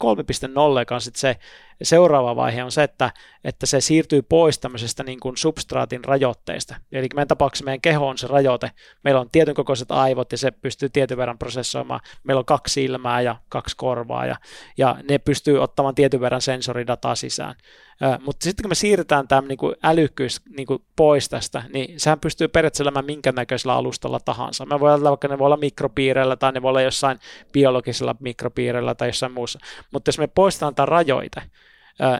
3.0, 0.76 0.78
joka 0.78 0.94
on 0.94 1.00
sitten 1.00 1.20
se 1.20 1.36
seuraava 1.84 2.36
vaihe 2.36 2.64
on 2.64 2.72
se, 2.72 2.82
että, 2.82 3.10
että 3.44 3.66
se 3.66 3.80
siirtyy 3.80 4.22
pois 4.22 4.58
tämmöisestä 4.58 5.04
niin 5.04 5.20
kuin 5.20 5.36
substraatin 5.36 6.04
rajoitteista. 6.04 6.76
Eli 6.92 7.08
meidän 7.14 7.28
tapauksessa 7.28 7.64
meidän 7.64 7.80
keho 7.80 8.08
on 8.08 8.18
se 8.18 8.26
rajoite. 8.26 8.70
Meillä 9.04 9.20
on 9.20 9.30
tietyn 9.30 9.54
kokoiset 9.54 9.90
aivot 9.90 10.32
ja 10.32 10.38
se 10.38 10.50
pystyy 10.50 10.88
tietyn 10.88 11.16
verran 11.16 11.38
prosessoimaan. 11.38 12.00
Meillä 12.24 12.38
on 12.38 12.44
kaksi 12.44 12.72
silmää 12.72 13.20
ja 13.20 13.36
kaksi 13.48 13.76
korvaa 13.76 14.26
ja, 14.26 14.36
ja 14.78 14.96
ne 15.08 15.18
pystyy 15.18 15.62
ottamaan 15.62 15.94
tietyn 15.94 16.20
verran 16.20 16.42
sensoridataa 16.42 17.14
sisään. 17.14 17.54
Mutta 18.24 18.44
sitten 18.44 18.62
kun 18.62 18.70
me 18.70 18.74
siirretään 18.74 19.28
tämä 19.28 19.42
niin 19.48 19.58
älykkyys 19.82 20.40
niin 20.56 20.66
kuin 20.66 20.82
pois 20.96 21.28
tästä, 21.28 21.62
niin 21.72 22.00
sehän 22.00 22.20
pystyy 22.20 22.48
periaatteessa 22.48 23.02
minkä 23.02 23.32
näköisellä 23.32 23.74
alustalla 23.74 24.20
tahansa. 24.20 24.66
Me 24.66 24.80
voi 24.80 24.94
olla 24.94 25.10
vaikka 25.10 25.28
ne 25.28 25.38
voi 25.38 25.46
olla 25.46 25.56
mikropiireillä 25.56 26.36
tai 26.36 26.52
ne 26.52 26.62
voi 26.62 26.68
olla 26.68 26.82
jossain 26.82 27.18
biologisella 27.52 28.16
mikropiireillä 28.20 28.94
tai 28.94 29.08
jossain 29.08 29.32
muussa. 29.32 29.58
Mutta 29.90 30.08
jos 30.08 30.18
me 30.18 30.26
poistetaan 30.26 30.74
tämä 30.74 30.86
rajoite, 30.86 31.42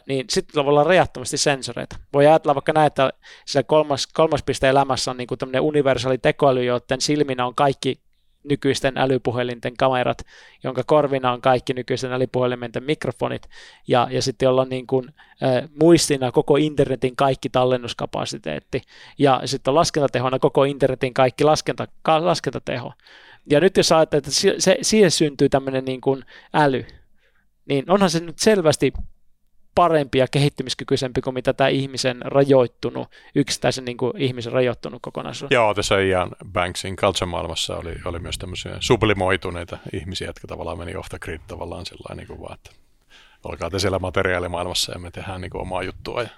niin 0.07 0.24
sitten 0.31 0.64
voi 0.64 0.70
olla 0.70 0.85
rajattomasti 0.85 1.37
sensoreita. 1.37 1.97
Voi 2.12 2.26
ajatella 2.26 2.55
vaikka 2.55 2.72
näin, 2.72 2.87
että 2.87 3.12
se 3.47 3.62
kolmas, 3.62 4.07
kolmas 4.07 4.43
piste 4.43 4.68
elämässä 4.68 5.11
on 5.11 5.16
niin 5.16 5.26
kuin 5.26 5.39
tämmöinen 5.39 5.61
universaali 5.61 6.18
tekoäly, 6.18 6.64
joten 6.64 7.01
silminä 7.01 7.47
on 7.47 7.55
kaikki 7.55 8.01
nykyisten 8.45 8.99
älypuhelinten 8.99 9.76
kamerat, 9.76 10.18
jonka 10.64 10.83
korvina 10.87 11.33
on 11.33 11.41
kaikki 11.41 11.74
nykyisten 11.74 12.12
älypuhelinten 12.12 12.85
mikrofonit, 12.85 13.49
ja, 13.89 14.09
ja 14.11 14.22
sitten 14.22 14.49
olla 14.49 14.64
niin 14.64 14.87
kuin, 14.87 15.09
äh, 15.43 15.68
muistina 15.81 16.33
koko 16.33 16.57
internetin 16.57 17.16
kaikki 17.16 17.49
tallennuskapasiteetti, 17.49 18.83
ja 19.18 19.41
sitten 19.45 19.70
on 19.70 19.74
laskentatehona 19.74 20.39
koko 20.39 20.64
internetin 20.64 21.14
kaikki 21.14 21.45
laskenta, 21.45 21.89
laskentateho. 22.20 22.93
Ja 23.51 23.61
nyt 23.61 23.76
jos 23.76 23.93
ajattelee, 23.93 24.18
että 24.18 24.31
se, 24.59 24.79
siihen 24.83 25.11
syntyy 25.11 25.49
tämmöinen 25.49 25.85
niin 25.85 26.01
kuin 26.01 26.24
äly, 26.55 26.85
niin 27.66 27.91
onhan 27.91 28.11
se 28.11 28.20
nyt 28.20 28.39
selvästi 28.39 28.93
parempi 29.79 30.18
ja 30.18 30.26
kehittymiskykyisempi 30.31 31.20
kuin 31.20 31.35
mitä 31.35 31.53
tämä 31.53 31.68
ihmisen 31.68 32.22
rajoittunut, 32.24 33.09
yksittäisen 33.35 33.85
niin 33.85 33.97
kuin 33.97 34.12
ihmisen 34.16 34.53
rajoittunut 34.53 35.03
kokonaisuus. 35.03 35.51
Joo, 35.51 35.74
tässä 35.74 35.99
Ian 35.99 36.31
Banksin 36.53 36.97
culture-maailmassa 36.97 37.76
oli, 37.76 37.95
oli 38.05 38.18
myös 38.18 38.39
tämmöisiä 38.39 38.76
sublimoituneita 38.81 39.79
ihmisiä, 39.93 40.26
jotka 40.26 40.49
tavallaan 40.49 40.79
meni 40.79 40.97
off 40.97 41.09
the 41.09 41.18
grid 41.18 41.41
tavallaan 41.47 41.87
sillä 41.87 42.14
niin 42.14 42.26
kuin 42.26 42.41
vaan, 42.41 42.55
että 42.55 42.70
olkaa 43.45 43.70
te 43.70 43.79
siellä 43.79 43.99
materiaalimaailmassa 43.99 44.93
ja 44.93 44.99
me 44.99 45.11
tehdään 45.11 45.41
niin 45.41 45.51
kuin 45.51 45.62
omaa 45.62 45.83
juttua. 45.83 46.22
Ja, 46.22 46.29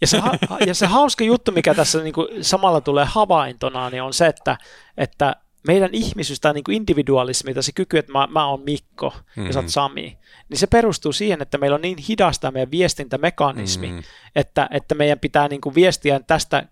ja, 0.00 0.06
se, 0.06 0.22
ja 0.66 0.74
se 0.74 0.86
hauska 0.86 1.24
juttu, 1.24 1.52
mikä 1.52 1.74
tässä 1.74 2.02
niin 2.02 2.14
kuin 2.14 2.44
samalla 2.44 2.80
tulee 2.80 3.04
havaintona, 3.04 3.90
niin 3.90 4.02
on 4.02 4.14
se, 4.14 4.26
että, 4.26 4.56
että 4.96 5.36
meidän 5.66 5.90
ihmisyys 5.92 6.40
tai 6.40 6.54
niin 6.54 6.64
kuin 6.64 6.76
individualismi, 6.76 7.54
tai 7.54 7.62
se 7.62 7.72
kyky, 7.72 7.98
että 7.98 8.12
mä, 8.12 8.28
mä 8.30 8.46
oon 8.46 8.60
Mikko 8.60 9.10
mm-hmm. 9.16 9.46
ja 9.46 9.52
sä 9.52 9.58
oot 9.58 9.64
mm-hmm. 9.64 9.70
Sami, 9.70 10.18
niin 10.48 10.58
se 10.58 10.66
perustuu 10.66 11.12
siihen, 11.12 11.42
että 11.42 11.58
meillä 11.58 11.74
on 11.74 11.82
niin 11.82 11.98
hidasta 11.98 12.50
meidän 12.50 12.70
viestintämekanismi, 12.70 13.86
mm-hmm. 13.86 14.02
että, 14.36 14.68
että 14.70 14.94
meidän 14.94 15.18
pitää 15.18 15.48
niin 15.48 15.60
kuin 15.60 15.74
viestiä 15.74 16.20
tästä 16.20 16.68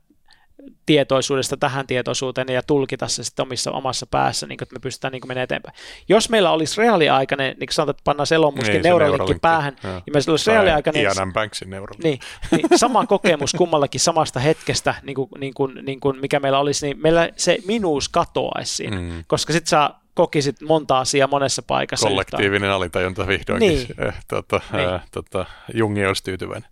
tietoisuudesta 0.86 1.56
tähän 1.56 1.86
tietoisuuteen 1.86 2.48
ja 2.48 2.62
tulkita 2.62 3.08
se 3.08 3.24
sitten 3.24 3.42
omissa, 3.42 3.72
omassa 3.72 4.06
päässä, 4.06 4.46
niin 4.46 4.58
että 4.62 4.72
me 4.74 4.78
pystytään 4.78 5.12
niin 5.12 5.28
menemään 5.28 5.44
eteenpäin. 5.44 5.76
Jos 6.08 6.30
meillä 6.30 6.50
olisi 6.50 6.80
reaaliaikainen, 6.80 7.46
niin 7.46 7.66
kuin 7.66 7.74
sanotaan, 7.74 7.94
että 7.94 8.04
pannaan 8.04 8.26
selonmuskin 8.26 8.72
niin, 8.72 8.82
neuralinkki 8.82 9.34
päähän, 9.42 9.76
ja. 9.82 9.90
niin 9.90 10.12
meillä 10.12 10.30
olisi 10.30 10.50
reaaliaikainen... 10.50 11.02
Ian 11.02 11.32
Banksin 11.32 11.70
niin, 11.70 12.18
niin, 12.50 12.66
sama 12.76 13.06
kokemus 13.06 13.52
kummallakin 13.52 14.00
samasta 14.00 14.40
hetkestä, 14.40 14.94
niin 15.02 15.14
kuin, 15.14 15.28
niin 15.38 15.54
kuin, 15.54 15.78
niin 15.82 16.00
kuin 16.00 16.20
mikä 16.20 16.40
meillä 16.40 16.58
olisi, 16.58 16.86
niin 16.86 17.02
meillä 17.02 17.28
se 17.36 17.58
minuus 17.66 18.08
katoaisi 18.08 18.74
siinä, 18.74 19.00
mm. 19.00 19.24
koska 19.26 19.52
sitten 19.52 19.68
saa 19.68 20.04
kokisit 20.14 20.60
monta 20.60 20.98
asiaa 20.98 21.28
monessa 21.28 21.62
paikassa. 21.62 22.08
Kollektiivinen 22.08 22.54
yhtään. 22.54 22.72
alitajunta 22.72 23.26
vihdoinkin. 23.26 23.68
Niin. 23.68 24.08
Eh, 24.08 24.14
tota, 24.28 24.60
niin. 24.72 24.88
Äh, 24.88 25.02
tota, 25.10 25.46
Jungi 25.74 26.06
olisi 26.06 26.24
tyytyväinen. 26.24 26.70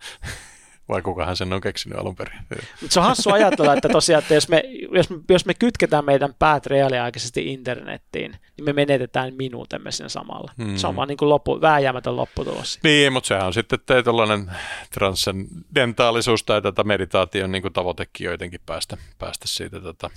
Vai 0.92 1.02
kukahan 1.02 1.36
sen 1.36 1.52
on 1.52 1.60
keksinyt 1.60 1.98
alun 1.98 2.16
perin? 2.16 2.38
Mutta 2.80 2.94
se 2.94 3.00
on 3.00 3.06
hassu 3.06 3.30
ajatella, 3.30 3.74
että 3.74 3.88
tosiaan, 3.88 4.22
että 4.22 4.34
jos 4.34 4.48
me, 4.48 4.62
jos 4.92 5.10
me, 5.10 5.16
jos 5.28 5.46
me 5.46 5.54
kytketään 5.54 6.04
meidän 6.04 6.34
päät 6.38 6.66
reaaliaikaisesti 6.66 7.52
internettiin, 7.52 8.30
niin 8.56 8.64
me 8.64 8.72
menetetään 8.72 9.34
minuutemme 9.34 9.92
sen 9.92 10.10
samalla. 10.10 10.52
Hmm. 10.62 10.76
Se 10.76 10.86
on 10.86 10.96
vaan 10.96 11.08
niin 11.08 11.16
kuin 11.16 11.28
loppu, 11.28 11.60
vääjäämätön 11.60 12.16
lopputulos. 12.16 12.78
Niin, 12.82 13.12
mutta 13.12 13.26
sehän 13.26 13.46
on 13.46 13.54
sitten 13.54 13.78
tällainen 14.04 14.50
transcendentaalisuus 14.90 16.44
tai 16.44 16.62
tätä 16.62 16.84
meditaation 16.84 17.52
niin 17.52 17.62
kuin 17.62 17.72
tavoitekin 17.72 18.24
jotenkin 18.24 18.60
päästä, 18.66 18.96
päästä 19.18 19.48
siitä 19.48 19.80
tätä 19.80 20.10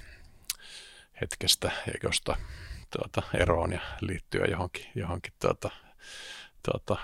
hetkestä 1.21 1.71
ja 1.88 1.93
josta 2.03 2.36
tuota, 2.97 3.21
eroon 3.34 3.71
ja 3.71 3.82
liittyä 4.01 4.45
johonkin, 4.45 4.86
johonkin 4.95 5.34
tuota, 5.41 5.69
tuota, 6.66 6.97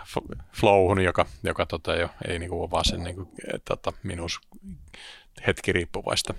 flowhun, 0.54 1.04
joka, 1.04 1.26
joka 1.44 1.66
tota, 1.66 1.96
jo, 1.96 2.10
ei 2.28 2.40
niinku 2.40 2.62
ole 2.62 2.72
vaan 2.72 2.86
sen 2.86 3.04
niinku, 3.04 3.34
tota, 3.66 3.94
minus 4.04 4.40
hetki 5.48 5.72
riippuvaista. 5.72 6.34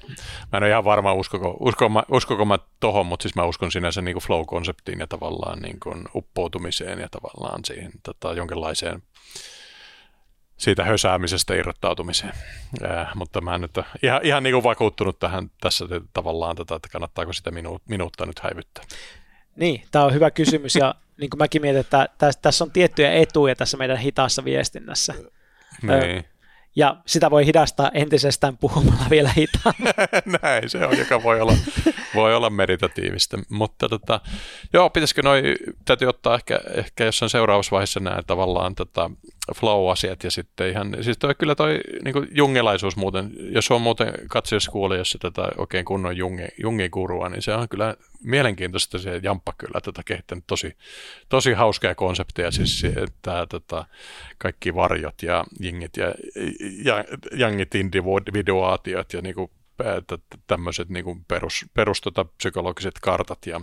Mä 0.52 0.56
en 0.56 0.62
ole 0.62 0.70
ihan 0.70 0.84
varma, 0.84 1.12
uskoko, 1.12 1.56
uskoko, 1.60 1.88
mä, 1.88 2.02
uskoko 2.10 2.44
mä 2.44 2.58
tohon, 2.80 3.06
mutta 3.06 3.22
siis 3.22 3.34
mä 3.34 3.44
uskon 3.44 3.72
sinänsä 3.72 4.02
niin 4.02 4.14
kuin 4.14 4.22
flow-konseptiin 4.22 5.00
ja 5.00 5.06
tavallaan 5.06 5.58
niin 5.58 5.80
kuin 5.80 6.04
uppoutumiseen 6.14 6.98
ja 6.98 7.08
tavallaan 7.08 7.60
siihen 7.64 7.92
tota, 8.02 8.32
jonkinlaiseen 8.32 9.02
siitä 10.56 10.84
hösäämisestä 10.84 11.54
irrottautumiseen. 11.54 12.32
Ää, 12.82 13.12
mutta 13.14 13.40
mä 13.40 13.54
en 13.54 13.60
nyt 13.60 13.76
ole 13.76 13.86
ihan, 14.02 14.20
ihan 14.24 14.42
niin 14.42 14.54
kuin 14.54 14.64
vakuuttunut 14.64 15.18
tähän 15.18 15.50
tässä 15.60 15.84
tavallaan, 16.12 16.56
tätä, 16.56 16.74
että 16.74 16.88
kannattaako 16.92 17.32
sitä 17.32 17.50
minu, 17.50 17.78
minuutta 17.88 18.26
nyt 18.26 18.38
häivyttää. 18.38 18.84
Niin, 19.56 19.84
tämä 19.90 20.04
on 20.04 20.14
hyvä 20.14 20.30
kysymys 20.30 20.76
ja 20.76 20.94
niin 21.22 21.30
kuin 21.30 21.38
mäkin 21.38 21.62
mietin, 21.62 21.80
että 21.80 22.08
tässä, 22.18 22.40
tässä 22.42 22.64
on 22.64 22.70
tiettyjä 22.70 23.12
etuja 23.12 23.56
tässä 23.56 23.76
meidän 23.76 23.96
hitaassa 23.96 24.44
viestinnässä. 24.44 25.14
Niin. 25.82 26.24
Ja 26.76 26.96
sitä 27.06 27.30
voi 27.30 27.46
hidastaa 27.46 27.90
entisestään 27.94 28.56
puhumalla 28.58 29.04
vielä 29.10 29.30
hitaammin. 29.36 29.94
Näin 30.42 30.70
se 30.70 30.86
on, 30.86 30.98
joka 30.98 31.22
voi 31.22 31.40
olla, 31.40 31.54
voi 32.14 32.34
olla 32.34 32.50
meditatiivista. 32.50 33.38
Mutta 33.48 33.88
tota, 33.88 34.20
joo, 34.72 34.90
pitäisikö 34.90 35.22
noi, 35.22 35.42
täytyy 35.84 36.08
ottaa 36.08 36.34
ehkä, 36.34 36.60
ehkä 36.74 37.04
jossain 37.04 37.30
seuraavassa 37.30 37.70
vaiheessa 37.70 38.00
nämä 38.00 38.22
tavallaan 38.26 38.74
tota, 38.74 39.10
flow-asiat 39.56 40.24
ja 40.24 40.30
sitten 40.30 40.70
ihan, 40.70 40.96
siis 41.00 41.18
toi, 41.18 41.34
kyllä 41.34 41.54
toi 41.54 41.80
niin 42.04 42.28
jungelaisuus 42.30 42.96
muuten, 42.96 43.30
jos 43.38 43.70
on 43.70 43.82
muuten 43.82 44.14
katsojassa 44.28 44.70
kuulijassa 44.70 45.18
tätä 45.18 45.48
oikein 45.58 45.84
kunnon 45.84 46.16
jungi, 46.16 46.48
jungigurua, 46.58 47.28
niin 47.28 47.42
se 47.42 47.54
on 47.54 47.68
kyllä 47.68 47.96
mielenkiintoista 48.24 48.98
se 48.98 49.20
Jamppa 49.22 49.52
kyllä 49.58 49.80
tätä 49.80 50.02
kehittänyt. 50.04 50.44
Tosi, 50.46 50.76
tosi 51.28 51.52
hauskaa 51.52 51.94
konsepteja, 51.94 52.50
siis 52.50 52.84
että 52.84 53.46
tota, 53.48 53.86
kaikki 54.38 54.74
varjot 54.74 55.22
ja 55.22 55.44
jingit 55.60 55.96
ja, 55.96 56.14
ja 56.84 57.04
jangit 57.32 57.74
individuaatiot 57.74 59.12
ja 59.12 59.20
niinku, 59.22 59.50
tämmöiset 60.46 60.88
niinku 60.88 61.18
perus, 61.28 61.66
perus 61.74 62.00
tota, 62.00 62.24
psykologiset 62.24 62.94
kartat 63.02 63.46
ja 63.46 63.60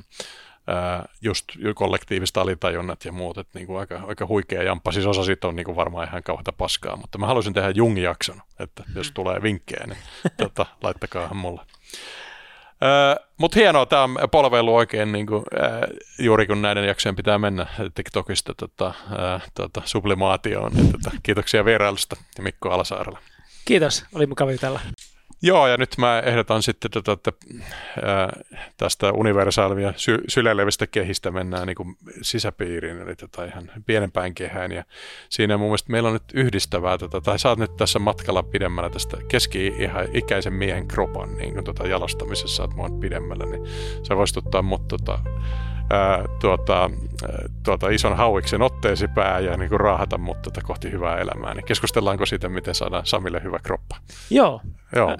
just 1.22 1.46
kollektiiviset 1.76 2.38
alitajunnat 2.38 3.06
ja 3.06 3.12
muut, 3.12 3.38
että 3.38 3.60
niinku 3.60 3.76
aika, 3.76 4.02
aika 4.08 4.28
huikea 4.28 4.64
jamppa. 4.64 4.92
Siis 4.92 5.06
osa 5.06 5.24
siitä 5.24 5.48
on 5.48 5.56
niinku 5.56 5.76
varmaan 5.76 6.08
ihan 6.08 6.24
kauheata 6.24 6.52
paskaa, 6.52 6.96
mutta 6.96 7.18
mä 7.18 7.28
haluaisin 7.28 7.54
tehdä 7.54 7.70
Jung-jakson, 7.70 8.42
että 8.60 8.84
jos 8.96 9.10
mm. 9.10 9.14
tulee 9.14 9.42
vinkkejä, 9.42 9.88
niin 9.88 10.00
tota, 10.38 10.66
laittakaa 10.84 11.34
mulle. 11.34 11.62
Mutta 13.38 13.60
hienoa, 13.60 13.86
tämä 13.86 14.04
on 14.04 14.18
polveilu 14.32 14.76
oikein 14.76 15.12
niin 15.12 15.28
kuin, 15.28 15.44
äh, 15.64 15.80
juuri 16.20 16.48
kun 16.48 16.62
näiden 16.62 16.88
jaksojen 16.88 17.16
pitää 17.16 17.38
mennä 17.38 17.66
TikTokista 17.96 18.54
tota, 18.54 18.88
äh, 18.88 19.52
tota, 19.54 19.82
sublimaatioon. 19.86 20.72
Ja, 20.78 20.84
tota, 20.92 21.12
kiitoksia 21.24 21.66
vierailusta 21.66 22.16
ja 22.38 22.44
Mikko 22.44 22.70
Alasaarella. 22.70 23.20
Kiitos, 23.66 24.06
oli 24.16 24.28
mukava 24.28 24.52
jutella. 24.52 24.80
Joo, 25.42 25.68
ja 25.68 25.78
nyt 25.78 25.98
mä 25.98 26.20
ehdotan 26.20 26.64
sitten, 26.64 26.92
tätä, 26.92 27.12
että 27.12 27.32
ää, 28.04 28.40
tästä 28.78 29.12
universaalia 29.12 29.94
sy- 29.96 30.24
sylelevistä 30.28 30.88
kehistä 30.88 31.32
mennään 31.32 31.68
niin 31.68 31.76
kuin 31.76 31.98
sisäpiiriin, 32.22 33.02
eli 33.02 33.16
tätä 33.16 33.46
ihan 33.46 33.72
pienempään 33.86 34.34
kehään. 34.34 34.72
Ja 34.72 34.84
siinä 35.30 35.58
mun 35.58 35.68
mielestä 35.68 35.92
meillä 35.92 36.08
on 36.08 36.14
nyt 36.14 36.32
yhdistävää, 36.34 36.98
tätä, 36.98 37.22
tai 37.22 37.40
sä 37.40 37.50
oot 37.50 37.60
nyt 37.60 37.78
tässä 37.78 38.00
matkalla 38.00 38.44
pidemmällä 38.44 38.90
tästä 38.90 39.18
keski-ikäisen 39.28 40.54
miehen 40.54 40.88
kropan 40.88 41.38
niin 41.38 41.54
kuin 41.54 41.66
tota 41.66 41.88
jalostamisessa, 41.88 42.64
että 42.64 42.76
mä 42.76 42.82
oon 42.82 43.00
pidemmällä, 43.00 43.46
niin 43.46 43.64
sä 44.08 44.16
voisit 44.16 44.38
ottaa 44.38 44.62
mut 44.62 44.88
tota, 44.88 45.20
ää, 45.90 46.24
tuota, 46.42 46.90
tuota, 47.64 47.90
ison 47.90 48.18
hauiksen 48.18 48.62
otteesi 48.62 49.08
pää 49.08 49.40
ja 49.40 49.58
niin 49.58 49.70
kuin 49.70 49.80
raahata 49.80 50.18
mut 50.18 50.42
tota 50.42 50.62
kohti 50.62 50.92
hyvää 50.92 51.18
elämää. 51.18 51.54
Niin 51.54 51.66
keskustellaanko 51.66 52.26
siitä, 52.26 52.50
miten 52.50 52.76
saadaan 52.76 53.06
Samille 53.06 53.44
hyvä 53.44 53.60
kroppa? 53.64 53.96
Joo. 54.30 54.62
Joo. 54.96 55.18